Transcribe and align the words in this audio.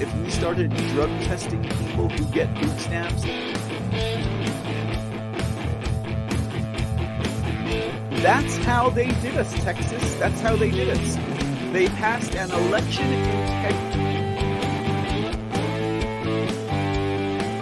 if 0.00 0.14
we 0.16 0.30
started 0.30 0.74
drug 0.94 1.10
testing 1.22 1.62
people 1.62 2.08
who 2.08 2.24
get 2.32 2.48
food 2.58 2.80
stamps. 2.80 3.22
That's 8.22 8.56
how 8.58 8.90
they 8.90 9.08
did 9.20 9.36
us, 9.36 9.52
Texas. 9.62 10.14
That's 10.14 10.40
how 10.40 10.56
they 10.56 10.70
did 10.70 10.88
us. 10.88 11.16
They 11.72 11.88
passed 11.88 12.34
an 12.34 12.50
election 12.50 13.12
integrity. 13.12 14.00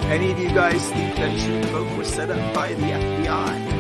Any 0.09 0.31
of 0.33 0.39
you 0.39 0.49
guys 0.49 0.89
think 0.91 1.17
that 1.17 1.67
Vote 1.67 1.99
was 1.99 2.09
set 2.09 2.31
up 2.31 2.55
by 2.55 2.73
the 2.75 2.83
FBI? 2.83 3.78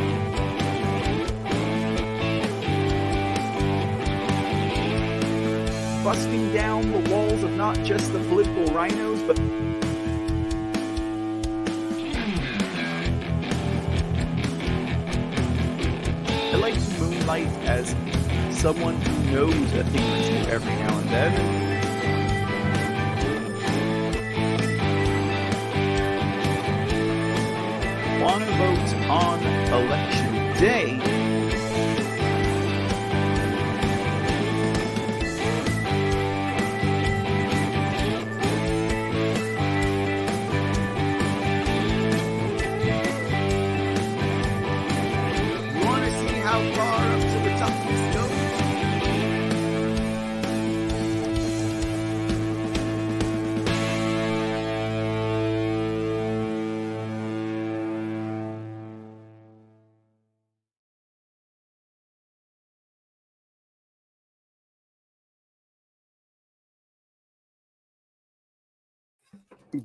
Busting 6.08 6.50
down 6.54 6.90
the 6.90 7.10
walls 7.10 7.42
of 7.42 7.54
not 7.54 7.76
just 7.84 8.10
the 8.14 8.18
political 8.20 8.64
rhinos, 8.72 9.20
but 9.24 9.38
I 16.50 16.56
like 16.56 16.80
moonlight 16.98 17.46
as 17.66 17.94
someone 18.58 18.96
who 18.96 19.32
knows 19.32 19.72
a 19.74 19.84
thing 19.84 20.02
or 20.02 20.22
two 20.24 20.50
every 20.50 20.72
now 20.76 20.98
and 20.98 21.08
then. 21.10 21.32
Want 28.22 28.44
to 28.44 28.50
vote 28.52 28.94
on 29.10 29.42
election 29.74 30.32
day? 30.58 31.07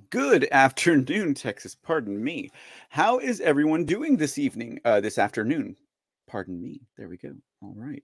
Good 0.10 0.48
afternoon, 0.50 1.34
Texas. 1.34 1.76
Pardon 1.76 2.24
me. 2.24 2.50
How 2.88 3.20
is 3.20 3.42
everyone 3.42 3.84
doing 3.84 4.16
this 4.16 4.38
evening, 4.38 4.80
uh, 4.86 5.02
this 5.02 5.18
afternoon? 5.18 5.76
Pardon 6.26 6.62
me. 6.62 6.80
There 6.98 7.10
we 7.10 7.18
go. 7.18 7.34
All 7.62 7.74
right. 7.76 8.02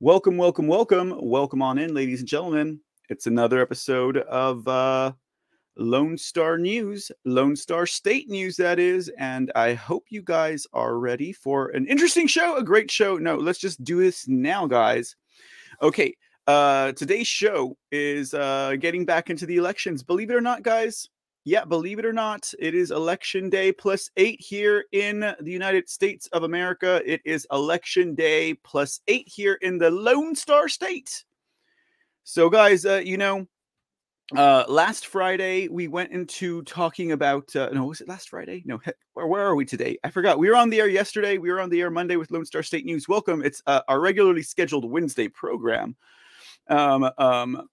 Welcome, 0.00 0.38
welcome, 0.38 0.66
welcome. 0.66 1.14
Welcome 1.20 1.60
on 1.60 1.76
in, 1.76 1.92
ladies 1.92 2.20
and 2.20 2.28
gentlemen. 2.28 2.80
It's 3.10 3.26
another 3.26 3.60
episode 3.60 4.16
of 4.16 4.66
uh, 4.66 5.12
Lone 5.76 6.16
Star 6.16 6.56
News, 6.56 7.12
Lone 7.26 7.56
Star 7.56 7.84
State 7.84 8.30
News, 8.30 8.56
that 8.56 8.78
is. 8.78 9.10
And 9.18 9.52
I 9.54 9.74
hope 9.74 10.04
you 10.08 10.22
guys 10.22 10.66
are 10.72 10.98
ready 10.98 11.34
for 11.34 11.68
an 11.68 11.86
interesting 11.88 12.26
show, 12.26 12.56
a 12.56 12.64
great 12.64 12.90
show. 12.90 13.18
No, 13.18 13.36
let's 13.36 13.58
just 13.58 13.84
do 13.84 13.98
this 13.98 14.26
now, 14.28 14.66
guys. 14.66 15.14
Okay. 15.82 16.16
Uh, 16.46 16.92
today's 16.92 17.26
show 17.26 17.76
is 17.92 18.32
uh, 18.32 18.76
getting 18.80 19.04
back 19.04 19.28
into 19.28 19.44
the 19.44 19.56
elections. 19.56 20.02
Believe 20.02 20.30
it 20.30 20.34
or 20.34 20.40
not, 20.40 20.62
guys, 20.62 21.06
yeah, 21.44 21.64
believe 21.64 21.98
it 21.98 22.04
or 22.04 22.12
not, 22.12 22.52
it 22.58 22.74
is 22.74 22.90
election 22.90 23.48
day 23.48 23.72
plus 23.72 24.10
eight 24.16 24.40
here 24.40 24.84
in 24.92 25.20
the 25.20 25.50
United 25.50 25.88
States 25.88 26.26
of 26.28 26.42
America. 26.42 27.00
It 27.06 27.22
is 27.24 27.46
election 27.50 28.14
day 28.14 28.54
plus 28.54 29.00
eight 29.08 29.26
here 29.28 29.54
in 29.62 29.78
the 29.78 29.90
Lone 29.90 30.34
Star 30.34 30.68
State. 30.68 31.24
So, 32.24 32.50
guys, 32.50 32.84
uh, 32.84 33.00
you 33.02 33.16
know, 33.16 33.46
uh, 34.36 34.64
last 34.68 35.06
Friday 35.06 35.68
we 35.68 35.88
went 35.88 36.12
into 36.12 36.60
talking 36.64 37.12
about. 37.12 37.54
Uh, 37.56 37.70
no, 37.72 37.86
was 37.86 38.02
it 38.02 38.08
last 38.08 38.28
Friday? 38.28 38.62
No, 38.66 38.76
he- 38.84 38.92
where, 39.14 39.26
where 39.26 39.46
are 39.46 39.54
we 39.54 39.64
today? 39.64 39.96
I 40.04 40.10
forgot. 40.10 40.38
We 40.38 40.50
were 40.50 40.56
on 40.56 40.68
the 40.68 40.80
air 40.80 40.88
yesterday. 40.88 41.38
We 41.38 41.50
were 41.50 41.60
on 41.60 41.70
the 41.70 41.80
air 41.80 41.90
Monday 41.90 42.16
with 42.16 42.30
Lone 42.30 42.44
Star 42.44 42.62
State 42.62 42.84
News. 42.84 43.08
Welcome. 43.08 43.42
It's 43.42 43.62
uh, 43.66 43.80
our 43.88 44.00
regularly 44.00 44.42
scheduled 44.42 44.84
Wednesday 44.84 45.28
program. 45.28 45.96
Um, 46.68 47.10
um, 47.16 47.68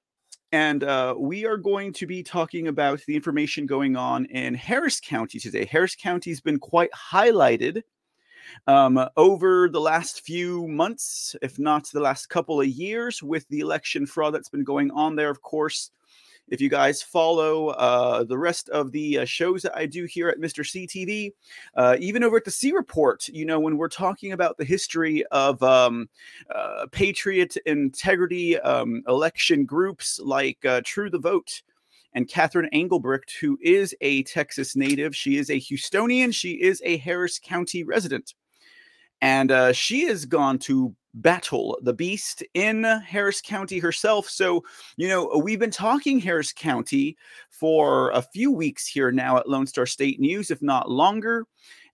and 0.55 0.85
uh, 0.85 1.13
we 1.17 1.45
are 1.45 1.57
going 1.57 1.91
to 1.91 2.07
be 2.07 2.23
talking 2.23 2.69
about 2.69 3.01
the 3.01 3.15
information 3.17 3.65
going 3.65 3.97
on 3.97 4.23
in 4.27 4.53
Harris 4.53 5.01
County 5.01 5.37
today. 5.37 5.65
Harris 5.65 5.97
County 5.97 6.31
has 6.31 6.39
been 6.39 6.59
quite 6.59 6.89
highlighted 6.93 7.81
um, 8.65 8.97
over 9.17 9.67
the 9.67 9.81
last 9.81 10.21
few 10.21 10.65
months, 10.69 11.35
if 11.41 11.59
not 11.59 11.89
the 11.91 11.99
last 11.99 12.27
couple 12.27 12.61
of 12.61 12.67
years, 12.67 13.21
with 13.21 13.45
the 13.49 13.59
election 13.59 14.05
fraud 14.05 14.33
that's 14.33 14.47
been 14.47 14.63
going 14.63 14.91
on 14.91 15.17
there. 15.17 15.29
Of 15.29 15.41
course, 15.41 15.91
if 16.47 16.61
you 16.61 16.69
guys 16.69 17.01
follow 17.01 17.69
uh, 17.69 18.23
the 18.23 18.37
rest 18.37 18.69
of 18.69 18.91
the 18.91 19.19
uh, 19.19 19.25
shows 19.25 19.61
that 19.63 19.75
I 19.75 19.85
do 19.85 20.05
here 20.05 20.29
at 20.29 20.39
Mr. 20.39 20.63
CTV, 20.63 21.31
uh, 21.75 21.97
even 21.99 22.23
over 22.23 22.37
at 22.37 22.45
the 22.45 22.51
C 22.51 22.71
Report, 22.71 23.27
you 23.27 23.45
know, 23.45 23.59
when 23.59 23.77
we're 23.77 23.89
talking 23.89 24.31
about 24.31 24.57
the 24.57 24.65
history 24.65 25.23
of 25.31 25.61
um, 25.63 26.07
uh, 26.53 26.85
patriot 26.91 27.57
integrity 27.65 28.59
um, 28.59 29.03
election 29.07 29.65
groups 29.65 30.19
like 30.23 30.63
uh, 30.65 30.81
True 30.85 31.09
the 31.09 31.19
Vote 31.19 31.61
and 32.13 32.27
Catherine 32.27 32.69
Engelbrecht, 32.71 33.33
who 33.41 33.57
is 33.61 33.95
a 34.01 34.23
Texas 34.23 34.75
native. 34.75 35.15
She 35.15 35.37
is 35.37 35.49
a 35.49 35.59
Houstonian. 35.59 36.33
She 36.33 36.51
is 36.53 36.81
a 36.85 36.97
Harris 36.97 37.39
County 37.39 37.83
resident. 37.83 38.33
And 39.21 39.51
uh, 39.51 39.73
she 39.73 40.05
has 40.05 40.25
gone 40.25 40.59
to 40.59 40.95
battle 41.15 41.77
the 41.81 41.93
beast 41.93 42.43
in 42.53 42.83
Harris 42.83 43.41
County 43.41 43.79
herself. 43.79 44.29
So, 44.29 44.63
you 44.97 45.07
know, 45.07 45.41
we've 45.43 45.59
been 45.59 45.71
talking 45.71 46.19
Harris 46.19 46.53
County 46.53 47.17
for 47.49 48.11
a 48.11 48.21
few 48.21 48.51
weeks 48.51 48.85
here 48.85 49.11
now 49.11 49.37
at 49.37 49.49
Lone 49.49 49.67
Star 49.67 49.85
State 49.85 50.19
News, 50.19 50.51
if 50.51 50.61
not 50.61 50.89
longer. 50.89 51.45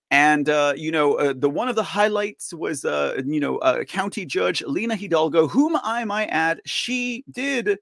And 0.09 0.49
uh, 0.49 0.73
you 0.75 0.91
know, 0.91 1.13
uh, 1.13 1.33
the 1.35 1.49
one 1.49 1.69
of 1.69 1.75
the 1.75 1.83
highlights 1.83 2.53
was, 2.53 2.83
uh, 2.83 3.21
you 3.25 3.39
know, 3.39 3.57
uh, 3.59 3.85
County 3.85 4.25
Judge 4.25 4.61
Lina 4.63 4.95
Hidalgo, 4.95 5.47
whom 5.47 5.77
I 5.81 6.03
might 6.03 6.27
add, 6.27 6.59
she 6.65 7.23
did 7.31 7.79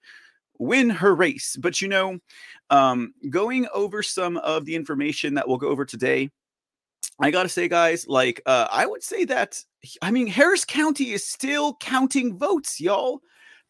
win 0.59 0.91
her 0.91 1.16
race. 1.16 1.57
But 1.59 1.81
you 1.81 1.88
know, 1.88 2.19
um, 2.69 3.13
going 3.31 3.68
over 3.74 4.03
some 4.03 4.38
of 4.38 4.65
the 4.65 4.75
information 4.75 5.33
that 5.33 5.47
we'll 5.47 5.57
go 5.57 5.69
over 5.69 5.85
today, 5.85 6.30
I 7.19 7.31
gotta 7.31 7.50
say, 7.50 7.68
guys, 7.68 8.07
like 8.07 8.42
uh, 8.45 8.68
I 8.71 8.86
would 8.86 9.04
say 9.04 9.25
that 9.25 9.62
I 10.01 10.12
mean 10.12 10.27
Harris 10.27 10.66
County 10.66 11.12
is 11.12 11.27
still 11.27 11.75
counting 11.75 12.38
votes, 12.38 12.80
y'all. 12.80 13.21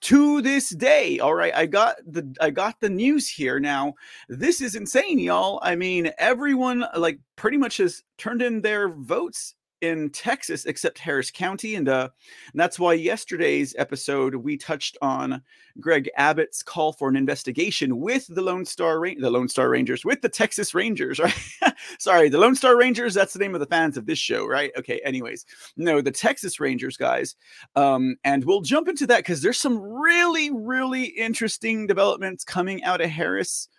To 0.04 0.42
this 0.42 0.70
day, 0.70 1.20
all 1.20 1.34
right. 1.34 1.54
I 1.54 1.66
got 1.66 1.98
the 2.08 2.34
I 2.40 2.52
got 2.52 2.80
the 2.80 2.90
news 2.90 3.28
here 3.28 3.60
now. 3.60 3.96
This 4.30 4.62
is 4.62 4.76
insane, 4.76 5.20
y'all. 5.20 5.60
I 5.62 5.76
mean, 5.76 6.10
everyone 6.18 6.86
like 6.96 7.20
pretty 7.36 7.58
much 7.58 7.78
has 7.78 8.02
turned 8.18 8.42
in 8.42 8.62
their 8.62 8.88
votes 8.88 9.56
in 9.82 10.10
Texas 10.10 10.66
except 10.66 10.98
Harris 10.98 11.32
County, 11.32 11.76
and 11.76 11.88
uh, 11.88 12.10
and 12.52 12.60
that's 12.60 12.80
why 12.80 12.94
yesterday's 12.94 13.76
episode 13.78 14.36
we 14.36 14.58
touched 14.58 14.98
on 15.02 15.42
Greg 15.80 16.10
Abbott's 16.18 16.62
call 16.64 16.94
for 16.94 17.10
an 17.10 17.16
investigation 17.16 18.00
with 18.00 18.28
the 18.28 18.42
Lone 18.42 18.66
Star 18.66 19.00
Ra- 19.00 19.14
the 19.20 19.30
Lone 19.30 19.48
Star 19.48 19.70
Rangers 19.70 20.06
with 20.06 20.22
the 20.22 20.30
Texas 20.30 20.74
Rangers, 20.74 21.20
right? 21.64 21.74
Sorry, 22.00 22.30
the 22.30 22.38
Lone 22.38 22.56
Star 22.56 22.78
Rangers. 22.78 23.14
That's 23.14 23.34
the 23.34 23.40
name 23.40 23.54
of 23.54 23.60
the 23.60 23.66
fans 23.66 23.98
of 23.98 24.06
this 24.06 24.20
show, 24.20 24.46
right? 24.46 24.72
Okay. 24.78 25.00
Anyways, 25.04 25.46
no, 25.78 26.02
the 26.02 26.12
Texas 26.12 26.60
Rangers 26.60 26.98
guys, 26.98 27.36
um, 27.76 28.18
and 28.24 28.44
we'll 28.44 28.62
jump 28.62 28.88
into 28.88 29.08
that 29.08 29.20
because 29.20 29.42
there's 29.42 29.60
some 29.60 29.80
really, 29.80 30.52
really 30.52 31.06
interesting 31.06 31.88
developments 31.88 32.44
coming 32.44 32.84
out 32.84 33.02
of 33.02 33.10
Harris. 33.10 33.70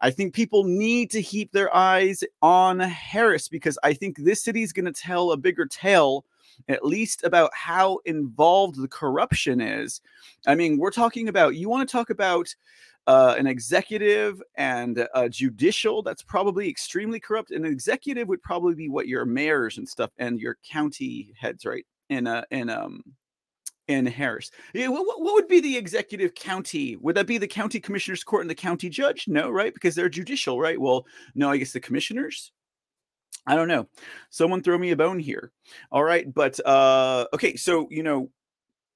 I 0.00 0.10
think 0.10 0.34
people 0.34 0.64
need 0.64 1.10
to 1.12 1.22
keep 1.22 1.52
their 1.52 1.74
eyes 1.74 2.22
on 2.42 2.80
Harris 2.80 3.48
because 3.48 3.78
I 3.82 3.94
think 3.94 4.18
this 4.18 4.42
city 4.42 4.62
is 4.62 4.72
going 4.72 4.84
to 4.84 4.92
tell 4.92 5.32
a 5.32 5.36
bigger 5.36 5.66
tale, 5.66 6.24
at 6.68 6.84
least 6.84 7.24
about 7.24 7.50
how 7.54 8.00
involved 8.04 8.80
the 8.80 8.88
corruption 8.88 9.60
is. 9.60 10.00
I 10.46 10.54
mean, 10.54 10.78
we're 10.78 10.90
talking 10.90 11.28
about, 11.28 11.56
you 11.56 11.68
want 11.68 11.88
to 11.88 11.92
talk 11.92 12.10
about 12.10 12.54
uh, 13.06 13.36
an 13.38 13.46
executive 13.46 14.42
and 14.56 15.06
a 15.14 15.28
judicial 15.28 16.02
that's 16.02 16.22
probably 16.22 16.68
extremely 16.68 17.20
corrupt. 17.20 17.50
And 17.50 17.64
an 17.64 17.72
executive 17.72 18.28
would 18.28 18.42
probably 18.42 18.74
be 18.74 18.88
what 18.88 19.08
your 19.08 19.24
mayors 19.24 19.78
and 19.78 19.88
stuff 19.88 20.10
and 20.18 20.40
your 20.40 20.58
county 20.68 21.32
heads, 21.38 21.64
right? 21.64 21.86
In, 22.08 22.26
uh, 22.26 22.44
in, 22.50 22.68
um, 22.68 23.02
in 23.88 24.06
Harris. 24.06 24.50
Yeah, 24.74 24.88
what, 24.88 25.04
what, 25.04 25.34
would 25.34 25.48
be 25.48 25.60
the 25.60 25.76
executive 25.76 26.34
county? 26.34 26.96
Would 26.96 27.16
that 27.16 27.26
be 27.26 27.38
the 27.38 27.46
county 27.46 27.80
commissioner's 27.80 28.24
court 28.24 28.42
and 28.42 28.50
the 28.50 28.54
county 28.54 28.88
judge? 28.88 29.26
No, 29.28 29.50
right? 29.50 29.72
Because 29.72 29.94
they're 29.94 30.08
judicial, 30.08 30.60
right? 30.60 30.80
Well, 30.80 31.06
no, 31.34 31.50
I 31.50 31.56
guess 31.56 31.72
the 31.72 31.80
commissioners. 31.80 32.52
I 33.46 33.54
don't 33.54 33.68
know. 33.68 33.86
Someone 34.30 34.62
throw 34.62 34.76
me 34.76 34.90
a 34.90 34.96
bone 34.96 35.20
here. 35.20 35.52
All 35.92 36.02
right, 36.02 36.32
but 36.32 36.58
uh 36.66 37.26
okay, 37.32 37.54
so 37.56 37.86
you 37.90 38.02
know, 38.02 38.30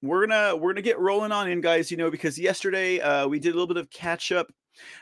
we're 0.03 0.27
gonna 0.27 0.57
we're 0.57 0.73
gonna 0.73 0.83
get 0.83 0.99
rolling 0.99 1.31
on 1.31 1.49
in, 1.49 1.61
guys. 1.61 1.91
You 1.91 1.97
know, 1.97 2.11
because 2.11 2.39
yesterday 2.39 3.01
uh, 3.01 3.29
we 3.29 3.39
did 3.39 3.51
a 3.51 3.53
little 3.53 3.69
bit 3.69 3.77
of 3.77 3.91
catch 3.91 4.33
up. 4.33 4.49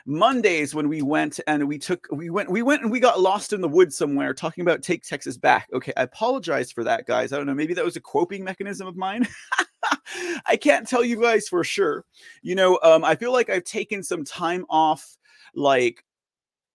Mondays 0.05 0.75
when 0.75 0.89
we 0.89 1.01
went 1.01 1.39
and 1.47 1.67
we 1.67 1.77
took 1.77 2.07
we 2.11 2.29
went 2.29 2.49
we 2.49 2.61
went 2.61 2.81
and 2.81 2.91
we 2.91 2.99
got 2.99 3.21
lost 3.21 3.53
in 3.53 3.61
the 3.61 3.67
woods 3.67 3.95
somewhere 3.95 4.33
talking 4.33 4.61
about 4.61 4.81
take 4.81 5.03
Texas 5.03 5.37
back. 5.37 5.67
Okay, 5.73 5.93
I 5.95 6.03
apologize 6.03 6.71
for 6.71 6.83
that, 6.83 7.05
guys. 7.05 7.31
I 7.31 7.37
don't 7.37 7.45
know, 7.45 7.53
maybe 7.53 7.73
that 7.75 7.85
was 7.85 7.95
a 7.95 8.01
coping 8.01 8.43
mechanism 8.43 8.87
of 8.87 8.97
mine. 8.97 9.27
I 10.45 10.55
can't 10.55 10.87
tell 10.87 11.03
you 11.03 11.21
guys 11.21 11.47
for 11.47 11.63
sure. 11.63 12.05
You 12.41 12.55
know, 12.55 12.79
um, 12.83 13.03
I 13.03 13.15
feel 13.15 13.33
like 13.33 13.49
I've 13.49 13.63
taken 13.63 14.03
some 14.03 14.23
time 14.23 14.65
off, 14.69 15.17
like 15.53 16.03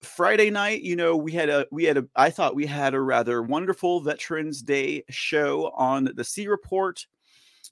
Friday 0.05 0.51
night, 0.51 0.83
you 0.83 0.97
know, 0.97 1.17
we 1.17 1.33
had 1.33 1.49
a 1.49 1.67
we 1.71 1.85
had 1.85 1.97
a 1.97 2.07
I 2.15 2.31
thought 2.31 2.55
we 2.55 2.67
had 2.67 2.95
a 2.95 3.01
rather 3.01 3.43
wonderful 3.43 4.01
Veterans 4.01 4.63
Day 4.63 5.05
show 5.11 5.73
on 5.77 6.11
the 6.15 6.25
C 6.25 6.47
report. 6.47 7.07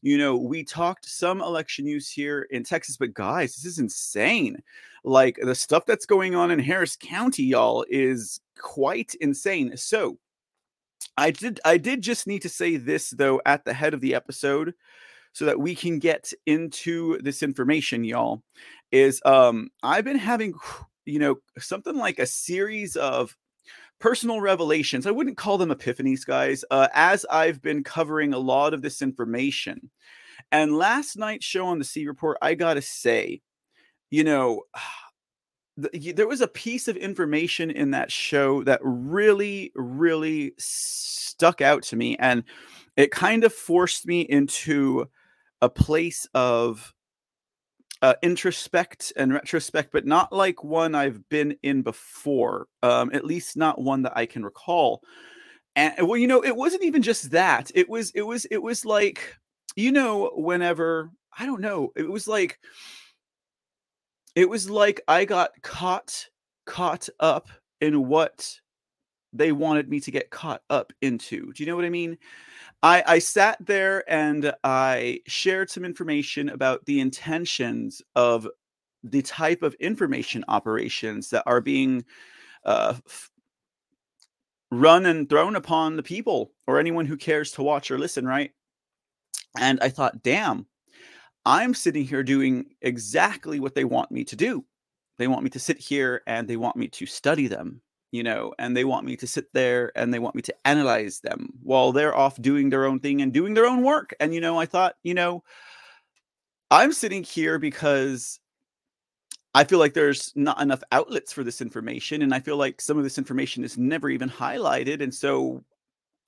You 0.01 0.19
know, 0.19 0.37
we 0.37 0.65
talked 0.65 1.09
some 1.09 1.41
election 1.41 1.85
news 1.85 2.11
here 2.11 2.49
in 2.51 2.65
Texas, 2.65 2.97
but 2.97 3.15
guys, 3.15 3.55
this 3.55 3.65
is 3.65 3.79
insane. 3.79 4.61
Like 5.05 5.39
the 5.41 5.55
stuff 5.55 5.87
that's 5.87 6.07
going 6.07 6.35
on 6.35 6.51
in 6.51 6.59
Harris 6.59 6.97
County, 6.97 7.45
y'all, 7.45 7.85
is 7.89 8.41
quite 8.59 9.15
insane. 9.21 9.77
So 9.77 10.19
I 11.17 11.31
did 11.31 11.61
I 11.65 11.77
did 11.77 12.03
just 12.03 12.27
need 12.27 12.43
to 12.43 12.49
say 12.49 12.77
this 12.77 13.11
though 13.11 13.41
at 13.47 13.65
the 13.65 13.75
head 13.75 13.95
of 13.95 14.01
the 14.01 14.15
episode 14.15 14.75
so 15.33 15.45
that 15.47 15.59
we 15.59 15.75
can 15.75 15.99
get 15.99 16.33
into 16.47 17.19
this 17.23 17.43
information, 17.43 18.05
y'all. 18.05 18.43
Is 18.91 19.21
um 19.25 19.71
I've 19.83 20.05
been 20.05 20.19
having 20.19 20.55
you 21.05 21.19
know, 21.19 21.37
something 21.59 21.97
like 21.97 22.19
a 22.19 22.27
series 22.27 22.97
of 22.97 23.37
personal 23.99 24.41
revelations. 24.41 25.07
I 25.07 25.11
wouldn't 25.11 25.37
call 25.37 25.59
them 25.59 25.71
epiphanies, 25.71 26.27
guys, 26.27 26.65
uh, 26.71 26.89
as 26.95 27.25
I've 27.31 27.63
been 27.63 27.85
covering 27.85 28.35
a 28.35 28.39
lot 28.39 28.75
of 28.75 28.83
this 28.83 29.03
information. 29.03 29.91
And 30.51 30.77
last 30.77 31.17
night's 31.17 31.47
show 31.47 31.67
on 31.67 31.79
the 31.79 31.85
C 31.85 32.07
Report, 32.07 32.39
I 32.43 32.55
got 32.55 32.75
to 32.75 32.83
say, 32.83 33.41
you 34.11 34.25
know, 34.25 34.63
there 35.77 36.29
was 36.29 36.43
a 36.43 36.49
piece 36.49 36.87
of 36.87 36.97
information 36.97 37.71
in 37.71 37.93
that 37.93 38.13
show 38.13 38.63
that 38.65 38.81
really, 38.83 39.73
really 39.75 40.53
stuck 40.59 41.61
out 41.63 41.83
to 41.85 41.97
me. 41.97 42.17
And 42.19 42.45
it 42.97 43.11
kind 43.11 43.43
of 43.43 43.55
forced 43.55 44.07
me 44.07 44.21
into 44.21 45.09
a 45.63 45.71
place 45.71 46.27
of 46.35 46.93
uh, 48.03 48.15
introspect 48.23 49.13
and 49.17 49.33
retrospect, 49.33 49.93
but 49.93 50.05
not 50.05 50.33
like 50.33 50.65
one 50.65 50.95
I've 50.95 51.27
been 51.29 51.57
in 51.63 51.83
before. 51.83 52.67
Um, 52.83 53.11
at 53.15 53.25
least 53.25 53.57
not 53.57 53.81
one 53.81 54.03
that 54.03 54.17
I 54.17 54.27
can 54.27 54.45
recall. 54.45 55.03
And 55.77 55.95
well, 56.07 56.19
you 56.19 56.27
know, 56.27 56.45
it 56.45 56.55
wasn't 56.55 56.85
even 56.85 57.01
just 57.01 57.31
that. 57.31 57.71
It 57.75 57.89
was, 57.89 58.11
it 58.11 58.23
was, 58.23 58.45
it 58.47 58.61
was 58.61 58.85
like, 58.85 59.37
you 59.77 59.93
know, 59.93 60.33
whenever 60.35 61.11
I 61.39 61.47
don't 61.47 61.63
know, 61.63 61.93
it 61.97 62.11
was 62.11 62.29
like, 62.29 62.59
it 64.35 64.49
was 64.49 64.69
like 64.69 65.01
I 65.09 65.25
got 65.25 65.51
caught, 65.63 66.27
caught 66.67 67.09
up 67.21 67.49
in 67.81 68.09
what 68.09 68.51
they 69.33 69.53
wanted 69.53 69.89
me 69.89 70.01
to 70.01 70.11
get 70.11 70.31
caught 70.31 70.63
up 70.69 70.93
into. 71.01 71.53
Do 71.53 71.63
you 71.63 71.71
know 71.71 71.77
what 71.77 71.85
I 71.85 71.91
mean? 71.91 72.19
I, 72.83 73.05
I 73.07 73.19
sat 73.21 73.59
there 73.65 74.05
and 74.11 74.53
I 74.65 75.21
shared 75.27 75.71
some 75.71 75.85
information 75.85 76.49
about 76.49 76.85
the 76.87 77.01
intentions 77.01 78.03
of 78.17 78.49
the 79.05 79.23
type 79.23 79.63
of 79.63 79.75
information 79.75 80.45
operations 80.49 81.31
that 81.31 81.45
are 81.47 81.61
being 81.61 82.05
uh, 82.65 82.95
f- 83.07 83.31
run 84.71 85.07
and 85.07 85.29
thrown 85.29 85.57
upon 85.57 85.97
the 85.97 86.03
people 86.03 86.53
or 86.67 86.79
anyone 86.79 87.07
who 87.07 87.17
cares 87.17 87.53
to 87.53 87.63
watch 87.63 87.91
or 87.91 87.99
listen, 87.99 88.27
right? 88.27 88.51
And 89.59 89.79
I 89.81 89.89
thought, 89.89 90.23
damn, 90.23 90.67
I'm 91.45 91.75
sitting 91.75 92.05
here 92.05 92.23
doing 92.23 92.67
exactly 92.83 93.61
what 93.61 93.75
they 93.75 93.85
want 93.85 94.11
me 94.11 94.25
to 94.25 94.37
do. 94.37 94.65
They 95.19 95.29
want 95.29 95.45
me 95.45 95.51
to 95.51 95.59
sit 95.59 95.79
here 95.79 96.23
and 96.27 96.49
they 96.49 96.57
want 96.57 96.77
me 96.77 96.89
to 96.89 97.07
study 97.07 97.47
them 97.47 97.81
you 98.13 98.23
know, 98.23 98.55
and 98.59 98.77
they 98.77 98.85
want 98.85 99.07
me 99.07 99.17
to 99.17 99.27
sit 99.27 99.53
there 99.55 99.91
and 99.97 100.13
they 100.13 100.19
want 100.19 100.35
me 100.35 100.43
to 100.43 100.55
analyze 100.67 101.21
them 101.21 101.49
while 101.63 101.93
they're 101.93 102.17
off 102.17 102.41
doing 102.41 102.69
their 102.69 102.85
own 102.85 103.01
thing 103.01 103.23
and 103.23 103.33
doing 103.33 103.55
their 103.55 103.67
own 103.67 103.83
work. 103.83 104.15
And, 104.21 104.35
you 104.35 104.41
know, 104.41 104.61
I 104.61 104.67
thought, 104.67 104.97
you 105.03 105.15
know, 105.15 105.43
I'm 106.71 106.93
sitting 106.93 107.23
here 107.23 107.59
because 107.59 108.39
I 109.55 109.65
feel 109.65 109.79
like 109.79 109.95
there's 109.95 110.31
not 110.37 110.61
enough 110.61 110.83
outlets 110.93 111.33
for 111.33 111.43
this 111.43 111.63
information. 111.63 112.21
And 112.21 112.35
I 112.35 112.41
feel 112.41 112.59
like 112.59 112.83
some 112.83 112.99
of 112.99 113.05
this 113.05 113.19
information 113.19 113.65
is 113.65 113.79
never 113.79 114.11
even 114.11 114.29
highlighted. 114.29 115.03
And 115.03 115.15
so 115.15 115.65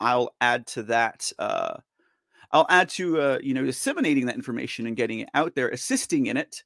I'll 0.01 0.35
add 0.41 0.67
to 0.69 0.85
that. 0.85 1.31
Uh, 1.39 1.77
I'll 2.51 2.67
add 2.71 2.89
to, 2.91 3.21
uh, 3.21 3.39
you 3.43 3.53
know, 3.53 3.65
disseminating 3.65 4.25
that 4.27 4.37
information 4.37 4.87
and 4.87 4.97
getting 4.97 5.21
it 5.21 5.29
out 5.35 5.55
there, 5.55 5.69
assisting 5.69 6.27
in 6.27 6.39
it 6.39 6.65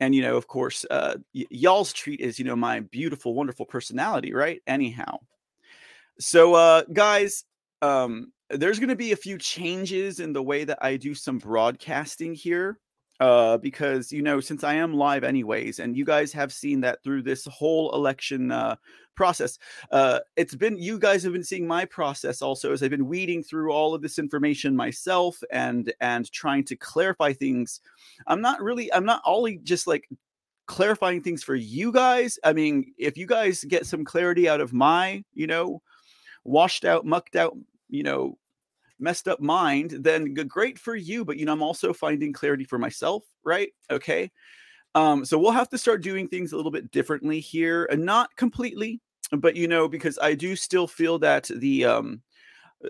and 0.00 0.14
you 0.14 0.22
know 0.22 0.36
of 0.36 0.46
course 0.46 0.84
uh 0.90 1.14
y- 1.34 1.46
y'all's 1.50 1.92
treat 1.92 2.20
is 2.20 2.38
you 2.38 2.44
know 2.44 2.56
my 2.56 2.80
beautiful 2.80 3.34
wonderful 3.34 3.66
personality 3.66 4.32
right? 4.32 4.60
Anyhow. 4.66 5.18
So 6.18 6.54
uh 6.54 6.82
guys 6.92 7.44
um 7.82 8.32
there's 8.50 8.78
going 8.78 8.88
to 8.88 8.96
be 8.96 9.12
a 9.12 9.16
few 9.16 9.36
changes 9.38 10.20
in 10.20 10.32
the 10.32 10.42
way 10.42 10.64
that 10.64 10.78
i 10.80 10.96
do 10.96 11.14
some 11.14 11.38
broadcasting 11.38 12.34
here 12.34 12.78
uh, 13.20 13.58
because 13.58 14.12
you 14.12 14.22
know 14.22 14.40
since 14.40 14.64
I 14.64 14.74
am 14.74 14.94
live 14.94 15.24
anyways, 15.24 15.78
and 15.78 15.96
you 15.96 16.04
guys 16.04 16.32
have 16.32 16.52
seen 16.52 16.80
that 16.82 17.02
through 17.02 17.22
this 17.22 17.44
whole 17.46 17.94
election 17.94 18.52
uh, 18.52 18.76
process. 19.18 19.58
Uh, 19.90 20.20
it's 20.36 20.54
been 20.54 20.78
you 20.78 20.98
guys 20.98 21.24
have 21.24 21.32
been 21.32 21.42
seeing 21.42 21.66
my 21.66 21.84
process 21.84 22.40
also 22.40 22.72
as 22.72 22.82
I've 22.82 22.90
been 22.90 23.08
weeding 23.08 23.42
through 23.42 23.72
all 23.72 23.92
of 23.92 24.00
this 24.00 24.18
information 24.18 24.76
myself 24.76 25.42
and 25.50 25.92
and 26.00 26.30
trying 26.30 26.64
to 26.64 26.76
clarify 26.76 27.32
things. 27.32 27.80
I'm 28.28 28.40
not 28.40 28.62
really 28.62 28.90
I'm 28.92 29.04
not 29.04 29.20
only 29.26 29.58
just 29.58 29.88
like 29.88 30.08
clarifying 30.66 31.20
things 31.20 31.42
for 31.42 31.56
you 31.56 31.90
guys. 31.90 32.38
I 32.44 32.52
mean, 32.52 32.94
if 32.96 33.18
you 33.18 33.26
guys 33.26 33.64
get 33.64 33.86
some 33.86 34.04
clarity 34.04 34.48
out 34.48 34.60
of 34.60 34.72
my 34.72 35.24
you 35.34 35.48
know 35.48 35.82
washed 36.44 36.84
out, 36.84 37.04
mucked 37.04 37.34
out, 37.34 37.56
you 37.88 38.04
know 38.04 38.38
messed 39.00 39.28
up 39.28 39.40
mind, 39.40 39.92
then 40.00 40.34
great 40.34 40.78
for 40.78 40.96
you. 40.96 41.24
But 41.24 41.36
you 41.36 41.46
know, 41.46 41.52
I'm 41.52 41.62
also 41.62 41.92
finding 41.92 42.32
clarity 42.32 42.64
for 42.64 42.78
myself, 42.78 43.24
right? 43.44 43.70
Okay. 43.90 44.30
Um, 44.94 45.24
so 45.24 45.38
we'll 45.38 45.52
have 45.52 45.68
to 45.70 45.78
start 45.78 46.02
doing 46.02 46.28
things 46.28 46.52
a 46.52 46.56
little 46.56 46.72
bit 46.72 46.90
differently 46.90 47.40
here, 47.40 47.86
and 47.90 48.04
not 48.04 48.34
completely, 48.36 49.00
but 49.32 49.54
you 49.54 49.68
know, 49.68 49.88
because 49.88 50.18
I 50.20 50.34
do 50.34 50.56
still 50.56 50.86
feel 50.86 51.18
that 51.20 51.50
the 51.54 51.84
um, 51.84 52.22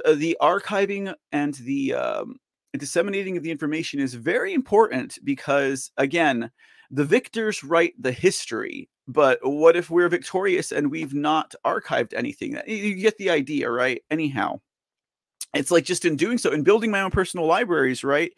uh, 0.05 0.15
the 0.15 0.37
archiving 0.41 1.15
and 1.33 1.55
the 1.55 1.95
um, 1.95 2.37
disseminating 2.77 3.37
of 3.37 3.43
the 3.43 3.51
information 3.51 4.01
is 4.01 4.15
very 4.15 4.55
important 4.55 5.19
because 5.25 5.91
again, 5.97 6.51
the 6.91 7.05
victors 7.05 7.65
write 7.65 7.95
the 7.99 8.13
history. 8.13 8.89
But 9.11 9.39
what 9.43 9.75
if 9.75 9.89
we're 9.89 10.11
victorious 10.11 10.71
and 10.71 10.91
we've 10.91 11.15
not 11.15 11.55
archived 11.65 12.13
anything? 12.15 12.61
You 12.67 12.95
get 12.95 13.17
the 13.17 13.31
idea, 13.31 13.71
right? 13.71 14.03
Anyhow 14.11 14.61
it's 15.55 15.71
like 15.71 15.85
just 15.85 16.05
in 16.05 16.17
doing 16.17 16.39
so 16.39 16.53
in 16.53 16.63
building 16.63 16.91
my 16.91 17.01
own 17.01 17.11
personal 17.11 17.47
libraries 17.47 18.05
right? 18.05 18.33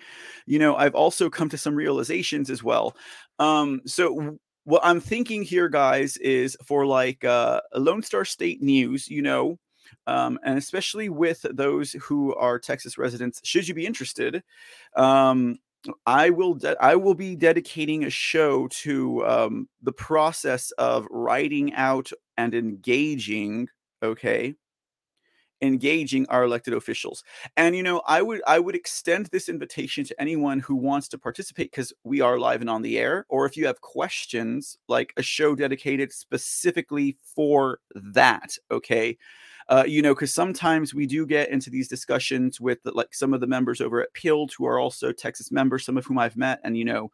You 0.47 0.59
know 0.59 0.77
i've 0.77 0.95
also 0.95 1.31
come 1.31 1.49
to 1.51 1.59
some 1.59 1.75
realizations 1.75 2.51
as 2.51 2.63
well. 2.63 2.97
Um 3.39 3.81
so 3.87 4.39
what 4.65 4.83
i'm 4.85 5.01
thinking 5.01 5.43
here 5.43 5.69
guys 5.69 6.17
is 6.19 6.57
for 6.67 6.87
like 6.87 7.25
uh 7.25 7.61
lone 7.75 8.03
star 8.03 8.25
state 8.25 8.63
news 8.63 9.09
you 9.09 9.23
know 9.23 9.59
um, 10.07 10.39
and 10.45 10.57
especially 10.59 11.09
with 11.09 11.45
those 11.53 11.93
who 11.93 12.35
are 12.35 12.59
texas 12.59 12.99
residents 12.99 13.41
should 13.43 13.67
you 13.67 13.75
be 13.75 13.87
interested 13.87 14.43
um 14.97 15.59
I 16.05 16.29
will 16.29 16.55
de- 16.55 16.77
I 16.79 16.97
will 16.97 17.15
be 17.15 17.35
dedicating 17.37 18.05
a 18.05 18.11
show 18.11 18.69
to 18.83 19.27
um, 19.27 19.69
the 19.83 19.93
process 19.93 20.73
of 20.73 21.07
writing 21.11 21.73
out 21.73 22.11
and 22.37 22.55
engaging 22.55 23.69
okay 24.03 24.55
engaging 25.63 26.27
our 26.29 26.45
elected 26.45 26.75
officials. 26.75 27.23
And 27.57 27.77
you 27.77 27.83
know 27.83 28.03
i 28.07 28.23
would 28.23 28.43
i 28.47 28.59
would 28.59 28.75
extend 28.75 29.27
this 29.27 29.49
invitation 29.49 30.05
to 30.05 30.21
anyone 30.21 30.61
who 30.61 30.75
wants 30.77 31.09
to 31.09 31.19
participate 31.19 31.71
because 31.71 31.93
we 32.05 32.21
are 32.21 32.39
live 32.39 32.61
and 32.61 32.71
on 32.71 32.83
the 32.83 32.99
air 32.99 33.27
or 33.29 33.47
if 33.47 33.57
you 33.57 33.67
have 33.67 33.81
questions 33.81 34.79
like 34.89 35.13
a 35.17 35.23
show 35.23 35.55
dedicated 35.55 36.13
specifically 36.13 37.17
for 37.23 37.79
that 37.95 38.57
okay 38.71 39.17
uh, 39.71 39.85
you 39.87 40.03
know, 40.03 40.13
because 40.15 40.33
sometimes 40.33 40.93
we 40.93 41.07
do 41.07 41.25
get 41.25 41.49
into 41.49 41.71
these 41.71 41.87
discussions 41.87 42.61
with 42.61 42.79
like 42.85 43.15
some 43.15 43.33
of 43.33 43.41
the 43.41 43.47
members 43.47 43.81
over 43.81 44.03
at 44.03 44.13
Pilled 44.15 44.53
who 44.53 44.67
are 44.67 44.81
also 44.81 45.13
Texas 45.13 45.53
members, 45.53 45.85
some 45.85 45.97
of 45.97 46.05
whom 46.05 46.19
I've 46.19 46.37
met, 46.37 46.61
and 46.65 46.77
you 46.77 46.85
know, 46.85 47.13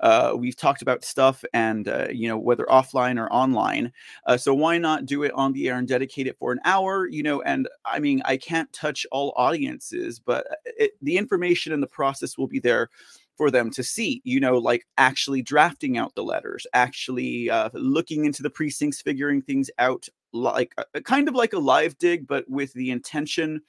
uh, 0.00 0.34
we've 0.34 0.56
talked 0.56 0.80
about 0.80 1.04
stuff 1.04 1.44
and 1.52 1.88
uh, 1.88 2.08
you 2.10 2.26
know 2.26 2.38
whether 2.38 2.64
offline 2.70 3.20
or 3.20 3.30
online. 3.30 3.92
Uh, 4.26 4.38
so 4.38 4.54
why 4.54 4.78
not 4.78 5.04
do 5.04 5.24
it 5.24 5.32
on 5.34 5.52
the 5.52 5.68
air 5.68 5.76
and 5.76 5.86
dedicate 5.86 6.26
it 6.26 6.38
for 6.38 6.52
an 6.52 6.60
hour? 6.64 7.06
You 7.06 7.22
know, 7.22 7.42
and 7.42 7.68
I 7.84 7.98
mean, 7.98 8.22
I 8.24 8.38
can't 8.38 8.72
touch 8.72 9.06
all 9.12 9.34
audiences, 9.36 10.18
but 10.18 10.46
uh, 10.50 10.54
it, 10.78 10.92
the 11.02 11.18
information 11.18 11.74
and 11.74 11.82
the 11.82 11.86
process 11.86 12.38
will 12.38 12.48
be 12.48 12.60
there 12.60 12.88
for 13.36 13.50
them 13.50 13.70
to 13.70 13.82
see 13.82 14.20
you 14.24 14.38
know 14.38 14.58
like 14.58 14.86
actually 14.98 15.40
drafting 15.40 15.96
out 15.96 16.14
the 16.14 16.22
letters 16.22 16.66
actually 16.74 17.48
uh, 17.48 17.70
looking 17.72 18.26
into 18.26 18.42
the 18.42 18.50
precincts 18.50 19.00
figuring 19.00 19.40
things 19.40 19.70
out 19.78 20.06
like 20.32 20.74
a, 20.94 21.00
kind 21.00 21.28
of 21.28 21.34
like 21.34 21.52
a 21.52 21.58
live 21.58 21.98
dig, 21.98 22.26
but 22.26 22.48
with 22.48 22.72
the 22.72 22.90
intention 22.90 23.60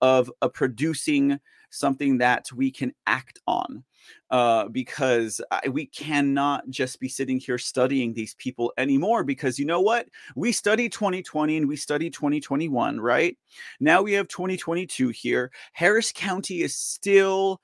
of 0.00 0.30
uh, 0.42 0.48
producing 0.48 1.38
something 1.70 2.18
that 2.18 2.46
we 2.52 2.70
can 2.70 2.92
act 3.06 3.38
on 3.46 3.84
uh, 4.30 4.68
because 4.68 5.40
I, 5.50 5.68
we 5.68 5.86
cannot 5.86 6.68
just 6.70 7.00
be 7.00 7.08
sitting 7.08 7.38
here 7.38 7.58
studying 7.58 8.12
these 8.12 8.34
people 8.34 8.72
anymore. 8.78 9.24
Because 9.24 9.58
you 9.58 9.66
know 9.66 9.80
what? 9.80 10.08
We 10.34 10.52
studied 10.52 10.92
2020 10.92 11.56
and 11.56 11.68
we 11.68 11.76
studied 11.76 12.14
2021, 12.14 13.00
right? 13.00 13.36
Now 13.80 14.02
we 14.02 14.12
have 14.14 14.28
2022 14.28 15.08
here. 15.08 15.50
Harris 15.72 16.12
County 16.12 16.62
is 16.62 16.76
still 16.76 17.60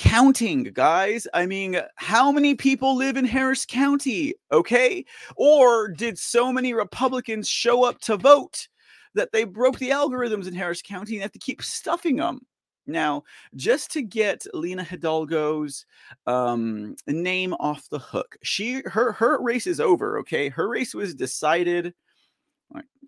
counting, 0.00 0.64
guys. 0.64 1.28
I 1.34 1.44
mean, 1.44 1.78
how 1.96 2.32
many 2.32 2.54
people 2.54 2.96
live 2.96 3.18
in 3.18 3.26
Harris 3.26 3.66
County? 3.66 4.32
Okay. 4.50 5.04
Or 5.36 5.88
did 5.88 6.18
so 6.18 6.50
many 6.50 6.72
Republicans 6.72 7.46
show 7.46 7.84
up 7.84 8.00
to 8.00 8.16
vote 8.16 8.66
that 9.14 9.30
they 9.30 9.44
broke 9.44 9.78
the 9.78 9.90
algorithms 9.90 10.48
in 10.48 10.54
Harris 10.54 10.80
County 10.80 11.16
and 11.16 11.22
have 11.22 11.32
to 11.32 11.38
keep 11.38 11.60
stuffing 11.60 12.16
them? 12.16 12.40
Now, 12.86 13.24
just 13.56 13.90
to 13.92 14.00
get 14.00 14.46
Lina 14.54 14.82
Hidalgo's 14.82 15.84
um, 16.26 16.96
name 17.06 17.52
off 17.60 17.86
the 17.90 17.98
hook, 17.98 18.38
she 18.42 18.82
her 18.86 19.12
her 19.12 19.40
race 19.40 19.66
is 19.66 19.80
over. 19.80 20.18
Okay, 20.20 20.48
her 20.48 20.66
race 20.66 20.94
was 20.94 21.14
decided 21.14 21.92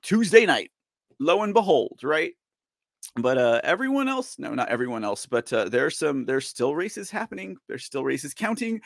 Tuesday 0.02 0.44
night. 0.44 0.70
Lo 1.18 1.42
and 1.42 1.54
behold, 1.54 2.00
right? 2.02 2.34
But 3.16 3.38
uh, 3.38 3.60
everyone 3.64 4.08
else, 4.08 4.38
no, 4.38 4.54
not 4.54 4.68
everyone 4.68 5.04
else, 5.04 5.26
but 5.26 5.52
uh, 5.52 5.68
there's 5.68 5.98
some 5.98 6.24
there's 6.24 6.48
still 6.48 6.74
races 6.74 7.10
happening. 7.10 7.56
There's 7.68 7.84
still 7.84 8.04
races 8.04 8.32
counting. 8.34 8.80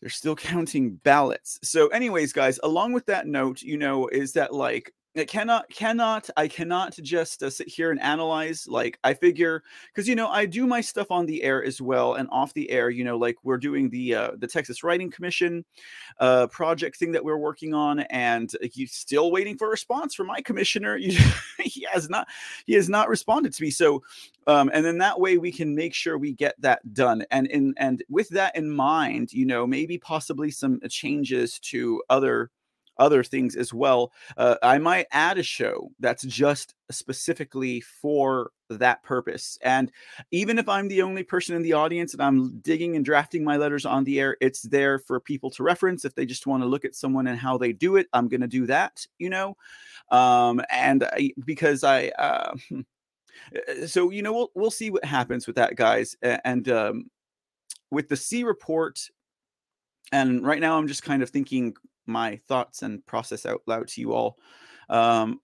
They're 0.00 0.10
still 0.10 0.36
counting 0.36 0.96
ballots. 0.96 1.58
So, 1.62 1.88
anyways, 1.88 2.32
guys, 2.32 2.60
along 2.62 2.92
with 2.92 3.06
that 3.06 3.26
note, 3.26 3.62
you 3.62 3.78
know, 3.78 4.08
is 4.08 4.32
that 4.34 4.54
like 4.54 4.92
it 5.16 5.28
cannot 5.28 5.68
cannot 5.70 6.28
i 6.36 6.46
cannot 6.46 6.96
just 7.02 7.42
uh, 7.42 7.50
sit 7.50 7.68
here 7.68 7.90
and 7.90 8.00
analyze 8.00 8.66
like 8.68 8.98
i 9.04 9.14
figure 9.14 9.62
because 9.88 10.08
you 10.08 10.14
know 10.14 10.28
i 10.28 10.44
do 10.46 10.66
my 10.66 10.80
stuff 10.80 11.10
on 11.10 11.26
the 11.26 11.42
air 11.42 11.64
as 11.64 11.80
well 11.80 12.14
and 12.14 12.28
off 12.30 12.52
the 12.54 12.70
air 12.70 12.90
you 12.90 13.04
know 13.04 13.16
like 13.16 13.36
we're 13.42 13.56
doing 13.58 13.88
the 13.90 14.14
uh, 14.14 14.30
the 14.38 14.46
texas 14.46 14.82
writing 14.84 15.10
commission 15.10 15.64
uh, 16.20 16.46
project 16.48 16.96
thing 16.98 17.12
that 17.12 17.24
we're 17.24 17.36
working 17.36 17.74
on 17.74 18.00
and 18.00 18.52
he's 18.72 18.92
still 18.92 19.30
waiting 19.30 19.56
for 19.56 19.66
a 19.66 19.70
response 19.70 20.14
from 20.14 20.26
my 20.26 20.40
commissioner. 20.40 20.98
He 21.58 21.86
has 21.92 22.08
not 22.08 22.28
he 22.64 22.74
has 22.74 22.88
not 22.88 23.08
responded 23.08 23.52
to 23.52 23.62
me. 23.62 23.70
So 23.70 24.02
um, 24.46 24.70
and 24.72 24.84
then 24.84 24.98
that 24.98 25.18
way 25.18 25.36
we 25.36 25.50
can 25.50 25.74
make 25.74 25.94
sure 25.94 26.16
we 26.16 26.32
get 26.32 26.54
that 26.60 26.94
done. 26.94 27.24
And 27.30 27.48
in 27.48 27.74
and 27.76 28.04
with 28.08 28.28
that 28.30 28.54
in 28.56 28.70
mind 28.70 29.32
you 29.32 29.46
know 29.46 29.66
maybe 29.66 29.98
possibly 29.98 30.50
some 30.50 30.80
changes 30.88 31.58
to 31.60 32.02
other 32.08 32.50
other 32.98 33.22
things 33.22 33.56
as 33.56 33.72
well. 33.74 34.12
Uh, 34.36 34.56
I 34.62 34.78
might 34.78 35.06
add 35.12 35.38
a 35.38 35.42
show 35.42 35.90
that's 36.00 36.24
just 36.24 36.74
specifically 36.90 37.80
for 37.80 38.50
that 38.68 39.02
purpose. 39.02 39.58
And 39.62 39.92
even 40.30 40.58
if 40.58 40.68
I'm 40.68 40.88
the 40.88 41.02
only 41.02 41.22
person 41.22 41.54
in 41.54 41.62
the 41.62 41.72
audience 41.72 42.12
and 42.12 42.22
I'm 42.22 42.58
digging 42.60 42.96
and 42.96 43.04
drafting 43.04 43.44
my 43.44 43.56
letters 43.56 43.86
on 43.86 44.04
the 44.04 44.18
air, 44.20 44.36
it's 44.40 44.62
there 44.62 44.98
for 44.98 45.20
people 45.20 45.50
to 45.50 45.62
reference. 45.62 46.04
If 46.04 46.14
they 46.14 46.26
just 46.26 46.46
want 46.46 46.62
to 46.62 46.68
look 46.68 46.84
at 46.84 46.94
someone 46.94 47.26
and 47.26 47.38
how 47.38 47.58
they 47.58 47.72
do 47.72 47.96
it, 47.96 48.08
I'm 48.12 48.28
going 48.28 48.40
to 48.40 48.46
do 48.46 48.66
that, 48.66 49.06
you 49.18 49.30
know? 49.30 49.56
Um, 50.10 50.62
and 50.70 51.04
I, 51.04 51.32
because 51.44 51.84
I, 51.84 52.08
uh, 52.18 52.54
hmm, 52.68 52.80
uh, 53.54 53.86
so, 53.86 54.10
you 54.10 54.22
know, 54.22 54.32
we'll, 54.32 54.50
we'll 54.54 54.70
see 54.70 54.90
what 54.90 55.04
happens 55.04 55.46
with 55.46 55.56
that, 55.56 55.76
guys. 55.76 56.16
And, 56.22 56.68
um, 56.68 57.10
with 57.92 58.08
the 58.08 58.16
C 58.16 58.42
report, 58.42 59.00
and 60.10 60.44
right 60.44 60.60
now 60.60 60.76
I'm 60.76 60.88
just 60.88 61.04
kind 61.04 61.22
of 61.22 61.30
thinking 61.30 61.76
my 62.06 62.36
thoughts 62.48 62.82
and 62.82 63.04
process 63.06 63.46
out 63.46 63.62
loud 63.66 63.88
to 63.88 64.00
you 64.00 64.12
all. 64.12 64.38
Um, 64.88 65.40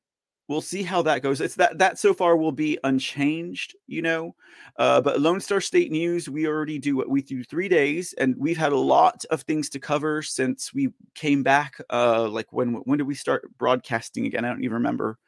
we'll 0.49 0.61
see 0.61 0.83
how 0.83 1.02
that 1.02 1.23
goes. 1.23 1.40
It's 1.40 1.54
that 1.57 1.78
that 1.78 1.99
so 1.99 2.12
far 2.12 2.37
will 2.37 2.52
be 2.52 2.78
unchanged, 2.85 3.75
you 3.87 4.02
know. 4.02 4.35
Uh, 4.76 5.00
but 5.00 5.21
Lone 5.21 5.40
Star 5.40 5.61
State 5.61 5.90
News, 5.90 6.28
we 6.28 6.47
already 6.47 6.78
do 6.78 6.97
what 6.97 7.09
we 7.09 7.23
do 7.23 7.42
three 7.45 7.69
days, 7.69 8.14
and 8.19 8.37
we've 8.38 8.59
had 8.59 8.73
a 8.73 8.76
lot 8.76 9.25
of 9.31 9.42
things 9.42 9.69
to 9.71 9.81
cover 9.81 10.23
since 10.23 10.73
we 10.75 10.90
came 11.14 11.42
back. 11.42 11.81
Uh, 11.90 12.28
like 12.28 12.52
when 12.52 12.75
when 12.85 12.99
did 12.99 13.07
we 13.07 13.14
start 13.14 13.49
broadcasting 13.59 14.26
again? 14.26 14.45
I 14.45 14.49
don't 14.49 14.62
even 14.62 14.75
remember. 14.75 15.19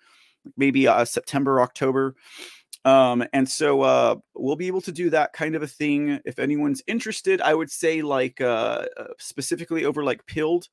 Maybe 0.56 0.86
uh, 0.86 1.06
September, 1.06 1.60
October. 1.62 2.14
Um, 2.84 3.24
and 3.32 3.48
so 3.48 3.80
uh, 3.80 4.16
we'll 4.34 4.56
be 4.56 4.66
able 4.66 4.82
to 4.82 4.92
do 4.92 5.08
that 5.08 5.32
kind 5.32 5.54
of 5.54 5.62
a 5.62 5.66
thing 5.66 6.20
if 6.26 6.38
anyone's 6.38 6.82
interested. 6.86 7.40
I 7.40 7.54
would 7.54 7.70
say 7.70 8.02
like 8.02 8.42
uh, 8.42 8.84
uh 8.98 9.06
specifically 9.18 9.86
over 9.86 10.04
like 10.04 10.26
Pilled 10.26 10.68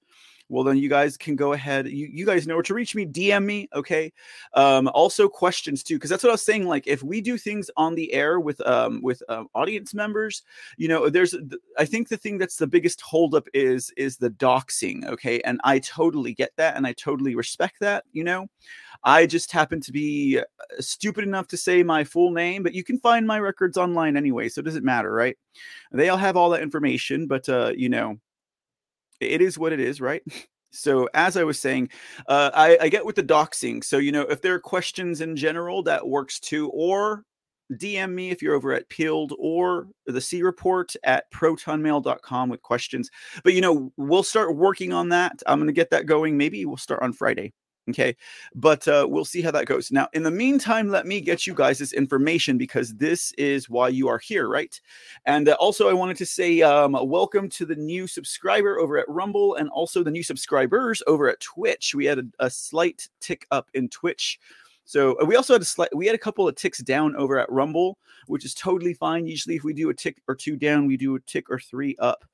well 0.51 0.63
then 0.63 0.77
you 0.77 0.89
guys 0.89 1.17
can 1.17 1.35
go 1.35 1.53
ahead 1.53 1.87
you, 1.87 2.07
you 2.11 2.25
guys 2.25 2.45
know 2.45 2.55
where 2.55 2.63
to 2.63 2.73
reach 2.73 2.93
me 2.93 3.05
dm 3.05 3.45
me 3.45 3.67
okay? 3.73 4.11
Um 4.53 4.87
also 4.89 5.27
questions 5.27 5.83
too 5.83 5.95
because 5.95 6.09
that's 6.09 6.23
what 6.23 6.29
i 6.29 6.33
was 6.33 6.43
saying 6.43 6.67
like 6.67 6.85
if 6.87 7.01
we 7.01 7.21
do 7.21 7.37
things 7.37 7.71
on 7.77 7.95
the 7.95 8.13
air 8.13 8.39
with 8.39 8.65
um 8.67 9.01
with 9.01 9.23
um, 9.29 9.47
audience 9.55 9.93
members 9.93 10.43
you 10.77 10.87
know 10.87 11.09
there's 11.09 11.35
i 11.77 11.85
think 11.85 12.09
the 12.09 12.17
thing 12.17 12.37
that's 12.37 12.57
the 12.57 12.67
biggest 12.67 13.01
holdup 13.01 13.47
is 13.53 13.91
is 13.97 14.17
the 14.17 14.29
doxing 14.29 15.05
okay? 15.05 15.39
And 15.41 15.59
i 15.63 15.79
totally 15.79 16.33
get 16.33 16.51
that 16.57 16.75
and 16.75 16.85
i 16.85 16.93
totally 16.93 17.35
respect 17.35 17.79
that 17.79 18.03
you 18.11 18.23
know? 18.23 18.47
I 19.03 19.25
just 19.25 19.51
happen 19.51 19.81
to 19.81 19.91
be 19.91 20.37
uh, 20.39 20.43
stupid 20.79 21.23
enough 21.23 21.47
to 21.47 21.57
say 21.57 21.81
my 21.81 22.03
full 22.03 22.29
name, 22.29 22.61
but 22.61 22.75
you 22.75 22.83
can 22.83 22.99
find 22.99 23.25
my 23.25 23.39
records 23.39 23.75
online 23.75 24.15
anyway, 24.15 24.47
so 24.47 24.59
it 24.59 24.65
doesn't 24.65 24.85
matter, 24.85 25.11
right? 25.11 25.35
they 25.91 26.09
all 26.09 26.17
have 26.17 26.37
all 26.37 26.49
that 26.51 26.61
information, 26.61 27.27
but 27.27 27.47
uh, 27.49 27.71
you 27.75 27.89
know, 27.89 28.17
it 29.21 29.41
is 29.41 29.57
what 29.57 29.73
it 29.73 29.79
is, 29.79 30.01
right? 30.01 30.23
So 30.73 31.09
as 31.13 31.35
I 31.35 31.43
was 31.43 31.59
saying, 31.59 31.89
uh, 32.27 32.49
I, 32.53 32.77
I 32.83 32.87
get 32.87 33.05
with 33.05 33.17
the 33.17 33.23
doxing. 33.23 33.83
So 33.83 33.97
you 33.97 34.11
know, 34.13 34.21
if 34.21 34.41
there 34.41 34.53
are 34.53 34.59
questions 34.59 35.19
in 35.19 35.35
general, 35.35 35.83
that 35.83 36.07
works 36.07 36.39
too. 36.39 36.69
Or 36.69 37.25
DM 37.73 38.13
me 38.13 38.31
if 38.31 38.41
you're 38.41 38.55
over 38.55 38.73
at 38.73 38.89
Pilled 38.89 39.33
or 39.37 39.87
the 40.05 40.21
C 40.21 40.43
Report 40.43 40.93
at 41.03 41.31
protonmail.com 41.31 42.49
with 42.49 42.61
questions. 42.61 43.09
But 43.43 43.53
you 43.53 43.61
know, 43.61 43.91
we'll 43.97 44.23
start 44.23 44.55
working 44.55 44.93
on 44.93 45.09
that. 45.09 45.41
I'm 45.45 45.59
going 45.59 45.67
to 45.67 45.73
get 45.73 45.89
that 45.91 46.05
going. 46.05 46.37
Maybe 46.37 46.65
we'll 46.65 46.77
start 46.77 47.03
on 47.03 47.13
Friday. 47.13 47.53
Okay. 47.89 48.15
But 48.53 48.87
uh, 48.87 49.07
we'll 49.09 49.25
see 49.25 49.41
how 49.41 49.51
that 49.51 49.65
goes. 49.65 49.91
Now, 49.91 50.07
in 50.13 50.21
the 50.21 50.31
meantime, 50.31 50.89
let 50.89 51.07
me 51.07 51.19
get 51.19 51.47
you 51.47 51.53
guys 51.53 51.79
this 51.79 51.93
information 51.93 52.57
because 52.57 52.93
this 52.93 53.31
is 53.33 53.69
why 53.69 53.89
you 53.89 54.07
are 54.07 54.19
here, 54.19 54.47
right? 54.47 54.79
And 55.25 55.49
uh, 55.49 55.53
also, 55.59 55.89
I 55.89 55.93
wanted 55.93 56.17
to 56.17 56.25
say 56.25 56.61
um, 56.61 56.95
welcome 57.01 57.49
to 57.49 57.65
the 57.65 57.75
new 57.75 58.05
subscriber 58.05 58.79
over 58.79 58.97
at 58.97 59.09
Rumble 59.09 59.55
and 59.55 59.67
also 59.69 60.03
the 60.03 60.11
new 60.11 60.23
subscribers 60.23 61.01
over 61.07 61.27
at 61.27 61.39
Twitch. 61.39 61.95
We 61.95 62.05
had 62.05 62.19
a, 62.19 62.23
a 62.39 62.49
slight 62.51 63.09
tick 63.19 63.47
up 63.49 63.69
in 63.73 63.89
Twitch. 63.89 64.39
So 64.85 65.19
uh, 65.19 65.25
we 65.25 65.35
also 65.35 65.53
had 65.53 65.61
a 65.63 65.65
slight, 65.65 65.95
we 65.95 66.05
had 66.05 66.15
a 66.15 66.19
couple 66.19 66.47
of 66.47 66.55
ticks 66.55 66.79
down 66.79 67.15
over 67.15 67.39
at 67.39 67.51
Rumble, 67.51 67.97
which 68.27 68.45
is 68.45 68.53
totally 68.53 68.93
fine. 68.93 69.25
Usually, 69.25 69.55
if 69.55 69.63
we 69.63 69.73
do 69.73 69.89
a 69.89 69.93
tick 69.93 70.21
or 70.27 70.35
two 70.35 70.55
down, 70.55 70.85
we 70.85 70.97
do 70.97 71.15
a 71.15 71.19
tick 71.21 71.49
or 71.49 71.59
three 71.59 71.95
up. 71.97 72.25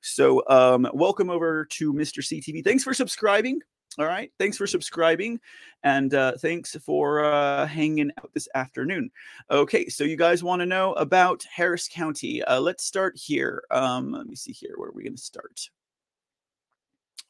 So, 0.00 0.42
um, 0.48 0.88
welcome 0.94 1.28
over 1.28 1.66
to 1.66 1.92
Mr. 1.92 2.22
CTV. 2.22 2.64
Thanks 2.64 2.84
for 2.84 2.94
subscribing. 2.94 3.60
All 3.98 4.06
right. 4.06 4.30
Thanks 4.38 4.58
for 4.58 4.66
subscribing 4.66 5.40
and 5.82 6.12
uh, 6.12 6.32
thanks 6.38 6.76
for 6.76 7.24
uh, 7.24 7.66
hanging 7.66 8.10
out 8.18 8.30
this 8.34 8.48
afternoon. 8.54 9.10
Okay. 9.50 9.88
So, 9.88 10.04
you 10.04 10.16
guys 10.16 10.44
want 10.44 10.60
to 10.60 10.66
know 10.66 10.92
about 10.94 11.44
Harris 11.50 11.88
County? 11.88 12.42
Uh, 12.42 12.60
let's 12.60 12.84
start 12.84 13.16
here. 13.16 13.62
Um, 13.70 14.12
let 14.12 14.26
me 14.26 14.36
see 14.36 14.52
here. 14.52 14.74
Where 14.76 14.90
are 14.90 14.92
we 14.92 15.04
going 15.04 15.16
to 15.16 15.22
start? 15.22 15.70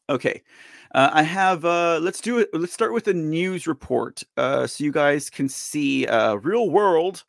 Okay. 0.09 0.43
Uh, 0.95 1.11
I 1.13 1.23
have, 1.23 1.65
uh, 1.65 1.99
let's 2.01 2.21
do 2.21 2.39
it. 2.39 2.49
Let's 2.53 2.73
start 2.73 2.93
with 2.93 3.09
a 3.09 3.15
news 3.15 3.67
report 3.67 4.23
uh, 4.37 4.67
so 4.67 4.85
you 4.85 4.93
guys 4.93 5.29
can 5.31 5.49
see 5.49 6.07
uh, 6.07 6.35
real 6.35 6.71
world 6.71 7.25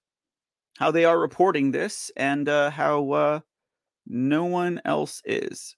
how 0.78 0.92
they 0.92 1.06
are 1.06 1.20
reporting 1.20 1.72
this 1.72 2.12
and 2.18 2.48
uh, 2.48 2.70
how 2.70 3.12
uh, 3.12 3.40
no 4.06 4.46
one 4.46 4.80
else 4.86 5.22
is. 5.26 5.76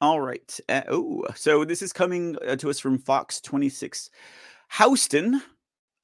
All 0.00 0.20
right. 0.20 0.60
Uh, 0.68 0.82
oh, 0.88 1.24
so 1.34 1.64
this 1.64 1.82
is 1.82 1.92
coming 1.92 2.36
uh, 2.46 2.56
to 2.56 2.70
us 2.70 2.78
from 2.78 2.98
Fox 2.98 3.40
26 3.40 4.10
Houston. 4.78 5.42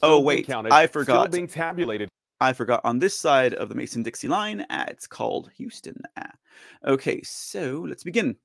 Oh, 0.03 0.21
wait. 0.21 0.47
Counted, 0.47 0.73
I 0.73 0.87
forgot. 0.87 1.25
Still 1.25 1.33
being 1.33 1.49
tabulated. 1.49 2.09
I 2.41 2.55
forgot 2.55 2.81
on 2.85 2.99
this 2.99 3.19
side 3.19 3.53
of 3.55 3.69
the 3.69 3.75
Mason 3.75 4.03
Dixie 4.03 4.29
line. 4.29 4.63
Uh, 4.71 4.87
it's 4.89 5.07
called 5.07 5.51
Houston. 5.57 6.01
Uh, 6.17 6.23
okay, 6.87 7.21
so 7.23 7.85
let's 7.87 8.03
begin. 8.03 8.37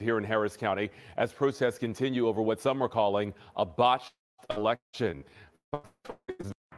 Here 0.00 0.18
in 0.18 0.24
Harris 0.24 0.56
County, 0.56 0.90
as 1.16 1.32
protests 1.32 1.78
continue 1.78 2.26
over 2.26 2.42
what 2.42 2.60
some 2.60 2.82
are 2.82 2.88
calling 2.88 3.32
a 3.54 3.64
botched 3.64 4.12
election. 4.50 5.22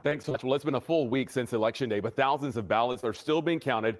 Thanks 0.04 0.26
so 0.26 0.32
much. 0.32 0.44
Well, 0.44 0.52
it's 0.52 0.66
been 0.66 0.74
a 0.74 0.80
full 0.80 1.08
week 1.08 1.30
since 1.30 1.54
Election 1.54 1.88
Day, 1.88 1.98
but 1.98 2.14
thousands 2.14 2.58
of 2.58 2.68
ballots 2.68 3.04
are 3.04 3.14
still 3.14 3.40
being 3.40 3.58
counted, 3.58 3.96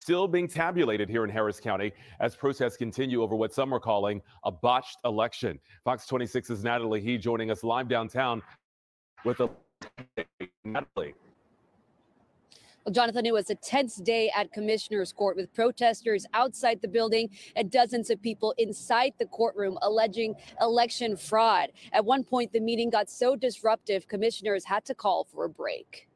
still 0.00 0.26
being 0.26 0.48
tabulated 0.48 1.10
here 1.10 1.24
in 1.24 1.30
Harris 1.30 1.60
County 1.60 1.92
as 2.20 2.34
protests 2.34 2.78
continue 2.78 3.22
over 3.22 3.36
what 3.36 3.52
some 3.52 3.70
are 3.74 3.78
calling 3.78 4.22
a 4.44 4.50
botched 4.50 4.96
election. 5.04 5.60
Fox 5.84 6.06
26's 6.06 6.64
Natalie 6.64 7.02
He 7.02 7.18
joining 7.18 7.50
us 7.50 7.62
live 7.62 7.86
downtown 7.86 8.40
with 9.26 9.40
a 9.40 9.50
Natalie. 10.64 11.12
Well, 12.84 12.92
Jonathan, 12.92 13.26
it 13.26 13.32
was 13.32 13.48
a 13.48 13.54
tense 13.54 13.96
day 13.96 14.32
at 14.34 14.52
Commissioner's 14.52 15.12
Court 15.12 15.36
with 15.36 15.54
protesters 15.54 16.26
outside 16.34 16.80
the 16.82 16.88
building 16.88 17.30
and 17.54 17.70
dozens 17.70 18.10
of 18.10 18.20
people 18.20 18.54
inside 18.58 19.12
the 19.20 19.26
courtroom 19.26 19.78
alleging 19.82 20.34
election 20.60 21.16
fraud. 21.16 21.70
At 21.92 22.04
one 22.04 22.24
point, 22.24 22.52
the 22.52 22.58
meeting 22.58 22.90
got 22.90 23.08
so 23.08 23.36
disruptive, 23.36 24.08
commissioners 24.08 24.64
had 24.64 24.84
to 24.86 24.94
call 24.96 25.28
for 25.32 25.44
a 25.44 25.48
break. 25.48 26.08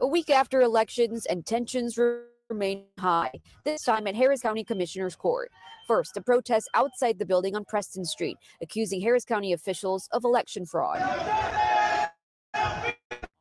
A 0.00 0.06
week 0.06 0.30
after 0.30 0.60
elections 0.60 1.26
and 1.26 1.44
tensions 1.44 1.98
remain 2.48 2.84
high, 3.00 3.32
this 3.64 3.82
time 3.82 4.06
at 4.06 4.14
Harris 4.14 4.40
County 4.40 4.62
Commissioner's 4.62 5.16
Court. 5.16 5.50
First, 5.88 6.16
a 6.16 6.22
protest 6.22 6.70
outside 6.74 7.18
the 7.18 7.26
building 7.26 7.56
on 7.56 7.64
Preston 7.64 8.04
Street, 8.04 8.36
accusing 8.62 9.00
Harris 9.00 9.24
County 9.24 9.52
officials 9.52 10.08
of 10.12 10.22
election 10.24 10.64
fraud. 10.64 11.00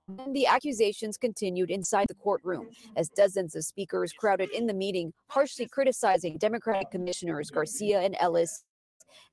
Then 0.07 0.33
the 0.33 0.47
accusations 0.47 1.17
continued 1.17 1.71
inside 1.71 2.07
the 2.09 2.15
courtroom 2.15 2.69
as 2.97 3.09
dozens 3.09 3.55
of 3.55 3.63
speakers 3.63 4.11
crowded 4.11 4.49
in 4.51 4.67
the 4.67 4.73
meeting, 4.73 5.13
harshly 5.29 5.67
criticizing 5.67 6.37
Democratic 6.37 6.91
commissioners 6.91 7.49
Garcia 7.49 8.01
and 8.01 8.15
Ellis 8.19 8.65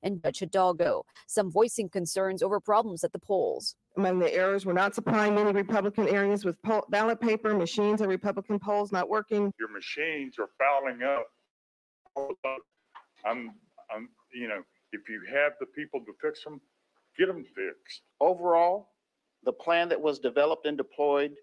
and 0.03 0.21
Judge 0.23 0.39
Hidalgo, 0.39 1.03
some 1.27 1.51
voicing 1.51 1.89
concerns 1.89 2.41
over 2.41 2.59
problems 2.59 3.03
at 3.03 3.11
the 3.11 3.19
polls. 3.19 3.75
Among 3.97 4.19
the 4.19 4.33
errors, 4.33 4.65
we're 4.65 4.73
not 4.73 4.95
supplying 4.95 5.35
many 5.35 5.51
Republican 5.51 6.07
areas 6.07 6.45
with 6.45 6.61
poll- 6.61 6.85
ballot 6.89 7.19
paper, 7.19 7.53
machines 7.53 8.01
at 8.01 8.07
Republican 8.07 8.59
polls 8.59 8.91
not 8.91 9.09
working. 9.09 9.51
your 9.59 9.69
machines 9.69 10.35
are 10.39 10.49
fouling 10.57 11.03
up. 11.03 11.27
I'm, 13.25 13.51
I'm, 13.93 14.09
you 14.33 14.47
know, 14.47 14.61
if 14.93 15.09
you 15.09 15.21
have 15.33 15.53
the 15.59 15.65
people 15.65 15.99
to 16.01 16.13
fix 16.21 16.43
them, 16.43 16.61
get 17.17 17.27
them 17.27 17.43
fixed. 17.43 18.01
Overall, 18.19 18.90
the 19.43 19.53
plan 19.53 19.89
that 19.89 20.01
was 20.01 20.19
developed 20.19 20.65
and 20.65 20.77
deployed 20.77 21.33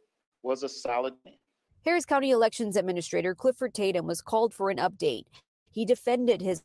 was 0.43 0.63
a 0.63 0.69
solid 0.69 1.15
plan. 1.23 1.35
Harris 1.85 2.05
County 2.05 2.31
Elections 2.31 2.77
Administrator 2.77 3.35
Clifford 3.35 3.75
Tatum 3.75 4.07
was 4.07 4.21
called 4.21 4.53
for 4.53 4.71
an 4.71 4.79
update. 4.79 5.25
He 5.71 5.85
defended 5.85 6.41
his 6.41 6.63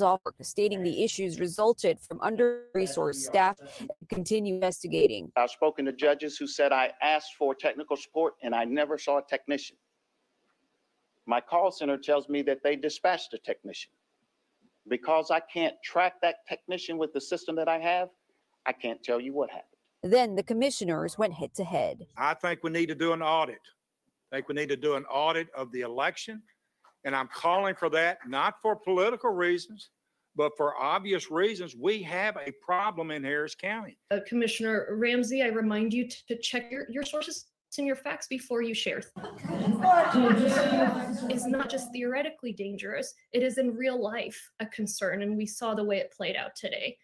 offer, 0.00 0.34
stating 0.42 0.82
the 0.82 1.02
issues 1.02 1.40
resulted 1.40 1.98
from 1.98 2.20
under-resourced 2.20 3.14
staff 3.14 3.58
and 3.80 3.90
continue 4.10 4.54
investigating. 4.54 5.32
I've 5.36 5.50
spoken 5.50 5.86
to 5.86 5.92
judges 5.92 6.36
who 6.36 6.46
said 6.46 6.70
I 6.72 6.92
asked 7.00 7.34
for 7.38 7.54
technical 7.54 7.96
support 7.96 8.34
and 8.42 8.54
I 8.54 8.64
never 8.64 8.98
saw 8.98 9.18
a 9.18 9.22
technician. 9.22 9.76
My 11.26 11.40
call 11.40 11.70
center 11.70 11.96
tells 11.96 12.28
me 12.28 12.42
that 12.42 12.62
they 12.62 12.76
dispatched 12.76 13.32
a 13.34 13.38
technician. 13.38 13.90
Because 14.88 15.30
I 15.30 15.40
can't 15.40 15.74
track 15.82 16.20
that 16.22 16.46
technician 16.46 16.98
with 16.98 17.12
the 17.12 17.20
system 17.20 17.56
that 17.56 17.68
I 17.68 17.78
have, 17.78 18.10
I 18.66 18.72
can't 18.72 19.02
tell 19.02 19.20
you 19.20 19.32
what 19.32 19.50
happened. 19.50 19.75
Then 20.10 20.36
the 20.36 20.42
commissioners 20.42 21.18
went 21.18 21.34
head 21.34 21.52
to 21.54 21.64
head. 21.64 22.06
I 22.16 22.34
think 22.34 22.62
we 22.62 22.70
need 22.70 22.86
to 22.86 22.94
do 22.94 23.12
an 23.12 23.22
audit. 23.22 23.58
I 24.30 24.36
think 24.36 24.48
we 24.48 24.54
need 24.54 24.68
to 24.68 24.76
do 24.76 24.94
an 24.94 25.04
audit 25.06 25.48
of 25.56 25.72
the 25.72 25.80
election. 25.80 26.42
And 27.04 27.14
I'm 27.14 27.28
calling 27.28 27.74
for 27.74 27.88
that, 27.90 28.18
not 28.26 28.54
for 28.62 28.76
political 28.76 29.30
reasons, 29.30 29.90
but 30.36 30.52
for 30.56 30.76
obvious 30.76 31.30
reasons. 31.30 31.74
We 31.76 32.02
have 32.04 32.36
a 32.36 32.52
problem 32.64 33.10
in 33.10 33.24
Harris 33.24 33.54
County. 33.54 33.98
Uh, 34.10 34.20
Commissioner 34.26 34.86
Ramsey, 34.90 35.42
I 35.42 35.48
remind 35.48 35.92
you 35.92 36.08
to, 36.08 36.16
to 36.28 36.38
check 36.38 36.70
your, 36.70 36.86
your 36.88 37.04
sources 37.04 37.46
and 37.78 37.86
your 37.86 37.96
facts 37.96 38.26
before 38.26 38.62
you 38.62 38.72
share. 38.72 39.02
It's 41.28 41.46
not 41.46 41.68
just 41.68 41.92
theoretically 41.92 42.52
dangerous, 42.54 43.12
it 43.32 43.42
is 43.42 43.58
in 43.58 43.76
real 43.76 44.02
life 44.02 44.50
a 44.60 44.66
concern, 44.66 45.20
and 45.20 45.36
we 45.36 45.46
saw 45.46 45.74
the 45.74 45.84
way 45.84 45.98
it 45.98 46.10
played 46.16 46.36
out 46.36 46.56
today. 46.56 46.96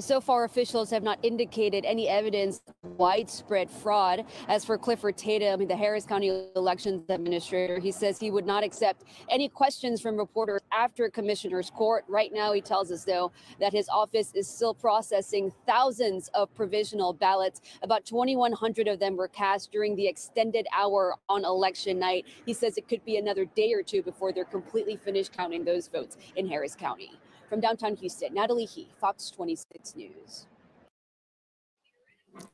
So 0.00 0.20
far, 0.20 0.42
officials 0.42 0.90
have 0.90 1.04
not 1.04 1.20
indicated 1.22 1.84
any 1.84 2.08
evidence 2.08 2.60
of 2.66 2.98
widespread 2.98 3.70
fraud. 3.70 4.24
As 4.48 4.64
for 4.64 4.76
Clifford 4.76 5.16
Tatum, 5.16 5.68
the 5.68 5.76
Harris 5.76 6.04
County 6.04 6.48
Elections 6.56 7.04
Administrator, 7.08 7.78
he 7.78 7.92
says 7.92 8.18
he 8.18 8.32
would 8.32 8.44
not 8.44 8.64
accept 8.64 9.04
any 9.30 9.48
questions 9.48 10.00
from 10.00 10.16
reporters 10.16 10.62
after 10.72 11.08
Commissioner's 11.08 11.70
Court. 11.70 12.04
Right 12.08 12.32
now, 12.32 12.52
he 12.52 12.60
tells 12.60 12.90
us, 12.90 13.04
though, 13.04 13.30
that 13.60 13.72
his 13.72 13.88
office 13.88 14.32
is 14.34 14.48
still 14.48 14.74
processing 14.74 15.52
thousands 15.64 16.26
of 16.34 16.52
provisional 16.56 17.12
ballots. 17.12 17.60
About 17.82 18.04
2,100 18.04 18.88
of 18.88 18.98
them 18.98 19.16
were 19.16 19.28
cast 19.28 19.70
during 19.70 19.94
the 19.94 20.08
extended 20.08 20.66
hour 20.76 21.14
on 21.28 21.44
election 21.44 22.00
night. 22.00 22.26
He 22.44 22.52
says 22.52 22.76
it 22.76 22.88
could 22.88 23.04
be 23.04 23.18
another 23.18 23.44
day 23.44 23.72
or 23.72 23.84
two 23.84 24.02
before 24.02 24.32
they're 24.32 24.44
completely 24.44 24.96
finished 24.96 25.32
counting 25.32 25.64
those 25.64 25.86
votes 25.86 26.16
in 26.34 26.48
Harris 26.48 26.74
County. 26.74 27.12
From 27.54 27.60
downtown 27.60 27.94
Houston, 27.94 28.34
Natalie 28.34 28.64
He, 28.64 28.88
Fox 29.00 29.30
26 29.30 29.94
News. 29.94 30.46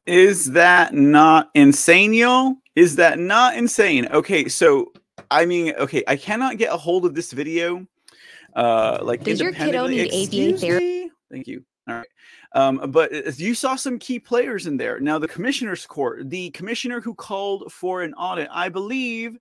Is 0.04 0.52
that 0.52 0.92
not 0.92 1.48
insane, 1.54 2.12
y'all? 2.12 2.56
Is 2.76 2.96
that 2.96 3.18
not 3.18 3.56
insane? 3.56 4.08
Okay, 4.08 4.46
so 4.48 4.92
I 5.30 5.46
mean, 5.46 5.72
okay, 5.76 6.04
I 6.06 6.16
cannot 6.16 6.58
get 6.58 6.70
a 6.70 6.76
hold 6.76 7.06
of 7.06 7.14
this 7.14 7.32
video. 7.32 7.86
Uh, 8.54 8.98
like 9.00 9.24
Does 9.24 9.40
your 9.40 9.52
kiddo 9.52 9.86
independently. 9.86 10.28
need 10.28 10.50
ABA 10.50 10.58
therapy? 10.58 11.10
Thank 11.30 11.46
you. 11.46 11.64
All 11.88 11.94
right. 11.94 12.08
Um, 12.54 12.90
but 12.90 13.38
you 13.38 13.54
saw 13.54 13.76
some 13.76 13.98
key 13.98 14.18
players 14.18 14.66
in 14.66 14.76
there. 14.76 15.00
Now, 15.00 15.18
the 15.18 15.28
commissioner's 15.28 15.86
court, 15.86 16.28
the 16.28 16.50
commissioner 16.50 17.00
who 17.00 17.14
called 17.14 17.72
for 17.72 18.02
an 18.02 18.12
audit, 18.12 18.48
I 18.52 18.68
believe 18.68 19.38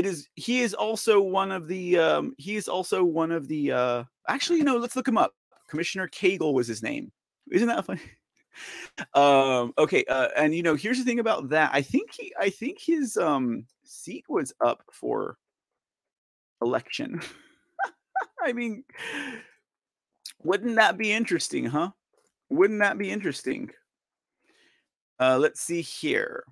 it 0.00 0.06
is 0.06 0.28
he 0.34 0.62
is 0.62 0.72
also 0.72 1.20
one 1.20 1.52
of 1.52 1.68
the 1.68 1.98
um 1.98 2.34
he 2.38 2.56
is 2.56 2.68
also 2.68 3.04
one 3.04 3.30
of 3.30 3.48
the 3.48 3.70
uh 3.70 4.04
actually 4.28 4.62
know 4.62 4.78
let's 4.78 4.96
look 4.96 5.06
him 5.06 5.18
up. 5.18 5.34
Commissioner 5.68 6.08
Cagle 6.08 6.54
was 6.54 6.66
his 6.66 6.82
name. 6.82 7.12
Isn't 7.52 7.68
that 7.68 7.84
funny? 7.84 8.00
Um 9.14 9.72
okay 9.78 10.04
uh 10.06 10.28
and 10.36 10.54
you 10.54 10.62
know 10.62 10.74
here's 10.74 10.98
the 10.98 11.04
thing 11.04 11.20
about 11.20 11.50
that. 11.50 11.70
I 11.72 11.82
think 11.82 12.12
he 12.12 12.34
i 12.38 12.50
think 12.50 12.78
his 12.80 13.16
um 13.16 13.64
seat 13.84 14.24
was 14.28 14.52
up 14.60 14.82
for 14.92 15.38
election. 16.60 17.20
I 18.42 18.52
mean 18.52 18.84
wouldn't 20.42 20.76
that 20.76 20.98
be 20.98 21.12
interesting 21.12 21.66
huh? 21.66 21.90
Wouldn't 22.50 22.80
that 22.80 22.98
be 22.98 23.10
interesting? 23.10 23.70
Uh 25.20 25.38
let's 25.38 25.60
see 25.60 25.80
here 25.80 26.44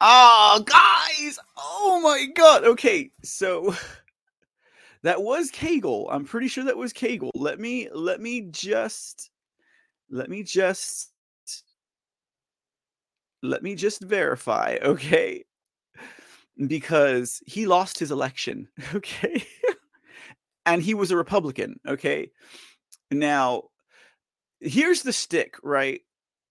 Oh, 0.00 0.64
guys! 0.64 1.38
Oh 1.58 2.00
my 2.02 2.26
god. 2.34 2.64
Okay, 2.64 3.10
so 3.22 3.74
that 5.02 5.22
was 5.22 5.50
Cagle. 5.50 6.08
I'm 6.10 6.24
pretty 6.24 6.48
sure 6.48 6.64
that 6.64 6.76
was 6.76 6.92
Cagle. 6.92 7.30
Let 7.34 7.60
me 7.60 7.88
let 7.92 8.20
me 8.20 8.42
just 8.50 9.30
let 10.10 10.30
me 10.30 10.42
just 10.42 11.12
let 13.42 13.62
me 13.62 13.74
just 13.74 14.02
verify, 14.02 14.76
okay? 14.82 15.44
Because 16.66 17.42
he 17.46 17.66
lost 17.66 17.98
his 17.98 18.10
election, 18.10 18.68
okay? 18.94 19.44
and 20.66 20.82
he 20.82 20.94
was 20.94 21.10
a 21.10 21.16
Republican, 21.16 21.80
okay? 21.86 22.30
Now, 23.10 23.64
here's 24.60 25.02
the 25.02 25.12
stick, 25.12 25.56
right? 25.62 26.00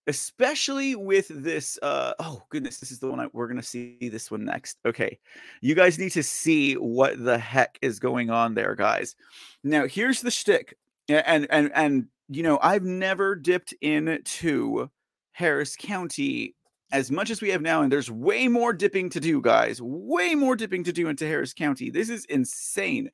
Especially 0.10 0.96
with 0.96 1.28
this 1.30 1.80
uh 1.82 2.14
oh 2.20 2.44
goodness 2.50 2.80
this 2.80 2.92
is 2.92 3.00
the 3.00 3.10
one 3.10 3.20
I, 3.20 3.28
we're 3.32 3.48
gonna 3.48 3.64
see 3.64 3.98
this 4.02 4.30
one 4.30 4.44
next. 4.44 4.80
Okay 4.86 5.20
you 5.62 5.76
guys 5.76 5.98
need 5.98 6.12
to 6.12 6.24
see 6.24 6.74
what 6.74 7.24
the 7.24 7.38
heck 7.38 7.78
is 7.82 8.00
going 8.00 8.30
on 8.30 8.56
there 8.56 8.76
guys. 8.76 9.16
Now 9.64 9.88
here's 9.88 10.22
the 10.22 10.32
shtick 10.32 10.76
and 11.10 11.48
and 11.50 11.72
and 11.74 12.06
you 12.30 12.44
know 12.44 12.60
i've 12.62 12.84
never 12.84 13.36
dipped 13.36 13.74
into 13.82 14.90
harris 15.32 15.76
county 15.76 16.56
as 16.92 17.12
much 17.12 17.30
as 17.30 17.42
we 17.42 17.50
have 17.50 17.62
now 17.62 17.82
and 17.82 17.92
there's 17.92 18.12
way 18.12 18.48
more 18.48 18.74
dipping 18.74 19.10
to 19.10 19.20
do 19.20 19.42
guys 19.42 19.82
way 19.82 20.36
more 20.36 20.56
dipping 20.56 20.84
to 20.84 20.94
do 20.94 21.08
into 21.08 21.26
harris 21.26 21.54
county. 21.54 21.90
This 21.90 22.10
is 22.10 22.26
insane. 22.26 23.10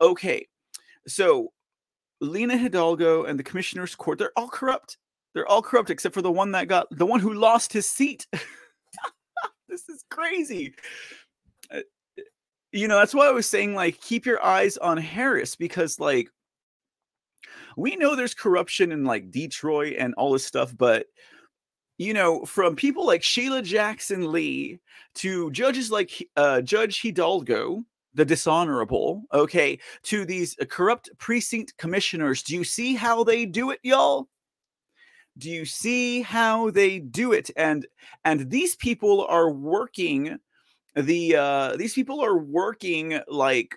Okay 0.00 0.46
so 1.06 1.52
lina 2.20 2.56
hidalgo 2.56 3.24
and 3.24 3.38
the 3.38 3.44
commissioner's 3.44 3.94
court 3.94 4.18
they're 4.18 4.32
all 4.36 4.48
corrupt 4.48 4.98
they're 5.36 5.46
all 5.46 5.60
corrupt 5.60 5.90
except 5.90 6.14
for 6.14 6.22
the 6.22 6.32
one 6.32 6.52
that 6.52 6.66
got 6.66 6.86
the 6.90 7.04
one 7.04 7.20
who 7.20 7.34
lost 7.34 7.70
his 7.70 7.86
seat. 7.86 8.26
this 9.68 9.86
is 9.86 10.02
crazy. 10.10 10.74
Uh, 11.70 11.80
you 12.72 12.88
know, 12.88 12.98
that's 12.98 13.14
why 13.14 13.28
I 13.28 13.32
was 13.32 13.46
saying 13.46 13.74
like 13.74 14.00
keep 14.00 14.24
your 14.24 14.42
eyes 14.42 14.78
on 14.78 14.96
Harris 14.96 15.54
because 15.54 16.00
like 16.00 16.30
we 17.76 17.96
know 17.96 18.16
there's 18.16 18.32
corruption 18.32 18.92
in 18.92 19.04
like 19.04 19.30
Detroit 19.30 19.96
and 19.98 20.14
all 20.14 20.32
this 20.32 20.46
stuff, 20.46 20.74
but 20.74 21.04
you 21.98 22.14
know, 22.14 22.46
from 22.46 22.74
people 22.74 23.06
like 23.06 23.22
Sheila 23.22 23.60
Jackson 23.60 24.32
Lee 24.32 24.80
to 25.16 25.50
judges 25.50 25.90
like 25.90 26.26
uh, 26.36 26.62
Judge 26.62 27.02
Hidalgo, 27.02 27.84
the 28.14 28.24
dishonorable, 28.24 29.24
okay, 29.34 29.78
to 30.04 30.24
these 30.24 30.56
corrupt 30.70 31.10
precinct 31.18 31.76
commissioners. 31.76 32.42
Do 32.42 32.54
you 32.54 32.64
see 32.64 32.94
how 32.94 33.22
they 33.22 33.44
do 33.44 33.70
it, 33.70 33.80
y'all? 33.82 34.28
Do 35.38 35.50
you 35.50 35.64
see 35.64 36.22
how 36.22 36.70
they 36.70 36.98
do 36.98 37.32
it? 37.32 37.50
And 37.56 37.86
and 38.24 38.50
these 38.50 38.76
people 38.76 39.26
are 39.28 39.50
working 39.50 40.38
the 40.94 41.36
uh 41.36 41.76
these 41.76 41.92
people 41.92 42.24
are 42.24 42.38
working 42.38 43.20
like 43.28 43.76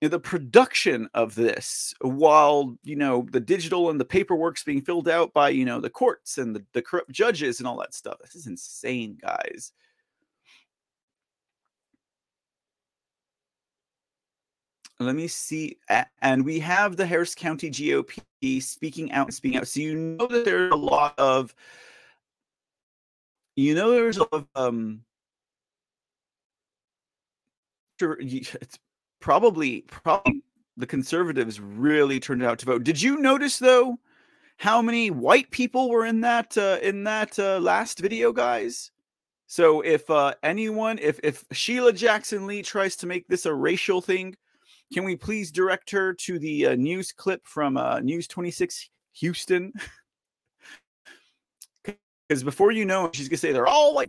the 0.00 0.18
production 0.18 1.08
of 1.12 1.34
this 1.34 1.92
while 2.00 2.74
you 2.82 2.96
know 2.96 3.26
the 3.30 3.40
digital 3.40 3.90
and 3.90 4.00
the 4.00 4.04
paperwork's 4.04 4.64
being 4.64 4.80
filled 4.80 5.08
out 5.08 5.32
by 5.32 5.50
you 5.50 5.64
know 5.64 5.80
the 5.80 5.90
courts 5.90 6.38
and 6.38 6.56
the, 6.56 6.64
the 6.72 6.82
corrupt 6.82 7.10
judges 7.12 7.60
and 7.60 7.68
all 7.68 7.78
that 7.78 7.94
stuff. 7.94 8.16
This 8.22 8.34
is 8.34 8.46
insane 8.46 9.18
guys 9.20 9.72
let 15.00 15.16
me 15.16 15.26
see 15.26 15.78
and 16.22 16.44
we 16.44 16.58
have 16.58 16.96
the 16.96 17.06
harris 17.06 17.34
county 17.34 17.70
gop 17.70 18.62
speaking 18.62 19.10
out 19.12 19.26
and 19.28 19.34
speaking 19.34 19.58
out 19.58 19.66
so 19.66 19.80
you 19.80 19.94
know 19.94 20.26
that 20.26 20.44
there's 20.44 20.72
a 20.72 20.76
lot 20.76 21.18
of 21.18 21.54
you 23.56 23.74
know 23.74 23.90
there's 23.90 24.18
a 24.18 24.20
lot 24.20 24.32
of 24.32 24.46
um 24.54 25.00
it's 28.02 28.78
probably 29.20 29.82
probably 29.82 30.42
the 30.76 30.86
conservatives 30.86 31.60
really 31.60 32.18
turned 32.18 32.42
out 32.42 32.58
to 32.60 32.66
vote. 32.66 32.84
Did 32.84 33.00
you 33.00 33.18
notice 33.18 33.58
though 33.58 33.98
how 34.56 34.82
many 34.82 35.10
white 35.10 35.50
people 35.50 35.90
were 35.90 36.06
in 36.06 36.20
that 36.22 36.56
uh, 36.56 36.78
in 36.82 37.04
that 37.04 37.38
uh, 37.38 37.58
last 37.60 37.98
video, 37.98 38.32
guys? 38.32 38.90
So 39.46 39.80
if 39.80 40.08
uh, 40.10 40.34
anyone, 40.42 40.98
if 41.00 41.20
if 41.22 41.44
Sheila 41.52 41.92
Jackson 41.92 42.46
Lee 42.46 42.62
tries 42.62 42.96
to 42.96 43.06
make 43.06 43.28
this 43.28 43.46
a 43.46 43.54
racial 43.54 44.00
thing, 44.00 44.36
can 44.92 45.04
we 45.04 45.16
please 45.16 45.50
direct 45.50 45.90
her 45.90 46.12
to 46.14 46.38
the 46.38 46.66
uh, 46.66 46.74
news 46.74 47.12
clip 47.12 47.46
from 47.46 47.76
uh, 47.76 48.00
News 48.00 48.26
26 48.26 48.90
Houston? 49.14 49.72
Because 51.84 52.42
before 52.44 52.70
you 52.70 52.84
know, 52.84 53.10
she's 53.12 53.28
gonna 53.28 53.38
say 53.38 53.52
they're 53.52 53.66
all 53.66 53.94
white. 53.94 54.08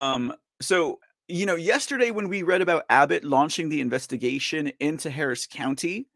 Um. 0.00 0.34
So 0.60 1.00
you 1.28 1.46
know, 1.46 1.54
yesterday 1.54 2.10
when 2.10 2.28
we 2.28 2.42
read 2.42 2.60
about 2.60 2.84
Abbott 2.90 3.24
launching 3.24 3.68
the 3.68 3.80
investigation 3.80 4.72
into 4.80 5.10
Harris 5.10 5.46
County, 5.46 6.06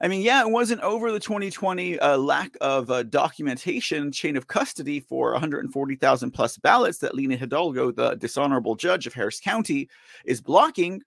I 0.00 0.08
mean, 0.08 0.22
yeah, 0.22 0.42
it 0.42 0.50
wasn't 0.50 0.82
over 0.82 1.10
the 1.10 1.20
2020 1.20 1.98
uh, 1.98 2.18
lack 2.18 2.56
of 2.60 2.90
uh, 2.90 3.02
documentation 3.04 4.12
chain 4.12 4.36
of 4.36 4.46
custody 4.46 5.00
for 5.00 5.32
140,000 5.32 6.30
plus 6.32 6.58
ballots 6.58 6.98
that 6.98 7.14
Lina 7.14 7.36
Hidalgo, 7.36 7.90
the 7.90 8.14
dishonorable 8.16 8.74
judge 8.74 9.06
of 9.06 9.14
Harris 9.14 9.40
County, 9.40 9.88
is 10.24 10.40
blocking. 10.40 11.00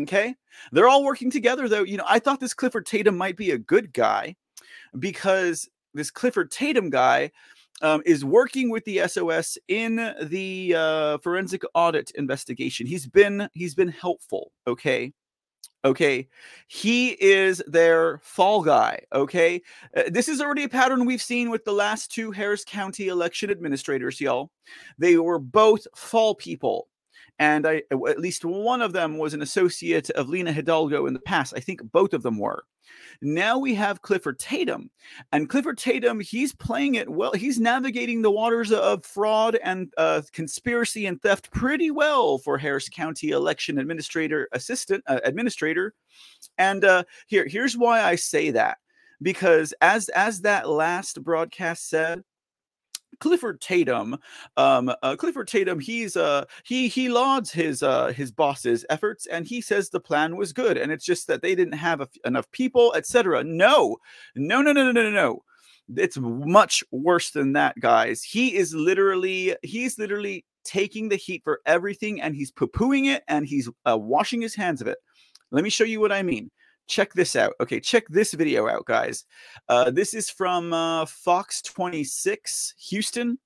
Okay. 0.00 0.34
They're 0.72 0.88
all 0.88 1.04
working 1.04 1.30
together, 1.30 1.68
though. 1.68 1.82
You 1.82 1.98
know, 1.98 2.06
I 2.08 2.18
thought 2.18 2.40
this 2.40 2.54
Clifford 2.54 2.86
Tatum 2.86 3.16
might 3.16 3.36
be 3.36 3.50
a 3.50 3.58
good 3.58 3.92
guy 3.92 4.36
because 4.98 5.68
this 5.94 6.10
Clifford 6.10 6.50
Tatum 6.50 6.88
guy 6.90 7.30
um, 7.82 8.02
is 8.06 8.24
working 8.24 8.70
with 8.70 8.84
the 8.84 9.06
SOS 9.06 9.58
in 9.68 10.14
the 10.22 10.74
uh, 10.76 11.18
forensic 11.18 11.62
audit 11.74 12.10
investigation. 12.14 12.86
He's 12.86 13.06
been 13.06 13.48
he's 13.54 13.74
been 13.74 13.88
helpful. 13.88 14.52
Okay, 14.66 15.12
okay 15.84 16.28
he 16.68 17.10
is 17.20 17.62
their 17.66 18.18
fall 18.22 18.62
guy 18.62 19.00
okay 19.12 19.60
uh, 19.96 20.04
this 20.08 20.28
is 20.28 20.40
already 20.40 20.64
a 20.64 20.68
pattern 20.68 21.04
we've 21.04 21.22
seen 21.22 21.50
with 21.50 21.64
the 21.64 21.72
last 21.72 22.12
two 22.12 22.30
harris 22.30 22.64
county 22.64 23.08
election 23.08 23.50
administrators 23.50 24.20
y'all 24.20 24.50
they 24.98 25.16
were 25.16 25.38
both 25.38 25.86
fall 25.96 26.34
people 26.34 26.88
and 27.42 27.66
I, 27.66 27.82
at 27.90 28.20
least 28.20 28.44
one 28.44 28.80
of 28.80 28.92
them 28.92 29.18
was 29.18 29.34
an 29.34 29.42
associate 29.42 30.10
of 30.10 30.28
lina 30.28 30.52
hidalgo 30.52 31.06
in 31.06 31.12
the 31.12 31.20
past 31.20 31.54
i 31.56 31.60
think 31.60 31.80
both 31.92 32.14
of 32.14 32.22
them 32.22 32.38
were 32.38 32.64
now 33.20 33.58
we 33.58 33.74
have 33.74 34.02
Clifford 34.02 34.38
Tatum, 34.38 34.90
and 35.30 35.48
Clifford 35.48 35.78
Tatum, 35.78 36.18
he's 36.20 36.52
playing 36.52 36.96
it 36.96 37.08
well. 37.08 37.32
He's 37.32 37.60
navigating 37.60 38.20
the 38.20 38.30
waters 38.30 38.72
of 38.72 39.04
fraud 39.04 39.56
and 39.62 39.92
uh, 39.96 40.22
conspiracy 40.32 41.06
and 41.06 41.22
theft 41.22 41.50
pretty 41.52 41.90
well 41.90 42.38
for 42.38 42.58
Harris 42.58 42.88
County 42.88 43.30
election 43.30 43.78
administrator 43.78 44.48
assistant 44.52 45.04
uh, 45.06 45.20
administrator. 45.24 45.94
And 46.58 46.84
uh, 46.84 47.04
here, 47.28 47.46
here's 47.46 47.76
why 47.76 48.02
I 48.02 48.16
say 48.16 48.50
that 48.50 48.78
because 49.22 49.72
as 49.80 50.08
as 50.10 50.40
that 50.40 50.68
last 50.68 51.22
broadcast 51.22 51.88
said 51.88 52.24
Clifford 53.22 53.60
Tatum, 53.60 54.18
um, 54.56 54.92
uh, 55.00 55.14
Clifford 55.14 55.46
Tatum, 55.46 55.78
he's 55.78 56.16
uh, 56.16 56.44
he 56.64 56.88
he 56.88 57.08
lauds 57.08 57.52
his 57.52 57.80
uh, 57.80 58.08
his 58.08 58.32
boss's 58.32 58.84
efforts, 58.90 59.26
and 59.26 59.46
he 59.46 59.60
says 59.60 59.88
the 59.88 60.00
plan 60.00 60.36
was 60.36 60.52
good, 60.52 60.76
and 60.76 60.90
it's 60.90 61.04
just 61.04 61.28
that 61.28 61.40
they 61.40 61.54
didn't 61.54 61.74
have 61.74 62.04
enough 62.24 62.50
people, 62.50 62.92
etc. 62.96 63.44
No, 63.44 63.98
no, 64.34 64.60
no, 64.60 64.72
no, 64.72 64.90
no, 64.90 64.90
no, 64.90 65.10
no. 65.10 65.44
It's 65.96 66.18
much 66.18 66.82
worse 66.90 67.30
than 67.30 67.52
that, 67.52 67.78
guys. 67.78 68.24
He 68.24 68.56
is 68.56 68.74
literally 68.74 69.54
he's 69.62 70.00
literally 70.00 70.44
taking 70.64 71.08
the 71.08 71.14
heat 71.14 71.42
for 71.44 71.60
everything, 71.64 72.20
and 72.20 72.34
he's 72.34 72.50
poo 72.50 72.66
pooing 72.66 73.06
it, 73.06 73.22
and 73.28 73.46
he's 73.46 73.68
uh, 73.88 73.96
washing 73.96 74.42
his 74.42 74.56
hands 74.56 74.80
of 74.80 74.88
it. 74.88 74.98
Let 75.52 75.62
me 75.62 75.70
show 75.70 75.84
you 75.84 76.00
what 76.00 76.10
I 76.10 76.24
mean 76.24 76.50
check 76.92 77.14
this 77.14 77.34
out. 77.34 77.54
Okay, 77.60 77.80
check 77.80 78.04
this 78.08 78.34
video 78.34 78.68
out, 78.68 78.84
guys. 78.84 79.24
Uh, 79.68 79.90
this 79.90 80.12
is 80.12 80.28
from 80.28 80.72
uh, 80.72 81.06
Fox 81.06 81.62
26 81.62 82.74
Houston. 82.90 83.38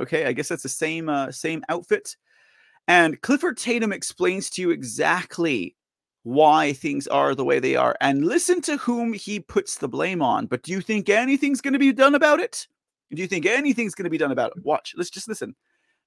Okay, 0.00 0.26
I 0.26 0.32
guess 0.32 0.48
that's 0.48 0.64
the 0.64 0.68
same 0.68 1.08
uh, 1.08 1.30
same 1.30 1.62
outfit. 1.68 2.16
And 2.88 3.20
Clifford 3.20 3.56
Tatum 3.56 3.92
explains 3.92 4.50
to 4.50 4.62
you 4.62 4.70
exactly 4.70 5.76
why 6.24 6.72
things 6.72 7.06
are 7.06 7.34
the 7.34 7.44
way 7.44 7.60
they 7.60 7.76
are. 7.76 7.96
And 8.00 8.26
listen 8.26 8.60
to 8.62 8.76
whom 8.76 9.12
he 9.12 9.38
puts 9.38 9.76
the 9.76 9.88
blame 9.88 10.20
on. 10.20 10.46
But 10.46 10.62
do 10.62 10.72
you 10.72 10.80
think 10.80 11.08
anything's 11.08 11.60
going 11.60 11.72
to 11.74 11.78
be 11.78 11.92
done 11.92 12.16
about 12.16 12.40
it? 12.40 12.66
Do 13.14 13.22
you 13.22 13.28
think 13.28 13.46
anything's 13.46 13.94
going 13.94 14.04
to 14.04 14.10
be 14.10 14.18
done 14.18 14.32
about 14.32 14.52
it? 14.56 14.64
Watch. 14.64 14.94
Let's 14.96 15.10
just 15.10 15.28
listen. 15.28 15.54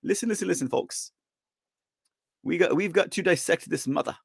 Listen, 0.04 0.28
listen, 0.28 0.48
listen, 0.48 0.68
folks. 0.68 1.12
We 2.44 2.58
got 2.58 2.76
we've 2.76 2.94
got 2.94 3.12
to 3.12 3.22
dissect 3.22 3.70
this 3.70 3.88
mother 3.88 4.18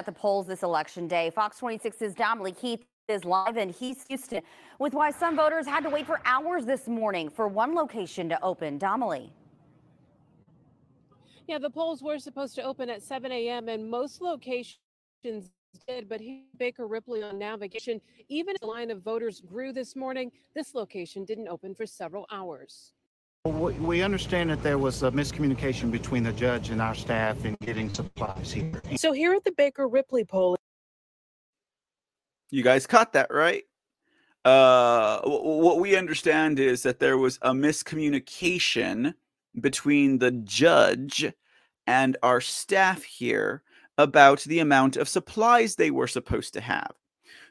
at 0.00 0.06
the 0.06 0.12
polls 0.12 0.46
this 0.46 0.62
election 0.62 1.06
day. 1.06 1.28
Fox 1.28 1.60
26's 1.60 2.14
Dominique 2.14 2.58
Heath 2.58 2.86
is 3.06 3.26
live 3.26 3.58
in 3.58 3.74
East 3.78 4.06
Houston 4.08 4.40
with 4.78 4.94
why 4.94 5.10
some 5.10 5.36
voters 5.36 5.66
had 5.66 5.82
to 5.82 5.90
wait 5.90 6.06
for 6.06 6.22
hours 6.24 6.64
this 6.64 6.88
morning 6.88 7.28
for 7.28 7.48
one 7.48 7.74
location 7.74 8.26
to 8.30 8.42
open. 8.42 8.78
Dominique. 8.78 9.30
Yeah, 11.46 11.58
the 11.58 11.68
polls 11.68 12.02
were 12.02 12.18
supposed 12.18 12.54
to 12.54 12.62
open 12.62 12.88
at 12.88 13.02
7 13.02 13.30
a.m. 13.30 13.68
and 13.68 13.90
most 13.90 14.22
locations 14.22 14.78
did, 15.86 16.08
but 16.08 16.18
here 16.18 16.40
Baker 16.56 16.86
Ripley 16.86 17.22
on 17.22 17.38
navigation, 17.38 18.00
even 18.30 18.56
the 18.58 18.66
line 18.66 18.90
of 18.90 19.02
voters 19.02 19.42
grew 19.42 19.70
this 19.70 19.94
morning, 19.94 20.32
this 20.54 20.74
location 20.74 21.26
didn't 21.26 21.48
open 21.48 21.74
for 21.74 21.84
several 21.84 22.26
hours. 22.30 22.94
We 23.46 24.02
understand 24.02 24.50
that 24.50 24.62
there 24.62 24.76
was 24.76 25.02
a 25.02 25.10
miscommunication 25.10 25.90
between 25.90 26.22
the 26.22 26.32
judge 26.32 26.68
and 26.68 26.82
our 26.82 26.94
staff 26.94 27.46
in 27.46 27.56
getting 27.62 27.88
supplies 27.88 28.52
here. 28.52 28.82
So 28.96 29.12
here 29.12 29.32
at 29.32 29.44
the 29.44 29.52
Baker 29.52 29.88
Ripley 29.88 30.24
poll, 30.24 30.58
you 32.50 32.62
guys 32.62 32.86
caught 32.86 33.14
that 33.14 33.32
right. 33.32 33.64
Uh, 34.44 35.22
what 35.22 35.78
we 35.78 35.96
understand 35.96 36.58
is 36.58 36.82
that 36.82 37.00
there 37.00 37.16
was 37.16 37.38
a 37.40 37.52
miscommunication 37.52 39.14
between 39.58 40.18
the 40.18 40.32
judge 40.32 41.32
and 41.86 42.18
our 42.22 42.42
staff 42.42 43.02
here 43.04 43.62
about 43.96 44.40
the 44.42 44.58
amount 44.58 44.98
of 44.98 45.08
supplies 45.08 45.76
they 45.76 45.90
were 45.90 46.06
supposed 46.06 46.52
to 46.52 46.60
have. 46.60 46.92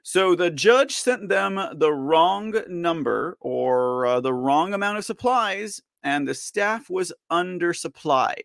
So 0.03 0.35
the 0.35 0.49
judge 0.49 0.95
sent 0.95 1.29
them 1.29 1.59
the 1.75 1.91
wrong 1.91 2.53
number 2.67 3.37
or 3.39 4.05
uh, 4.05 4.19
the 4.21 4.33
wrong 4.33 4.73
amount 4.73 4.97
of 4.97 5.05
supplies, 5.05 5.81
and 6.03 6.27
the 6.27 6.33
staff 6.33 6.89
was 6.89 7.13
undersupplied. 7.31 8.43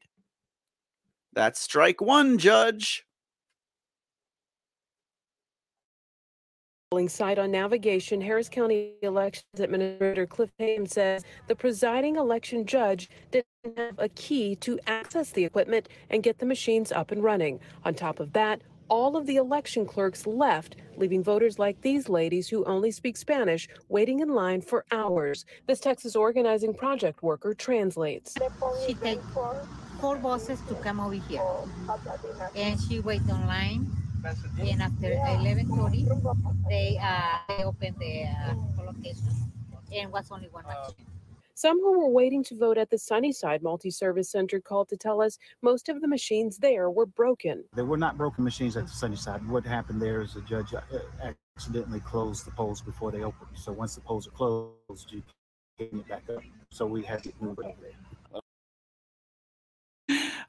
That's 1.32 1.60
strike 1.60 2.00
one, 2.00 2.38
judge. 2.38 3.04
site 7.08 7.40
on 7.40 7.50
navigation, 7.50 8.20
Harris 8.20 8.48
County 8.48 8.92
Elections 9.02 9.58
Administrator 9.58 10.26
Cliff 10.26 10.50
Tatum 10.60 10.86
says 10.86 11.24
the 11.48 11.56
presiding 11.56 12.14
election 12.14 12.64
judge 12.64 13.10
didn't 13.32 13.46
have 13.76 13.98
a 13.98 14.08
key 14.10 14.54
to 14.56 14.78
access 14.86 15.30
the 15.30 15.44
equipment 15.44 15.88
and 16.10 16.22
get 16.22 16.38
the 16.38 16.46
machines 16.46 16.92
up 16.92 17.10
and 17.10 17.24
running. 17.24 17.58
On 17.84 17.94
top 17.94 18.20
of 18.20 18.32
that, 18.34 18.62
all 18.88 19.16
of 19.16 19.26
the 19.26 19.36
election 19.36 19.86
clerks 19.86 20.26
left, 20.26 20.76
leaving 20.96 21.22
voters 21.22 21.58
like 21.58 21.80
these 21.80 22.08
ladies 22.08 22.48
who 22.48 22.64
only 22.64 22.90
speak 22.90 23.16
Spanish 23.16 23.68
waiting 23.88 24.20
in 24.20 24.28
line 24.28 24.60
for 24.60 24.84
hours. 24.92 25.44
This 25.66 25.80
Texas 25.80 26.14
Organizing 26.16 26.74
Project 26.74 27.22
worker 27.22 27.54
translates. 27.54 28.34
She 28.86 28.94
takes 28.94 29.24
four 30.00 30.16
buses 30.16 30.60
to 30.68 30.74
come 30.76 31.00
over 31.00 31.14
here, 31.14 31.42
and 32.54 32.80
she 32.80 33.00
waits 33.00 33.28
online. 33.30 33.90
And 34.58 34.80
after 34.80 35.08
11:30, 35.08 36.68
they 36.68 36.98
uh, 37.00 37.38
they 37.48 37.64
open 37.64 37.94
the 37.98 38.24
uh, 38.24 38.54
location, 38.82 39.52
and 39.92 40.10
was 40.10 40.30
only 40.30 40.48
one 40.48 40.64
machine. 40.64 41.06
Some 41.56 41.78
who 41.80 42.00
were 42.00 42.08
waiting 42.08 42.42
to 42.44 42.56
vote 42.56 42.78
at 42.78 42.90
the 42.90 42.98
Sunnyside 42.98 43.62
Multi 43.62 43.90
Service 43.90 44.28
Center 44.28 44.60
called 44.60 44.88
to 44.88 44.96
tell 44.96 45.22
us 45.22 45.38
most 45.62 45.88
of 45.88 46.00
the 46.00 46.08
machines 46.08 46.58
there 46.58 46.90
were 46.90 47.06
broken. 47.06 47.62
There 47.74 47.84
were 47.84 47.96
not 47.96 48.18
broken 48.18 48.42
machines 48.42 48.76
at 48.76 48.86
the 48.86 48.92
Sunnyside. 48.92 49.46
What 49.48 49.64
happened 49.64 50.02
there 50.02 50.20
is 50.20 50.34
the 50.34 50.40
judge 50.42 50.74
uh, 50.74 50.80
accidentally 51.56 52.00
closed 52.00 52.44
the 52.44 52.50
polls 52.50 52.80
before 52.80 53.12
they 53.12 53.22
opened. 53.22 53.50
So 53.54 53.70
once 53.70 53.94
the 53.94 54.00
polls 54.00 54.26
are 54.26 54.32
closed, 54.32 55.12
you 55.12 55.22
can 55.78 56.00
it 56.00 56.08
back 56.08 56.24
up. 56.28 56.42
So 56.70 56.86
we 56.86 57.04
had 57.04 57.22
to 57.22 57.32
move 57.40 57.58
it 57.60 57.66
over 57.66 57.80
there. 57.80 58.40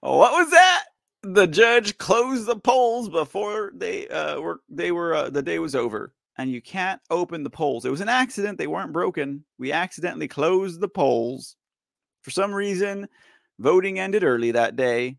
What 0.01 0.33
was 0.33 0.49
that? 0.51 0.85
the 1.25 1.47
judge 1.47 1.97
closed 1.97 2.45
the 2.45 2.55
polls 2.55 3.09
before 3.09 3.71
they 3.73 4.07
uh, 4.09 4.39
were 4.39 4.61
they 4.69 4.91
were 4.91 5.15
uh, 5.15 5.29
the 5.29 5.41
day 5.41 5.57
was 5.57 5.73
over 5.73 6.13
and 6.37 6.51
you 6.51 6.61
can't 6.61 7.01
open 7.09 7.43
the 7.43 7.49
polls 7.49 7.85
it 7.85 7.91
was 7.91 8.01
an 8.01 8.09
accident 8.09 8.57
they 8.57 8.67
weren't 8.67 8.93
broken. 8.93 9.43
We 9.57 9.71
accidentally 9.71 10.27
closed 10.27 10.79
the 10.81 10.87
polls 10.87 11.55
for 12.21 12.31
some 12.31 12.53
reason 12.53 13.07
voting 13.59 13.99
ended 13.99 14.23
early 14.23 14.51
that 14.51 14.75
day 14.75 15.17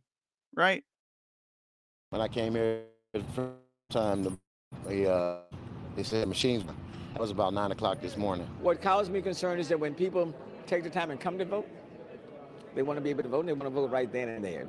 right? 0.54 0.82
When 2.10 2.20
i 2.20 2.28
came 2.28 2.54
here 2.54 2.82
the 3.12 3.22
first 3.34 3.52
time 3.90 4.24
the, 4.24 4.38
the 4.88 5.12
uh, 5.12 5.38
they 5.94 6.02
said 6.02 6.28
machines 6.28 6.64
that 6.64 7.20
was 7.20 7.30
about 7.30 7.54
nine 7.54 7.72
o'clock 7.72 8.00
this 8.00 8.16
morning. 8.16 8.46
What 8.60 8.82
caused 8.82 9.10
me 9.10 9.22
concern 9.22 9.58
is 9.58 9.68
that 9.68 9.80
when 9.80 9.94
people 9.94 10.34
take 10.66 10.82
the 10.82 10.90
time 10.90 11.10
and 11.10 11.18
come 11.18 11.38
to 11.38 11.44
vote 11.44 11.68
they 12.76 12.82
want 12.82 12.98
to 12.98 13.00
be 13.00 13.08
able 13.08 13.22
to 13.22 13.28
vote 13.28 13.40
and 13.40 13.48
they 13.48 13.52
want 13.54 13.64
to 13.64 13.70
vote 13.70 13.90
right 13.90 14.12
then 14.12 14.28
and 14.28 14.44
there. 14.44 14.68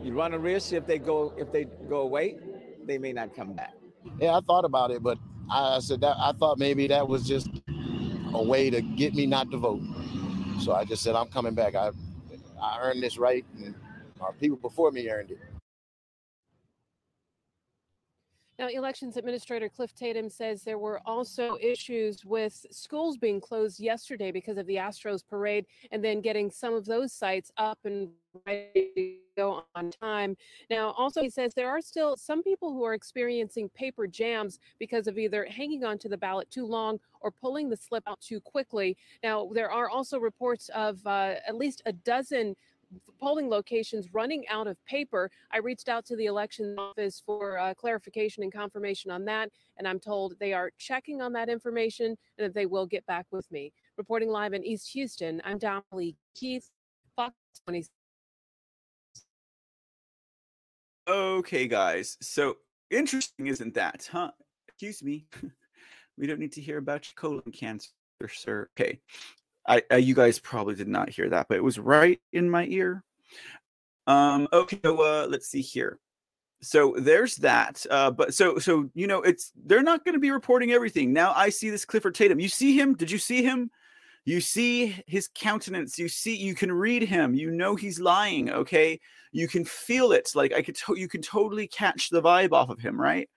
You 0.00 0.12
run 0.12 0.32
a 0.32 0.38
risk 0.38 0.72
if 0.72 0.86
they 0.86 0.98
go 0.98 1.34
if 1.36 1.50
they 1.50 1.64
go 1.64 2.02
away, 2.02 2.36
they 2.84 2.96
may 2.96 3.12
not 3.12 3.34
come 3.34 3.54
back. 3.54 3.74
Yeah, 4.20 4.36
I 4.36 4.40
thought 4.40 4.64
about 4.64 4.92
it, 4.92 5.02
but 5.02 5.18
I 5.50 5.80
said 5.80 6.00
that 6.02 6.16
I 6.18 6.32
thought 6.32 6.58
maybe 6.58 6.86
that 6.88 7.08
was 7.08 7.26
just 7.26 7.50
a 8.34 8.42
way 8.42 8.70
to 8.70 8.80
get 8.82 9.14
me 9.14 9.26
not 9.26 9.50
to 9.52 9.58
vote. 9.58 9.82
So 10.60 10.74
I 10.74 10.84
just 10.84 11.02
said 11.02 11.14
I'm 11.16 11.28
coming 11.28 11.54
back. 11.54 11.74
I 11.74 11.90
I 12.62 12.80
earned 12.82 13.02
this 13.02 13.18
right, 13.18 13.44
and 13.58 13.74
our 14.20 14.32
people 14.34 14.58
before 14.58 14.90
me 14.92 15.08
earned 15.10 15.32
it. 15.32 15.57
Now, 18.58 18.66
Elections 18.66 19.16
Administrator 19.16 19.68
Cliff 19.68 19.94
Tatum 19.94 20.28
says 20.28 20.62
there 20.64 20.78
were 20.78 21.00
also 21.06 21.56
issues 21.60 22.24
with 22.24 22.66
schools 22.72 23.16
being 23.16 23.40
closed 23.40 23.78
yesterday 23.78 24.32
because 24.32 24.58
of 24.58 24.66
the 24.66 24.74
Astros 24.74 25.22
parade 25.24 25.64
and 25.92 26.02
then 26.02 26.20
getting 26.20 26.50
some 26.50 26.74
of 26.74 26.84
those 26.84 27.12
sites 27.12 27.52
up 27.56 27.78
and 27.84 28.08
ready 28.44 28.90
to 28.96 29.16
go 29.36 29.64
on 29.76 29.92
time. 29.92 30.36
Now, 30.70 30.90
also, 30.98 31.22
he 31.22 31.30
says 31.30 31.54
there 31.54 31.68
are 31.68 31.80
still 31.80 32.16
some 32.16 32.42
people 32.42 32.72
who 32.72 32.82
are 32.82 32.94
experiencing 32.94 33.68
paper 33.68 34.08
jams 34.08 34.58
because 34.80 35.06
of 35.06 35.18
either 35.18 35.44
hanging 35.44 35.84
onto 35.84 36.08
the 36.08 36.18
ballot 36.18 36.50
too 36.50 36.66
long 36.66 36.98
or 37.20 37.30
pulling 37.30 37.70
the 37.70 37.76
slip 37.76 38.02
out 38.08 38.20
too 38.20 38.40
quickly. 38.40 38.96
Now, 39.22 39.48
there 39.54 39.70
are 39.70 39.88
also 39.88 40.18
reports 40.18 40.68
of 40.70 41.06
uh, 41.06 41.34
at 41.46 41.54
least 41.54 41.82
a 41.86 41.92
dozen 41.92 42.56
polling 43.20 43.48
locations 43.48 44.12
running 44.12 44.46
out 44.48 44.66
of 44.66 44.76
paper. 44.86 45.30
I 45.52 45.58
reached 45.58 45.88
out 45.88 46.04
to 46.06 46.16
the 46.16 46.26
election 46.26 46.76
office 46.78 47.22
for 47.24 47.58
uh, 47.58 47.74
clarification 47.74 48.42
and 48.42 48.52
confirmation 48.52 49.10
on 49.10 49.24
that, 49.26 49.50
and 49.76 49.86
I'm 49.86 50.00
told 50.00 50.34
they 50.38 50.52
are 50.52 50.70
checking 50.78 51.20
on 51.20 51.32
that 51.34 51.48
information 51.48 52.16
and 52.38 52.46
that 52.46 52.54
they 52.54 52.66
will 52.66 52.86
get 52.86 53.04
back 53.06 53.26
with 53.30 53.50
me. 53.50 53.72
Reporting 53.96 54.30
live 54.30 54.52
in 54.52 54.64
East 54.64 54.90
Houston, 54.92 55.42
I'm 55.44 55.58
Dominique 55.58 56.16
Keith, 56.34 56.70
Fox 57.16 57.34
26. 57.64 57.90
Okay, 61.08 61.66
guys. 61.66 62.18
So 62.20 62.58
interesting, 62.90 63.46
isn't 63.46 63.74
that, 63.74 64.08
huh? 64.12 64.30
Excuse 64.68 65.02
me. 65.02 65.26
we 66.18 66.26
don't 66.26 66.38
need 66.38 66.52
to 66.52 66.60
hear 66.60 66.78
about 66.78 67.06
your 67.06 67.14
colon 67.16 67.52
cancer, 67.52 67.88
sir. 68.28 68.68
Okay. 68.78 69.00
I, 69.68 69.82
I, 69.90 69.96
you 69.96 70.14
guys 70.14 70.38
probably 70.38 70.74
did 70.74 70.88
not 70.88 71.10
hear 71.10 71.28
that, 71.28 71.46
but 71.48 71.58
it 71.58 71.64
was 71.64 71.78
right 71.78 72.20
in 72.32 72.48
my 72.48 72.64
ear. 72.66 73.04
Um, 74.06 74.48
okay, 74.52 74.80
so 74.82 75.02
uh, 75.02 75.26
let's 75.28 75.48
see 75.48 75.60
here. 75.60 75.98
So 76.60 76.96
there's 76.98 77.36
that. 77.36 77.84
Uh, 77.90 78.10
but 78.10 78.34
so 78.34 78.58
so 78.58 78.90
you 78.94 79.06
know, 79.06 79.22
it's 79.22 79.52
they're 79.66 79.82
not 79.82 80.04
going 80.04 80.14
to 80.14 80.20
be 80.20 80.30
reporting 80.30 80.72
everything. 80.72 81.12
Now 81.12 81.32
I 81.36 81.50
see 81.50 81.70
this 81.70 81.84
Clifford 81.84 82.14
Tatum. 82.14 82.40
You 82.40 82.48
see 82.48 82.76
him? 82.76 82.94
Did 82.94 83.10
you 83.10 83.18
see 83.18 83.42
him? 83.42 83.70
You 84.24 84.40
see 84.40 84.96
his 85.06 85.28
countenance. 85.34 85.98
You 85.98 86.08
see, 86.08 86.36
you 86.36 86.54
can 86.54 86.72
read 86.72 87.02
him. 87.02 87.34
You 87.34 87.50
know 87.50 87.76
he's 87.76 88.00
lying. 88.00 88.50
Okay, 88.50 88.98
you 89.30 89.46
can 89.46 89.64
feel 89.64 90.12
it. 90.12 90.30
Like 90.34 90.52
I 90.52 90.62
could, 90.62 90.76
to- 90.76 90.98
you 90.98 91.08
can 91.08 91.22
totally 91.22 91.66
catch 91.68 92.10
the 92.10 92.22
vibe 92.22 92.52
off 92.52 92.70
of 92.70 92.80
him, 92.80 93.00
right? 93.00 93.28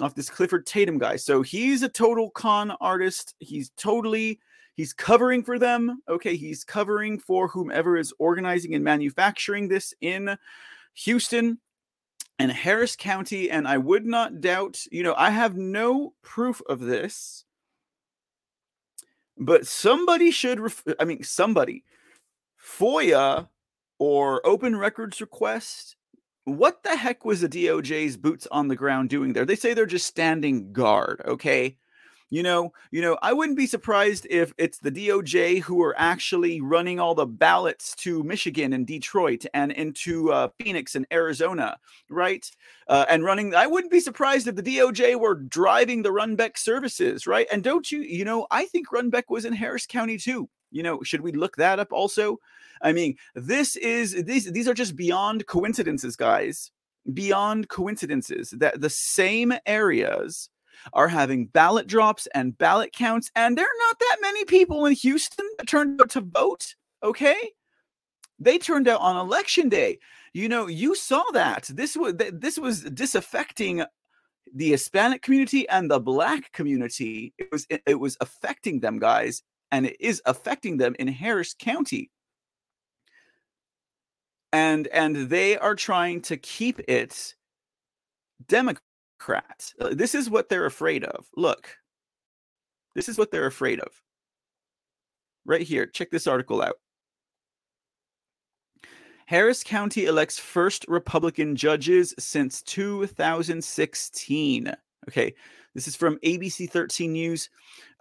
Off 0.00 0.14
this 0.14 0.28
Clifford 0.28 0.66
Tatum 0.66 0.98
guy. 0.98 1.16
So 1.16 1.42
he's 1.42 1.82
a 1.82 1.88
total 1.88 2.30
con 2.30 2.72
artist. 2.80 3.34
He's 3.38 3.70
totally 3.78 4.40
He's 4.76 4.92
covering 4.92 5.42
for 5.42 5.58
them. 5.58 6.02
Okay, 6.06 6.36
he's 6.36 6.62
covering 6.62 7.18
for 7.18 7.48
whomever 7.48 7.96
is 7.96 8.12
organizing 8.18 8.74
and 8.74 8.84
manufacturing 8.84 9.68
this 9.68 9.94
in 10.02 10.36
Houston 10.92 11.58
and 12.38 12.52
Harris 12.52 12.94
County. 12.94 13.50
And 13.50 13.66
I 13.66 13.78
would 13.78 14.04
not 14.04 14.42
doubt, 14.42 14.84
you 14.92 15.02
know, 15.02 15.14
I 15.16 15.30
have 15.30 15.56
no 15.56 16.12
proof 16.22 16.60
of 16.68 16.80
this, 16.80 17.46
but 19.38 19.66
somebody 19.66 20.30
should, 20.30 20.60
ref- 20.60 20.84
I 21.00 21.06
mean, 21.06 21.22
somebody, 21.22 21.82
FOIA 22.62 23.48
or 23.98 24.46
open 24.46 24.76
records 24.76 25.22
request. 25.22 25.96
What 26.44 26.82
the 26.82 26.96
heck 26.96 27.24
was 27.24 27.40
the 27.40 27.48
DOJ's 27.48 28.18
boots 28.18 28.46
on 28.50 28.68
the 28.68 28.76
ground 28.76 29.08
doing 29.08 29.32
there? 29.32 29.46
They 29.46 29.56
say 29.56 29.72
they're 29.72 29.86
just 29.86 30.06
standing 30.06 30.74
guard, 30.74 31.22
okay? 31.24 31.78
You 32.30 32.42
know 32.42 32.72
you 32.90 33.00
know 33.00 33.16
i 33.22 33.32
wouldn't 33.32 33.56
be 33.56 33.66
surprised 33.66 34.26
if 34.30 34.52
it's 34.58 34.78
the 34.78 34.90
doj 34.90 35.60
who 35.60 35.82
are 35.82 35.94
actually 35.98 36.60
running 36.60 36.98
all 36.98 37.14
the 37.14 37.26
ballots 37.26 37.94
to 37.94 38.22
michigan 38.24 38.72
and 38.72 38.86
detroit 38.86 39.44
and 39.54 39.72
into 39.72 40.32
uh, 40.32 40.48
phoenix 40.58 40.94
and 40.94 41.06
arizona 41.12 41.76
right? 42.08 42.50
Uh, 42.88 43.04
and 43.08 43.24
running 43.24 43.54
i 43.54 43.66
wouldn't 43.66 43.92
be 43.92 44.00
surprised 44.00 44.46
if 44.46 44.56
the 44.56 44.62
doj 44.62 45.18
were 45.18 45.34
driving 45.34 46.02
the 46.02 46.12
runbeck 46.12 46.56
services 46.58 47.26
right? 47.26 47.46
And 47.52 47.62
don't 47.62 47.90
you 47.90 48.00
you 48.00 48.24
know 48.24 48.46
i 48.50 48.66
think 48.66 48.88
runbeck 48.88 49.24
was 49.28 49.44
in 49.44 49.52
harris 49.52 49.86
county 49.86 50.18
too. 50.18 50.48
You 50.70 50.82
know 50.82 51.02
should 51.02 51.20
we 51.20 51.32
look 51.32 51.56
that 51.56 51.78
up 51.78 51.92
also? 51.92 52.38
I 52.82 52.92
mean 52.92 53.16
this 53.34 53.76
is 53.76 54.24
these 54.24 54.50
these 54.50 54.68
are 54.68 54.74
just 54.74 54.96
beyond 54.96 55.46
coincidences 55.46 56.16
guys. 56.16 56.70
Beyond 57.12 57.68
coincidences 57.68 58.50
that 58.58 58.80
the 58.80 58.90
same 58.90 59.52
areas 59.64 60.48
are 60.92 61.08
having 61.08 61.46
ballot 61.46 61.86
drops 61.86 62.26
and 62.34 62.56
ballot 62.56 62.92
counts, 62.92 63.30
and 63.34 63.56
there 63.56 63.64
are 63.64 63.80
not 63.88 63.98
that 63.98 64.18
many 64.20 64.44
people 64.44 64.86
in 64.86 64.94
Houston 64.94 65.46
that 65.58 65.68
turned 65.68 66.00
out 66.00 66.10
to 66.10 66.20
vote. 66.20 66.74
Okay, 67.02 67.36
they 68.38 68.58
turned 68.58 68.88
out 68.88 69.00
on 69.00 69.16
election 69.16 69.68
day. 69.68 69.98
You 70.32 70.48
know, 70.48 70.66
you 70.66 70.94
saw 70.94 71.24
that 71.32 71.70
this 71.72 71.96
was 71.96 72.14
this 72.16 72.58
was 72.58 72.84
disaffecting 72.84 73.84
the 74.54 74.70
Hispanic 74.70 75.22
community 75.22 75.68
and 75.68 75.90
the 75.90 76.00
Black 76.00 76.52
community. 76.52 77.34
It 77.38 77.48
was 77.50 77.66
it, 77.70 77.98
was 78.00 78.16
affecting 78.20 78.80
them, 78.80 78.98
guys, 78.98 79.42
and 79.70 79.86
it 79.86 79.96
is 80.00 80.22
affecting 80.26 80.76
them 80.76 80.94
in 80.98 81.08
Harris 81.08 81.54
County 81.58 82.10
and 84.56 84.86
and 84.88 85.28
they 85.28 85.58
are 85.58 85.74
trying 85.74 86.20
to 86.22 86.36
keep 86.36 86.80
it 86.88 87.34
democratic 88.48 88.82
Democrats. 89.18 89.74
Uh, 89.80 89.90
this 89.92 90.14
is 90.14 90.30
what 90.30 90.48
they're 90.48 90.66
afraid 90.66 91.04
of. 91.04 91.26
Look, 91.36 91.76
this 92.94 93.08
is 93.08 93.18
what 93.18 93.30
they're 93.30 93.46
afraid 93.46 93.80
of. 93.80 93.88
Right 95.44 95.62
here, 95.62 95.86
check 95.86 96.10
this 96.10 96.26
article 96.26 96.62
out. 96.62 96.76
Harris 99.26 99.62
County 99.64 100.06
elects 100.06 100.38
first 100.38 100.86
Republican 100.88 101.56
judges 101.56 102.14
since 102.18 102.62
2016. 102.62 104.72
Okay, 105.08 105.34
this 105.74 105.88
is 105.88 105.96
from 105.96 106.18
ABC 106.18 106.70
13 106.70 107.12
News. 107.12 107.50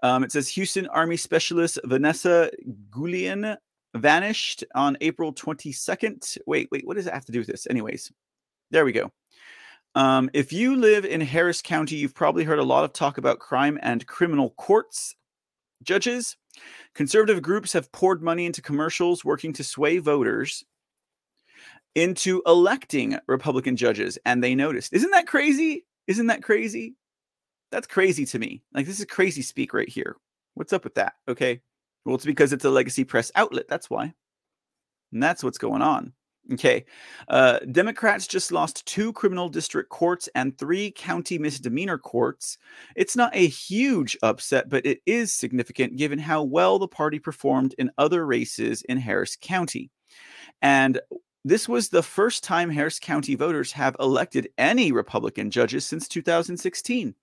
Um, 0.03 0.23
it 0.23 0.31
says 0.31 0.47
Houston 0.49 0.85
Army 0.87 1.17
Specialist 1.17 1.79
Vanessa 1.85 2.51
Guillen 2.93 3.57
vanished 3.95 4.63
on 4.75 4.97
April 5.01 5.33
22nd. 5.33 6.37
Wait, 6.45 6.67
wait, 6.71 6.85
what 6.85 6.95
does 6.95 7.07
it 7.07 7.13
have 7.13 7.25
to 7.25 7.31
do 7.31 7.39
with 7.39 7.47
this? 7.47 7.65
Anyways, 7.67 8.11
there 8.69 8.85
we 8.85 8.91
go. 8.91 9.11
Um, 9.95 10.29
if 10.33 10.51
you 10.51 10.75
live 10.75 11.05
in 11.05 11.21
Harris 11.21 11.61
County, 11.61 11.95
you've 11.95 12.13
probably 12.13 12.43
heard 12.43 12.59
a 12.59 12.63
lot 12.63 12.83
of 12.83 12.91
talk 12.91 13.17
about 13.17 13.39
crime 13.39 13.79
and 13.81 14.05
criminal 14.05 14.51
courts 14.51 15.15
judges. 15.83 16.35
Conservative 16.93 17.41
groups 17.41 17.71
have 17.73 17.91
poured 17.91 18.21
money 18.21 18.45
into 18.45 18.61
commercials 18.61 19.23
working 19.23 19.53
to 19.53 19.63
sway 19.63 19.99
voters 19.99 20.65
into 21.95 22.41
electing 22.45 23.17
Republican 23.27 23.77
judges, 23.77 24.17
and 24.25 24.43
they 24.43 24.53
noticed. 24.53 24.93
Isn't 24.93 25.11
that 25.11 25.27
crazy? 25.27 25.85
Isn't 26.07 26.27
that 26.27 26.43
crazy? 26.43 26.95
That's 27.71 27.87
crazy 27.87 28.25
to 28.25 28.39
me. 28.39 28.63
Like, 28.73 28.85
this 28.85 28.99
is 28.99 29.05
crazy 29.05 29.41
speak 29.41 29.73
right 29.73 29.87
here. 29.87 30.17
What's 30.55 30.73
up 30.73 30.83
with 30.83 30.95
that? 30.95 31.13
Okay. 31.27 31.61
Well, 32.05 32.15
it's 32.15 32.25
because 32.25 32.53
it's 32.53 32.65
a 32.65 32.69
legacy 32.69 33.03
press 33.05 33.31
outlet. 33.35 33.67
That's 33.67 33.89
why. 33.89 34.13
And 35.11 35.23
that's 35.23 35.43
what's 35.43 35.57
going 35.57 35.81
on. 35.81 36.13
Okay. 36.53 36.85
Uh, 37.27 37.57
Democrats 37.71 38.27
just 38.27 38.51
lost 38.51 38.85
two 38.85 39.11
criminal 39.13 39.49
district 39.49 39.89
courts 39.89 40.29
and 40.35 40.55
three 40.57 40.91
county 40.91 41.39
misdemeanor 41.39 41.97
courts. 41.97 42.59
It's 42.95 43.15
not 43.15 43.35
a 43.35 43.47
huge 43.47 44.15
upset, 44.21 44.69
but 44.69 44.85
it 44.85 45.01
is 45.07 45.33
significant 45.33 45.97
given 45.97 46.19
how 46.19 46.43
well 46.43 46.77
the 46.77 46.87
party 46.87 47.17
performed 47.17 47.73
in 47.79 47.89
other 47.97 48.25
races 48.25 48.83
in 48.83 48.97
Harris 48.97 49.35
County. 49.41 49.89
And 50.61 50.99
this 51.43 51.67
was 51.67 51.89
the 51.89 52.03
first 52.03 52.43
time 52.43 52.69
Harris 52.69 52.99
County 52.99 53.35
voters 53.35 53.71
have 53.71 53.95
elected 53.99 54.49
any 54.57 54.91
Republican 54.91 55.49
judges 55.49 55.85
since 55.85 56.07
2016. 56.07 57.15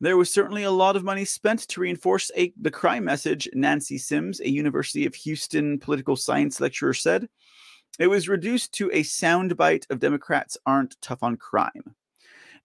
There 0.00 0.16
was 0.16 0.30
certainly 0.30 0.64
a 0.64 0.70
lot 0.70 0.96
of 0.96 1.04
money 1.04 1.24
spent 1.24 1.60
to 1.68 1.80
reinforce 1.80 2.30
a, 2.36 2.52
the 2.60 2.70
crime 2.70 3.04
message, 3.04 3.48
Nancy 3.54 3.98
Sims, 3.98 4.40
a 4.40 4.50
University 4.50 5.06
of 5.06 5.14
Houston 5.14 5.78
political 5.78 6.16
science 6.16 6.60
lecturer, 6.60 6.94
said. 6.94 7.28
It 7.98 8.08
was 8.08 8.28
reduced 8.28 8.72
to 8.74 8.90
a 8.90 9.02
soundbite 9.02 9.88
of 9.90 10.00
Democrats 10.00 10.58
aren't 10.66 11.00
tough 11.00 11.22
on 11.22 11.36
crime. 11.36 11.94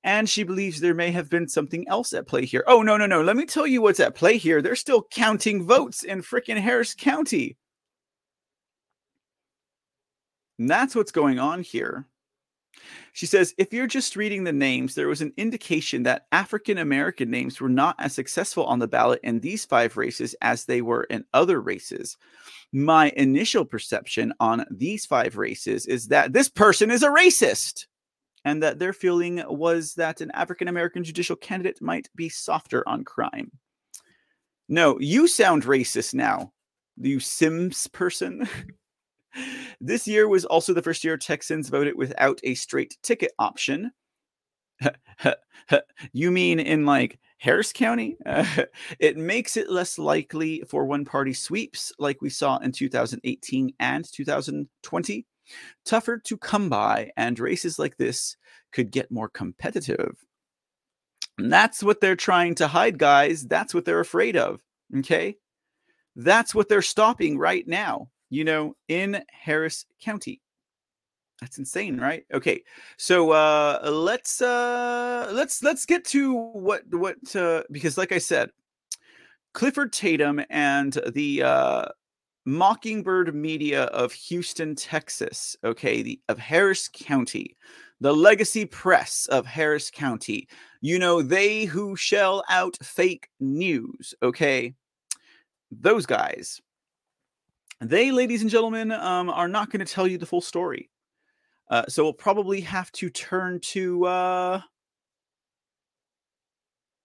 And 0.04 0.30
she 0.30 0.44
believes 0.44 0.80
there 0.80 0.94
may 0.94 1.12
have 1.12 1.30
been 1.30 1.48
something 1.48 1.88
else 1.88 2.14
at 2.14 2.26
play 2.26 2.46
here. 2.46 2.64
Oh, 2.68 2.82
no, 2.82 2.96
no, 2.98 3.06
no. 3.06 3.22
Let 3.22 3.36
me 3.36 3.46
tell 3.46 3.68
you 3.68 3.82
what's 3.82 4.00
at 4.00 4.16
play 4.16 4.38
here. 4.38 4.62
They're 4.62 4.76
still 4.76 5.06
counting 5.12 5.68
votes 5.68 6.04
in 6.04 6.22
frickin' 6.22 6.58
Harris 6.60 6.96
County. 6.96 7.58
And 10.58 10.70
that's 10.70 10.96
what's 10.96 11.12
going 11.12 11.38
on 11.38 11.62
here. 11.64 12.06
She 13.14 13.26
says, 13.26 13.54
if 13.58 13.74
you're 13.74 13.88
just 13.88 14.16
reading 14.16 14.44
the 14.44 14.54
names, 14.54 14.96
there 14.96 15.08
was 15.08 15.22
an 15.22 15.34
indication 15.38 16.04
that 16.04 16.28
African 16.32 16.78
American 16.78 17.30
names 17.30 17.60
were 17.60 17.70
not 17.70 17.96
as 18.00 18.14
successful 18.14 18.66
on 18.66 18.80
the 18.80 18.88
ballot 18.88 19.20
in 19.24 19.40
these 19.40 19.66
five 19.66 19.98
races 19.98 20.36
as 20.42 20.66
they 20.66 20.82
were 20.82 21.04
in 21.06 21.26
other 21.34 21.62
races. 21.62 22.18
My 22.72 23.12
initial 23.16 23.66
perception 23.66 24.34
on 24.40 24.66
these 24.70 25.06
five 25.06 25.38
races 25.38 25.86
is 25.86 26.08
that 26.08 26.34
this 26.34 26.50
person 26.50 26.92
is 26.92 27.04
a 27.04 27.10
racist 27.10 27.88
and 28.46 28.64
that 28.64 28.80
their 28.80 28.94
feeling 28.94 29.44
was 29.48 29.96
that 29.96 30.22
an 30.22 30.32
African 30.34 30.68
American 30.68 31.04
judicial 31.04 31.36
candidate 31.36 31.82
might 31.82 32.10
be 32.16 32.30
softer 32.30 32.88
on 32.88 33.04
crime. 33.04 33.52
No, 34.68 35.00
you 35.00 35.28
sound 35.28 35.64
racist 35.64 36.14
now, 36.14 36.54
you 36.98 37.20
Sims 37.20 37.88
person. 37.88 38.48
this 39.80 40.08
year 40.08 40.28
was 40.28 40.46
also 40.46 40.74
the 40.74 40.82
first 40.82 41.04
year 41.04 41.18
Texans 41.18 41.70
voted 41.70 41.96
without 41.96 42.40
a 42.44 42.56
straight 42.56 42.98
ticket 43.04 43.32
option. 43.40 43.92
you 46.14 46.32
mean 46.32 46.60
in 46.60 46.86
like 46.86 47.20
Harris 47.38 47.74
County? 47.74 48.18
it 49.00 49.18
makes 49.18 49.58
it 49.58 49.70
less 49.70 49.98
likely 49.98 50.64
for 50.68 50.86
one 50.86 51.06
party 51.06 51.34
sweeps 51.34 51.92
like 52.00 52.22
we 52.22 52.30
saw 52.30 52.58
in 52.58 52.72
2018 52.72 53.74
and 53.80 54.12
2020. 54.12 55.26
Tougher 55.84 56.20
to 56.20 56.38
come 56.38 56.70
by, 56.70 57.10
and 57.18 57.40
races 57.40 57.80
like 57.80 57.98
this 57.98 58.38
could 58.72 58.92
get 58.92 59.10
more 59.10 59.30
competitive. 59.30 60.16
And 61.40 61.52
that's 61.52 61.82
what 61.82 62.02
they're 62.02 62.16
trying 62.16 62.54
to 62.56 62.68
hide, 62.68 63.00
guys. 63.00 63.48
That's 63.48 63.74
what 63.74 63.86
they're 63.86 64.00
afraid 64.00 64.38
of. 64.38 64.62
Okay. 64.98 65.38
That's 66.16 66.54
what 66.54 66.70
they're 66.70 66.82
stopping 66.84 67.38
right 67.38 67.68
now 67.68 68.10
you 68.30 68.44
know, 68.44 68.76
in 68.88 69.24
Harris 69.30 69.86
County. 70.02 70.42
That's 71.42 71.58
insane, 71.58 71.98
right? 72.00 72.26
Okay. 72.34 72.64
So 72.98 73.32
uh 73.32 73.90
let's 73.92 74.42
uh 74.42 75.30
let's 75.32 75.64
let's 75.64 75.86
get 75.86 76.04
to 76.06 76.34
what 76.34 76.84
what 76.94 77.36
uh 77.36 77.64
because 77.72 77.98
like 77.98 78.12
I 78.12 78.18
said, 78.18 78.50
Clifford 79.54 79.94
Tatum 79.94 80.42
and 80.50 81.00
the 81.14 81.44
uh 81.44 81.86
Mockingbird 82.46 83.34
Media 83.36 83.84
of 83.86 84.12
Houston, 84.12 84.76
Texas, 84.76 85.56
okay, 85.64 86.02
the 86.02 86.20
of 86.28 86.38
Harris 86.40 86.90
County, 86.92 87.56
the 88.02 88.14
legacy 88.14 88.66
press 88.66 89.28
of 89.28 89.46
Harris 89.46 89.90
County. 89.90 90.48
You 90.82 91.00
know, 91.00 91.22
they 91.22 91.66
who 91.66 91.96
shell 91.96 92.44
out 92.50 92.78
fake 92.82 93.30
news, 93.40 94.14
okay? 94.24 94.74
Those 95.72 96.06
guys 96.06 96.60
they, 97.82 98.12
ladies 98.12 98.42
and 98.42 98.52
gentlemen, 98.52 98.92
um, 98.92 99.30
are 99.30 99.48
not 99.48 99.72
going 99.72 99.86
to 99.86 99.92
tell 99.92 100.08
you 100.08 100.18
the 100.18 100.26
full 100.26 100.42
story. 100.42 100.90
Uh, 101.70 101.86
so 101.88 102.04
we'll 102.04 102.14
probably 102.14 102.62
have 102.62 102.92
to 102.94 103.10
turn 103.10 103.60
to, 103.60 104.06
uh, 104.06 104.62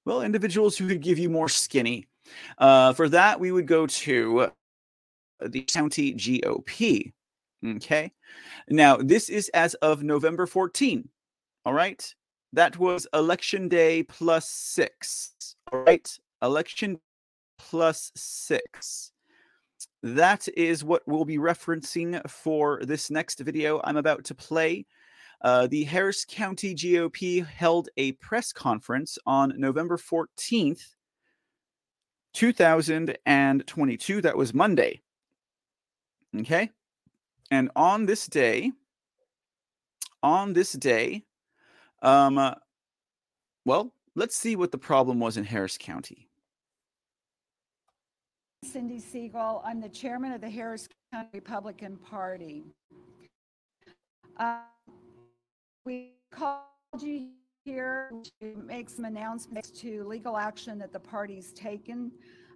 well, 0.04 0.22
individuals 0.22 0.76
who 0.76 0.88
could 0.88 1.02
give 1.02 1.18
you 1.18 1.28
more 1.30 1.48
skinny. 1.48 2.08
Uh, 2.58 2.92
for 2.94 3.08
that, 3.08 3.38
we 3.38 3.52
would 3.52 3.66
go 3.66 3.86
to 3.86 4.50
the 5.40 5.60
county 5.62 6.14
GOP. 6.14 7.12
Okay. 7.64 8.12
Now, 8.68 8.96
this 8.96 9.28
is 9.28 9.50
as 9.50 9.74
of 9.74 10.02
November 10.02 10.46
14. 10.46 11.08
All 11.64 11.72
right. 11.72 12.14
That 12.52 12.78
was 12.78 13.06
election 13.14 13.68
day 13.68 14.02
plus 14.02 14.48
six. 14.48 15.56
All 15.72 15.80
right. 15.80 16.10
Election 16.42 16.98
plus 17.58 18.12
six 18.14 19.12
that 20.04 20.46
is 20.54 20.84
what 20.84 21.02
we'll 21.06 21.24
be 21.24 21.38
referencing 21.38 22.20
for 22.28 22.78
this 22.84 23.10
next 23.10 23.40
video 23.40 23.80
I'm 23.84 23.96
about 23.96 24.22
to 24.24 24.34
play. 24.34 24.84
Uh, 25.40 25.66
the 25.66 25.84
Harris 25.84 26.26
County 26.28 26.74
GOP 26.74 27.46
held 27.46 27.88
a 27.96 28.12
press 28.12 28.52
conference 28.52 29.18
on 29.24 29.54
November 29.56 29.96
14th, 29.96 30.82
2022. 32.34 34.20
That 34.20 34.36
was 34.36 34.52
Monday. 34.52 35.00
Okay. 36.36 36.70
And 37.50 37.70
on 37.74 38.04
this 38.04 38.26
day, 38.26 38.72
on 40.22 40.52
this 40.52 40.72
day, 40.72 41.24
um, 42.02 42.36
uh, 42.36 42.56
well, 43.64 43.94
let's 44.14 44.36
see 44.36 44.54
what 44.54 44.70
the 44.70 44.76
problem 44.76 45.18
was 45.18 45.38
in 45.38 45.44
Harris 45.44 45.78
County. 45.78 46.28
Cindy 48.64 48.98
Siegel. 48.98 49.62
I'm 49.64 49.80
the 49.80 49.88
chairman 49.90 50.32
of 50.32 50.40
the 50.40 50.48
Harris 50.48 50.88
County 51.12 51.28
Republican 51.34 51.98
Party. 51.98 52.64
Uh, 54.38 54.60
we 55.84 56.14
called 56.30 56.62
you 57.00 57.28
here 57.64 58.10
to 58.40 58.56
make 58.64 58.88
some 58.88 59.04
announcements 59.04 59.70
to 59.70 60.04
legal 60.04 60.38
action 60.38 60.78
that 60.78 60.94
the 60.94 60.98
party's 60.98 61.52
taken. 61.52 62.10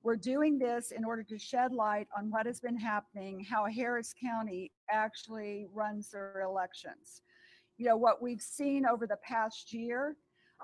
We're 0.02 0.16
doing 0.16 0.58
this 0.58 0.92
in 0.92 1.04
order 1.04 1.22
to 1.24 1.38
shed 1.38 1.72
light 1.72 2.06
on 2.16 2.30
what 2.30 2.46
has 2.46 2.60
been 2.60 2.78
happening, 2.78 3.44
how 3.44 3.66
Harris 3.66 4.14
County 4.20 4.70
actually 4.90 5.66
runs 5.74 6.10
their 6.10 6.42
elections. 6.42 7.22
You 7.78 7.86
know, 7.86 7.96
what 7.96 8.22
we've 8.22 8.40
seen 8.40 8.86
over 8.86 9.06
the 9.06 9.18
past 9.24 9.72
year, 9.72 10.16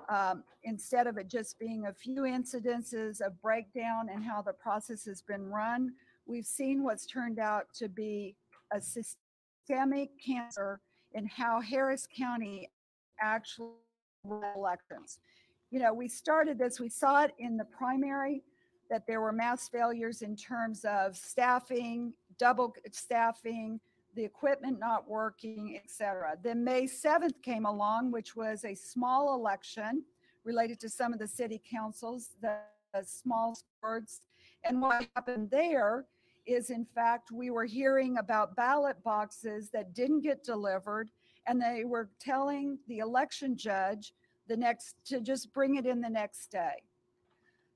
um, 0.08 0.44
instead 0.62 1.06
of 1.06 1.18
it 1.18 1.28
just 1.28 1.58
being 1.58 1.86
a 1.86 1.92
few 1.92 2.22
incidences 2.22 3.20
of 3.20 3.40
breakdown 3.42 4.08
and 4.12 4.24
how 4.24 4.40
the 4.40 4.52
process 4.52 5.04
has 5.06 5.20
been 5.22 5.46
run, 5.46 5.92
we've 6.26 6.46
seen 6.46 6.82
what's 6.82 7.06
turned 7.06 7.38
out 7.38 7.66
to 7.74 7.88
be 7.88 8.36
a 8.72 8.80
systemic 8.80 10.10
cancer 10.24 10.80
in 11.12 11.26
how 11.26 11.60
Harris 11.60 12.08
County 12.16 12.70
actually 13.20 13.68
runs 14.24 14.44
elections. 14.56 15.18
You 15.70 15.80
know, 15.80 15.92
we 15.92 16.08
started 16.08 16.58
this, 16.58 16.78
we 16.78 16.88
saw 16.88 17.24
it 17.24 17.32
in 17.38 17.56
the 17.56 17.64
primary 17.64 18.42
that 18.94 19.08
there 19.08 19.20
were 19.20 19.32
mass 19.32 19.68
failures 19.68 20.22
in 20.22 20.36
terms 20.36 20.84
of 20.84 21.16
staffing, 21.16 22.12
double 22.38 22.72
staffing, 22.92 23.80
the 24.14 24.24
equipment 24.24 24.78
not 24.78 25.08
working, 25.08 25.80
et 25.82 25.90
cetera. 25.90 26.36
Then 26.40 26.62
May 26.62 26.84
7th 26.84 27.42
came 27.42 27.66
along, 27.66 28.12
which 28.12 28.36
was 28.36 28.64
a 28.64 28.72
small 28.76 29.34
election 29.34 30.04
related 30.44 30.78
to 30.78 30.88
some 30.88 31.12
of 31.12 31.18
the 31.18 31.26
city 31.26 31.60
councils, 31.68 32.36
the, 32.40 32.58
the 32.94 33.02
small 33.02 33.58
boards. 33.82 34.20
And 34.62 34.80
what 34.80 35.08
happened 35.16 35.50
there 35.50 36.04
is, 36.46 36.70
in 36.70 36.84
fact, 36.84 37.32
we 37.32 37.50
were 37.50 37.64
hearing 37.64 38.18
about 38.18 38.54
ballot 38.54 39.02
boxes 39.02 39.70
that 39.70 39.92
didn't 39.92 40.20
get 40.20 40.44
delivered, 40.44 41.10
and 41.48 41.60
they 41.60 41.82
were 41.84 42.10
telling 42.20 42.78
the 42.86 42.98
election 42.98 43.56
judge 43.56 44.14
the 44.46 44.56
next 44.56 44.94
to 45.06 45.20
just 45.20 45.52
bring 45.52 45.74
it 45.74 45.84
in 45.84 46.00
the 46.00 46.08
next 46.08 46.52
day. 46.52 46.84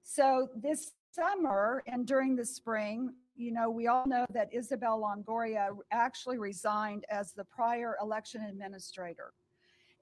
So 0.05 0.49
this 0.55 0.93
summer 1.13 1.83
and 1.87 2.07
during 2.07 2.37
the 2.37 2.45
spring, 2.45 3.13
you 3.37 3.53
know, 3.53 3.71
we 3.71 3.87
all 3.87 4.07
know 4.07 4.27
that 4.35 4.53
Isabel 4.53 5.01
Longoria 5.01 5.69
actually 5.93 6.39
resigned 6.39 7.05
as 7.09 7.33
the 7.33 7.45
prior 7.45 7.97
election 8.03 8.43
administrator. 8.43 9.33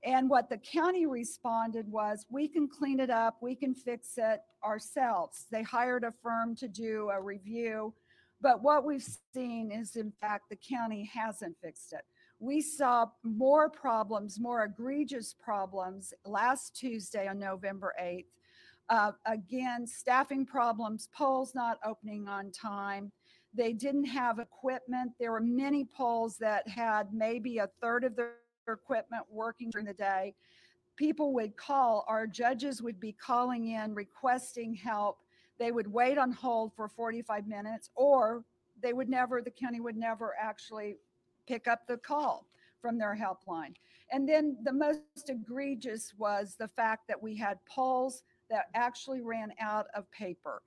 And 0.05 0.31
what 0.31 0.49
the 0.49 0.59
county 0.59 1.07
responded 1.07 1.91
was, 1.91 2.27
we 2.31 2.49
can 2.49 2.69
clean 2.69 3.01
it 3.01 3.11
up, 3.11 3.39
we 3.43 3.55
can 3.55 3.75
fix 3.75 4.19
it 4.19 4.41
ourselves. 4.65 5.47
They 5.51 5.63
hired 5.63 6.05
a 6.05 6.13
firm 6.23 6.55
to 6.57 6.69
do 6.69 7.11
a 7.13 7.21
review. 7.21 7.93
But 8.41 8.63
what 8.63 8.85
we've 8.85 9.07
seen 9.35 9.71
is, 9.73 9.97
in 9.97 10.13
fact, 10.21 10.45
the 10.51 10.57
county 10.57 11.11
hasn't 11.13 11.57
fixed 11.63 11.93
it. 11.93 12.03
We 12.39 12.61
saw 12.61 13.07
more 13.23 13.71
problems, 13.71 14.39
more 14.39 14.65
egregious 14.65 15.35
problems 15.35 16.13
last 16.25 16.77
Tuesday 16.77 17.27
on 17.27 17.39
November 17.39 17.95
8th 18.01 18.27
uh, 18.89 19.13
again, 19.27 19.87
staffing 19.87 20.47
problems, 20.47 21.09
polls 21.13 21.55
not 21.55 21.79
opening 21.85 22.29
on 22.29 22.51
time. 22.51 23.11
They 23.55 23.73
didn't 23.73 24.05
have 24.05 24.39
equipment. 24.39 25.13
There 25.19 25.33
were 25.33 25.41
many 25.41 25.85
polls 25.85 26.37
that 26.39 26.69
had 26.69 27.13
maybe 27.13 27.59
a 27.59 27.69
third 27.81 28.05
of 28.05 28.15
their 28.17 28.35
equipment 28.69 29.25
working 29.31 29.71
during 29.71 29.87
the 29.87 29.95
day. 29.95 30.35
People 30.97 31.33
would 31.35 31.57
call, 31.57 32.05
our 32.09 32.27
judges 32.27 32.83
would 32.83 33.01
be 33.01 33.13
calling 33.13 33.69
in 33.69 33.95
requesting 33.95 34.75
help. 34.75 35.19
They 35.59 35.73
would 35.73 35.91
wait 35.91 36.19
on 36.19 36.33
hold 36.33 36.73
for 36.75 36.89
45 36.89 37.47
minutes, 37.47 37.91
or 37.95 38.45
they 38.83 38.93
would 38.93 39.09
never, 39.09 39.41
the 39.41 39.51
county 39.51 39.81
would 39.81 39.97
never 39.97 40.35
actually 40.41 40.97
pick 41.47 41.67
up 41.67 41.87
the 41.87 41.97
call. 41.97 42.47
from 42.83 42.99
their 42.99 43.17
helpline. 43.17 43.75
And 44.13 44.29
then 44.29 44.57
the 44.63 44.73
most 44.73 45.29
egregious 45.29 46.13
was 46.19 46.55
the 46.57 46.69
fact 46.69 47.09
that 47.09 47.21
we 47.21 47.35
had 47.35 47.59
polls 47.67 48.23
that 48.51 48.67
actually 48.75 49.21
ran 49.21 49.53
out 49.61 49.87
of 49.95 50.11
paper. 50.11 50.63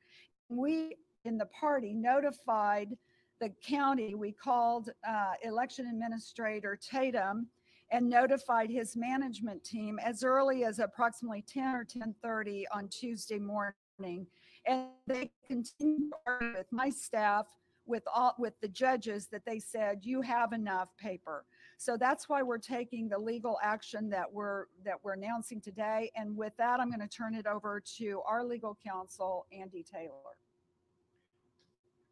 We 0.50 0.96
in 1.26 1.38
the 1.38 1.46
party 1.48 1.94
notified 1.94 2.98
the 3.40 3.52
county, 3.66 4.16
we 4.16 4.32
called 4.32 4.90
uh, 5.08 5.34
election 5.44 5.88
administrator 5.88 6.78
Tatum 6.82 7.48
and 7.92 8.08
notified 8.08 8.70
his 8.70 8.96
management 8.96 9.64
team 9.64 10.00
as 10.00 10.24
early 10.24 10.64
as 10.64 10.80
approximately 10.80 11.44
10 11.48 11.76
or 11.76 11.86
10:30 11.86 12.66
on 12.72 12.88
Tuesday 12.90 13.40
morning. 13.40 14.28
And 14.66 14.88
they 15.08 15.32
continued 15.48 16.12
with 16.28 16.72
my 16.72 16.90
staff, 16.90 17.48
with 17.86 18.04
all, 18.14 18.36
with 18.38 18.60
the 18.62 18.68
judges, 18.68 19.28
that 19.28 19.46
they 19.46 19.60
said, 19.60 20.00
you 20.04 20.22
have 20.22 20.54
enough 20.54 20.90
paper. 20.98 21.46
So 21.80 21.96
that's 21.96 22.28
why 22.28 22.44
we're 22.44 22.58
taking 22.58 23.08
the 23.08 23.18
legal 23.18 23.58
action 23.64 24.10
that 24.10 24.30
we're, 24.30 24.66
that 24.84 24.96
we're 25.02 25.14
announcing 25.14 25.62
today. 25.62 26.12
And 26.14 26.36
with 26.36 26.52
that, 26.58 26.82
I'm 26.82 26.90
going 26.90 27.00
to 27.00 27.08
turn 27.08 27.34
it 27.34 27.48
over 27.48 27.82
to 28.00 28.22
our 28.28 28.44
legal 28.44 28.78
counsel, 28.86 29.46
Andy 29.58 29.86
Taylor. 29.90 30.36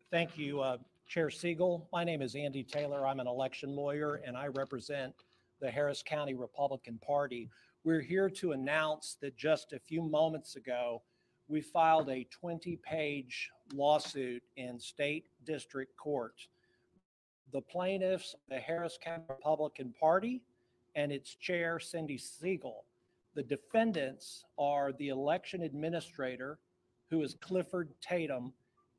Thank 0.09 0.37
you, 0.37 0.61
uh, 0.61 0.77
Chair 1.05 1.29
Siegel. 1.29 1.85
My 1.91 2.05
name 2.05 2.21
is 2.21 2.33
Andy 2.33 2.63
Taylor. 2.63 3.05
I'm 3.05 3.19
an 3.19 3.27
election 3.27 3.75
lawyer 3.75 4.21
and 4.25 4.37
I 4.37 4.47
represent 4.47 5.13
the 5.59 5.69
Harris 5.69 6.01
County 6.01 6.33
Republican 6.33 6.97
Party. 7.05 7.49
We're 7.83 7.99
here 7.99 8.29
to 8.29 8.53
announce 8.53 9.17
that 9.19 9.35
just 9.35 9.73
a 9.73 9.79
few 9.79 10.01
moments 10.01 10.55
ago, 10.55 11.01
we 11.49 11.59
filed 11.59 12.07
a 12.07 12.25
20-page 12.41 13.51
lawsuit 13.73 14.43
in 14.55 14.79
state 14.79 15.25
district 15.43 15.97
court. 15.97 16.47
The 17.53 17.61
plaintiffs, 17.61 18.35
the 18.49 18.59
Harris 18.59 18.97
County 19.01 19.23
Republican 19.29 19.93
Party 19.99 20.41
and 20.95 21.11
its 21.11 21.35
chair, 21.35 21.79
Cindy 21.79 22.17
Siegel. 22.17 22.83
The 23.35 23.43
defendants 23.43 24.45
are 24.57 24.91
the 24.93 25.09
election 25.09 25.61
administrator, 25.61 26.59
who 27.09 27.21
is 27.21 27.37
Clifford 27.39 27.89
Tatum, 28.01 28.51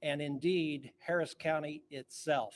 and 0.03 0.23
indeed 0.23 0.93
Harris 0.99 1.35
County 1.39 1.83
itself. 1.91 2.55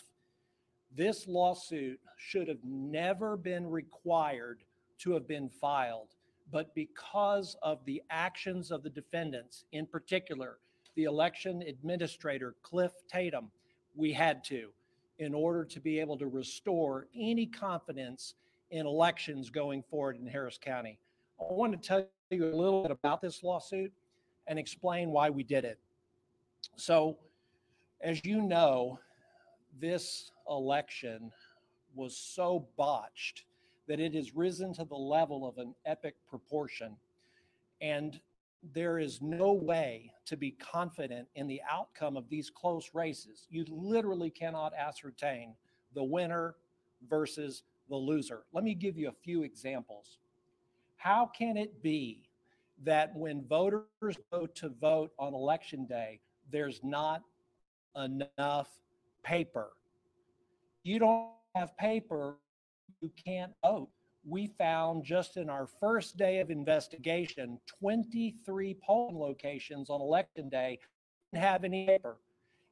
This 0.97 1.27
lawsuit 1.27 2.01
should 2.17 2.49
have 2.49 2.63
never 2.65 3.37
been 3.37 3.69
required 3.69 4.63
to 4.99 5.13
have 5.13 5.27
been 5.27 5.49
filed, 5.49 6.15
but 6.51 6.75
because 6.75 7.57
of 7.63 7.85
the 7.85 8.03
actions 8.11 8.71
of 8.71 8.83
the 8.83 8.91
defendants, 8.91 9.65
in 9.73 9.87
particular, 9.87 10.59
the 10.95 11.05
election 11.05 11.63
administrator, 11.63 12.55
Cliff 12.63 12.93
Tatum, 13.11 13.51
we 13.95 14.13
had 14.13 14.45
to 14.45 14.69
in 15.23 15.35
order 15.35 15.65
to 15.65 15.81
be 15.81 16.01
able 16.01 16.19
to 16.19 16.27
restore 16.27 17.07
any 17.17 17.47
confidence 17.47 18.35
in 18.71 18.87
elections 18.87 19.51
going 19.51 19.83
forward 19.83 20.17
in 20.17 20.27
Harris 20.27 20.59
County. 20.61 20.99
I 21.41 21.53
want 21.53 21.73
to 21.73 21.89
tell 21.89 22.07
you 22.31 22.47
a 22.47 22.57
little 22.57 22.83
bit 22.83 22.91
about 22.91 23.21
this 23.21 23.43
lawsuit 23.43 23.93
and 24.47 24.59
explain 24.59 25.11
why 25.11 25.31
we 25.31 25.43
did 25.43 25.65
it. 25.65 25.79
So, 26.77 27.19
as 28.01 28.25
you 28.25 28.43
know, 28.43 28.99
this 29.81 30.31
election 30.49 31.31
was 31.95 32.17
so 32.17 32.67
botched 32.77 33.45
that 33.87 34.01
it 34.01 34.15
has 34.15 34.35
risen 34.35 34.73
to 34.75 34.85
the 34.85 34.95
level 34.95 35.47
of 35.47 35.59
an 35.59 35.75
epic 35.85 36.17
proportion. 36.29 36.97
And 37.81 38.21
there 38.73 38.99
is 38.99 39.21
no 39.21 39.53
way 39.53 40.13
to 40.27 40.37
be 40.37 40.53
confident 40.53 41.29
in 41.35 41.47
the 41.47 41.61
outcome 41.69 42.17
of 42.17 42.29
these 42.29 42.49
close 42.49 42.91
races. 42.95 43.47
You 43.51 43.65
literally 43.69 44.31
cannot 44.31 44.73
ascertain 44.75 45.55
the 45.95 46.05
winner 46.05 46.55
versus 47.09 47.65
the 47.89 47.97
loser. 47.97 48.43
Let 48.53 48.65
me 48.65 48.75
give 48.75 48.97
you 48.97 49.09
a 49.09 49.25
few 49.25 49.43
examples. 49.43 50.19
How 50.97 51.31
can 51.37 51.57
it 51.57 51.83
be 51.83 52.29
that 52.85 53.15
when 53.17 53.45
voters 53.49 53.85
go 54.31 54.47
to 54.47 54.69
vote 54.81 55.11
on 55.19 55.35
election 55.35 55.85
day, 55.87 56.21
there's 56.51 56.81
not 56.85 57.23
enough 57.97 58.69
paper? 59.25 59.71
You 60.85 61.01
don't 61.01 61.31
have 61.57 61.77
paper, 61.77 62.37
you 63.01 63.11
can't 63.23 63.53
vote 63.65 63.89
we 64.25 64.47
found 64.59 65.05
just 65.05 65.37
in 65.37 65.51
our 65.51 65.67
first 65.81 66.17
day 66.17 66.41
of 66.41 66.51
investigation 66.51 67.59
23 67.81 68.77
polling 68.85 69.19
locations 69.19 69.91
on 69.91 70.01
election 70.01 70.49
day 70.49 70.79
didn't 71.33 71.45
have 71.45 71.65
any 71.65 71.87
paper. 71.87 72.19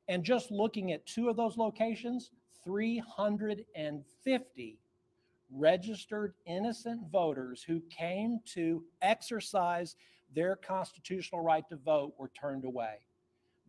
And 0.09 0.25
just 0.25 0.51
looking 0.51 0.93
at 0.93 1.07
two 1.07 1.29
of 1.29 1.37
those 1.37 1.57
locations, 1.57 2.31
350 2.65 4.79
registered 5.53 6.35
innocent 6.47 7.11
voters 7.11 7.63
who 7.63 7.81
came 7.91 8.39
to 8.47 8.85
exercise 9.03 9.97
their 10.35 10.57
constitutional 10.57 11.43
right 11.43 11.69
to 11.69 11.77
vote 11.77 12.15
were 12.19 12.31
turned 12.41 12.65
away. 12.65 12.95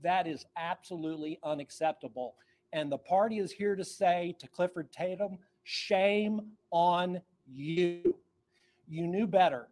That 0.04 0.28
is 0.28 0.46
absolutely 0.58 1.40
unacceptable. 1.44 2.36
And 2.74 2.92
the 2.92 2.98
party 2.98 3.40
is 3.40 3.52
here 3.52 3.76
to 3.76 3.84
say 3.84 4.36
to 4.40 4.48
Clifford 4.48 4.92
Tatum, 4.92 5.38
shame 5.64 6.42
on 6.72 7.22
you. 7.54 8.16
You 8.88 9.08
knew 9.08 9.28
better. 9.28 9.68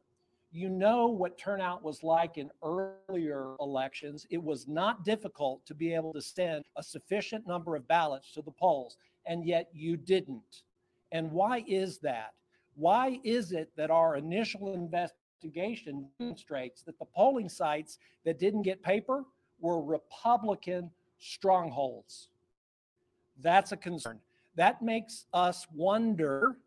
You 0.51 0.69
know 0.69 1.07
what 1.07 1.37
turnout 1.37 1.83
was 1.83 2.03
like 2.03 2.37
in 2.37 2.49
earlier 2.63 3.55
elections. 3.59 4.25
It 4.29 4.41
was 4.41 4.67
not 4.67 5.05
difficult 5.05 5.65
to 5.67 5.75
be 5.75 5.93
able 5.93 6.13
to 6.13 6.21
send 6.21 6.65
a 6.75 6.81
sufficient 6.81 7.45
number 7.45 7.75
of 7.75 7.87
ballots 7.87 8.31
to 8.33 8.41
the 8.41 8.51
polls, 8.51 8.97
and 9.25 9.45
yet 9.45 9.69
you 9.73 9.95
didn't. 9.95 10.63
And 11.11 11.31
why 11.31 11.63
is 11.67 11.99
that? 11.99 12.33
Why 12.75 13.19
is 13.23 13.51
it 13.51 13.69
that 13.75 13.91
our 13.91 14.15
initial 14.15 14.73
investigation 14.73 16.07
demonstrates 16.19 16.81
that 16.83 16.97
the 16.97 17.05
polling 17.05 17.49
sites 17.49 17.99
that 18.25 18.39
didn't 18.39 18.63
get 18.63 18.81
paper 18.81 19.25
were 19.59 19.81
Republican 19.81 20.89
strongholds? 21.19 22.29
That's 23.41 23.71
a 23.71 23.77
concern. 23.77 24.19
That 24.55 24.81
makes 24.81 25.25
us 25.33 25.67
wonder 25.75 26.57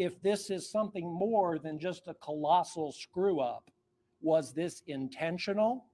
if 0.00 0.18
this 0.22 0.48
is 0.48 0.66
something 0.66 1.06
more 1.06 1.58
than 1.58 1.78
just 1.78 2.08
a 2.08 2.14
colossal 2.14 2.90
screw 2.90 3.40
up. 3.40 3.70
Was 4.22 4.54
this 4.54 4.82
intentional? 4.86 5.84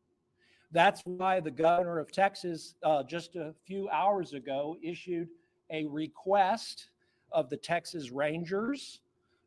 That's 0.70 1.02
why 1.04 1.40
the 1.40 1.50
governor 1.50 1.98
of 1.98 2.12
Texas, 2.12 2.76
uh, 2.84 3.02
just 3.02 3.34
a 3.34 3.52
few 3.64 3.88
hours 3.88 4.32
ago, 4.32 4.76
issued 4.80 5.28
a 5.70 5.86
request 5.86 6.90
of 7.32 7.50
the 7.50 7.56
Texas 7.56 8.12
Rangers, 8.12 9.00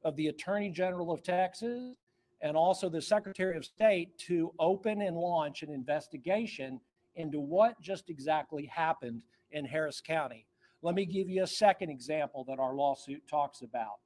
of 0.03 0.18
the 0.18 0.28
Attorney 0.28 0.70
General 0.70 1.14
of 1.14 1.24
Texas, 1.24 1.95
and 2.41 2.57
also 2.57 2.89
the 2.89 3.01
Secretary 3.01 3.55
of 3.55 3.64
State 3.64 4.18
to 4.18 4.53
open 4.60 5.01
and 5.03 5.16
launch 5.16 5.64
an 5.64 5.72
investigation 5.72 6.82
into 7.16 7.39
what 7.39 7.80
just 7.80 8.10
exactly 8.10 8.66
happened 8.66 9.22
in 9.53 9.64
Harris 9.64 10.01
County. 10.01 10.45
Let 10.82 10.95
me 10.95 11.05
give 11.05 11.30
you 11.30 11.43
a 11.43 11.47
second 11.47 11.91
example 11.91 12.43
that 12.49 12.60
our 12.60 12.76
lawsuit 12.76 13.26
talks 13.26 13.62
about. 13.62 13.99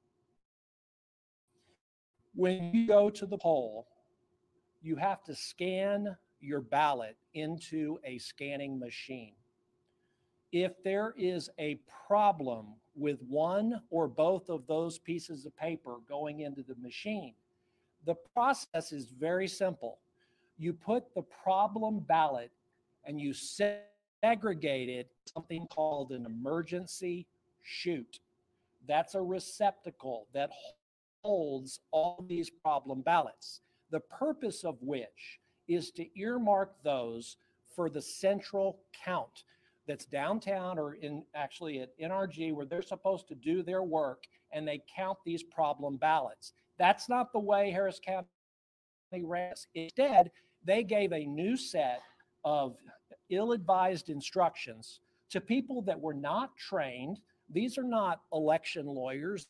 When 2.34 2.72
you 2.74 2.86
go 2.86 3.10
to 3.10 3.26
the 3.26 3.38
poll, 3.38 3.86
you 4.82 4.96
have 4.96 5.22
to 5.24 5.34
scan 5.34 6.16
your 6.40 6.60
ballot 6.60 7.16
into 7.32 7.98
a 8.04 8.18
scanning 8.18 8.78
machine. 8.78 9.32
If 10.52 10.82
there 10.82 11.14
is 11.16 11.48
a 11.58 11.78
problem 12.06 12.74
with 12.96 13.20
one 13.22 13.80
or 13.90 14.06
both 14.06 14.48
of 14.48 14.66
those 14.66 14.98
pieces 14.98 15.46
of 15.46 15.56
paper 15.56 15.96
going 16.08 16.40
into 16.40 16.62
the 16.62 16.76
machine, 16.76 17.34
the 18.04 18.14
process 18.34 18.92
is 18.92 19.06
very 19.06 19.48
simple. 19.48 19.98
You 20.58 20.72
put 20.72 21.14
the 21.14 21.22
problem 21.22 22.00
ballot 22.00 22.50
and 23.04 23.20
you 23.20 23.32
segregate 23.32 24.88
it 24.88 25.08
something 25.34 25.66
called 25.68 26.12
an 26.12 26.26
emergency 26.26 27.26
chute. 27.62 28.20
That's 28.86 29.14
a 29.14 29.22
receptacle 29.22 30.26
that 30.34 30.50
holds 31.24 31.80
all 31.90 32.24
these 32.28 32.50
problem 32.50 33.00
ballots, 33.00 33.62
the 33.90 34.00
purpose 34.00 34.62
of 34.62 34.76
which 34.80 35.40
is 35.66 35.90
to 35.92 36.06
earmark 36.18 36.74
those 36.84 37.38
for 37.74 37.88
the 37.88 38.02
central 38.02 38.80
count 39.04 39.44
that's 39.88 40.04
downtown 40.04 40.78
or 40.78 40.94
in 40.94 41.24
actually 41.34 41.80
at 41.80 41.98
NRG 41.98 42.52
where 42.54 42.66
they're 42.66 42.82
supposed 42.82 43.26
to 43.28 43.34
do 43.34 43.62
their 43.62 43.82
work 43.82 44.24
and 44.52 44.68
they 44.68 44.82
count 44.94 45.18
these 45.24 45.42
problem 45.42 45.96
ballots. 45.96 46.52
That's 46.78 47.08
not 47.08 47.32
the 47.32 47.40
way 47.40 47.70
Harris 47.70 48.00
County 48.04 48.26
ran. 49.22 49.54
Instead, 49.74 50.30
they 50.64 50.82
gave 50.82 51.12
a 51.12 51.24
new 51.24 51.56
set 51.56 52.00
of 52.44 52.76
ill-advised 53.30 54.10
instructions 54.10 55.00
to 55.30 55.40
people 55.40 55.82
that 55.82 56.00
were 56.00 56.14
not 56.14 56.56
trained. 56.56 57.18
These 57.50 57.78
are 57.78 57.84
not 57.84 58.20
election 58.32 58.86
lawyers. 58.86 59.48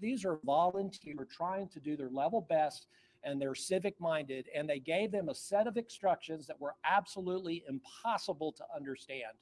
These 0.00 0.24
are 0.24 0.38
volunteers 0.44 1.28
trying 1.34 1.68
to 1.68 1.80
do 1.80 1.96
their 1.96 2.10
level 2.10 2.46
best 2.48 2.86
and 3.24 3.40
they're 3.40 3.54
civic 3.54 4.00
minded. 4.00 4.46
And 4.54 4.68
they 4.68 4.78
gave 4.78 5.10
them 5.10 5.28
a 5.28 5.34
set 5.34 5.66
of 5.66 5.76
instructions 5.76 6.46
that 6.46 6.60
were 6.60 6.74
absolutely 6.84 7.64
impossible 7.68 8.52
to 8.52 8.64
understand. 8.74 9.32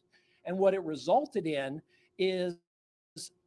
And 0.45 0.59
what 0.59 0.75
it 0.75 0.83
resulted 0.83 1.47
in 1.47 1.83
is 2.19 2.57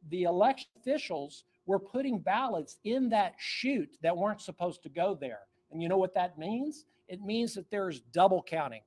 the 0.08 0.24
election 0.24 0.68
officials 0.78 1.44
we're 1.66 1.78
putting 1.78 2.18
ballots 2.18 2.78
in 2.84 3.08
that 3.10 3.34
chute 3.38 3.96
that 4.02 4.16
weren't 4.16 4.40
supposed 4.40 4.82
to 4.82 4.88
go 4.88 5.14
there. 5.14 5.40
And 5.70 5.80
you 5.80 5.88
know 5.88 5.98
what 5.98 6.14
that 6.14 6.36
means? 6.38 6.84
It 7.06 7.22
means 7.22 7.54
that 7.54 7.70
there's 7.70 8.00
double 8.12 8.42
counting. 8.42 8.82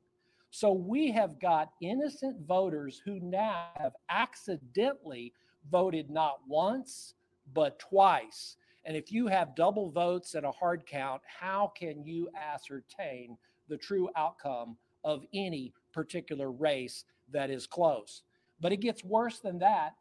So 0.51 0.71
we 0.71 1.11
have 1.11 1.39
got 1.39 1.71
innocent 1.81 2.45
voters 2.45 3.01
who 3.05 3.19
now 3.19 3.69
have 3.75 3.93
accidentally 4.09 5.33
voted 5.71 6.09
not 6.09 6.39
once, 6.47 7.15
but 7.53 7.79
twice. 7.79 8.57
And 8.85 8.95
if 8.97 9.11
you 9.11 9.27
have 9.27 9.55
double 9.55 9.89
votes 9.89 10.35
and 10.35 10.45
a 10.45 10.51
hard 10.51 10.85
count, 10.85 11.21
how 11.25 11.71
can 11.77 12.03
you 12.03 12.29
ascertain 12.35 13.37
the 13.69 13.77
true 13.77 14.09
outcome 14.15 14.77
of 15.03 15.25
any 15.33 15.73
particular 15.93 16.51
race 16.51 17.05
that 17.31 17.49
is 17.49 17.65
close? 17.65 18.23
But 18.59 18.71
it 18.71 18.77
gets 18.77 19.03
worse 19.03 19.39
than 19.39 19.59
that. 19.59 19.95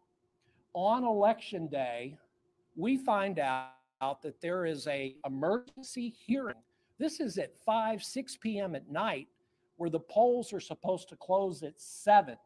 On 0.74 1.04
election 1.04 1.68
day, 1.68 2.16
we 2.76 2.96
find 2.96 3.38
out 3.38 4.22
that 4.22 4.40
there 4.40 4.66
is 4.66 4.86
a 4.86 5.16
emergency 5.26 6.14
hearing. 6.26 6.56
This 6.98 7.20
is 7.20 7.38
at 7.38 7.52
5, 7.64 8.02
6 8.02 8.36
p.m. 8.38 8.74
at 8.74 8.90
night, 8.90 9.28
where 9.76 9.90
the 9.90 10.00
polls 10.00 10.52
are 10.52 10.60
supposed 10.60 11.08
to 11.10 11.16
close 11.16 11.62
at 11.62 11.80
7. 11.80 12.36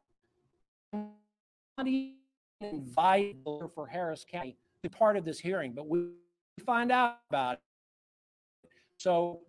Not 0.92 1.86
even 1.86 2.14
invited 2.61 3.36
for 3.74 3.86
Harris 3.86 4.24
County 4.30 4.57
part 4.89 5.16
of 5.16 5.24
this 5.24 5.39
hearing, 5.39 5.72
but 5.72 5.89
we 5.89 6.09
find 6.64 6.91
out 6.91 7.18
about 7.30 7.55
it. 7.55 7.61
So 8.99 9.41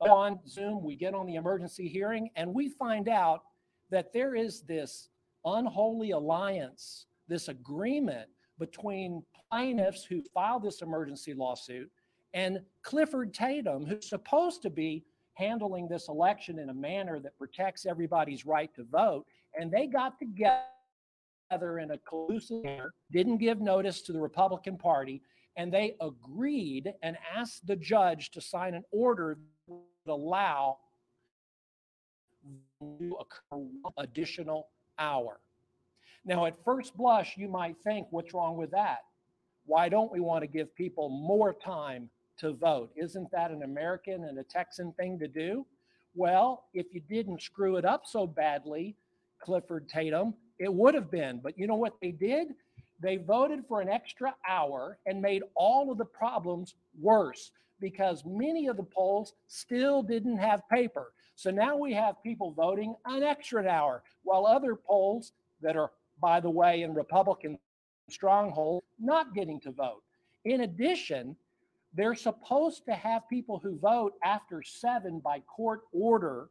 on 0.00 0.40
Zoom, 0.46 0.82
we 0.82 0.96
get 0.96 1.14
on 1.14 1.26
the 1.26 1.36
emergency 1.36 1.88
hearing 1.88 2.30
and 2.36 2.52
we 2.52 2.68
find 2.68 3.08
out 3.08 3.42
that 3.90 4.12
there 4.12 4.34
is 4.34 4.62
this 4.62 5.08
unholy 5.44 6.12
alliance, 6.12 7.06
this 7.28 7.48
agreement 7.48 8.28
between 8.58 9.22
plaintiffs 9.50 10.04
who 10.04 10.22
filed 10.32 10.62
this 10.62 10.82
emergency 10.82 11.34
lawsuit 11.34 11.90
and 12.32 12.60
Clifford 12.82 13.32
Tatum, 13.32 13.86
who's 13.86 14.08
supposed 14.08 14.62
to 14.62 14.70
be 14.70 15.04
handling 15.34 15.88
this 15.88 16.08
election 16.08 16.58
in 16.58 16.70
a 16.70 16.74
manner 16.74 17.18
that 17.20 17.36
protects 17.38 17.86
everybody's 17.86 18.46
right 18.46 18.74
to 18.74 18.84
vote. 18.84 19.26
And 19.58 19.70
they 19.70 19.86
got 19.86 20.18
together 20.18 20.62
in 21.62 21.90
a 21.90 21.98
collusive 21.98 22.62
manner, 22.62 22.92
didn't 23.10 23.38
give 23.38 23.60
notice 23.60 24.02
to 24.02 24.12
the 24.12 24.20
Republican 24.20 24.76
Party, 24.76 25.22
and 25.56 25.72
they 25.72 25.96
agreed 26.00 26.92
and 27.02 27.16
asked 27.36 27.66
the 27.66 27.76
judge 27.76 28.30
to 28.30 28.40
sign 28.40 28.74
an 28.74 28.84
order 28.90 29.38
that 29.68 29.74
would 29.74 30.12
allow 30.12 30.78
additional 33.96 34.68
hour. 34.98 35.40
Now, 36.24 36.46
at 36.46 36.62
first 36.64 36.96
blush, 36.96 37.36
you 37.36 37.48
might 37.48 37.76
think, 37.84 38.06
what's 38.10 38.34
wrong 38.34 38.56
with 38.56 38.70
that? 38.72 38.98
Why 39.66 39.88
don't 39.88 40.12
we 40.12 40.20
want 40.20 40.42
to 40.42 40.46
give 40.46 40.74
people 40.74 41.08
more 41.08 41.54
time 41.54 42.10
to 42.38 42.52
vote? 42.52 42.90
Isn't 42.96 43.30
that 43.30 43.50
an 43.50 43.62
American 43.62 44.24
and 44.24 44.38
a 44.38 44.42
Texan 44.42 44.92
thing 44.92 45.18
to 45.18 45.28
do? 45.28 45.64
Well, 46.14 46.64
if 46.74 46.86
you 46.92 47.00
didn't 47.00 47.42
screw 47.42 47.76
it 47.76 47.84
up 47.84 48.06
so 48.06 48.26
badly, 48.26 48.96
Clifford 49.40 49.88
Tatum, 49.88 50.34
it 50.58 50.72
would 50.72 50.94
have 50.94 51.10
been. 51.10 51.40
But 51.42 51.58
you 51.58 51.66
know 51.66 51.76
what 51.76 51.94
they 52.00 52.10
did? 52.10 52.48
They 53.00 53.16
voted 53.16 53.64
for 53.66 53.80
an 53.80 53.88
extra 53.88 54.34
hour 54.48 54.98
and 55.06 55.20
made 55.20 55.42
all 55.54 55.90
of 55.90 55.98
the 55.98 56.04
problems 56.04 56.74
worse 57.00 57.50
because 57.80 58.24
many 58.24 58.68
of 58.68 58.76
the 58.76 58.82
polls 58.84 59.34
still 59.48 60.02
didn't 60.02 60.38
have 60.38 60.62
paper. 60.70 61.12
So 61.34 61.50
now 61.50 61.76
we 61.76 61.92
have 61.92 62.22
people 62.22 62.52
voting 62.52 62.94
an 63.06 63.22
extra 63.22 63.66
hour, 63.66 64.02
while 64.22 64.46
other 64.46 64.76
polls 64.76 65.32
that 65.60 65.76
are, 65.76 65.90
by 66.20 66.40
the 66.40 66.50
way, 66.50 66.82
in 66.82 66.94
Republican 66.94 67.58
stronghold, 68.08 68.84
not 69.00 69.34
getting 69.34 69.60
to 69.60 69.72
vote. 69.72 70.02
In 70.44 70.60
addition, 70.60 71.36
they're 71.94 72.14
supposed 72.14 72.84
to 72.86 72.94
have 72.94 73.28
people 73.28 73.58
who 73.58 73.78
vote 73.78 74.14
after 74.22 74.62
seven 74.62 75.18
by 75.18 75.40
court 75.40 75.82
order 75.92 76.48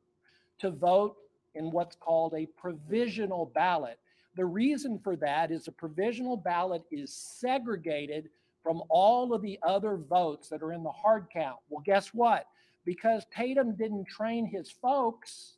to 0.60 0.72
vote 0.72 1.16
in 1.56 1.72
what's 1.72 1.96
called 1.96 2.34
a 2.34 2.48
provisional 2.58 3.52
ballot. 3.54 4.00
The 4.36 4.46
reason 4.46 5.00
for 5.00 5.16
that 5.18 5.52
is 5.52 5.68
a 5.68 5.72
provisional 5.72 6.38
ballot 6.38 6.84
is 6.92 7.14
segregated 7.14 8.30
from 8.64 8.82
all 8.90 9.34
of 9.34 9.42
the 9.42 9.60
other 9.62 9.98
votes 9.98 10.50
that 10.50 10.64
are 10.64 10.72
in 10.74 10.84
the 10.84 10.92
hard 10.92 11.28
count. 11.32 11.58
Well, 11.70 11.84
guess 11.86 12.14
what? 12.14 12.48
Because 12.86 13.26
Tatum 13.36 13.76
didn't 13.76 14.06
train 14.06 14.46
his 14.46 14.72
folks, 14.72 15.56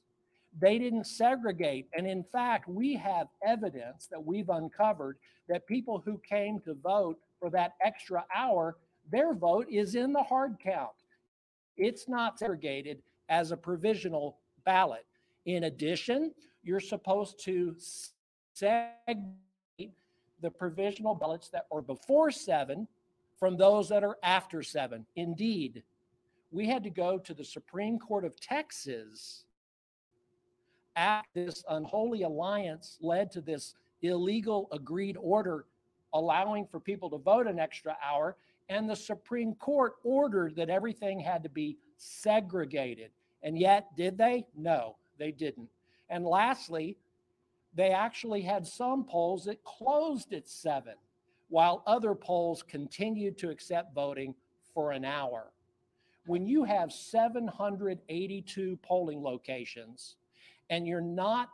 they 0.59 0.77
didn't 0.79 1.05
segregate. 1.05 1.87
And 1.95 2.07
in 2.07 2.23
fact, 2.23 2.67
we 2.67 2.95
have 2.95 3.27
evidence 3.45 4.07
that 4.07 4.23
we've 4.23 4.49
uncovered 4.49 5.17
that 5.47 5.67
people 5.67 6.01
who 6.03 6.19
came 6.27 6.59
to 6.61 6.73
vote 6.73 7.19
for 7.39 7.49
that 7.51 7.73
extra 7.83 8.25
hour, 8.33 8.77
their 9.11 9.33
vote 9.33 9.67
is 9.69 9.95
in 9.95 10.13
the 10.13 10.23
hard 10.23 10.57
count. 10.63 10.91
It's 11.77 12.07
not 12.07 12.39
segregated 12.39 13.01
as 13.29 13.51
a 13.51 13.57
provisional 13.57 14.37
ballot. 14.65 15.05
In 15.45 15.65
addition, 15.65 16.33
you're 16.63 16.79
supposed 16.79 17.39
to 17.45 17.75
segregate 18.53 19.91
the 20.41 20.49
provisional 20.49 21.15
ballots 21.15 21.49
that 21.49 21.67
are 21.71 21.81
before 21.81 22.31
seven 22.31 22.87
from 23.39 23.57
those 23.57 23.89
that 23.89 24.03
are 24.03 24.17
after 24.23 24.63
seven. 24.63 25.05
Indeed, 25.15 25.83
we 26.51 26.67
had 26.67 26.83
to 26.83 26.89
go 26.89 27.17
to 27.19 27.33
the 27.33 27.43
Supreme 27.43 27.99
Court 27.99 28.25
of 28.25 28.39
Texas 28.39 29.45
after 30.95 31.29
this 31.33 31.63
unholy 31.69 32.23
alliance 32.23 32.97
led 33.01 33.31
to 33.31 33.41
this 33.41 33.75
illegal 34.01 34.67
agreed 34.71 35.17
order 35.19 35.65
allowing 36.13 36.65
for 36.65 36.79
people 36.79 37.09
to 37.09 37.17
vote 37.17 37.45
an 37.45 37.59
extra 37.59 37.97
hour. 38.03 38.37
And 38.69 38.89
the 38.89 38.95
Supreme 38.95 39.53
Court 39.55 39.95
ordered 40.03 40.55
that 40.55 40.69
everything 40.69 41.19
had 41.19 41.43
to 41.43 41.49
be 41.49 41.77
segregated. 41.97 43.11
And 43.43 43.59
yet, 43.59 43.95
did 43.95 44.17
they? 44.17 44.47
No, 44.55 44.95
they 45.17 45.31
didn't. 45.31 45.69
And 46.09 46.25
lastly, 46.25 46.97
they 47.73 47.91
actually 47.91 48.41
had 48.41 48.65
some 48.65 49.03
polls 49.03 49.45
that 49.45 49.63
closed 49.63 50.33
at 50.33 50.47
seven, 50.47 50.93
while 51.49 51.83
other 51.85 52.15
polls 52.15 52.63
continued 52.63 53.37
to 53.39 53.49
accept 53.49 53.93
voting 53.93 54.33
for 54.73 54.91
an 54.91 55.05
hour. 55.05 55.51
When 56.25 56.45
you 56.45 56.63
have 56.63 56.91
782 56.91 58.79
polling 58.81 59.21
locations 59.21 60.15
and 60.69 60.87
you're 60.87 61.01
not 61.01 61.49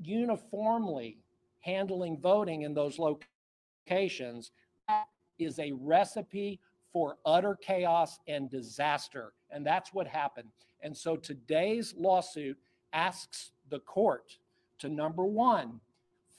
uniformly 0.00 1.18
handling 1.60 2.18
voting 2.18 2.62
in 2.62 2.72
those 2.72 2.98
locations, 2.98 4.50
that 4.88 5.06
is 5.38 5.58
a 5.58 5.72
recipe 5.72 6.58
for 6.92 7.16
utter 7.24 7.56
chaos 7.60 8.18
and 8.28 8.50
disaster. 8.50 9.32
And 9.50 9.66
that's 9.66 9.92
what 9.92 10.06
happened. 10.06 10.48
And 10.82 10.96
so 10.96 11.16
today's 11.16 11.94
lawsuit 11.96 12.58
asks 12.92 13.52
the 13.70 13.80
court 13.80 14.36
to 14.78 14.88
number 14.88 15.24
one, 15.24 15.80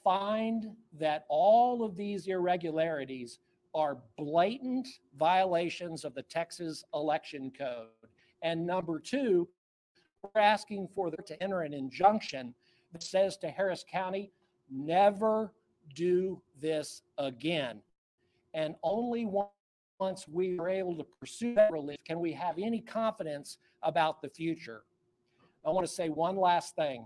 find 0.03 0.71
that 0.99 1.25
all 1.29 1.83
of 1.83 1.95
these 1.95 2.27
irregularities 2.27 3.39
are 3.73 3.97
blatant 4.17 4.87
violations 5.17 6.03
of 6.03 6.13
the 6.13 6.21
Texas 6.23 6.83
election 6.93 7.51
code. 7.57 7.87
And 8.41 8.67
number 8.67 8.99
two, 8.99 9.47
we're 10.21 10.41
asking 10.41 10.89
for 10.93 11.09
them 11.09 11.23
to 11.25 11.41
enter 11.41 11.61
an 11.61 11.73
injunction 11.73 12.53
that 12.91 13.01
says 13.01 13.37
to 13.37 13.49
Harris 13.49 13.83
County, 13.89 14.31
never 14.69 15.53
do 15.95 16.41
this 16.61 17.01
again. 17.17 17.81
And 18.53 18.75
only 18.83 19.25
once 19.25 20.27
we 20.27 20.59
are 20.59 20.69
able 20.69 20.95
to 20.97 21.05
pursue 21.19 21.55
that 21.55 21.71
relief 21.71 21.99
can 22.05 22.19
we 22.19 22.31
have 22.33 22.57
any 22.59 22.81
confidence 22.81 23.57
about 23.81 24.21
the 24.21 24.29
future. 24.29 24.83
I 25.65 25.69
want 25.69 25.87
to 25.87 25.91
say 25.93 26.09
one 26.09 26.35
last 26.35 26.75
thing. 26.75 27.05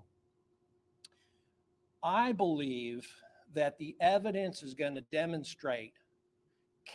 I 2.03 2.32
believe 2.32 3.08
that 3.53 3.78
the 3.78 3.95
evidence 3.99 4.64
is 4.64 4.74
going 4.74 4.95
to 4.95 5.01
demonstrate 5.12 5.93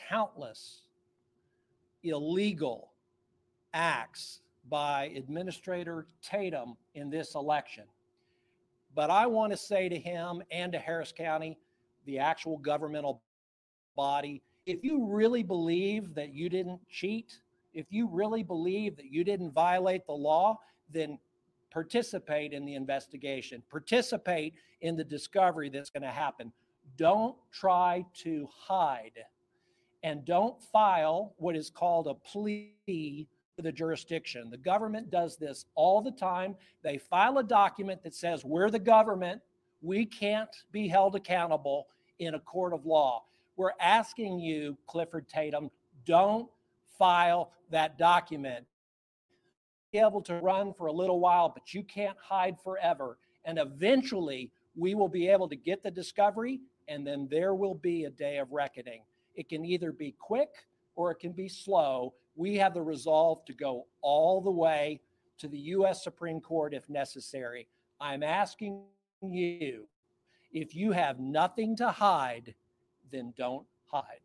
countless 0.09 0.83
illegal 2.03 2.91
acts 3.75 4.41
by 4.69 5.13
Administrator 5.17 6.07
Tatum 6.23 6.77
in 6.95 7.11
this 7.11 7.35
election. 7.35 7.85
But 8.95 9.11
I 9.11 9.27
want 9.27 9.53
to 9.53 9.57
say 9.57 9.89
to 9.89 9.99
him 9.99 10.43
and 10.51 10.73
to 10.73 10.79
Harris 10.79 11.13
County, 11.17 11.59
the 12.07 12.19
actual 12.19 12.59
governmental 12.59 13.23
body, 13.97 14.43
if 14.67 14.85
you 14.85 15.07
really 15.07 15.43
believe 15.43 16.15
that 16.15 16.35
you 16.35 16.49
didn't 16.49 16.81
cheat, 16.89 17.41
if 17.75 17.87
you 17.91 18.09
really 18.09 18.43
believe 18.43 18.97
that 18.97 19.11
you 19.11 19.25
didn't 19.25 19.53
violate 19.53 20.07
the 20.07 20.13
law, 20.13 20.59
then 20.91 21.19
participate 21.73 22.53
in 22.53 22.65
the 22.65 22.75
investigation, 22.75 23.63
participate 23.71 24.55
in 24.81 24.97
the 24.97 25.05
discovery 25.05 25.69
that's 25.71 25.91
going 25.91 26.03
to 26.03 26.09
happen. 26.09 26.53
Don't 26.97 27.37
try 27.51 28.05
to 28.23 28.49
hide 28.55 29.25
and 30.03 30.25
don't 30.25 30.61
file 30.63 31.35
what 31.39 31.57
is 31.57 31.71
called 31.71 32.07
a 32.07 32.15
plea 32.15 33.29
to 33.57 33.63
the 33.63 33.73
jurisdiction. 33.73 34.51
The 34.51 34.57
government 34.59 35.11
does 35.11 35.37
this 35.37 35.67
all 35.75 36.03
the 36.03 36.11
time. 36.11 36.57
They 36.83 36.99
file 36.99 37.39
a 37.39 37.45
document 37.45 38.03
that 38.03 38.15
says, 38.15 38.45
We're 38.45 38.71
the 38.71 38.79
government. 38.79 39.41
We 39.81 40.05
can't 40.07 40.55
be 40.71 40.89
held 40.89 41.17
accountable 41.17 41.89
in 42.19 42.35
a 42.35 42.41
court 42.41 42.73
of 42.73 42.87
law. 42.87 43.25
We're 43.57 43.73
asking 43.81 44.41
you, 44.41 44.77
Clifford 44.87 45.29
Tatum, 45.29 45.71
don't 46.05 46.49
file 46.99 47.53
that 47.71 47.99
document. 47.99 48.65
Able 49.95 50.23
to 50.23 50.37
run 50.37 50.73
for 50.73 50.87
a 50.87 50.93
little 50.93 51.21
while, 51.21 51.51
but 51.51 51.75
you 51.75 51.83
can't 51.83 52.17
hide 52.19 52.57
forever. 52.65 53.19
And 53.45 53.59
eventually, 53.59 54.51
we 54.75 54.95
will 54.95 55.09
be 55.09 55.29
able 55.29 55.49
to 55.49 55.57
get 55.57 55.83
the 55.83 55.91
discovery, 55.91 56.61
and 56.89 57.07
then 57.07 57.29
there 57.31 57.55
will 57.55 57.75
be 57.75 58.05
a 58.05 58.11
day 58.11 58.39
of 58.39 58.53
reckoning. 58.53 59.03
It 59.35 59.51
can 59.51 59.67
either 59.67 59.93
be 59.93 60.15
quick 60.19 60.51
or 60.97 61.11
it 61.11 61.19
can 61.19 61.33
be 61.33 61.49
slow. 61.49 62.15
We 62.37 62.57
have 62.57 62.73
the 62.73 62.83
resolve 62.83 63.45
to 63.45 63.53
go 63.53 63.87
all 64.01 64.41
the 64.41 64.51
way 64.51 65.01
to 65.39 65.49
the 65.49 65.59
U.S. 65.59 66.03
Supreme 66.03 66.41
Court 66.41 66.73
if 66.73 66.89
necessary. 66.89 67.67
I'm 68.01 68.23
asking 68.23 68.83
you 69.23 69.87
if 70.53 70.75
you 70.75 70.93
have 70.93 71.19
nothing 71.19 71.77
to 71.77 71.91
hide, 71.91 72.55
then 73.11 73.35
don't 73.37 73.67
hide. 73.91 74.21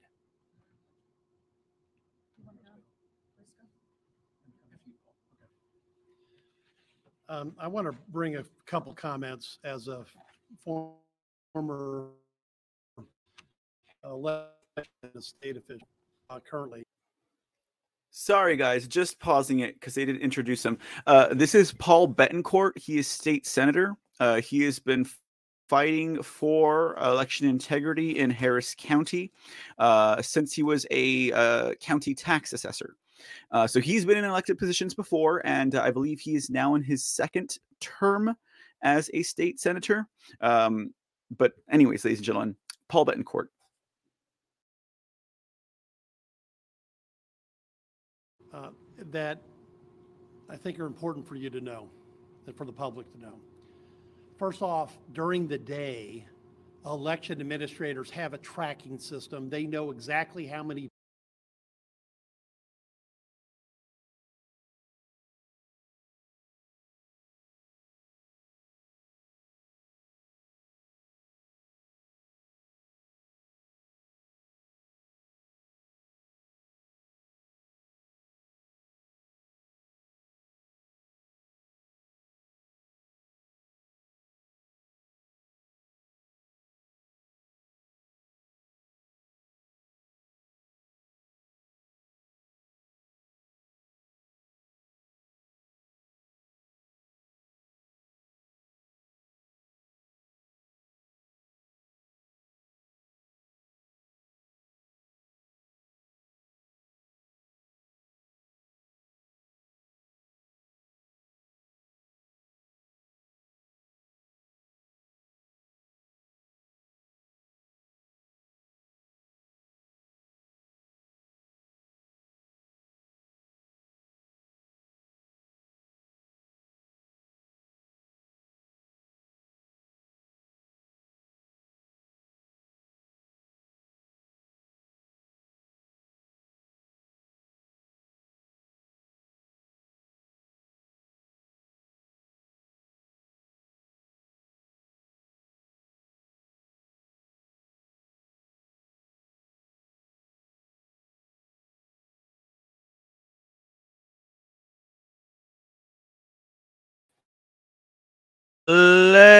Um, 7.30 7.54
I 7.60 7.68
want 7.68 7.92
to 7.92 7.98
bring 8.10 8.38
a 8.38 8.44
couple 8.66 8.94
comments 8.94 9.60
as 9.64 9.88
a 9.90 10.06
former 10.64 12.08
elected 14.04 14.86
state 15.20 15.58
official 15.58 15.88
uh, 16.30 16.40
currently. 16.50 16.84
Sorry, 18.12 18.56
guys, 18.56 18.88
just 18.88 19.20
pausing 19.20 19.60
it 19.60 19.74
because 19.76 19.94
they 19.94 20.06
didn't 20.06 20.22
introduce 20.22 20.66
him. 20.66 20.78
Uh, 21.06 21.34
this 21.34 21.54
is 21.54 21.74
Paul 21.74 22.08
Bettencourt. 22.08 22.78
He 22.78 22.98
is 22.98 23.08
state 23.08 23.46
senator. 23.46 23.96
Uh, 24.20 24.42
he 24.42 24.64
has 24.64 24.80
been 24.80 25.06
fighting 25.68 26.24
for 26.24 26.96
election 26.98 27.48
integrity 27.48 28.18
in 28.18 28.30
Harris 28.30 28.74
County 28.78 29.34
uh, 29.78 30.22
since 30.22 30.54
he 30.54 30.64
was 30.64 30.86
a 30.92 31.32
uh, 31.34 31.74
county 31.76 32.16
tax 32.16 32.54
assessor. 32.54 32.96
Uh, 33.52 33.68
so 33.68 33.80
he's 33.80 34.06
been 34.06 34.18
in 34.18 34.26
elected 34.26 34.58
positions 34.58 34.94
before, 34.94 35.42
and 35.46 35.76
I 35.76 35.92
believe 35.92 36.20
he 36.20 36.36
is 36.36 36.50
now 36.50 36.76
in 36.76 36.84
his 36.84 37.06
second 37.06 37.58
term 37.80 38.36
as 38.82 39.10
a 39.14 39.24
state 39.24 39.60
senator. 39.60 40.08
Um, 40.42 40.94
but, 41.38 41.54
anyways, 41.70 42.06
ladies 42.06 42.20
and 42.20 42.26
gentlemen, 42.26 42.56
Paul 42.88 43.06
Bettencourt. 43.06 43.48
uh, 48.58 48.70
that 49.12 49.42
I 50.50 50.56
think 50.56 50.80
are 50.80 50.86
important 50.86 51.28
for 51.28 51.36
you 51.36 51.50
to 51.50 51.62
know 51.62 51.90
and 52.46 52.56
for 52.56 52.66
the 52.66 52.72
public 52.72 53.12
to 53.14 53.20
know. 53.20 53.34
First 54.38 54.62
off, 54.62 54.98
during 55.14 55.48
the 55.48 55.58
day, 55.58 56.26
election 56.86 57.42
administrators 57.42 58.10
have 58.12 58.34
a 58.34 58.38
tracking 58.38 59.00
system. 59.00 59.50
They 59.50 59.66
know 59.66 59.92
exactly 59.92 60.46
how 60.46 60.64
many 60.64 60.90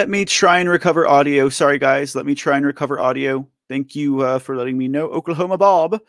Let 0.08 0.12
me 0.12 0.24
try 0.24 0.60
and 0.60 0.70
recover 0.70 1.06
audio. 1.06 1.50
Sorry, 1.50 1.78
guys. 1.78 2.16
Let 2.16 2.26
me 2.26 2.34
try 2.34 2.56
and 2.56 2.66
recover 2.66 2.98
audio. 2.98 3.46
Thank 3.68 3.94
you 3.94 4.22
uh, 4.22 4.40
for 4.40 4.56
letting 4.56 4.78
me 4.78 4.88
know. 4.88 5.08
Oklahoma 5.08 5.58
Bob 5.58 6.00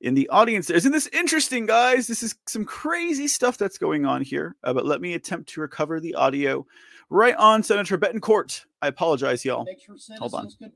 in 0.00 0.14
the 0.14 0.28
audience. 0.30 0.68
Isn't 0.68 0.90
this 0.90 1.06
interesting, 1.12 1.64
guys? 1.64 2.08
This 2.08 2.24
is 2.24 2.34
some 2.48 2.64
crazy 2.64 3.28
stuff 3.28 3.56
that's 3.56 3.78
going 3.78 4.04
on 4.04 4.22
here. 4.22 4.56
Uh, 4.64 4.72
but 4.72 4.84
let 4.84 5.00
me 5.00 5.14
attempt 5.14 5.48
to 5.50 5.60
recover 5.60 6.00
the 6.00 6.12
audio 6.16 6.66
right 7.08 7.36
on 7.36 7.62
Senator 7.62 7.96
Bettencourt. 7.96 8.64
I 8.82 8.88
apologize, 8.88 9.44
y'all. 9.44 9.64
Make 9.64 9.80
sure 9.80 9.94
Hold 10.18 10.34
on. 10.34 10.50
citizens 10.50 10.72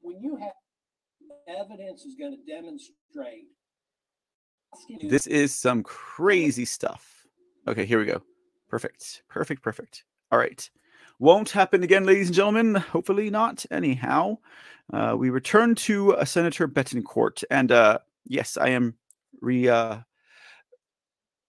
When 0.00 0.18
you 0.18 0.36
have 0.36 0.52
evidence 1.46 2.06
is 2.06 2.14
going 2.14 2.38
to 2.38 2.50
demonstrate. 2.50 3.48
This 5.02 5.26
is 5.26 5.54
some 5.54 5.82
crazy 5.82 6.64
stuff. 6.64 7.26
Okay, 7.68 7.84
here 7.84 7.98
we 7.98 8.06
go. 8.06 8.22
Perfect. 8.70 9.24
Perfect. 9.28 9.60
Perfect. 9.60 10.04
All 10.30 10.38
right. 10.38 10.70
Won't 11.22 11.50
happen 11.52 11.84
again, 11.84 12.04
ladies 12.04 12.26
and 12.26 12.34
gentlemen. 12.34 12.74
Hopefully 12.74 13.30
not. 13.30 13.64
Anyhow, 13.70 14.38
uh, 14.92 15.14
we 15.16 15.30
return 15.30 15.76
to 15.76 16.16
uh, 16.16 16.24
Senator 16.24 16.66
Bettencourt, 16.66 17.44
and 17.48 17.70
uh, 17.70 17.98
yes, 18.26 18.56
I 18.56 18.70
am 18.70 18.96
re. 19.40 19.68
Uh, 19.68 19.98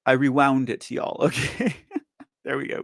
I 0.06 0.12
rewound 0.12 0.70
it, 0.70 0.92
y'all. 0.92 1.18
Okay, 1.24 1.76
there 2.46 2.60
we 2.60 2.68
go. 2.68 2.84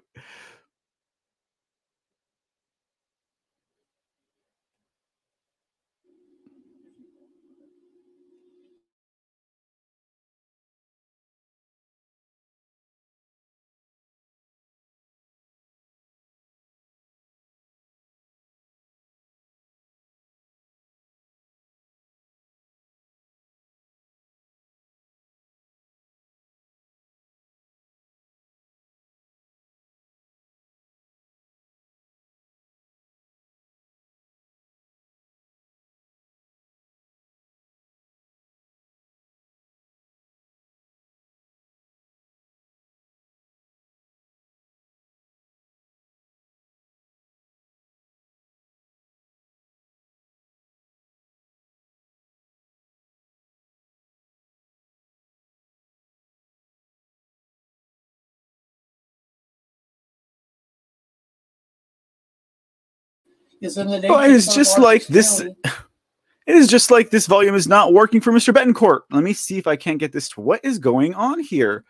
Is 63.62 63.78
in 63.78 63.88
the 63.88 64.00
it's 64.04 64.54
just 64.54 64.80
like 64.80 65.06
this. 65.08 65.42
It 65.42 66.56
is 66.56 66.68
just 66.68 66.90
like 66.90 67.12
this 67.12 67.28
volume 67.28 67.54
is 67.54 67.68
not 67.68 67.94
working 67.94 68.22
for 68.22 68.34
Mr. 68.34 68.52
Bettencourt. 68.52 69.02
Let 69.12 69.24
me 69.24 69.34
see 69.34 69.60
if 69.60 69.68
I 69.68 69.76
can't 69.76 70.00
get 70.00 70.12
this 70.12 70.30
to 70.30 70.42
what 70.42 70.62
is 70.64 70.80
going 70.80 71.14
on 71.14 71.40
here. 71.42 71.84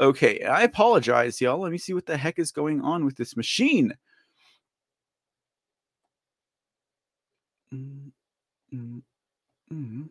Okay, 0.00 0.42
I 0.42 0.62
apologize, 0.62 1.40
y'all. 1.42 1.60
Let 1.60 1.72
me 1.72 1.76
see 1.76 1.92
what 1.92 2.06
the 2.06 2.16
heck 2.16 2.38
is 2.38 2.50
going 2.50 2.80
on 2.80 3.04
with 3.04 3.16
this 3.16 3.36
machine. 3.36 3.92
Mm, 7.74 8.12
mm, 8.72 9.02
mm. 9.70 10.08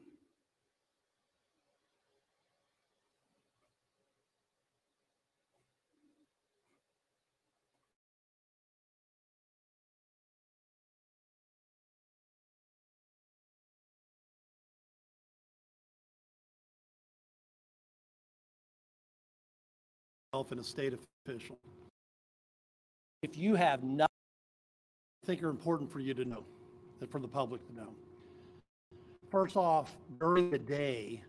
Myself 20.37 20.51
and 20.51 20.59
a 20.59 20.63
state 20.63 20.93
official. 21.25 21.57
If 23.23 23.37
you 23.37 23.55
have 23.55 23.83
not, 23.83 24.09
I 25.23 25.25
think 25.25 25.43
are 25.43 25.49
important 25.49 25.91
for 25.91 25.99
you 25.99 26.13
to 26.13 26.25
know 26.25 26.43
and 27.01 27.09
for 27.09 27.19
the 27.19 27.27
public 27.27 27.65
to 27.67 27.75
know. 27.75 27.89
First 29.31 29.57
off, 29.57 29.97
during 30.19 30.51
the 30.51 30.59
day, 30.59 31.23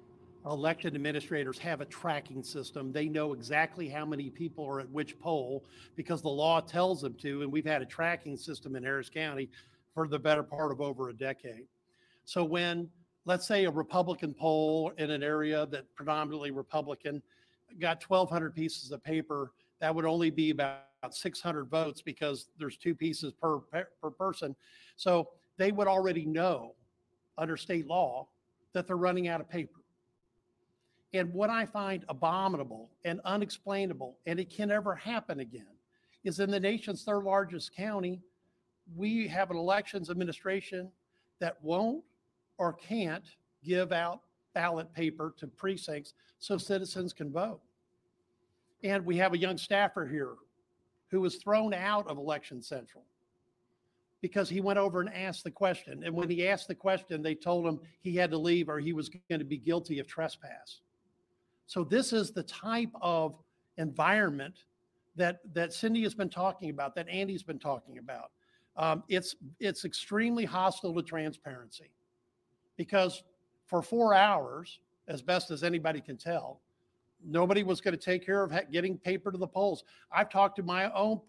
election 0.45 0.95
administrators 0.95 1.59
have 1.59 1.81
a 1.81 1.87
tracking 1.87 2.43
system. 2.43 2.93
They 2.93 3.09
know 3.09 3.33
exactly 3.33 3.89
how 3.89 4.05
many 4.05 4.31
people 4.31 4.65
are 4.67 4.81
at 4.81 4.91
which 4.91 5.19
poll 5.19 5.65
because 5.97 6.23
the 6.23 6.29
law 6.29 6.61
tells 6.61 7.01
them 7.01 7.15
to. 7.23 7.43
And 7.43 7.51
we've 7.51 7.67
had 7.67 7.83
a 7.83 7.87
tracking 7.87 8.37
system 8.37 8.77
in 8.77 8.85
Harris 8.85 9.09
County 9.09 9.49
for 9.95 10.07
the 10.07 10.19
better 10.19 10.43
part 10.43 10.71
of 10.71 10.81
over 10.81 11.09
a 11.09 11.15
decade. 11.15 11.67
So 12.25 12.45
when, 12.45 12.89
let's 13.25 13.47
say, 13.47 13.65
a 13.65 13.71
Republican 13.71 14.35
poll 14.35 14.93
in 14.99 15.11
an 15.11 15.23
area 15.23 15.67
that 15.67 15.93
predominantly 15.97 16.51
Republican 16.51 17.23
got 17.81 18.03
1,200 18.03 18.55
pieces 18.55 18.91
of 18.93 19.03
paper, 19.03 19.53
that 19.81 19.95
would 19.95 20.05
only 20.05 20.31
be 20.31 20.51
about 20.51 20.83
600 21.11 21.65
votes 21.67 22.03
because 22.03 22.49
there's 22.59 22.77
two 22.77 22.95
pieces 22.95 23.33
per, 23.33 23.59
per 23.59 24.11
person. 24.11 24.55
So 24.97 25.31
they 25.57 25.73
would 25.73 25.87
already 25.87 26.25
know 26.25 26.75
under 27.37 27.57
state 27.57 27.87
law 27.87 28.29
that 28.73 28.87
they're 28.87 28.97
running 28.97 29.29
out 29.29 29.41
of 29.41 29.49
paper. 29.49 29.81
And 31.15 31.33
what 31.33 31.49
I 31.51 31.65
find 31.65 32.05
abominable 32.09 32.91
and 33.05 33.21
unexplainable, 33.25 34.19
and 34.27 34.39
it 34.39 34.51
can 34.51 34.69
never 34.69 34.95
happen 34.95 35.41
again, 35.41 35.65
is 36.25 36.41
in 36.41 36.51
the 36.51 36.61
nation's 36.61 37.05
third 37.05 37.25
largest 37.25 37.75
county, 37.75 38.21
we 38.95 39.27
have 39.29 39.51
an 39.51 39.57
elections 39.57 40.11
administration 40.11 40.91
that 41.41 41.57
won't 41.63 42.05
or 42.59 42.73
can't 42.73 43.25
give 43.65 43.93
out 43.93 44.21
ballot 44.55 44.93
paper 44.93 45.35
to 45.39 45.47
precincts 45.47 46.15
so 46.39 46.57
citizens 46.59 47.13
can 47.13 47.31
vote. 47.31 47.61
And 48.85 49.05
we 49.05 49.17
have 49.17 49.35
a 49.35 49.39
young 49.39 49.59
staffer 49.59 50.07
here 50.07 50.35
who 51.11 51.21
was 51.21 51.37
thrown 51.37 51.75
out 51.75 52.09
of 52.09 52.19
Election 52.19 52.63
Central 52.63 53.05
because 54.21 54.49
he 54.49 54.61
went 54.61 54.79
over 54.79 55.01
and 55.01 55.13
asked 55.15 55.45
the 55.45 55.51
question. 55.51 56.03
And 56.05 56.15
when 56.15 56.29
he 56.29 56.47
asked 56.47 56.69
the 56.69 56.75
question, 56.75 57.23
they 57.23 57.35
told 57.35 57.67
him 57.67 57.81
he 58.01 58.15
had 58.15 58.31
to 58.31 58.39
leave 58.39 58.69
or 58.69 58.79
he 58.79 58.93
was 58.93 59.09
going 59.09 59.39
to 59.39 59.45
be 59.45 59.59
guilty 59.59 59.99
of 59.99 60.07
trespass. 60.07 60.81
So 61.67 61.85
this 61.85 62.13
is 62.13 62.33
the 62.33 62.43
type 62.43 62.91
of 63.01 63.37
environment 63.77 64.65
that 65.17 65.41
that 65.53 65.73
Cindy 65.73 66.03
has 66.03 66.15
been 66.15 66.31
talking 66.31 66.71
about, 66.71 66.95
that 66.95 67.09
Andy's 67.09 67.43
been 67.43 67.59
talking 67.59 67.99
about. 67.99 68.31
Um, 68.77 69.03
it's 69.09 69.37
it's 69.61 69.85
extremely 69.85 70.45
hostile 70.45 70.95
to 70.95 71.03
transparency 71.03 71.91
because 72.77 73.23
for 73.69 73.83
four 73.83 74.15
hours, 74.15 74.81
as 75.07 75.23
best 75.23 75.51
as 75.51 75.63
anybody 75.63 76.01
can 76.01 76.17
tell, 76.17 76.61
nobody 77.25 77.63
was 77.63 77.81
going 77.81 77.97
to 77.97 78.03
take 78.03 78.25
care 78.25 78.43
of 78.43 78.53
getting 78.73 78.99
paper 78.99 79.31
to 79.31 79.39
the 79.39 79.47
polls. 79.47 79.85
I've 80.11 80.31
talked 80.31 80.57
to 80.57 80.63
my 80.63 80.91
own 80.93 81.21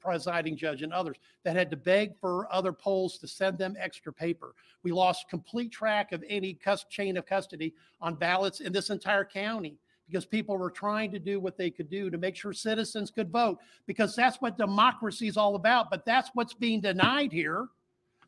presiding 0.00 0.56
judge 0.56 0.82
and 0.82 0.92
others 0.92 1.16
that 1.44 1.56
had 1.56 1.70
to 1.70 1.76
beg 1.76 2.18
for 2.18 2.52
other 2.52 2.72
polls 2.72 3.18
to 3.18 3.28
send 3.28 3.58
them 3.58 3.76
extra 3.78 4.12
paper. 4.12 4.54
We 4.82 4.92
lost 4.92 5.28
complete 5.28 5.70
track 5.70 6.12
of 6.12 6.24
any 6.26 6.58
chain 6.88 7.16
of 7.16 7.26
custody 7.26 7.74
on 8.00 8.14
ballots 8.14 8.60
in 8.60 8.72
this 8.72 8.90
entire 8.90 9.24
county 9.24 9.76
because 10.06 10.24
people 10.24 10.56
were 10.56 10.70
trying 10.70 11.12
to 11.12 11.18
do 11.18 11.38
what 11.38 11.56
they 11.56 11.70
could 11.70 11.88
do 11.88 12.10
to 12.10 12.18
make 12.18 12.34
sure 12.34 12.52
citizens 12.52 13.10
could 13.10 13.30
vote 13.30 13.58
because 13.86 14.16
that's 14.16 14.40
what 14.40 14.58
democracy 14.58 15.28
is 15.28 15.36
all 15.36 15.54
about. 15.54 15.90
But 15.90 16.04
that's 16.04 16.30
what's 16.34 16.54
being 16.54 16.80
denied 16.80 17.32
here. 17.32 17.68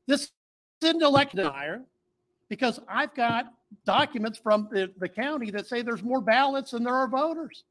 This 0.07 0.31
isn't 0.83 1.03
election 1.03 1.39
denier 1.39 1.83
because 2.53 2.79
I've 2.87 3.15
got 3.15 3.55
documents 3.87 4.39
from 4.39 4.69
the, 4.71 4.93
the 4.99 5.09
county 5.09 5.51
that 5.53 5.67
say 5.67 5.81
there's 5.81 6.03
more 6.03 6.21
ballots 6.21 6.73
than 6.73 6.85
there 6.85 6.95
are 6.95 7.09
voters. 7.09 7.65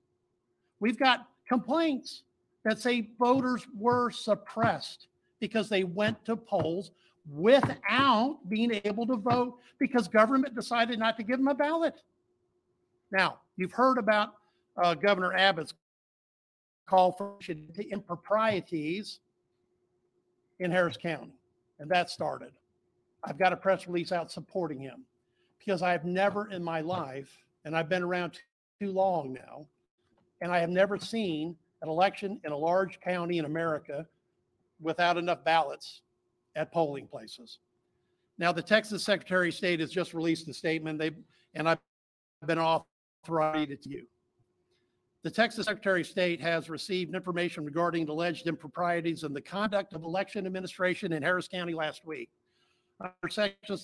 We've 0.79 0.97
got 0.97 1.27
complaints 1.47 2.23
that 2.65 2.79
say 2.79 3.09
voters 3.19 3.67
were 3.77 4.09
suppressed 4.09 5.05
because 5.39 5.69
they 5.69 5.83
went 5.83 6.25
to 6.25 6.35
polls 6.35 6.89
without 7.31 8.39
being 8.49 8.81
able 8.83 9.05
to 9.05 9.17
vote 9.17 9.59
because 9.77 10.07
government 10.07 10.55
decided 10.55 10.97
not 10.97 11.15
to 11.17 11.23
give 11.23 11.37
them 11.37 11.49
a 11.49 11.53
ballot. 11.53 12.01
Now, 13.11 13.37
you've 13.57 13.73
heard 13.73 13.99
about 13.99 14.29
uh, 14.77 14.95
Governor 14.95 15.33
Abbott's 15.33 15.75
call 16.87 17.11
for 17.11 17.35
the 17.75 17.87
improprieties 17.91 19.19
in 20.59 20.71
Harris 20.71 20.97
County, 20.97 21.35
and 21.77 21.87
that 21.91 22.09
started. 22.09 22.51
I've 23.23 23.37
got 23.37 23.53
a 23.53 23.57
press 23.57 23.87
release 23.87 24.11
out 24.11 24.31
supporting 24.31 24.79
him 24.79 25.05
because 25.59 25.81
I've 25.81 26.05
never 26.05 26.49
in 26.49 26.63
my 26.63 26.81
life, 26.81 27.31
and 27.65 27.75
I've 27.75 27.89
been 27.89 28.03
around 28.03 28.39
too 28.79 28.91
long 28.91 29.33
now, 29.33 29.67
and 30.41 30.51
I 30.51 30.59
have 30.59 30.69
never 30.69 30.97
seen 30.97 31.55
an 31.81 31.89
election 31.89 32.39
in 32.43 32.51
a 32.51 32.57
large 32.57 32.99
county 32.99 33.37
in 33.37 33.45
America 33.45 34.07
without 34.79 35.17
enough 35.17 35.43
ballots 35.43 36.01
at 36.55 36.71
polling 36.71 37.07
places. 37.07 37.59
Now, 38.37 38.51
the 38.51 38.61
Texas 38.61 39.03
Secretary 39.03 39.49
of 39.49 39.53
State 39.53 39.79
has 39.79 39.91
just 39.91 40.13
released 40.13 40.47
a 40.47 40.53
statement. 40.53 40.97
They 40.97 41.11
and 41.53 41.69
I've 41.69 41.79
been 42.45 42.57
authorized 42.57 43.83
to 43.83 43.89
you. 43.89 44.07
The 45.23 45.29
Texas 45.29 45.67
Secretary 45.67 46.01
of 46.01 46.07
State 46.07 46.41
has 46.41 46.69
received 46.69 47.13
information 47.13 47.63
regarding 47.63 48.09
alleged 48.09 48.47
improprieties 48.47 49.23
in 49.23 49.33
the 49.33 49.41
conduct 49.41 49.93
of 49.93 50.03
election 50.03 50.47
administration 50.47 51.13
in 51.13 51.21
Harris 51.21 51.47
County 51.47 51.75
last 51.75 52.03
week. 52.05 52.29
Under 53.01 53.29
Section 53.29 53.77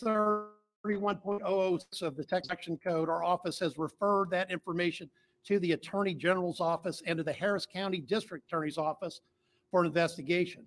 31.006 0.85 2.01
of 2.03 2.15
the 2.15 2.23
Texas 2.23 2.49
Election 2.49 2.77
Code, 2.77 3.09
our 3.09 3.23
office 3.23 3.57
has 3.59 3.79
referred 3.79 4.29
that 4.29 4.51
information 4.51 5.09
to 5.45 5.57
the 5.59 5.71
Attorney 5.71 6.13
General's 6.13 6.61
office 6.61 7.01
and 7.07 7.17
to 7.17 7.23
the 7.23 7.33
Harris 7.33 7.65
County 7.65 7.99
District 7.99 8.45
Attorney's 8.45 8.77
office 8.77 9.21
for 9.71 9.79
an 9.79 9.87
investigation. 9.87 10.63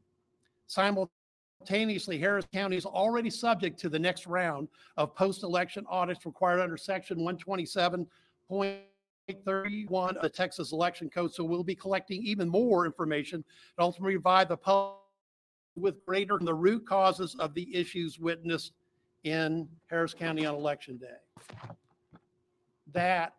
Simultaneously, 0.67 2.19
Harris 2.19 2.47
County 2.53 2.77
is 2.77 2.87
already 2.87 3.31
subject 3.31 3.79
to 3.81 3.89
the 3.89 3.99
next 3.99 4.27
round 4.27 4.67
of 4.97 5.15
post-election 5.15 5.87
audits 5.89 6.27
required 6.27 6.61
under 6.61 6.77
Section 6.77 7.19
127.31 7.19 10.17
of 10.17 10.23
the 10.23 10.29
Texas 10.29 10.73
Election 10.73 11.09
Code. 11.09 11.33
So 11.33 11.45
we'll 11.45 11.63
be 11.63 11.77
collecting 11.77 12.21
even 12.25 12.49
more 12.49 12.85
information 12.85 13.45
to 13.77 13.83
ultimately 13.83 14.15
provide 14.15 14.49
the 14.49 14.57
public 14.57 14.97
with 15.81 16.05
greater 16.05 16.39
the 16.39 16.55
root 16.55 16.87
causes 16.87 17.37
of 17.39 17.55
the 17.55 17.75
issues 17.75 18.19
witnessed 18.19 18.73
in 19.25 19.69
Harris 19.87 20.15
County 20.15 20.47
on 20.47 20.55
election 20.55 20.97
day. 20.97 21.73
That 22.93 23.35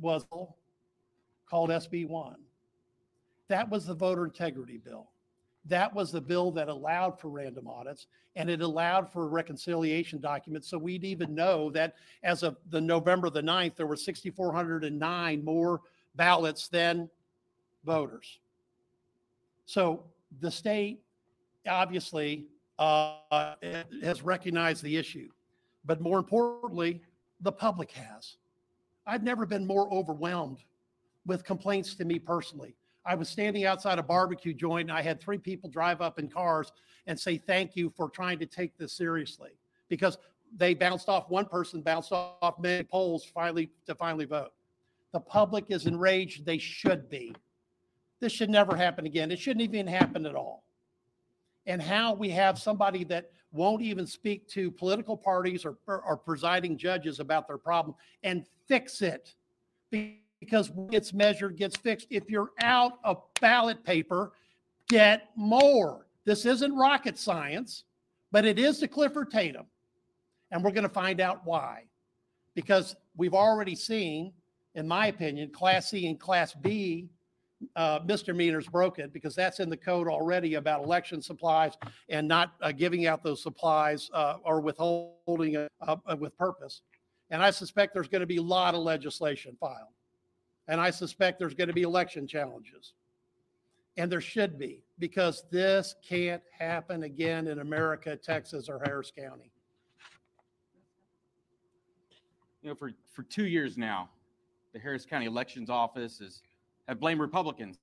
was 0.00 0.24
called 1.48 1.70
SB 1.70 2.08
1. 2.08 2.36
That 3.48 3.70
was 3.70 3.86
the 3.86 3.94
voter 3.94 4.24
integrity 4.24 4.78
bill. 4.78 5.10
That 5.66 5.94
was 5.94 6.12
the 6.12 6.20
bill 6.20 6.50
that 6.52 6.68
allowed 6.68 7.18
for 7.18 7.28
random 7.28 7.68
audits 7.68 8.06
and 8.36 8.50
it 8.50 8.60
allowed 8.60 9.10
for 9.10 9.28
reconciliation 9.28 10.20
documents. 10.20 10.68
So 10.68 10.76
we'd 10.76 11.04
even 11.04 11.34
know 11.34 11.70
that 11.70 11.94
as 12.22 12.42
of 12.42 12.56
the 12.70 12.80
November 12.80 13.30
the 13.30 13.42
9th, 13.42 13.76
there 13.76 13.86
were 13.86 13.96
6,409 13.96 15.44
more 15.44 15.80
ballots 16.16 16.68
than 16.68 17.08
voters. 17.84 18.38
So 19.66 20.04
the 20.40 20.50
state 20.50 21.03
obviously 21.68 22.46
uh, 22.78 23.54
has 24.02 24.22
recognized 24.22 24.82
the 24.82 24.96
issue, 24.96 25.28
but 25.84 26.00
more 26.00 26.18
importantly, 26.18 27.02
the 27.40 27.52
public 27.52 27.90
has. 27.92 28.36
I've 29.06 29.22
never 29.22 29.46
been 29.46 29.66
more 29.66 29.92
overwhelmed 29.92 30.58
with 31.26 31.44
complaints 31.44 31.94
to 31.96 32.04
me 32.04 32.18
personally. 32.18 32.74
I 33.06 33.14
was 33.14 33.28
standing 33.28 33.66
outside 33.66 33.98
a 33.98 34.02
barbecue 34.02 34.54
joint 34.54 34.88
and 34.88 34.98
I 34.98 35.02
had 35.02 35.20
three 35.20 35.38
people 35.38 35.68
drive 35.68 36.00
up 36.00 36.18
in 36.18 36.28
cars 36.28 36.72
and 37.06 37.18
say 37.18 37.36
thank 37.36 37.76
you 37.76 37.92
for 37.94 38.08
trying 38.08 38.38
to 38.38 38.46
take 38.46 38.78
this 38.78 38.92
seriously 38.92 39.50
because 39.88 40.16
they 40.56 40.72
bounced 40.72 41.08
off 41.08 41.28
one 41.28 41.44
person 41.44 41.82
bounced 41.82 42.12
off 42.12 42.58
many 42.58 42.82
polls 42.82 43.24
finally 43.24 43.70
to 43.86 43.94
finally 43.94 44.24
vote. 44.24 44.52
The 45.12 45.20
public 45.20 45.66
is 45.68 45.86
enraged. 45.86 46.46
They 46.46 46.58
should 46.58 47.08
be. 47.10 47.34
This 48.20 48.32
should 48.32 48.50
never 48.50 48.74
happen 48.74 49.04
again. 49.06 49.30
It 49.30 49.38
shouldn't 49.38 49.62
even 49.62 49.86
happen 49.86 50.24
at 50.24 50.34
all. 50.34 50.63
And 51.66 51.80
how 51.80 52.14
we 52.14 52.28
have 52.30 52.58
somebody 52.58 53.04
that 53.04 53.30
won't 53.52 53.82
even 53.82 54.06
speak 54.06 54.48
to 54.48 54.70
political 54.70 55.16
parties 55.16 55.64
or, 55.64 55.76
or 55.86 56.16
presiding 56.16 56.76
judges 56.76 57.20
about 57.20 57.46
their 57.46 57.58
problem 57.58 57.96
and 58.22 58.44
fix 58.68 59.00
it. 59.00 59.34
Because 59.90 60.70
gets 60.90 61.12
measured 61.14 61.56
gets 61.56 61.76
fixed. 61.76 62.08
If 62.10 62.28
you're 62.28 62.50
out 62.60 62.98
of 63.04 63.22
ballot 63.40 63.82
paper, 63.84 64.32
get 64.88 65.30
more. 65.36 66.06
This 66.24 66.44
isn't 66.44 66.74
rocket 66.74 67.18
science, 67.18 67.84
but 68.32 68.44
it 68.44 68.58
is 68.58 68.80
the 68.80 68.88
Clifford 68.88 69.30
Tatum. 69.30 69.66
And 70.50 70.62
we're 70.62 70.72
going 70.72 70.82
to 70.82 70.88
find 70.88 71.20
out 71.20 71.42
why. 71.44 71.84
Because 72.54 72.94
we've 73.16 73.34
already 73.34 73.74
seen, 73.74 74.32
in 74.74 74.86
my 74.86 75.06
opinion, 75.06 75.50
Class 75.50 75.90
C 75.90 76.06
and 76.06 76.18
Class 76.18 76.54
B 76.54 77.08
uh, 77.76 78.00
misdemeanors 78.04 78.66
broken 78.66 79.10
because 79.10 79.34
that's 79.34 79.60
in 79.60 79.68
the 79.68 79.76
code 79.76 80.08
already 80.08 80.54
about 80.54 80.84
election 80.84 81.20
supplies 81.22 81.74
and 82.08 82.26
not 82.26 82.52
uh, 82.60 82.72
giving 82.72 83.06
out 83.06 83.22
those 83.22 83.42
supplies 83.42 84.10
uh, 84.12 84.36
or 84.44 84.60
withholding 84.60 85.54
it 85.54 85.70
uh, 85.80 85.96
uh, 86.06 86.16
with 86.18 86.36
purpose. 86.36 86.82
And 87.30 87.42
I 87.42 87.50
suspect 87.50 87.94
there's 87.94 88.08
going 88.08 88.20
to 88.20 88.26
be 88.26 88.36
a 88.36 88.42
lot 88.42 88.74
of 88.74 88.82
legislation 88.82 89.56
filed. 89.58 89.88
And 90.68 90.80
I 90.80 90.90
suspect 90.90 91.38
there's 91.38 91.54
going 91.54 91.68
to 91.68 91.74
be 91.74 91.82
election 91.82 92.26
challenges. 92.26 92.94
And 93.96 94.10
there 94.10 94.20
should 94.20 94.58
be, 94.58 94.82
because 94.98 95.44
this 95.50 95.94
can't 96.06 96.42
happen 96.58 97.04
again 97.04 97.46
in 97.46 97.60
America, 97.60 98.16
Texas, 98.16 98.68
or 98.68 98.80
Harris 98.84 99.12
County. 99.16 99.52
you 102.64 102.70
know, 102.70 102.74
for, 102.74 102.92
for 103.12 103.22
two 103.24 103.44
years 103.44 103.76
now, 103.76 104.08
the 104.72 104.78
Harris 104.78 105.04
County 105.04 105.26
Elections 105.26 105.68
Office 105.68 106.18
has 106.18 106.40
have 106.88 107.00
blamed 107.00 107.20
Republicans. 107.20 107.78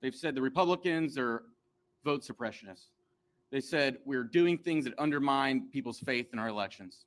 They've 0.00 0.14
said 0.14 0.34
the 0.34 0.42
Republicans 0.42 1.16
are 1.18 1.44
vote 2.04 2.22
suppressionists. 2.22 2.90
They 3.50 3.60
said 3.60 3.98
we're 4.04 4.24
doing 4.24 4.58
things 4.58 4.84
that 4.84 4.94
undermine 4.98 5.68
people's 5.72 6.00
faith 6.00 6.28
in 6.32 6.38
our 6.38 6.48
elections. 6.48 7.06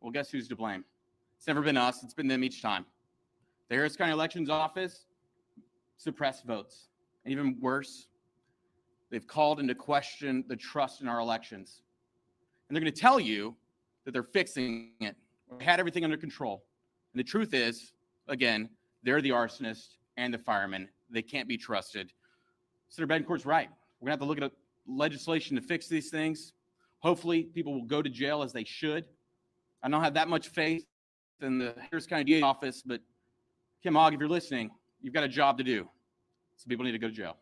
Well, 0.00 0.10
guess 0.10 0.30
who's 0.30 0.48
to 0.48 0.56
blame? 0.56 0.84
It's 1.36 1.46
never 1.46 1.62
been 1.62 1.76
us, 1.76 2.02
it's 2.02 2.14
been 2.14 2.28
them 2.28 2.44
each 2.44 2.60
time. 2.60 2.84
The 3.68 3.76
Harris 3.76 3.96
County 3.96 4.12
Elections 4.12 4.50
Office 4.50 5.06
suppressed 5.96 6.44
votes. 6.44 6.88
And 7.24 7.32
even 7.32 7.56
worse, 7.60 8.08
they've 9.10 9.26
called 9.26 9.60
into 9.60 9.74
question 9.74 10.44
the 10.48 10.56
trust 10.56 11.02
in 11.02 11.08
our 11.08 11.20
elections. 11.20 11.82
And 12.68 12.76
they're 12.76 12.82
going 12.82 12.92
to 12.92 13.00
tell 13.00 13.20
you 13.20 13.54
that 14.04 14.12
they're 14.12 14.22
fixing 14.22 14.92
it 15.00 15.16
or 15.48 15.60
had 15.60 15.78
everything 15.78 16.04
under 16.04 16.16
control. 16.16 16.64
And 17.12 17.20
the 17.20 17.24
truth 17.24 17.54
is, 17.54 17.92
again, 18.28 18.68
they're 19.02 19.20
the 19.20 19.30
arsonist 19.30 19.96
and 20.20 20.32
the 20.34 20.38
firemen. 20.38 20.88
They 21.10 21.22
can't 21.22 21.48
be 21.48 21.56
trusted. 21.56 22.12
Senator 22.88 23.12
Bettencourt's 23.12 23.46
right. 23.46 23.68
We're 24.00 24.06
going 24.06 24.18
to 24.18 24.24
have 24.24 24.36
to 24.36 24.42
look 24.42 24.52
at 24.52 24.52
legislation 24.86 25.56
to 25.56 25.62
fix 25.62 25.88
these 25.88 26.10
things. 26.10 26.52
Hopefully, 26.98 27.44
people 27.44 27.72
will 27.72 27.86
go 27.86 28.02
to 28.02 28.10
jail 28.10 28.42
as 28.42 28.52
they 28.52 28.64
should. 28.64 29.06
I 29.82 29.88
don't 29.88 30.02
have 30.02 30.14
that 30.14 30.28
much 30.28 30.48
faith 30.48 30.84
in 31.40 31.58
the 31.58 31.74
Harris 31.90 32.06
County 32.06 32.24
DA 32.24 32.42
office, 32.42 32.82
but 32.84 33.00
Kim 33.82 33.96
Ogg, 33.96 34.12
if 34.12 34.20
you're 34.20 34.28
listening, 34.28 34.70
you've 35.00 35.14
got 35.14 35.24
a 35.24 35.28
job 35.28 35.56
to 35.56 35.64
do. 35.64 35.88
So 36.56 36.66
people 36.68 36.84
need 36.84 36.92
to 36.92 36.98
go 36.98 37.08
to 37.08 37.14
jail. 37.14 37.38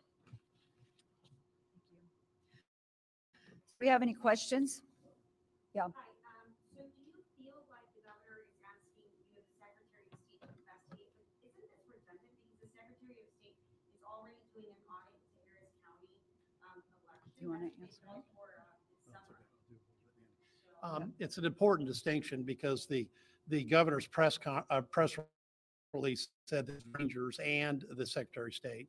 Do 3.67 3.75
we 3.81 3.87
have 3.89 4.01
any 4.01 4.13
questions? 4.13 4.81
Yeah. 5.75 5.87
Want 17.49 17.61
to 17.61 17.81
answer? 17.81 17.99
Um, 20.81 21.13
It's 21.19 21.37
an 21.37 21.45
important 21.45 21.87
distinction 21.87 22.43
because 22.43 22.85
the, 22.85 23.07
the 23.47 23.63
governor's 23.63 24.07
press 24.07 24.37
con, 24.37 24.63
uh, 24.69 24.81
press 24.81 25.17
release 25.93 26.29
said 26.45 26.67
that 26.67 26.81
Rangers 26.97 27.39
and 27.43 27.83
the 27.97 28.05
Secretary 28.05 28.49
of 28.49 28.55
State. 28.55 28.87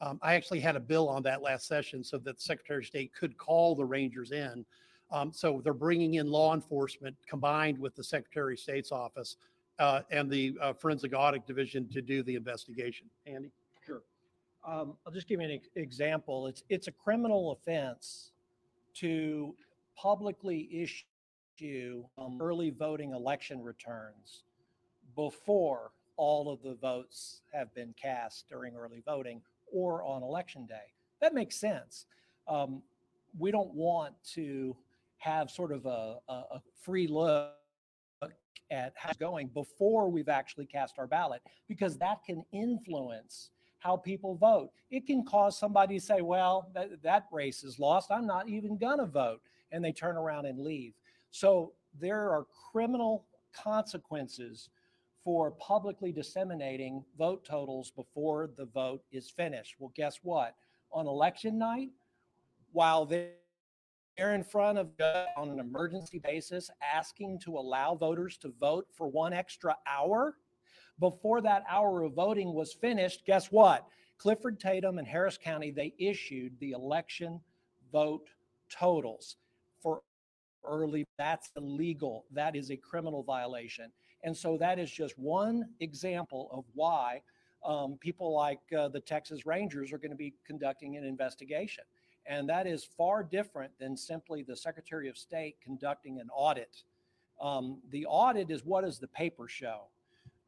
Um, 0.00 0.18
I 0.22 0.34
actually 0.34 0.60
had 0.60 0.76
a 0.76 0.80
bill 0.80 1.08
on 1.08 1.22
that 1.22 1.42
last 1.42 1.66
session 1.66 2.04
so 2.04 2.18
that 2.18 2.36
the 2.36 2.42
Secretary 2.42 2.82
of 2.82 2.86
State 2.86 3.12
could 3.14 3.36
call 3.38 3.74
the 3.74 3.84
Rangers 3.84 4.32
in. 4.32 4.64
Um, 5.10 5.32
so 5.32 5.60
they're 5.62 5.74
bringing 5.74 6.14
in 6.14 6.26
law 6.26 6.54
enforcement 6.54 7.16
combined 7.26 7.78
with 7.78 7.94
the 7.94 8.04
Secretary 8.04 8.54
of 8.54 8.60
State's 8.60 8.92
office 8.92 9.36
uh, 9.78 10.00
and 10.10 10.30
the 10.30 10.56
uh, 10.60 10.72
Forensic 10.72 11.12
Audit 11.14 11.46
Division 11.46 11.88
to 11.88 12.02
do 12.02 12.22
the 12.22 12.34
investigation. 12.34 13.06
Andy? 13.26 13.50
Um, 14.64 14.94
I'll 15.06 15.12
just 15.12 15.28
give 15.28 15.40
you 15.40 15.46
an 15.46 15.52
ex- 15.52 15.68
example. 15.74 16.46
It's, 16.46 16.62
it's 16.68 16.88
a 16.88 16.92
criminal 16.92 17.52
offense 17.52 18.30
to 18.94 19.54
publicly 19.96 20.68
issue 20.72 22.04
um, 22.18 22.38
early 22.40 22.70
voting 22.70 23.12
election 23.12 23.62
returns 23.62 24.44
before 25.14 25.92
all 26.16 26.50
of 26.50 26.62
the 26.62 26.74
votes 26.74 27.40
have 27.52 27.74
been 27.74 27.94
cast 28.00 28.48
during 28.48 28.74
early 28.74 29.02
voting 29.04 29.40
or 29.72 30.02
on 30.02 30.22
election 30.22 30.66
day. 30.66 30.92
That 31.20 31.34
makes 31.34 31.56
sense. 31.56 32.06
Um, 32.48 32.82
we 33.38 33.50
don't 33.50 33.72
want 33.74 34.14
to 34.34 34.76
have 35.18 35.50
sort 35.50 35.72
of 35.72 35.86
a, 35.86 36.18
a, 36.28 36.32
a 36.32 36.62
free 36.82 37.06
look 37.06 37.52
at 38.70 38.92
how 38.96 39.10
it's 39.10 39.18
going 39.18 39.48
before 39.48 40.10
we've 40.10 40.28
actually 40.28 40.66
cast 40.66 40.98
our 40.98 41.06
ballot 41.06 41.42
because 41.68 41.98
that 41.98 42.24
can 42.24 42.44
influence 42.52 43.50
how 43.82 43.96
people 43.96 44.36
vote. 44.36 44.70
It 44.90 45.06
can 45.06 45.24
cause 45.24 45.58
somebody 45.58 45.98
to 45.98 46.04
say, 46.04 46.20
well, 46.20 46.70
that, 46.74 47.02
that 47.02 47.26
race 47.32 47.64
is 47.64 47.78
lost. 47.78 48.10
I'm 48.10 48.26
not 48.26 48.48
even 48.48 48.76
going 48.76 48.98
to 48.98 49.06
vote. 49.06 49.40
And 49.72 49.84
they 49.84 49.92
turn 49.92 50.16
around 50.16 50.46
and 50.46 50.60
leave. 50.60 50.92
So 51.30 51.72
there 51.98 52.30
are 52.30 52.46
criminal 52.70 53.26
consequences 53.52 54.70
for 55.24 55.52
publicly 55.52 56.12
disseminating 56.12 57.04
vote 57.16 57.44
totals 57.44 57.90
before 57.90 58.50
the 58.56 58.66
vote 58.66 59.02
is 59.10 59.30
finished. 59.30 59.76
Well, 59.78 59.92
guess 59.94 60.20
what? 60.22 60.54
On 60.92 61.06
election 61.06 61.58
night, 61.58 61.90
while 62.72 63.06
they're 63.06 63.30
they're 64.16 64.34
in 64.34 64.44
front 64.44 64.78
of 64.78 64.88
on 65.36 65.48
an 65.48 65.58
emergency 65.58 66.18
basis 66.18 66.70
asking 66.82 67.38
to 67.40 67.56
allow 67.56 67.94
voters 67.94 68.36
to 68.38 68.52
vote 68.60 68.86
for 68.92 69.08
one 69.08 69.32
extra 69.32 69.74
hour 69.86 70.36
before 71.02 71.40
that 71.40 71.64
hour 71.68 72.02
of 72.02 72.12
voting 72.14 72.54
was 72.54 72.72
finished 72.72 73.26
guess 73.26 73.48
what? 73.48 73.86
Clifford 74.18 74.60
tatum 74.60 74.98
and 74.98 75.06
harris 75.06 75.36
county 75.36 75.72
they 75.72 75.92
issued 75.98 76.52
the 76.60 76.70
election 76.70 77.40
vote 77.90 78.28
totals 78.70 79.36
for 79.82 80.02
early. 80.64 81.04
That's 81.18 81.50
illegal. 81.56 82.24
That 82.30 82.54
is 82.54 82.70
a 82.70 82.76
criminal 82.76 83.24
violation. 83.24 83.90
And 84.22 84.36
so 84.36 84.56
that 84.58 84.78
is 84.78 84.90
just 84.90 85.18
one 85.18 85.64
example 85.80 86.48
of 86.52 86.64
why 86.74 87.22
um, 87.64 87.96
people 87.98 88.32
like 88.32 88.60
uh, 88.76 88.88
the 88.88 89.00
texas 89.00 89.44
rangers 89.44 89.92
are 89.92 89.98
going 89.98 90.12
to 90.12 90.16
be 90.16 90.34
conducting 90.46 90.96
an 90.96 91.04
investigation. 91.04 91.82
And 92.26 92.48
that 92.48 92.68
is 92.68 92.84
far 92.84 93.24
different 93.24 93.72
than 93.80 93.96
simply 93.96 94.44
the 94.44 94.56
Secretary 94.56 95.08
of 95.08 95.18
State 95.18 95.56
conducting 95.60 96.20
an 96.20 96.28
audit. 96.32 96.84
Um, 97.40 97.78
the 97.90 98.06
audit 98.06 98.52
is 98.52 98.64
what 98.64 98.84
does 98.84 99.00
the 99.00 99.08
paper 99.08 99.48
show? 99.48 99.86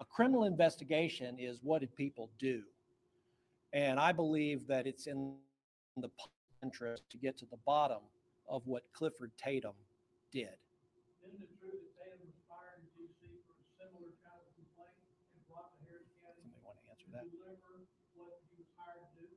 A 0.00 0.04
criminal 0.04 0.44
investigation 0.44 1.36
is 1.38 1.60
what 1.62 1.80
did 1.80 1.94
people 1.94 2.30
do? 2.38 2.62
And 3.72 3.98
I 3.98 4.12
believe 4.12 4.66
that 4.66 4.86
it's 4.86 5.06
in 5.06 5.34
the 5.96 6.10
interest 6.62 7.02
to 7.10 7.16
get 7.16 7.36
to 7.38 7.46
the 7.46 7.58
bottom 7.64 8.02
of 8.48 8.62
what 8.66 8.82
Clifford 8.92 9.30
Tatum 9.36 9.74
did. 10.32 10.54
Isn't 11.26 11.42
it 11.42 11.48
true 11.60 11.70
that 11.70 11.90
Tatum 11.94 12.20
was 12.26 12.34
fired 12.48 12.82
in 12.82 12.86
DC 12.98 13.22
for 13.46 13.54
a 13.54 13.66
similar 13.78 14.10
kind 14.22 14.38
of 14.38 14.50
complaint 14.58 14.98
and 15.34 15.40
brought 15.48 15.70
to 15.72 15.80
Harris 15.86 16.10
County? 16.22 16.42
Somebody 16.42 16.62
want 16.66 16.78
to 16.82 16.86
answer 16.90 17.08
that? 17.14 17.24
Deliver 17.30 17.86
what 18.14 18.38
he 18.50 18.58
was 18.58 18.68
hired 18.76 19.00
to 19.00 19.22
do? 19.22 19.30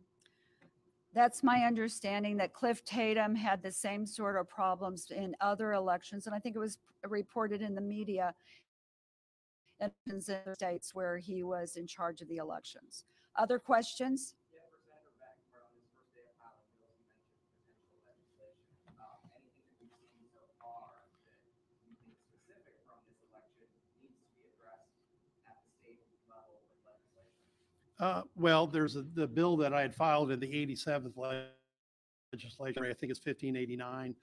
That's 1.13 1.41
my 1.43 1.65
understanding 1.65 2.37
that 2.37 2.53
Cliff 2.53 2.83
Tatum 2.83 3.35
had 3.35 3.63
the 3.63 3.71
same 3.71 4.05
sort 4.05 4.37
of 4.37 4.49
problems 4.49 5.09
in 5.09 5.35
other 5.41 5.73
elections, 5.73 6.27
and 6.27 6.35
I 6.35 6.39
think 6.39 6.55
it 6.55 6.59
was 6.59 6.77
reported 7.07 7.61
in 7.61 7.73
the 7.73 7.81
media 7.81 8.33
in 9.79 9.91
other 10.07 10.55
states 10.55 10.93
where 10.93 11.17
he 11.17 11.43
was 11.43 11.75
in 11.75 11.87
charge 11.87 12.21
of 12.21 12.27
the 12.27 12.37
elections. 12.37 13.05
Other 13.35 13.59
questions? 13.59 14.35
Uh, 27.99 28.21
well, 28.35 28.67
there's 28.67 28.95
a, 28.95 29.01
the 29.01 29.27
bill 29.27 29.57
that 29.57 29.73
I 29.73 29.81
had 29.81 29.95
filed 29.95 30.31
in 30.31 30.39
the 30.39 30.47
87th 30.47 31.13
legislature. 32.31 32.85
I 32.85 32.93
think 32.93 33.11
it's 33.11 33.25
1589, 33.25 34.15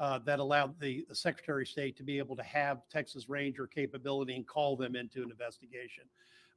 uh, 0.00 0.18
that 0.24 0.40
allowed 0.40 0.80
the 0.80 1.04
the 1.08 1.14
Secretary 1.14 1.62
of 1.62 1.68
State 1.68 1.96
to 1.98 2.02
be 2.02 2.18
able 2.18 2.34
to 2.34 2.42
have 2.42 2.78
Texas 2.90 3.28
Ranger 3.28 3.66
capability 3.66 4.34
and 4.34 4.46
call 4.46 4.74
them 4.74 4.96
into 4.96 5.22
an 5.22 5.30
investigation. 5.30 6.04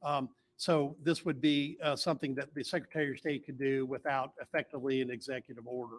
Um, 0.01 0.29
so 0.55 0.95
this 1.03 1.25
would 1.25 1.41
be 1.41 1.77
uh, 1.83 1.95
something 1.95 2.33
that 2.35 2.53
the 2.55 2.63
Secretary 2.63 3.11
of 3.11 3.17
State 3.17 3.45
could 3.45 3.59
do 3.59 3.85
without 3.85 4.31
effectively 4.41 5.01
an 5.01 5.11
executive 5.11 5.67
order. 5.67 5.97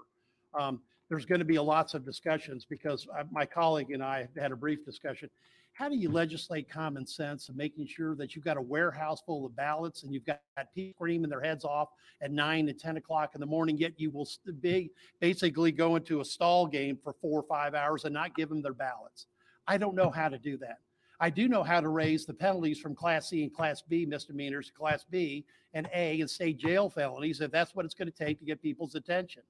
Um, 0.54 0.80
there's 1.08 1.26
going 1.26 1.40
to 1.40 1.44
be 1.44 1.58
lots 1.58 1.92
of 1.94 2.04
discussions 2.04 2.64
because 2.64 3.06
I- 3.14 3.24
my 3.30 3.44
colleague 3.44 3.90
and 3.90 4.02
I 4.02 4.26
had 4.38 4.52
a 4.52 4.56
brief 4.56 4.84
discussion. 4.84 5.28
How 5.74 5.88
do 5.88 5.96
you 5.96 6.08
legislate 6.08 6.70
common 6.70 7.04
sense 7.04 7.48
and 7.48 7.58
making 7.58 7.88
sure 7.88 8.14
that 8.14 8.34
you've 8.36 8.44
got 8.44 8.56
a 8.56 8.62
warehouse 8.62 9.20
full 9.26 9.44
of 9.44 9.56
ballots 9.56 10.04
and 10.04 10.14
you've 10.14 10.24
got 10.24 10.40
people 10.72 10.94
screaming 10.96 11.28
their 11.28 11.40
heads 11.40 11.64
off 11.64 11.88
at 12.22 12.30
nine 12.30 12.68
and 12.68 12.78
10 12.78 12.96
o'clock 12.96 13.32
in 13.34 13.40
the 13.40 13.46
morning, 13.46 13.76
yet 13.76 13.92
you 13.96 14.12
will 14.12 14.28
be, 14.60 14.92
basically 15.18 15.72
go 15.72 15.96
into 15.96 16.20
a 16.20 16.24
stall 16.24 16.68
game 16.68 16.96
for 17.02 17.12
four 17.20 17.40
or 17.40 17.42
five 17.42 17.74
hours 17.74 18.04
and 18.04 18.14
not 18.14 18.36
give 18.36 18.48
them 18.48 18.62
their 18.62 18.72
ballots? 18.72 19.26
I 19.66 19.76
don't 19.76 19.96
know 19.96 20.10
how 20.10 20.28
to 20.28 20.38
do 20.38 20.56
that. 20.58 20.78
I 21.18 21.28
do 21.28 21.48
know 21.48 21.64
how 21.64 21.80
to 21.80 21.88
raise 21.88 22.24
the 22.24 22.34
penalties 22.34 22.78
from 22.78 22.94
Class 22.94 23.30
C 23.30 23.42
and 23.42 23.52
Class 23.52 23.82
B 23.82 24.06
misdemeanors, 24.06 24.68
to 24.68 24.72
Class 24.72 25.04
B 25.10 25.44
and 25.72 25.88
A 25.92 26.20
and 26.20 26.30
state 26.30 26.56
jail 26.56 26.88
felonies, 26.88 27.40
if 27.40 27.50
that's 27.50 27.74
what 27.74 27.84
it's 27.84 27.94
going 27.94 28.10
to 28.10 28.16
take 28.16 28.38
to 28.38 28.44
get 28.44 28.62
people's 28.62 28.94
attention. 28.94 29.42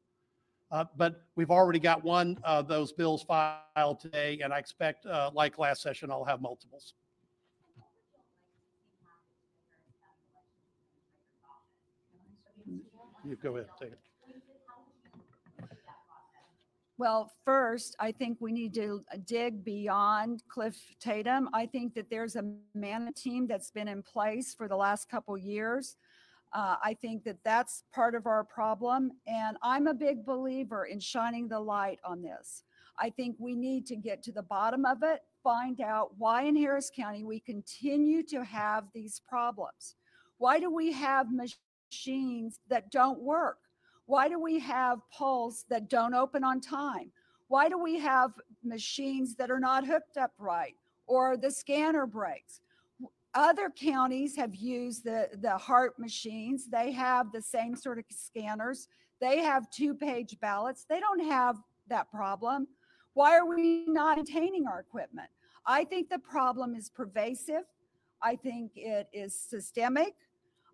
Uh, 0.74 0.84
But 0.96 1.22
we've 1.36 1.52
already 1.52 1.78
got 1.78 2.02
one 2.02 2.36
of 2.42 2.66
those 2.66 2.92
bills 2.92 3.22
filed 3.22 4.00
today, 4.00 4.40
and 4.42 4.52
I 4.52 4.58
expect, 4.58 5.06
uh, 5.06 5.30
like 5.32 5.56
last 5.56 5.82
session, 5.82 6.10
I'll 6.10 6.24
have 6.24 6.40
multiples. 6.40 6.94
You 13.24 13.36
go 13.40 13.56
ahead, 13.56 13.68
take 13.80 13.92
it. 13.92 13.98
Well, 16.98 17.32
first, 17.44 17.94
I 18.00 18.10
think 18.10 18.38
we 18.40 18.50
need 18.50 18.74
to 18.74 19.04
dig 19.26 19.64
beyond 19.64 20.42
Cliff 20.48 20.76
Tatum. 20.98 21.50
I 21.52 21.66
think 21.66 21.94
that 21.94 22.10
there's 22.10 22.34
a 22.34 22.44
MANA 22.74 23.12
team 23.12 23.46
that's 23.46 23.70
been 23.70 23.86
in 23.86 24.02
place 24.02 24.54
for 24.54 24.66
the 24.66 24.76
last 24.76 25.08
couple 25.08 25.38
years. 25.38 25.96
Uh, 26.55 26.76
I 26.84 26.94
think 26.94 27.24
that 27.24 27.38
that's 27.44 27.82
part 27.92 28.14
of 28.14 28.26
our 28.26 28.44
problem, 28.44 29.11
and 29.26 29.57
I'm 29.61 29.88
a 29.88 29.94
big 29.94 30.24
believer 30.24 30.84
in 30.84 31.00
shining 31.00 31.48
the 31.48 31.59
light 31.59 31.98
on 32.05 32.22
this. 32.22 32.62
I 32.96 33.11
think 33.11 33.34
we 33.40 33.57
need 33.57 33.86
to 33.86 33.96
get 33.96 34.22
to 34.22 34.32
the 34.32 34.42
bottom 34.42 34.84
of 34.84 35.02
it, 35.02 35.22
find 35.42 35.80
out 35.80 36.12
why 36.16 36.42
in 36.42 36.55
Harris 36.55 36.92
County 36.94 37.24
we 37.24 37.40
continue 37.40 38.22
to 38.24 38.44
have 38.44 38.84
these 38.94 39.20
problems. 39.28 39.96
Why 40.38 40.61
do 40.61 40.72
we 40.72 40.92
have 40.92 41.26
machines 41.32 42.61
that 42.68 42.92
don't 42.92 43.20
work? 43.20 43.59
Why 44.07 44.28
do 44.28 44.40
we 44.40 44.61
have 44.61 45.00
polls 45.12 45.64
that 45.70 45.90
don't 45.90 46.14
open 46.14 46.44
on 46.44 46.61
time? 46.61 47.11
Why 47.48 47.68
do 47.68 47.82
we 47.82 47.98
have 47.98 48.30
machines 48.62 49.34
that 49.36 49.50
are 49.50 49.61
not 49.61 49.86
hooked 49.86 50.16
up 50.16 50.32
right 50.38 50.74
or 51.07 51.36
the 51.36 51.50
scanner 51.50 52.07
breaks? 52.07 52.61
Other 53.35 53.68
counties 53.68 54.37
have 54.37 54.55
used 54.55 55.05
the, 55.05 55.28
the 55.41 55.59
Hart 55.59 55.99
machines. 55.99 56.68
They 56.70 56.93
have 56.93 57.32
the 57.32 57.43
same 57.43 57.74
sort 57.74 57.99
of 57.99 58.05
scanners. 58.11 58.87
They 59.20 59.39
have 59.39 59.68
two 59.70 59.95
page 59.95 60.37
ballots. 60.41 60.87
They 60.89 61.01
don't 61.01 61.24
have 61.24 61.57
that 61.89 62.11
problem. 62.12 62.68
Why 63.14 63.37
are 63.37 63.47
we 63.47 63.87
not 63.87 64.16
maintaining 64.16 64.66
our 64.66 64.80
equipment? 64.80 65.28
I 65.66 65.85
think 65.85 66.11
the 66.11 66.18
problem 66.18 66.74
is 66.74 66.91
pervasive. 66.91 67.64
I 68.22 68.37
think 68.37 68.72
it 68.76 69.09
is 69.12 69.37
systemic. 69.37 70.14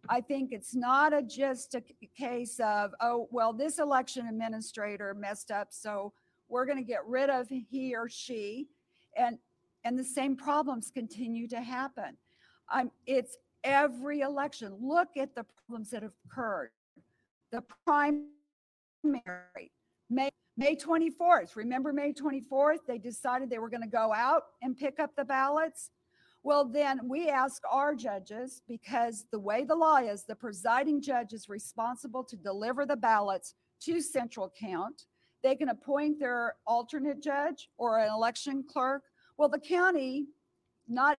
I 0.08 0.20
think 0.20 0.52
it's 0.52 0.74
not 0.74 1.12
a 1.12 1.22
just 1.22 1.74
a 1.74 1.82
case 2.16 2.60
of, 2.60 2.92
oh, 3.00 3.28
well, 3.30 3.52
this 3.52 3.78
election 3.78 4.26
administrator 4.26 5.14
messed 5.14 5.50
up, 5.50 5.68
so 5.70 6.12
we're 6.48 6.64
going 6.64 6.78
to 6.78 6.84
get 6.84 7.06
rid 7.06 7.30
of 7.30 7.48
he 7.48 7.94
or 7.94 8.08
she. 8.08 8.68
And, 9.16 9.38
and 9.84 9.98
the 9.98 10.04
same 10.04 10.36
problems 10.36 10.90
continue 10.92 11.48
to 11.48 11.60
happen. 11.60 12.16
I'm, 12.70 12.90
it's 13.06 13.36
every 13.64 14.20
election. 14.20 14.76
Look 14.80 15.16
at 15.16 15.34
the 15.34 15.44
problems 15.44 15.90
that 15.90 16.02
have 16.02 16.12
occurred. 16.26 16.70
The 17.52 17.62
primary, 17.84 18.24
May, 20.08 20.30
May 20.56 20.76
24th. 20.76 21.56
Remember 21.56 21.92
May 21.92 22.12
24th? 22.12 22.78
They 22.86 22.98
decided 22.98 23.50
they 23.50 23.58
were 23.58 23.68
going 23.68 23.82
to 23.82 23.88
go 23.88 24.12
out 24.12 24.42
and 24.62 24.76
pick 24.76 25.00
up 25.00 25.16
the 25.16 25.24
ballots. 25.24 25.90
Well, 26.42 26.64
then 26.64 27.00
we 27.06 27.28
ask 27.28 27.62
our 27.70 27.94
judges, 27.94 28.62
because 28.66 29.26
the 29.30 29.38
way 29.38 29.64
the 29.64 29.74
law 29.74 29.96
is, 29.96 30.24
the 30.24 30.34
presiding 30.34 31.02
judge 31.02 31.34
is 31.34 31.50
responsible 31.50 32.24
to 32.24 32.36
deliver 32.36 32.86
the 32.86 32.96
ballots 32.96 33.54
to 33.82 34.00
central 34.00 34.52
count. 34.58 35.04
They 35.42 35.54
can 35.54 35.68
appoint 35.68 36.18
their 36.18 36.54
alternate 36.66 37.22
judge 37.22 37.68
or 37.76 37.98
an 37.98 38.10
election 38.10 38.64
clerk. 38.66 39.02
Well, 39.36 39.48
the 39.48 39.58
county, 39.58 40.26
not 40.88 41.18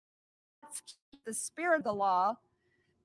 the 1.32 1.36
spirit 1.36 1.78
of 1.78 1.84
the 1.86 1.94
law, 1.94 2.36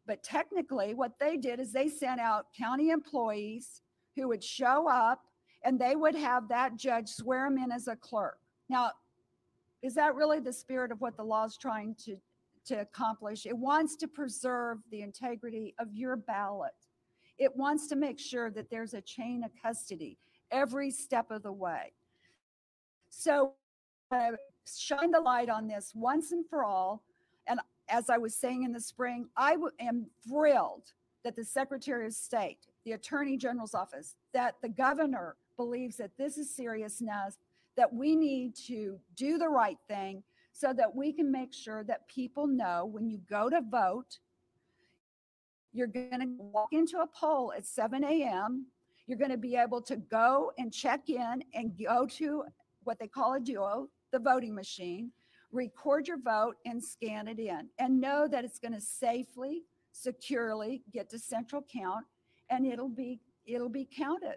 but 0.05 0.21
technically 0.25 0.95
what 0.95 1.13
they 1.21 1.37
did 1.37 1.61
is 1.61 1.73
they 1.73 1.89
sent 1.89 2.21
out 2.21 2.47
county 2.59 2.91
employees 2.91 3.83
who 4.17 4.27
would 4.27 4.43
show 4.43 4.89
up 4.89 5.21
and 5.65 5.79
they 5.79 5.95
would 5.95 6.17
have 6.17 6.49
that 6.49 6.77
judge 6.77 7.09
swear 7.09 7.47
him 7.47 7.57
in 7.57 7.71
as 7.71 7.87
a 7.87 7.95
clerk. 7.95 8.39
Now, 8.69 8.91
is 9.81 9.95
that 9.95 10.17
really 10.17 10.41
the 10.41 10.53
spirit 10.53 10.91
of 10.91 11.01
what 11.01 11.17
the 11.17 11.23
law 11.23 11.45
is 11.45 11.57
trying 11.57 11.95
to, 12.05 12.17
to 12.65 12.81
accomplish? 12.81 13.47
It 13.47 13.57
wants 13.57 13.95
to 13.97 14.09
preserve 14.09 14.79
the 14.91 15.03
integrity 15.03 15.77
of 15.79 15.95
your 15.95 16.17
ballot. 16.17 16.73
It 17.39 17.55
wants 17.55 17.87
to 17.89 17.97
make 17.97 18.19
sure 18.19 18.51
that 18.51 18.71
there's 18.71 18.95
a 18.95 19.01
chain 19.03 19.45
of 19.45 19.53
custody 19.63 20.19
every 20.51 20.91
step 20.91 21.31
of 21.31 21.45
the 21.45 21.53
way. 21.53 21.93
So 23.09 23.53
uh, 24.11 24.33
shine 24.67 25.13
the 25.13 25.21
light 25.21 25.49
on 25.49 25.69
this 25.69 25.93
once 25.95 26.33
and 26.33 26.45
for 26.49 26.65
all. 26.65 27.05
As 27.89 28.11
I 28.11 28.19
was 28.19 28.35
saying 28.35 28.65
in 28.65 28.73
the 28.73 28.81
spring, 28.81 29.29
I 29.37 29.53
w- 29.53 29.73
am 29.81 30.07
thrilled 30.29 30.93
that 31.25 31.37
the 31.37 31.45
Secretary 31.45 32.07
of 32.07 32.15
State, 32.15 32.67
the 32.85 32.93
Attorney 32.93 33.37
General's 33.37 33.75
office, 33.75 34.17
that 34.33 34.55
the 34.63 34.69
governor 34.69 35.37
believes 35.57 35.97
that 35.97 36.17
this 36.19 36.39
is 36.39 36.55
serious 36.55 37.01
enough, 37.01 37.37
that 37.77 37.93
we 37.93 38.17
need 38.17 38.55
to 38.67 38.99
do 39.15 39.39
the 39.39 39.49
right 39.49 39.79
thing 39.89 40.23
so 40.53 40.73
that 40.73 40.95
we 40.95 41.13
can 41.13 41.31
make 41.31 41.53
sure 41.53 41.85
that 41.85 42.09
people 42.09 42.47
know 42.47 42.87
when 42.87 43.09
you 43.09 43.21
go 43.29 43.51
to 43.51 43.61
vote, 43.61 44.19
you're 45.73 45.87
going 45.87 46.21
to 46.21 46.29
walk 46.39 46.69
into 46.73 46.99
a 46.99 47.07
poll 47.07 47.53
at 47.55 47.67
7 47.67 48.03
a.m. 48.03 48.67
You're 49.07 49.19
going 49.19 49.31
to 49.31 49.37
be 49.37 49.57
able 49.57 49.83
to 49.83 49.97
go 49.97 50.53
and 50.59 50.73
check 50.73 51.11
in 51.11 51.45
and 51.55 51.79
go 51.79 52.07
to 52.07 52.45
what 52.85 52.99
they 52.99 53.07
call 53.07 53.35
a 53.35 53.41
duo, 53.41 53.89
the 54.13 54.19
voting 54.19 54.55
machine, 54.55 55.11
record 55.57 56.07
your 56.07 56.19
vote 56.19 56.57
and 56.65 56.83
scan 56.83 57.29
it 57.29 57.39
in 57.39 57.69
and 57.79 58.01
know 58.01 58.29
that 58.29 58.45
it's 58.45 58.59
going 58.59 58.75
to 58.75 58.81
safely, 58.81 59.63
securely 59.93 60.83
get 60.93 61.09
to 61.11 61.19
central 61.19 61.65
count 61.73 62.05
and 62.51 62.67
it'll 62.67 62.89
be 62.89 63.21
it'll 63.47 63.69
be 63.69 63.89
counted. 63.97 64.37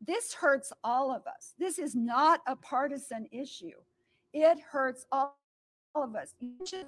This 0.00 0.32
hurts 0.32 0.72
all 0.82 1.14
of 1.14 1.26
us. 1.26 1.54
This 1.58 1.78
is 1.78 1.94
not 1.94 2.40
a 2.46 2.56
partisan 2.56 3.26
issue. 3.30 3.76
It 4.32 4.58
hurts 4.60 5.06
all, 5.12 5.36
all 5.94 6.04
of 6.04 6.16
us. 6.16 6.34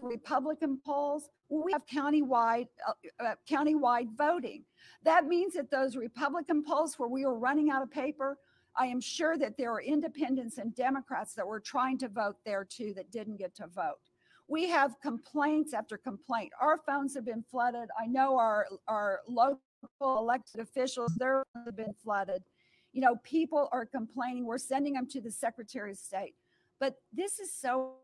Republican 0.00 0.78
polls. 0.84 1.28
We 1.48 1.72
have 1.72 1.86
countywide 1.86 2.68
uh, 2.88 2.92
uh, 3.20 3.34
countywide 3.50 4.16
voting. 4.16 4.64
That 5.02 5.26
means 5.26 5.54
that 5.54 5.70
those 5.70 5.96
Republican 5.96 6.62
polls 6.64 6.98
where 6.98 7.08
we 7.08 7.26
were 7.26 7.38
running 7.38 7.70
out 7.70 7.82
of 7.82 7.90
paper, 7.90 8.38
I 8.76 8.86
am 8.86 9.00
sure 9.00 9.36
that 9.38 9.56
there 9.56 9.72
are 9.72 9.82
independents 9.82 10.58
and 10.58 10.74
Democrats 10.74 11.34
that 11.34 11.46
were 11.46 11.60
trying 11.60 11.98
to 11.98 12.08
vote 12.08 12.36
there 12.44 12.64
too 12.64 12.92
that 12.96 13.10
didn't 13.10 13.36
get 13.36 13.54
to 13.56 13.66
vote. 13.66 13.98
We 14.48 14.68
have 14.68 15.00
complaints 15.00 15.72
after 15.74 15.96
complaint. 15.96 16.52
Our 16.60 16.78
phones 16.86 17.14
have 17.14 17.24
been 17.24 17.44
flooded. 17.50 17.88
I 17.98 18.06
know 18.06 18.36
our 18.38 18.66
our 18.88 19.20
local 19.28 19.60
elected 20.02 20.60
officials, 20.60 21.14
their 21.16 21.44
phones 21.54 21.66
have 21.66 21.76
been 21.76 21.94
flooded. 22.02 22.42
You 22.92 23.00
know, 23.00 23.16
people 23.24 23.68
are 23.72 23.86
complaining. 23.86 24.44
We're 24.44 24.58
sending 24.58 24.94
them 24.94 25.06
to 25.08 25.20
the 25.20 25.30
Secretary 25.30 25.92
of 25.92 25.98
State. 25.98 26.34
But 26.80 26.96
this 27.12 27.38
is 27.38 27.52
so 27.52 27.94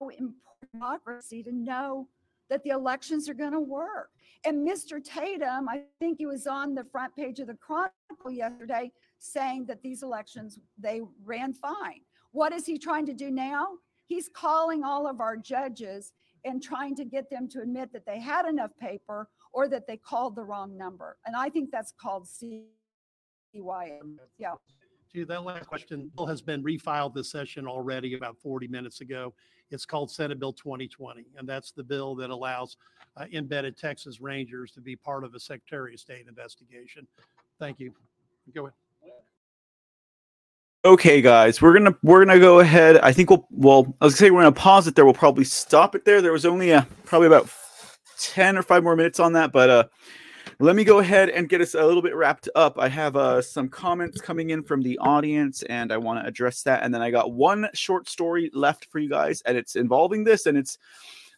important 0.00 0.34
democracy 0.72 1.42
to 1.42 1.52
know 1.52 2.08
that 2.50 2.64
the 2.64 2.70
elections 2.70 3.28
are 3.28 3.34
going 3.34 3.52
to 3.52 3.60
work. 3.60 4.10
And 4.44 4.66
Mr. 4.66 5.02
Tatum, 5.02 5.68
I 5.68 5.82
think 6.00 6.18
he 6.18 6.26
was 6.26 6.46
on 6.46 6.74
the 6.74 6.84
front 6.84 7.14
page 7.14 7.40
of 7.40 7.48
the 7.48 7.54
Chronicle 7.54 8.30
yesterday 8.30 8.92
saying 9.18 9.66
that 9.66 9.82
these 9.82 10.02
elections 10.02 10.58
they 10.78 11.02
ran 11.24 11.52
fine. 11.52 12.00
What 12.32 12.52
is 12.52 12.66
he 12.66 12.78
trying 12.78 13.06
to 13.06 13.14
do 13.14 13.30
now? 13.30 13.66
He's 14.06 14.28
calling 14.28 14.84
all 14.84 15.06
of 15.06 15.20
our 15.20 15.36
judges 15.36 16.12
and 16.44 16.62
trying 16.62 16.94
to 16.96 17.04
get 17.04 17.28
them 17.30 17.48
to 17.48 17.60
admit 17.60 17.92
that 17.92 18.06
they 18.06 18.20
had 18.20 18.46
enough 18.46 18.70
paper 18.80 19.28
or 19.52 19.68
that 19.68 19.86
they 19.86 19.96
called 19.96 20.36
the 20.36 20.44
wrong 20.44 20.76
number. 20.76 21.16
And 21.26 21.34
I 21.36 21.48
think 21.48 21.70
that's 21.70 21.92
called 21.92 22.26
CYA. 22.26 22.64
Yeah. 24.38 24.54
To 25.14 25.24
that 25.24 25.42
last 25.42 25.66
question, 25.66 26.10
bill 26.16 26.26
has 26.26 26.42
been 26.42 26.62
refiled 26.62 27.14
this 27.14 27.30
session 27.30 27.66
already 27.66 28.14
about 28.14 28.36
40 28.38 28.68
minutes 28.68 29.00
ago. 29.00 29.34
It's 29.70 29.84
called 29.84 30.10
Senate 30.10 30.38
Bill 30.38 30.52
2020, 30.52 31.26
and 31.36 31.48
that's 31.48 31.72
the 31.72 31.82
bill 31.82 32.14
that 32.16 32.30
allows 32.30 32.76
uh, 33.16 33.24
embedded 33.32 33.76
Texas 33.76 34.20
Rangers 34.20 34.70
to 34.72 34.80
be 34.80 34.96
part 34.96 35.24
of 35.24 35.34
a 35.34 35.40
Secretary 35.40 35.94
of 35.94 36.00
State 36.00 36.26
investigation. 36.28 37.06
Thank 37.58 37.80
you. 37.80 37.92
Go 38.54 38.66
ahead. 38.66 38.74
Okay, 40.84 41.20
guys, 41.20 41.60
we're 41.60 41.72
gonna 41.72 41.96
we're 42.04 42.24
gonna 42.24 42.38
go 42.38 42.60
ahead. 42.60 42.98
I 42.98 43.12
think 43.12 43.30
we'll 43.30 43.48
well, 43.50 43.96
I 44.00 44.04
was 44.04 44.14
gonna 44.14 44.28
say 44.28 44.30
we're 44.30 44.42
gonna 44.42 44.52
pause 44.52 44.86
it 44.86 44.94
there. 44.94 45.04
We'll 45.04 45.12
probably 45.12 45.42
stop 45.42 45.96
it 45.96 46.04
there. 46.04 46.22
There 46.22 46.30
was 46.30 46.46
only 46.46 46.70
a 46.70 46.86
probably 47.04 47.26
about 47.26 47.50
ten 48.20 48.56
or 48.56 48.62
five 48.62 48.84
more 48.84 48.94
minutes 48.94 49.18
on 49.18 49.32
that, 49.32 49.50
but 49.50 49.70
uh, 49.70 49.84
let 50.60 50.76
me 50.76 50.84
go 50.84 51.00
ahead 51.00 51.30
and 51.30 51.48
get 51.48 51.60
us 51.60 51.74
a 51.74 51.84
little 51.84 52.00
bit 52.00 52.14
wrapped 52.14 52.48
up. 52.54 52.78
I 52.78 52.88
have 52.88 53.16
uh, 53.16 53.42
some 53.42 53.68
comments 53.68 54.20
coming 54.20 54.50
in 54.50 54.62
from 54.62 54.80
the 54.80 54.96
audience, 54.98 55.64
and 55.64 55.92
I 55.92 55.96
want 55.96 56.22
to 56.22 56.28
address 56.28 56.62
that. 56.62 56.84
And 56.84 56.94
then 56.94 57.02
I 57.02 57.10
got 57.10 57.32
one 57.32 57.68
short 57.74 58.08
story 58.08 58.48
left 58.54 58.86
for 58.86 59.00
you 59.00 59.08
guys, 59.08 59.42
and 59.46 59.56
it's 59.56 59.74
involving 59.74 60.22
this, 60.22 60.46
and 60.46 60.56
it's 60.56 60.78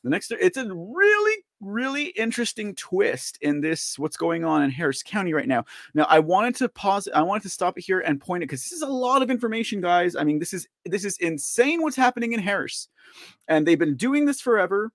the 0.04 0.10
next. 0.10 0.32
It's 0.32 0.58
a 0.58 0.66
really, 0.66 1.44
really 1.60 2.06
interesting 2.06 2.74
twist 2.74 3.38
in 3.40 3.60
this. 3.60 3.98
What's 3.98 4.16
going 4.16 4.44
on 4.44 4.62
in 4.62 4.70
Harris 4.70 5.02
County 5.02 5.32
right 5.32 5.48
now? 5.48 5.64
Now, 5.94 6.06
I 6.08 6.18
wanted 6.18 6.56
to 6.56 6.68
pause. 6.68 7.08
I 7.14 7.22
wanted 7.22 7.42
to 7.44 7.50
stop 7.50 7.78
it 7.78 7.84
here 7.84 8.00
and 8.00 8.20
point 8.20 8.42
it 8.42 8.46
because 8.46 8.62
this 8.62 8.72
is 8.72 8.82
a 8.82 8.88
lot 8.88 9.22
of 9.22 9.30
information, 9.30 9.80
guys. 9.80 10.16
I 10.16 10.24
mean, 10.24 10.38
this 10.38 10.52
is 10.52 10.66
this 10.84 11.04
is 11.04 11.16
insane. 11.18 11.82
What's 11.82 11.96
happening 11.96 12.32
in 12.32 12.40
Harris, 12.40 12.88
and 13.48 13.66
they've 13.66 13.78
been 13.78 13.96
doing 13.96 14.24
this 14.24 14.40
forever. 14.40 14.92